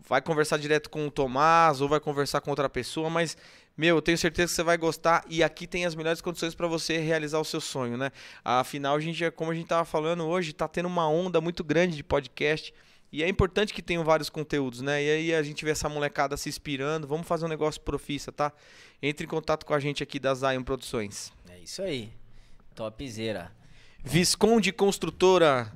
[0.08, 3.36] Vai conversar direto com o Tomás ou vai conversar com outra pessoa, mas
[3.76, 6.68] meu, eu tenho certeza que você vai gostar e aqui tem as melhores condições para
[6.68, 8.12] você realizar o seu sonho, né?
[8.44, 11.96] Afinal, a gente, como a gente tava falando hoje, tá tendo uma onda muito grande
[11.96, 12.74] de podcast
[13.12, 15.04] e é importante que tenham vários conteúdos, né?
[15.04, 17.08] E aí a gente vê essa molecada se inspirando.
[17.08, 18.52] Vamos fazer um negócio profissa, tá?
[19.02, 21.32] Entre em contato com a gente aqui da Zion Produções.
[21.48, 22.12] É isso aí.
[22.74, 23.52] Topzera.
[24.04, 25.72] Visconde Construtora.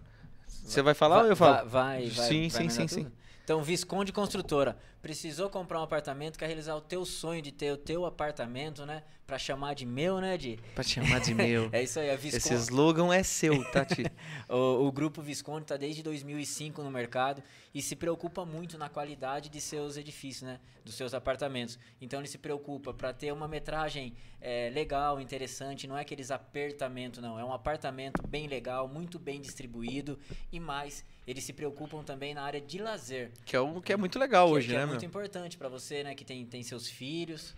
[0.47, 1.69] Você vai falar ou eu falo?
[1.69, 2.89] Vai, vai, vai Sim, sim, mandar sim, tudo?
[2.89, 3.11] sim.
[3.43, 4.75] Então, Visconde Construtora.
[5.01, 9.03] Precisou comprar um apartamento, quer realizar o teu sonho de ter o teu apartamento, né?
[9.25, 10.57] Pra chamar de meu, né, Di?
[10.73, 11.69] Pra chamar de meu.
[11.73, 12.37] É isso aí, a Visconde.
[12.37, 14.05] Esse slogan é seu, Tati.
[14.49, 17.43] O, o grupo Visconde está desde 2005 no mercado
[17.73, 20.59] e se preocupa muito na qualidade de seus edifícios, né?
[20.85, 21.77] Dos seus apartamentos.
[21.99, 25.85] Então ele se preocupa para ter uma metragem eh, legal, interessante.
[25.85, 27.37] Não é aqueles apertamento, não.
[27.37, 30.17] É um apartamento bem legal, muito bem distribuído
[30.49, 31.03] e mais.
[31.27, 33.31] Eles se preocupam também na área de lazer.
[33.45, 34.86] que é o que é muito legal que, hoje, que né, é meu?
[34.87, 36.15] Muito importante para você, né?
[36.15, 37.53] Que tem, tem seus filhos,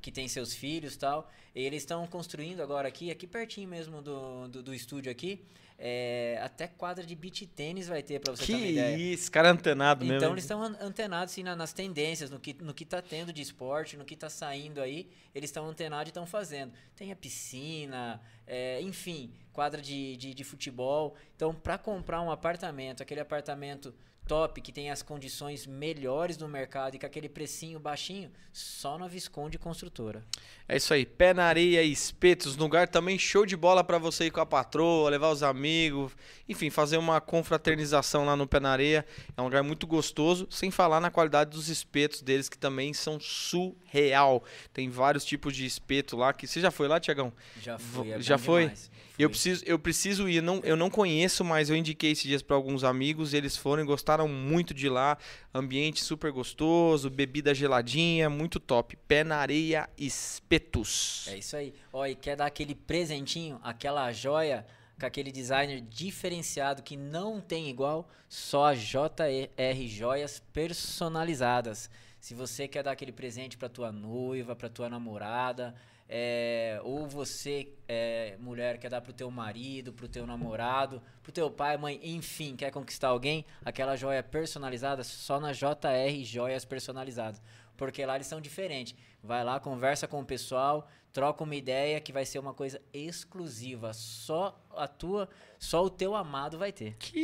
[0.00, 1.30] que tem seus filhos tal.
[1.54, 5.40] E eles estão construindo agora aqui, aqui pertinho mesmo do, do, do estúdio aqui,
[5.78, 8.96] é, até quadra de beach tênis vai ter para você Que ter uma ideia.
[8.96, 10.16] isso, cara antenado mesmo.
[10.16, 10.34] Então hein?
[10.34, 13.42] eles estão an- antenados assim, na- nas tendências, no que, no que tá tendo de
[13.42, 16.72] esporte, no que tá saindo aí, eles estão antenados e estão fazendo.
[16.96, 21.16] Tem a piscina, é, enfim, quadra de, de, de futebol.
[21.36, 23.92] Então, para comprar um apartamento, aquele apartamento
[24.26, 29.08] top, que tem as condições melhores do mercado e com aquele precinho baixinho, só na
[29.08, 30.24] Visconde Construtora.
[30.68, 34.30] É isso aí, pé na areia, espetos, lugar também show de bola pra você ir
[34.30, 36.12] com a patroa, levar os amigos,
[36.48, 39.04] enfim, fazer uma confraternização lá no pé na areia.
[39.36, 43.18] É um lugar muito gostoso, sem falar na qualidade dos espetos deles que também são
[43.20, 44.42] surreal.
[44.72, 47.32] Tem vários tipos de espeto lá que você já foi lá, Tiagão?
[47.60, 48.62] Já foi, é Já foi?
[48.62, 48.90] demais.
[49.18, 50.42] Eu preciso, eu preciso ir.
[50.42, 53.34] Não, eu não conheço, mas eu indiquei esses dias para alguns amigos.
[53.34, 55.18] Eles foram e gostaram muito de lá.
[55.54, 58.96] Ambiente super gostoso, bebida geladinha, muito top.
[59.08, 61.26] Pé na areia, espetos.
[61.28, 61.74] É isso aí.
[61.92, 64.66] Ó, e quer dar aquele presentinho, aquela joia
[64.98, 71.90] com aquele designer diferenciado que não tem igual, só a JR Joias personalizadas.
[72.20, 75.74] Se você quer dar aquele presente para tua noiva, para tua namorada,
[76.14, 81.50] é, ou você, é, mulher, quer dar pro teu marido, pro teu namorado, pro teu
[81.50, 87.40] pai, mãe, enfim, quer conquistar alguém, aquela joia personalizada só na JR Joias Personalizadas.
[87.78, 88.94] Porque lá eles são diferentes.
[89.22, 93.94] Vai lá, conversa com o pessoal, troca uma ideia que vai ser uma coisa exclusiva.
[93.94, 96.94] Só a tua, só o teu amado vai ter.
[96.98, 97.18] Que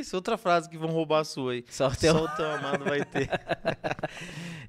[0.00, 1.64] isso, outra frase que vão roubar a sua aí.
[1.70, 2.12] Só o teu.
[2.12, 3.30] Só o teu amado vai ter.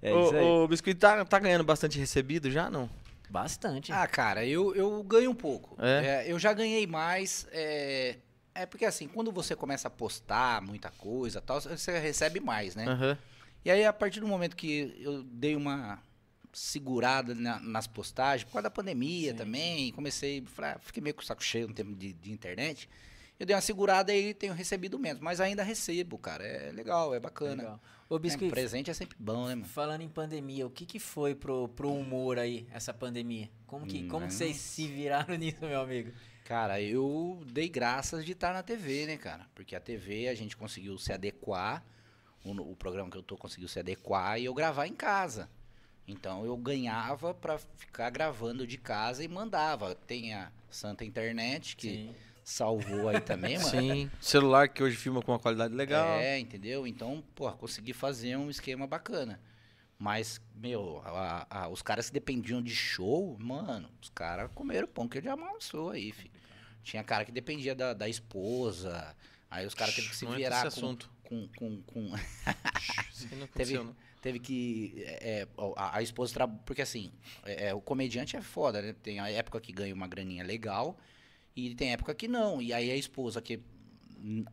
[0.02, 0.14] É aí.
[0.14, 2.90] ô, Biscoito, tá, tá ganhando bastante recebido já, não?
[3.30, 3.91] Bastante.
[3.91, 5.76] Ah, cara, eu, eu ganho um pouco.
[5.82, 6.26] É?
[6.28, 7.48] É, eu já ganhei mais.
[7.52, 8.18] É,
[8.54, 12.88] é porque assim, quando você começa a postar muita coisa tal, você recebe mais, né?
[12.88, 13.18] Aham.
[13.66, 16.02] E aí, a partir do momento que eu dei uma
[16.52, 21.16] segurada na- nas postagens, por causa da pandemia Sim, também, comecei, falei, ah, fiquei meio
[21.16, 22.88] com o saco cheio no tempo de, de internet.
[23.39, 25.22] Eu dei uma segurada e tenho recebido menos.
[25.22, 26.45] Mas ainda recebo, cara.
[26.45, 27.64] É legal, é bacana.
[27.64, 27.81] Legal.
[28.10, 29.65] Ô, É, Biscuit, presente é sempre bom, né, mano?
[29.65, 33.49] falando em pandemia, o que, que foi pro, pro humor aí, essa pandemia?
[33.65, 36.11] Como que, como que vocês se viraram nisso, meu amigo?
[36.45, 39.47] Cara, eu dei graças de estar na TV, né, cara?
[39.55, 41.84] Porque a TV a gente conseguiu se adequar,
[42.45, 45.49] o, o programa que eu tô conseguiu se adequar e eu gravar em casa.
[46.07, 49.95] Então eu ganhava pra ficar gravando de casa e mandava.
[49.95, 52.15] Tem a Santa Internet que Sim.
[52.44, 53.70] Salvou aí também, mano.
[53.70, 54.11] Sim.
[54.20, 56.07] Celular que hoje filma com uma qualidade legal.
[56.20, 56.86] É, entendeu?
[56.86, 59.40] Então, pô, consegui fazer um esquema bacana.
[59.98, 65.07] Mas, meu, a- a- os caras que dependiam de show, mano, os caras comeram pão
[65.07, 66.32] que ele amassou aí, filho.
[66.84, 69.15] Tinha cara que dependia da, da esposa,
[69.49, 71.10] aí os caras teve que se Não virar esse com, assunto.
[71.24, 72.11] com, com, com-
[73.56, 73.90] Teve-.
[74.22, 74.94] Teve que.
[75.06, 76.48] é, é, a, a esposa.
[76.65, 77.11] Porque assim,
[77.45, 78.94] é, é, o comediante é foda, né?
[79.03, 80.98] Tem a época que ganha uma graninha legal
[81.55, 82.61] e tem época que não.
[82.61, 83.59] E aí a esposa, que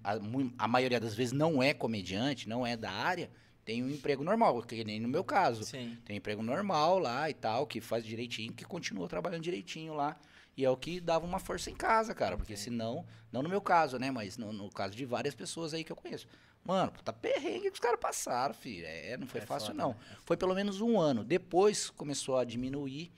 [0.02, 0.18] a,
[0.58, 3.30] a maioria das vezes não é comediante, não é da área,
[3.64, 5.64] tem um emprego normal, que nem no meu caso.
[5.64, 5.96] Sim.
[6.04, 10.18] Tem emprego normal lá e tal, que faz direitinho, que continua trabalhando direitinho lá.
[10.56, 12.36] E é o que dava uma força em casa, cara.
[12.36, 14.10] Porque senão, não no meu caso, né?
[14.10, 16.26] Mas no, no caso de várias pessoas aí que eu conheço.
[16.64, 18.84] Mano, puta perrengue que os caras passaram, filho.
[18.86, 19.90] É, não foi É fácil, foda, não.
[19.90, 19.96] né?
[20.26, 21.24] Foi pelo menos um ano.
[21.24, 23.10] Depois começou a diminuir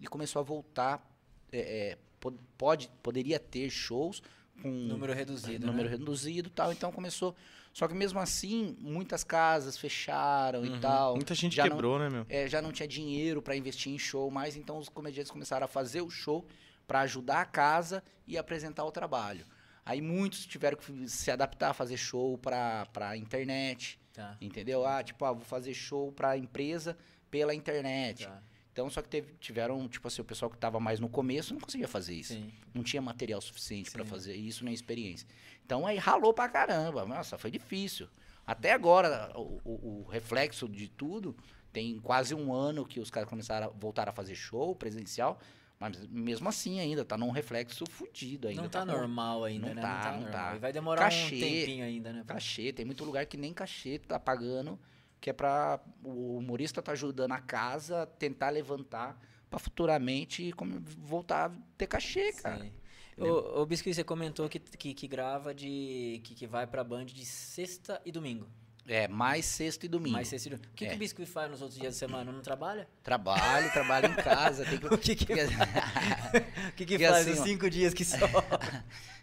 [0.00, 1.06] e começou a voltar.
[1.52, 1.58] é,
[1.92, 4.22] é, po- pode, poderia ter shows
[4.62, 5.96] com Número reduzido, número né?
[5.96, 6.72] reduzido e tal.
[6.72, 7.34] Então começou.
[7.72, 10.80] Só que mesmo assim, muitas casas fecharam e Uhum.
[10.80, 11.14] tal.
[11.14, 12.26] Muita gente Já não- quebrou, né, meu?
[12.28, 15.68] é, já não tinha dinheiro para investir em show mais, então os comediantes começaram a
[15.68, 16.44] fazer o show
[16.88, 19.44] para ajudar a casa e apresentar o trabalho.
[19.84, 24.36] Aí muitos tiveram que se adaptar a fazer show para a internet, Tá.
[24.40, 24.84] entendeu?
[24.84, 26.96] Ah, tipo, ah, vou fazer show para empresa
[27.30, 28.24] pela internet.
[28.26, 28.42] tá.
[28.72, 31.60] Então, só que teve- tiveram, tipo assim, o pessoal que estava mais no começo não
[31.60, 32.34] conseguia fazer isso.
[32.34, 32.52] Sim.
[32.72, 35.26] Não tinha material suficiente para fazer isso, nem experiência.
[35.66, 37.04] Então aí ralou pra caramba.
[37.04, 38.08] Nossa, foi difícil.
[38.46, 41.36] Até agora, o, o- o reflexo de tudo,
[41.72, 45.38] tem quase um ano que os caras começaram a voltar a fazer show presencial,
[45.78, 48.62] mas mesmo assim ainda, tá num reflexo fudido ainda.
[48.62, 49.82] Não tá com normal ainda, Não né?
[49.82, 50.56] tá, não tá.
[50.56, 51.36] E vai demorar Cachê.
[51.36, 52.24] um tempinho ainda, né?
[52.26, 54.78] Cachê, tem muito lugar que nem cachê tá pagando,
[55.20, 59.20] que é pra o humorista tá ajudando a casa a tentar levantar
[59.50, 62.62] pra futuramente como- voltar a ter cachê, cara.
[62.64, 62.72] Sim.
[63.20, 66.20] Ô, ô Biscuit, você comentou que, que, que grava de.
[66.22, 68.46] Que, que vai pra Band de sexta e domingo.
[68.86, 70.14] É, mais sexta e domingo.
[70.14, 70.70] Mais sexta e domingo.
[70.70, 70.88] O que, É.
[70.90, 72.30] que o Biscuit faz nos outros dias da semana?
[72.32, 72.88] Não trabalha?
[73.02, 74.64] Trabalho, trabalho em casa.
[74.64, 74.86] Tem que...
[74.94, 77.44] O que que, o que, que faz assim, os ó.
[77.44, 78.16] cinco dias que só?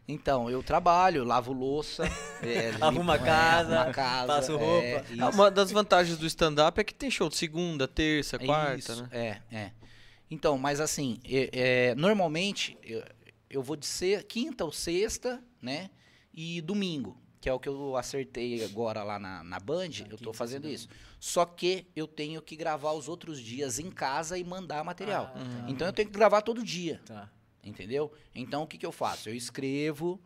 [0.07, 2.03] Então, eu trabalho, lavo louça.
[2.43, 4.55] é, Arruma limpo- casa, arrumo a casa, passo é,
[4.93, 5.13] roupa.
[5.13, 5.23] isso.
[5.23, 9.01] Ah, Uma das vantagens do stand-up é que tem show de segunda, terça, quarta, Isso,
[9.03, 9.09] né?
[9.11, 9.71] É, é.
[10.29, 11.49] Então, mas assim, é-
[11.91, 13.03] é, normalmente eu,
[13.49, 15.89] eu vou de ser quinta ou sexta, né?
[16.33, 20.17] E domingo, que é o que eu acertei agora lá na, na Band, eu quinta
[20.17, 20.75] tô e fazendo segunda.
[20.75, 20.89] isso.
[21.19, 25.31] Só que eu tenho que gravar os outros dias em casa e mandar material.
[25.35, 25.65] Ah, tá.
[25.69, 27.01] Então eu tenho que gravar todo dia.
[27.05, 27.29] Tá.
[27.65, 28.11] Entendeu?
[28.33, 29.27] Então o que, que eu faço?
[29.29, 30.19] Eu escrevo.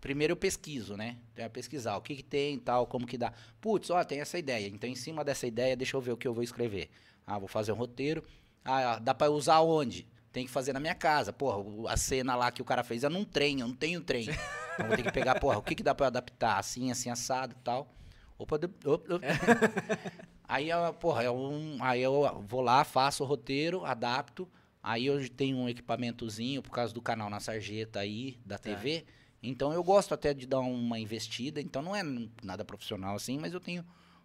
[0.00, 1.16] Primeiro eu pesquiso, né?
[1.34, 3.32] Tenho que pesquisar o que, que tem e tal, como que dá.
[3.60, 4.66] Putz, ó, tem essa ideia.
[4.68, 6.90] Então, em cima dessa ideia, deixa eu ver o que eu vou escrever.
[7.26, 8.22] Ah, vou fazer um roteiro.
[8.64, 10.06] Ah, dá pra usar onde?
[10.32, 11.32] Tem que fazer na minha casa.
[11.32, 14.28] Porra, a cena lá que o cara fez é num trem, eu não tenho trem.
[14.74, 16.58] Então vou ter que pegar, porra, o que, que dá pra eu adaptar?
[16.58, 17.92] Assim, assim, assado e tal.
[18.38, 19.20] Opa, de- op- op.
[20.48, 24.48] Aí, eu, porra, é um, aí eu vou lá, faço o roteiro, adapto.
[24.82, 29.04] Aí eu tenho um equipamentozinho por causa do canal na sarjeta aí, da TV.
[29.42, 31.60] Então eu gosto até de dar uma investida.
[31.60, 32.02] Então não é
[32.42, 33.84] nada profissional assim, mas eu tenho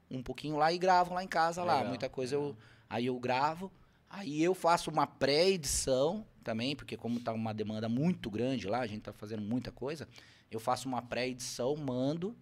[0.10, 1.76] um pouquinho lá e gravo lá em casa lá.
[1.76, 2.58] Legal, Muita coisa eu.
[2.90, 3.72] Aí eu gravo.
[4.10, 8.88] Aí eu faço uma pré-edição também, porque como tá uma demanda muito grande lá, a
[8.88, 10.08] gente tá fazendo muita coisa.
[10.50, 12.36] Eu faço uma pré-edição, mando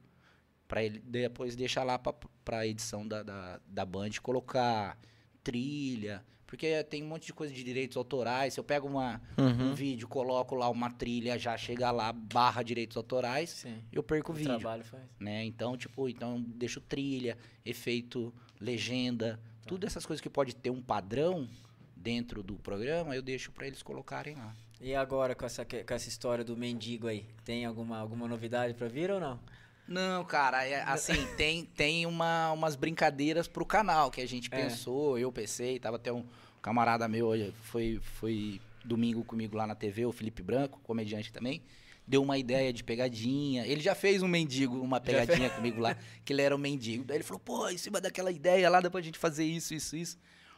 [0.67, 4.97] para ele depois deixar lá para a edição da, da, da Band colocar
[5.43, 8.53] trilha, porque tem um monte de coisa de direitos autorais.
[8.53, 9.73] Se eu pego uma, um Uhum.
[9.73, 13.81] vídeo, coloco lá uma trilha, já chega lá barra direitos autorais, Sim.
[13.91, 15.03] eu perco o O vídeo, trabalho faz.
[15.19, 15.43] né?
[15.45, 20.81] Então, tipo, então eu deixo trilha, efeito, legenda, tudo essas coisas que pode ter um
[20.81, 21.47] padrão
[21.95, 24.55] dentro do programa, eu deixo para eles colocarem lá.
[24.79, 27.25] E agora com essa, com essa história do mendigo aí?
[27.43, 29.39] Tem alguma, alguma novidade pra vir ou não?
[29.87, 34.63] Não, cara, é, assim, tem, tem uma, umas brincadeiras pro canal que a gente É.
[34.63, 36.23] pensou, eu pensei, tava até um
[36.61, 37.29] camarada meu,
[37.61, 41.61] foi, foi domingo comigo lá na TV, o Felipe Branco, comediante também,
[42.07, 46.33] deu uma ideia de pegadinha, ele já fez um mendigo, uma pegadinha comigo lá, que
[46.33, 49.01] ele era um mendigo, daí ele falou, pô, em cima daquela ideia lá, dá pra
[49.01, 50.17] gente fazer isso, isso, isso.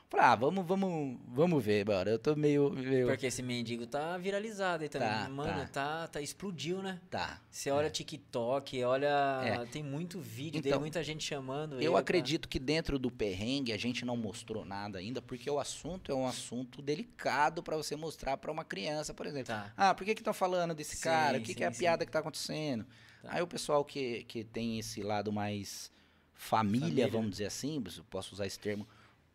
[0.10, 2.12] Falei, ah, vamos, vamos, vamos ver, bora.
[2.12, 2.70] Eu tô meio.
[2.70, 3.08] meio...
[3.08, 5.10] Porque esse mendigo tá viralizado aí também.
[5.10, 5.68] Tá, Mano, tá.
[5.68, 6.08] tá.
[6.08, 7.02] Tá, explodiu, né?
[7.10, 7.42] Tá.
[7.52, 9.42] Você olha TikTok, olha.
[9.44, 9.66] É.
[9.66, 11.76] Tem muito vídeo Então, dele, muita gente chamando.
[11.76, 15.50] ele Eu pra- acredito que dentro do perrengue a gente não mostrou nada ainda, porque
[15.50, 19.48] o assunto é um assunto delicado pra você mostrar pra uma criança, por exemplo.
[19.48, 19.74] Tá.
[19.76, 21.38] Ah, por que que estão falando desse Sim, cara?
[21.38, 22.86] O que, que é a sim, piada que tá acontecendo?
[23.22, 23.30] Tá.
[23.34, 25.92] Aí o pessoal que, que tem esse lado mais
[26.34, 27.08] família, Família.
[27.10, 28.88] vamos dizer assim, posso usar esse termo,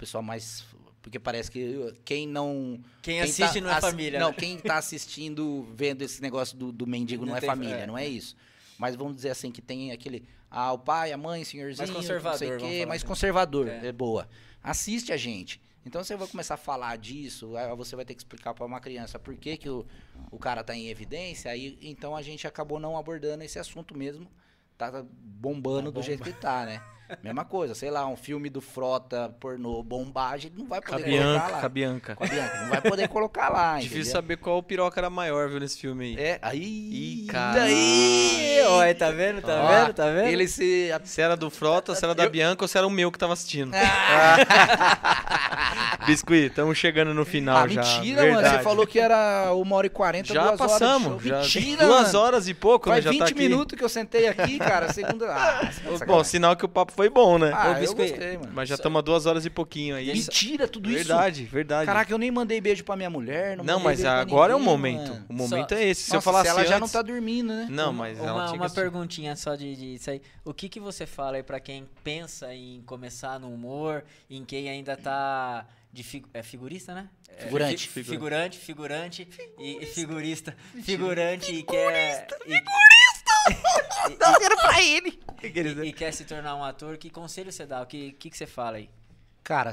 [0.03, 0.65] pessoal mais...
[1.01, 2.81] Porque parece que quem não...
[3.01, 4.21] Quem, tá assiste não é família.
[4.21, 4.37] Não, né?
[4.39, 7.99] quem tá assistindo, vendo esse negócio do, do mendigo não, Não é família, é, não
[7.99, 8.09] é é.
[8.09, 8.37] isso.
[8.79, 10.25] Mas vamos dizer assim, que tem aquele...
[10.51, 13.09] Ah, o pai, a mãe, senhorzinho, não conservador, sei o quê, mais assim.
[13.09, 13.87] conservador, É.
[13.87, 13.93] é.
[13.93, 14.29] boa.
[14.63, 15.61] Assiste a gente.
[15.85, 18.79] Então você vai começar a falar disso, aí você vai ter que explicar para uma
[18.81, 19.85] criança por que, que o,
[20.31, 24.31] o cara tá em evidência, aí então a gente acabou não abordando esse assunto mesmo.
[24.79, 26.83] Tá bombando Tá do jeito que tá, né?
[27.23, 29.85] Mesma coisa, sei lá, um filme do Frota pornô
[30.37, 31.61] gente não vai poder colocar Bianca, lá.
[31.61, 32.17] com a Bianca.
[32.17, 34.13] Com a Bianca, não vai poder colocar lá, Difícil entendeu?
[34.13, 36.25] saber qual piroca era maior, viu, nesse filme aí.
[36.25, 36.61] É, aí...
[37.23, 37.61] Ih, cara.
[37.61, 38.63] Daí...
[38.67, 39.43] Olha, tá vendo?
[39.43, 39.95] Tá Ó, vendo?
[39.95, 40.29] Tá vendo?
[40.29, 40.91] Ele se...
[41.05, 43.19] Se era do Frota, se era da Eu- Bianca ou se era o meu que
[43.19, 43.73] tava assistindo.
[43.75, 44.37] Ah,
[46.07, 47.81] Biscuit, estamos chegando no final ah, já.
[47.83, 48.35] mentira, mano.
[48.37, 48.65] Você Verdade.
[48.65, 51.23] falou que era uma hora e quarenta, Já duas horas passamos.
[51.23, 51.31] show.
[51.31, 52.19] Já Mentira, duas mano.
[52.19, 53.03] horas e pouco, Faz né?
[53.05, 53.35] Já 20 tá aqui.
[53.35, 54.93] minutos que eu sentei aqui, cara.
[54.93, 55.33] Segunda.
[55.35, 55.71] Ah,
[56.07, 57.51] Bom, sinal que o papo foi bom, né?
[57.55, 58.53] Ah, eu gostei, mano.
[58.53, 60.13] Mas já estamos a duas horas e pouquinho aí.
[60.13, 60.99] Mentira, tudo isso.
[61.09, 61.87] Verdade, verdade.
[61.87, 63.57] Caraca, eu nem mandei beijo pra minha mulher.
[63.57, 65.09] Não, não, mas agora é o ninguém, momento.
[65.11, 65.27] mano.
[65.29, 66.03] O momento Só- é esse.
[66.03, 67.67] Se Nossa, eu falasse ela já não antes- tá dormindo, né?
[67.71, 68.75] Não, Uma- mas uma, ela tinha uma que...
[68.75, 70.21] perguntinha só de, de isso aí.
[70.45, 74.69] O que, que você fala aí pra quem pensa em começar no humor, em quem
[74.69, 77.09] ainda tá de é figurista, né?
[77.35, 77.89] É, Figurante.
[77.89, 80.55] fi- figurante, figurante e, e figurista.
[80.83, 82.27] Figurante e quer.
[82.47, 82.55] e-
[84.21, 85.21] Não, era pra ele.
[85.43, 87.83] e, e quer se tornar um ator, que conselho você dá?
[87.83, 88.91] O que, que, que você fala aí?
[89.43, 89.73] Cara,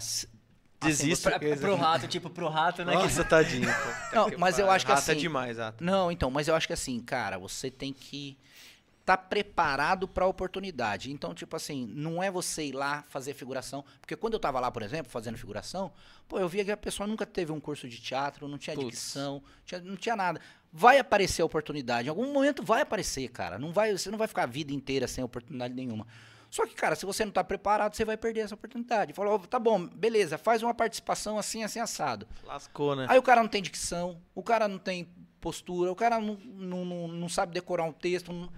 [0.82, 1.38] Desista.
[1.38, 2.94] Pra, pro rato, tipo, pro rato, né?
[2.94, 3.68] Nossa, tadinho.
[3.68, 4.16] pô.
[4.16, 5.84] Não, mas eu acho que Rata é assim- demais, Rata.
[5.84, 8.38] Não, então, mas eu acho que assim, cara, você tem que
[9.02, 11.12] estar preparado pra oportunidade.
[11.12, 14.72] Então, tipo assim, não é você ir lá fazer figuração, porque quando eu tava lá,
[14.72, 15.92] por exemplo, fazendo figuração,
[16.28, 18.90] pô, eu via que a pessoa nunca teve um curso de teatro, não tinha Putz.
[18.92, 20.40] dicção, tinha- não tinha nada.
[20.72, 23.58] Vai aparecer a oportunidade, em algum momento vai aparecer, cara.
[23.58, 26.06] Não vai, você não vai ficar a vida inteira sem oportunidade nenhuma.
[26.50, 29.14] Só que, cara, se você não tá preparado, você vai perder essa oportunidade.
[29.14, 32.28] Falou, tá bom, beleza, faz uma participação assim, assim, assado.
[32.44, 33.06] Lascou, né?
[33.10, 35.08] Aí o cara não tem dicção, o cara não tem
[35.40, 38.32] postura, o cara não, não, não, não sabe decorar um texto.
[38.34, 38.50] não-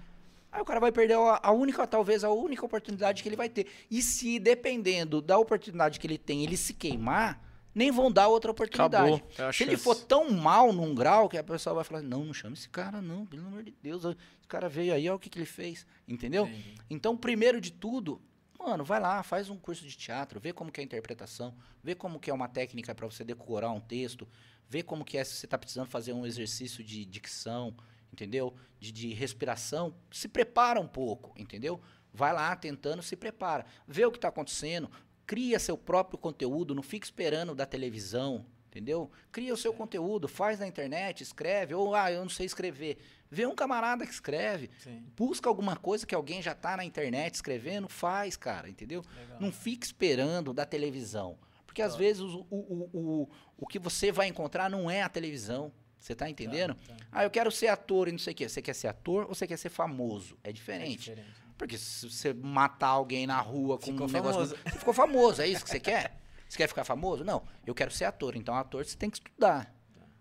[0.50, 3.48] Aí o cara vai perder a, a única, talvez a única oportunidade que ele vai
[3.48, 3.66] ter.
[3.90, 7.40] E se, dependendo da oportunidade que ele tem, ele se queimar,
[7.74, 9.22] nem vão dar outra oportunidade.
[9.38, 12.34] É Se ele for tão mal num grau que a pessoa vai falar, não, não
[12.34, 14.04] chama esse cara não, pelo amor de Deus.
[14.04, 14.16] Esse
[14.48, 15.86] cara veio aí, olha o que, que ele fez.
[16.06, 16.46] Entendeu?
[16.46, 16.74] Entendi.
[16.90, 18.20] Então, primeiro de tudo,
[18.58, 21.94] mano, vai lá, faz um curso de teatro, vê como que é a interpretação, vê
[21.94, 24.28] como que é uma técnica para você decorar um texto,
[24.68, 27.74] vê como que é se você tá precisando fazer um exercício de dicção,
[28.12, 28.54] entendeu?
[28.78, 31.80] De, de respiração, se prepara um pouco, entendeu?
[32.12, 33.64] Vai lá tentando, se prepara.
[33.86, 34.90] Vê o que está acontecendo,
[35.26, 39.10] cria seu próprio conteúdo, não fica esperando da televisão, entendeu?
[39.30, 42.98] Cria o seu conteúdo, faz na internet, escreve, ou ah, eu não sei escrever.
[43.30, 47.34] Vê um camarada que escreve, Sim, busca alguma coisa que alguém já tá na internet
[47.34, 49.02] escrevendo, faz, cara, entendeu?
[49.16, 49.38] legal.
[49.40, 51.38] Não fique esperando da televisão.
[51.66, 51.98] Porque às Tá.
[51.98, 52.90] vezes o, o, o,
[53.22, 55.72] o, o que você vai encontrar não é a televisão.
[55.98, 56.74] Você tá entendendo?
[56.74, 57.06] Tá, tá.
[57.12, 58.48] Ah, eu quero ser ator e não sei o quê.
[58.48, 60.36] Você quer ser ator ou você quer ser famoso?
[60.44, 61.14] É É diferente.
[61.58, 64.34] Porque se você matar alguém na rua com Ficou um negócio.
[64.46, 64.56] famoso.
[64.64, 66.20] Você ficou famoso, é isso que você quer?
[66.48, 67.24] Você quer ficar famoso?
[67.24, 68.36] Não, eu quero ser ator.
[68.36, 69.74] Então, ator você tem que estudar.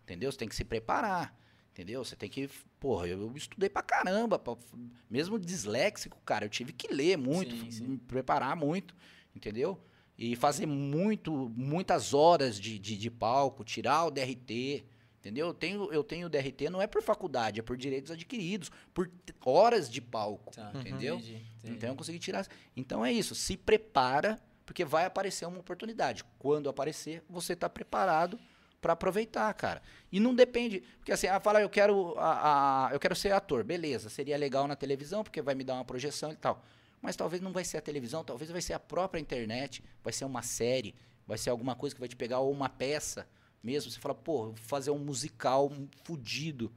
[0.03, 0.31] Entendeu?
[0.31, 1.35] Você tem que se preparar.
[1.71, 2.03] Entendeu?
[2.03, 2.49] Você tem que.
[2.79, 4.37] Porra, eu, eu estudei pra caramba.
[4.37, 4.55] pra-
[5.09, 7.83] mesmo disléxico, cara, eu tive que ler muito, Sim, sim.
[7.87, 8.93] me preparar muito.
[9.35, 9.81] Entendeu?
[10.17, 14.85] E fazer muito, muitas horas de, de, de palco, tirar o DRT.
[15.22, 15.48] Entendeu?
[15.48, 19.07] Eu tenho, eu tenho DRT, não é por faculdade, é por direitos adquiridos, por
[19.45, 20.52] horas de palco.
[20.52, 21.15] Tá, Entendeu?
[21.18, 21.77] entendi, entendi.
[21.77, 22.45] Então eu consegui tirar.
[22.76, 26.23] Então é isso, se prepara, porque vai aparecer uma oportunidade.
[26.39, 28.39] Quando aparecer, você está preparado
[28.81, 29.80] para aproveitar, cara.
[30.11, 33.64] E não depende, porque assim, ah, fala, eu quero, a, a- eu quero ser ator,
[33.64, 34.10] beleza?
[34.10, 36.64] Seria legal na televisão, porque vai me dar uma projeção e tal.
[36.99, 40.26] Mas talvez não vai ser a televisão, talvez vai ser a própria internet, vai ser
[40.26, 40.95] uma série,
[41.27, 43.27] vai ser alguma coisa que vai te pegar ou uma peça
[43.63, 43.91] mesmo.
[43.91, 45.71] Você fala, pô, fazer um musical
[46.03, 46.71] fudido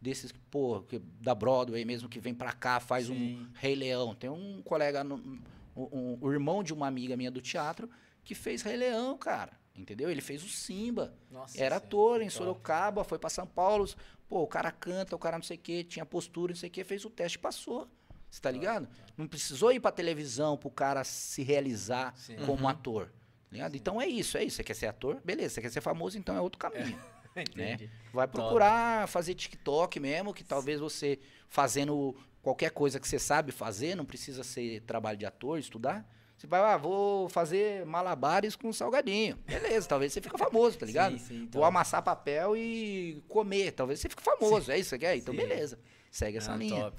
[0.00, 3.48] desses, pô, que- da Broadway mesmo que vem pra cá, faz um Sim.
[3.54, 4.14] Rei Leão.
[4.14, 7.88] Tem um colega, no- um- um- o irmão de uma amiga minha do teatro,
[8.24, 9.52] que fez Rei Leão, cara.
[9.74, 10.10] Entendeu?
[10.10, 11.12] Ele fez o Simba.
[11.30, 12.30] Nossa Era ator em.
[12.30, 13.86] Sorocaba, foi pra São Paulo.
[14.26, 16.72] Pô, o cara canta, o cara não sei o quê, tinha postura, não sei o
[16.72, 17.86] quê, fez o teste e passou.
[18.30, 18.88] Você tá ligado?
[19.16, 22.36] Não precisou ir pra televisão pro cara se realizar Sim.
[22.46, 23.12] como ator.
[23.50, 23.76] Ligado?
[23.76, 24.56] Então é isso, é isso.
[24.56, 25.20] Você quer ser ator?
[25.24, 25.54] Beleza.
[25.54, 26.18] Você quer ser famoso?
[26.18, 26.98] Então é outro caminho.
[27.36, 27.90] Entendi.
[28.12, 31.18] Vai procurar fazer TikTok mesmo, que talvez você
[31.48, 36.08] fazendo qualquer coisa que você sabe fazer, não precisa ser trabalho de ator, estudar.
[36.36, 39.36] Você vai, ah, vou fazer malabares com salgadinho.
[39.46, 41.18] Beleza, talvez você fica famoso, tá ligado?
[41.18, 41.64] Sim, sim, Vou top.
[41.64, 43.72] amassar papel e comer.
[43.72, 44.70] Talvez você fique famoso.
[44.70, 45.16] É isso que você quer?
[45.16, 45.40] Então, Sim.
[45.40, 45.78] beleza.
[46.10, 46.84] Segue essa Ah, linha.
[46.90, 46.96] top.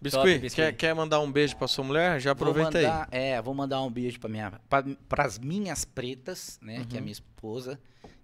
[0.00, 0.54] Biscuit, Biscuit.
[0.54, 2.20] Quer, quer mandar um beijo pra sua mulher?
[2.20, 2.86] Já aproveita vou aí.
[2.86, 6.98] mandar, É, vou mandar um beijo para minha, para as minhas pretas, né, que é
[6.98, 7.78] a minha esposa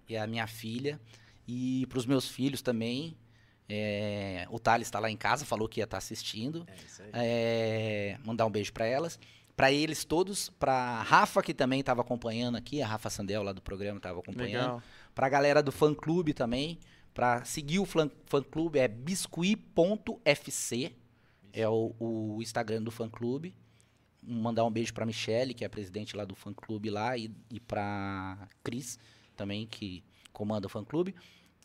[0.09, 0.99] e a minha filha,
[1.47, 3.15] e para os meus filhos também.
[3.69, 6.65] É, o Thales está lá em casa, falou que ia estar assistindo.
[6.67, 7.09] É isso aí.
[7.13, 9.19] É, mandar um beijo para elas.
[9.57, 13.61] Para eles todos, para Rafa que também estava acompanhando aqui, a Rafa Sandel lá do
[13.61, 14.61] programa estava acompanhando.
[14.61, 14.83] Legal.
[15.13, 16.79] Pra galera do fã clube também.
[17.13, 20.95] Pra seguir o fã, fã clube é biscuit.fc.
[21.59, 23.55] É o, o Instagram do fã clube.
[24.21, 27.31] Mandar um beijo pra Michelle, que é a presidente lá do fã clube lá, e,
[27.51, 28.99] e pra Cris
[29.35, 31.15] também, que comanda o fã clube.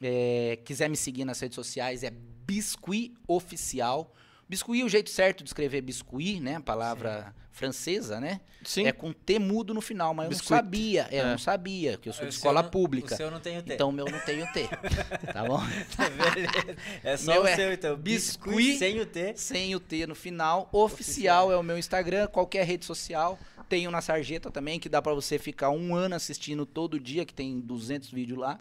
[0.01, 4.15] É, quiser me seguir nas redes sociais é Biscuit Oficial.
[4.53, 6.61] Biscuit, o jeito certo de escrever biscuit, né?
[6.61, 8.41] Palavra francesa, né?
[8.63, 8.87] Sim.
[8.87, 10.51] É com T mudo no final, mas Biscuit.
[10.51, 11.09] eu não sabia.
[11.11, 11.31] É, eu É.
[11.31, 13.15] não sabia, que eu sou de escola não- pública.
[13.15, 13.73] O seu não tem o T.
[13.73, 14.69] Então o meu não tem o T.
[15.33, 15.59] tá bom?
[15.97, 16.77] Beleza.
[17.03, 17.97] É só Meu o é seu, então.
[17.97, 18.55] biscuit.
[18.55, 19.33] Biscuit sem o T.
[19.37, 20.69] Sem o T no final.
[20.71, 23.39] Oficial é o meu Instagram, qualquer rede social.
[23.71, 27.33] Tenho na Sarjeta também, que dá pra você ficar um ano assistindo todo dia, que
[27.33, 28.59] tem 200 vídeos lá.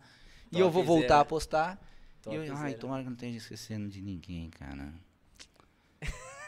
[0.54, 1.22] e eu vou voltar Topzera.
[1.22, 1.82] a postar.
[2.30, 4.94] E eu, ai, tomara que eu não esteja esquecendo de ninguém, cara.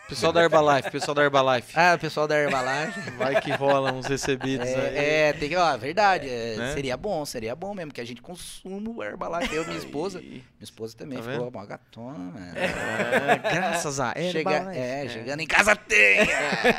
[0.09, 1.71] Pessoal da Herbalife, pessoal da Herbalife.
[1.75, 2.99] Ah, pessoal da Herbalife.
[3.17, 4.95] Vai que rola uns recebidos aí.
[4.95, 6.27] É, é, tem que, ó, verdade.
[6.29, 6.73] é, Né?
[6.73, 9.55] Seria bom, seria bom mesmo, que a gente consuma o Herbalife.
[9.55, 10.19] Eu e minha esposa.
[10.21, 12.53] Minha esposa também Tá ficou uma gatona, mano.
[12.57, 14.77] É, graças a Chega, Herbalife.
[14.79, 16.27] é, chegando em casa tem!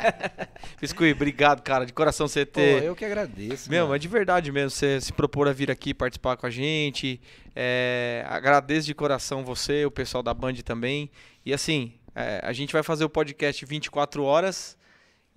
[0.79, 1.85] Biscuit, obrigado, cara.
[1.85, 2.83] De coração você Pô, ter.
[2.83, 3.69] eu que agradeço.
[3.69, 3.89] Meu, mano.
[3.93, 7.19] mas de verdade mesmo, você se propor a vir aqui participar com a gente.
[7.55, 11.09] É, agradeço de coração você, o pessoal da Band também.
[11.45, 14.77] E assim, é, a gente vai fazer o podcast 24 horas.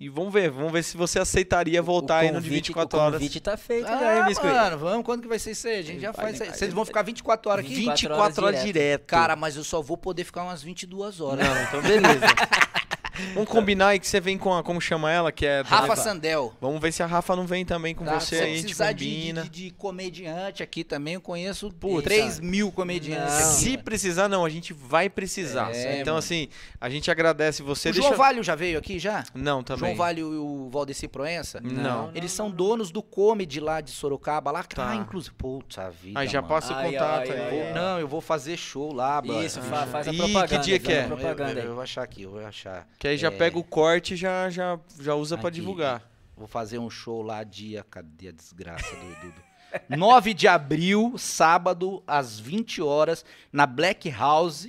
[0.01, 3.01] E vamos ver, vamos ver se você aceitaria voltar aí no de convite- 24 o
[3.01, 3.13] horas.
[3.19, 4.47] convite tá feito Ah, Biscuit?
[4.49, 5.79] mano, vamos, quando que vai ser isso aí?
[5.79, 6.49] A gente já Vai, faz isso aí.
[6.51, 6.57] vai.
[6.57, 7.75] Vocês vão ficar 24 horas aqui?
[7.75, 8.73] 24 24 horas direto.
[8.73, 9.05] direto.
[9.07, 11.45] Cara, mas eu só vou poder ficar umas 22 horas.
[11.45, 12.25] Não, então beleza.
[13.33, 14.63] vamos combinar aí que você vem com a.
[14.63, 15.31] Como chama ela?
[15.31, 15.61] Que é.
[15.65, 16.53] Rafa Sandel.
[16.59, 18.19] Vamos ver se a Rafa não vem também com Tá?
[18.19, 22.03] você Se aí, a gente precisar de, de, de comediante aqui também, eu conheço Putz,
[22.03, 22.45] 3 cara.
[22.47, 23.33] mil comediantes.
[23.39, 23.51] Não.
[23.53, 23.83] Se mano.
[23.83, 25.71] precisar, não, a gente vai precisar.
[25.75, 26.19] É, então, mano.
[26.19, 26.47] assim,
[26.79, 27.89] a gente agradece você.
[27.89, 28.07] O Deixa...
[28.07, 29.23] João Valho já veio aqui já?
[29.33, 29.79] Não, também.
[29.79, 31.59] João Valho e o Valdeci Proença?
[31.61, 32.11] Não.
[32.15, 34.63] Eles são donos do comedy lá de Sorocaba, lá.
[34.63, 34.89] Tá.
[34.91, 35.33] Ah, inclusive.
[35.35, 36.19] Puta vida.
[36.19, 36.53] Aí já mano.
[36.53, 37.61] passa o contato ai, aí.
[37.67, 37.73] ai.
[37.73, 39.43] Não, eu vou fazer show lá, mano.
[39.43, 40.47] Isso, fa- faz a Ih, propaganda.
[40.47, 41.05] que dia que é?
[41.05, 42.87] Eu, eu, eu vou achar aqui, eu vou achar.
[42.97, 43.31] Que aí já É.
[43.31, 45.59] pega o corte e já, já, já usa pra Aqui.
[45.59, 46.03] divulgar.
[46.37, 47.85] Vou fazer um show lá dia.
[47.89, 49.01] Cadê a desgraça do.
[49.27, 49.49] do, do...
[49.97, 54.67] 9 de abril, sábado, às 20 horas, na Black House,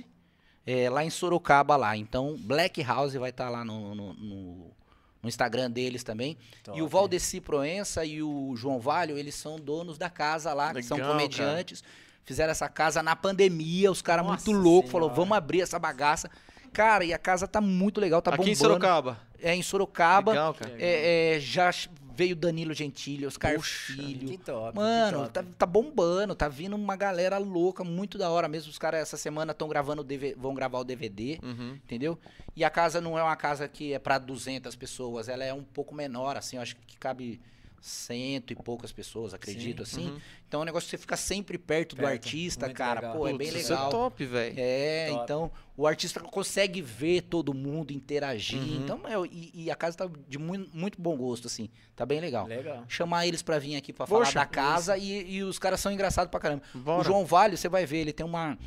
[0.65, 1.95] é, lá em Sorocaba lá.
[1.97, 4.71] Então, Black House vai estar lá no, no, no-
[5.23, 6.35] no Instagram deles também.
[6.63, 6.77] Top.
[6.77, 10.81] E o Valdeci Proença e o João Valho, eles são donos da casa lá, que
[10.81, 11.83] são Legal, comediantes.
[12.25, 16.29] Fizeram essa casa na pandemia, os caras muito loucos, falou, vamos abrir essa bagaça.
[16.73, 18.57] Cara, e a casa tá muito legal, tá Aqui em bombando.
[18.59, 19.19] Sorocaba.
[19.41, 20.31] É em Sorocaba.
[20.31, 20.75] Legal, cara.
[20.79, 21.69] É, é, já
[22.13, 24.27] veio Danilo Gentili, Oscar Puxa, Filho.
[24.27, 25.55] Que top, Mano, que tá, top.
[25.57, 28.69] tá bombando, tá vindo uma galera louca, muito da hora mesmo.
[28.69, 31.71] Os caras essa semana estão gravando, DV vão gravar o DVD, Uhum.
[31.83, 32.19] entendeu?
[32.55, 35.63] E a casa não é uma casa que é pra 200 pessoas, ela é um
[35.63, 37.41] pouco menor, assim, eu acho que cabe
[37.81, 40.11] cento e poucas pessoas, acredito, assim.
[40.11, 40.21] uhum.
[40.47, 42.99] Então é um negócio que você fica sempre perto, do Perto, artista, muito cara.
[43.01, 43.17] legal.
[43.17, 43.89] Pô, é Putz, bem Isso é legal.
[43.89, 44.55] top, velho.
[44.57, 45.23] É, Top.
[45.23, 48.59] então o artista consegue ver todo mundo, interagir.
[48.59, 48.81] Uhum.
[48.83, 51.69] Então, meu, e, e a casa tá de muito, muito bom gosto, assim.
[51.95, 52.45] Tá bem legal.
[52.45, 52.83] Legal.
[52.87, 55.91] Chamar eles pra vir aqui pra Poxa, falar da casa e, e os caras são
[55.91, 56.61] engraçados pra caramba.
[56.75, 57.01] Bora.
[57.01, 58.57] O João Valho, você vai ver, ele tem uma.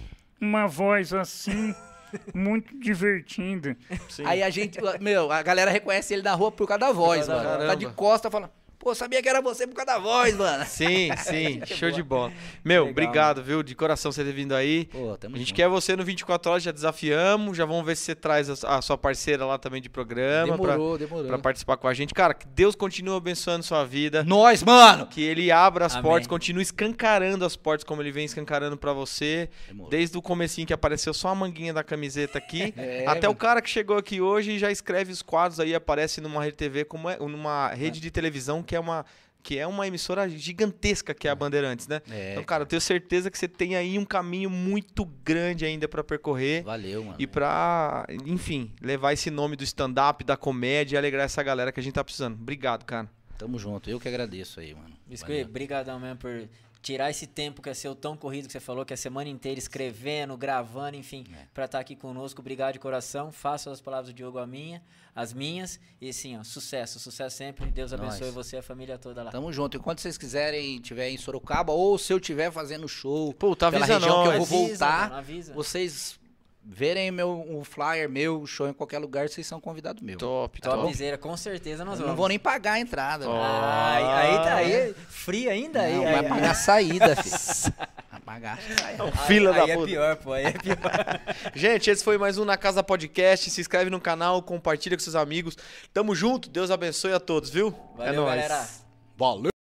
[0.40, 1.74] uma voz assim,
[2.34, 3.76] muito divertida.
[4.08, 4.24] Sim.
[4.24, 7.66] Aí a gente, meu, a galera reconhece ele na rua por causa da voz, mano.
[7.66, 8.50] Tá de costa falando,
[8.84, 10.62] pô, sabia que era você por causa da voz, mano.
[10.68, 11.92] Sim, sim, show boa.
[11.92, 12.32] de bola.
[12.62, 13.62] Meu, Legal, obrigado, viu?
[13.62, 14.84] De coração você ter vindo aí.
[14.86, 15.56] Pô, tamo A gente junto.
[15.56, 17.56] quer você no 24 horas, já desafiamos.
[17.56, 20.72] Já vamos ver se você traz a, a sua parceira lá também de programa pra,
[20.72, 21.26] Demorou, demorou.
[21.26, 22.12] pra participar com a gente.
[22.12, 24.22] Cara, que Deus continue abençoando sua vida.
[24.22, 25.06] Nós, mano!
[25.06, 26.02] Que ele abra as Amém.
[26.04, 29.48] portas, continue escancarando as portas como ele vem escancarando pra você.
[29.68, 29.90] Demorou.
[29.90, 33.36] Desde o comecinho que apareceu só a manguinha da camiseta aqui, É, até o mano.
[33.36, 36.84] cara que chegou aqui hoje e já escreve os quadros aí, aparece numa rede TV,
[36.84, 39.04] como é, numa rede de televisão que é uma
[39.42, 42.00] que é uma emissora gigantesca que é a Bandeirantes, né?
[42.10, 45.86] É, então, cara, eu tenho certeza que você tem aí um caminho muito grande ainda
[45.86, 47.16] pra percorrer valeu, mano.
[47.18, 51.78] e pra, enfim, levar esse nome do stand-up, da comédia e alegrar essa galera que
[51.78, 52.36] a gente tá precisando.
[52.40, 53.06] Obrigado, cara.
[53.36, 53.90] Tamo junto.
[53.90, 54.96] Eu que agradeço aí, mano.
[55.06, 56.48] Biscoito, brigadão mesmo por
[56.84, 59.30] tirar esse tempo que é seu tão corrido que você falou, que é a semana
[59.30, 61.46] inteira escrevendo, gravando, enfim, É.
[61.54, 62.40] pra estar aqui conosco.
[62.42, 63.32] Obrigado de coração.
[63.32, 64.82] Faço as palavras do Diogo a minha,
[65.16, 65.80] as minhas.
[65.98, 67.64] E sim, ó, sucesso, sucesso sempre.
[67.70, 68.34] Deus abençoe Nós.
[68.34, 69.30] você e a família toda lá.
[69.30, 69.78] Tamo junto.
[69.78, 73.84] E quando vocês quiserem, tiver em Sorocaba, ou se eu tiver fazendo show Puta, pela
[73.86, 76.20] avisa região que eu vou Avisa, voltar, mano, vocês
[76.66, 80.18] verem meu, um flyer meu, show em qualquer lugar, vocês são convidados meus.
[80.18, 80.88] Top, Top top.
[80.88, 82.08] Miseira, com certeza nós vamos.
[82.10, 83.26] não vou nem pagar a entrada.
[83.26, 83.38] Velho.
[83.38, 85.94] Ah, aí tá aí, frio ainda aí.
[85.94, 87.74] Não, aí, vai pagar a saída, filho.
[88.10, 89.04] Vai pagar a saída.
[89.04, 89.86] aí, Fila aí da é puta.
[89.86, 90.76] pior, pô, aí é pior.
[91.54, 93.50] Gente, esse foi mais um Na Casa Podcast.
[93.50, 95.56] Se inscreve no canal, compartilha com seus amigos.
[95.92, 96.48] Tamo junto.
[96.48, 97.74] Deus abençoe a todos, viu?
[97.96, 98.28] Valeu, é nóis.
[98.48, 98.68] galera.
[99.16, 99.53] Valeu!